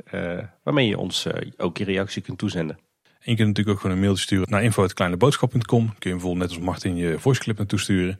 waarmee 0.63 0.87
je 0.87 0.97
ons 0.97 1.27
ook 1.57 1.77
je 1.77 1.83
reactie 1.83 2.21
kunt 2.21 2.37
toezenden. 2.37 2.77
En 3.03 3.31
je 3.31 3.35
kunt 3.35 3.47
natuurlijk 3.47 3.75
ook 3.75 3.81
gewoon 3.81 3.95
een 3.95 4.01
mailtje 4.01 4.23
sturen 4.23 4.49
naar 4.49 4.63
info.kleineboodschap.com. 4.63 5.85
Kun 5.85 6.09
je 6.09 6.09
bijvoorbeeld 6.09 6.37
net 6.37 6.49
als 6.49 6.65
Martin 6.65 6.95
je 6.95 7.19
voiceclip 7.19 7.57
naartoe 7.57 7.79
sturen. 7.79 8.19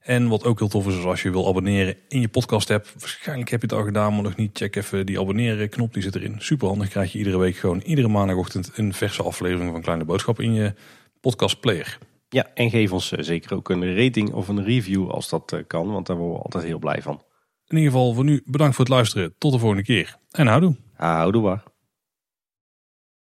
En 0.00 0.28
wat 0.28 0.44
ook 0.44 0.58
heel 0.58 0.68
tof 0.68 0.86
is, 0.86 1.04
als 1.04 1.22
je 1.22 1.30
wil 1.30 1.48
abonneren 1.48 1.96
in 2.08 2.20
je 2.20 2.28
podcast 2.28 2.70
app. 2.70 2.88
Waarschijnlijk 2.98 3.50
heb 3.50 3.60
je 3.60 3.66
het 3.66 3.76
al 3.76 3.84
gedaan, 3.84 4.12
maar 4.14 4.22
nog 4.22 4.36
niet. 4.36 4.58
Check 4.58 4.76
even 4.76 5.06
die 5.06 5.20
abonneren 5.20 5.68
knop, 5.68 5.92
die 5.92 6.02
zit 6.02 6.14
erin. 6.14 6.36
Super 6.38 6.68
handig, 6.68 6.88
krijg 6.88 7.12
je 7.12 7.18
iedere 7.18 7.38
week 7.38 7.56
gewoon 7.56 7.80
iedere 7.80 8.08
maandagochtend 8.08 8.70
een 8.74 8.94
verse 8.94 9.22
aflevering 9.22 9.70
van 9.70 9.82
Kleine 9.82 10.04
Boodschap 10.04 10.40
in 10.40 10.52
je 10.52 10.74
podcast 11.20 11.60
player. 11.60 11.98
Ja, 12.28 12.50
en 12.54 12.70
geef 12.70 12.92
ons 12.92 13.12
eh, 13.12 13.24
zeker 13.24 13.54
ook 13.56 13.68
een 13.68 13.96
rating 13.96 14.32
of 14.32 14.48
een 14.48 14.64
review 14.64 15.10
als 15.10 15.28
dat 15.28 15.52
eh, 15.52 15.60
kan, 15.66 15.92
want 15.92 16.06
daar 16.06 16.16
worden 16.16 16.36
we 16.36 16.44
altijd 16.44 16.64
heel 16.64 16.78
blij 16.78 17.02
van. 17.02 17.22
In 17.66 17.76
ieder 17.76 17.92
geval 17.92 18.14
voor 18.14 18.24
nu 18.24 18.42
bedankt 18.44 18.76
voor 18.76 18.84
het 18.84 18.94
luisteren. 18.94 19.34
Tot 19.38 19.52
de 19.52 19.58
volgende 19.58 19.82
keer. 19.82 20.16
En 20.30 20.46
houdoe. 20.46 20.76
Houdoe 20.92 21.42
waar. 21.42 21.73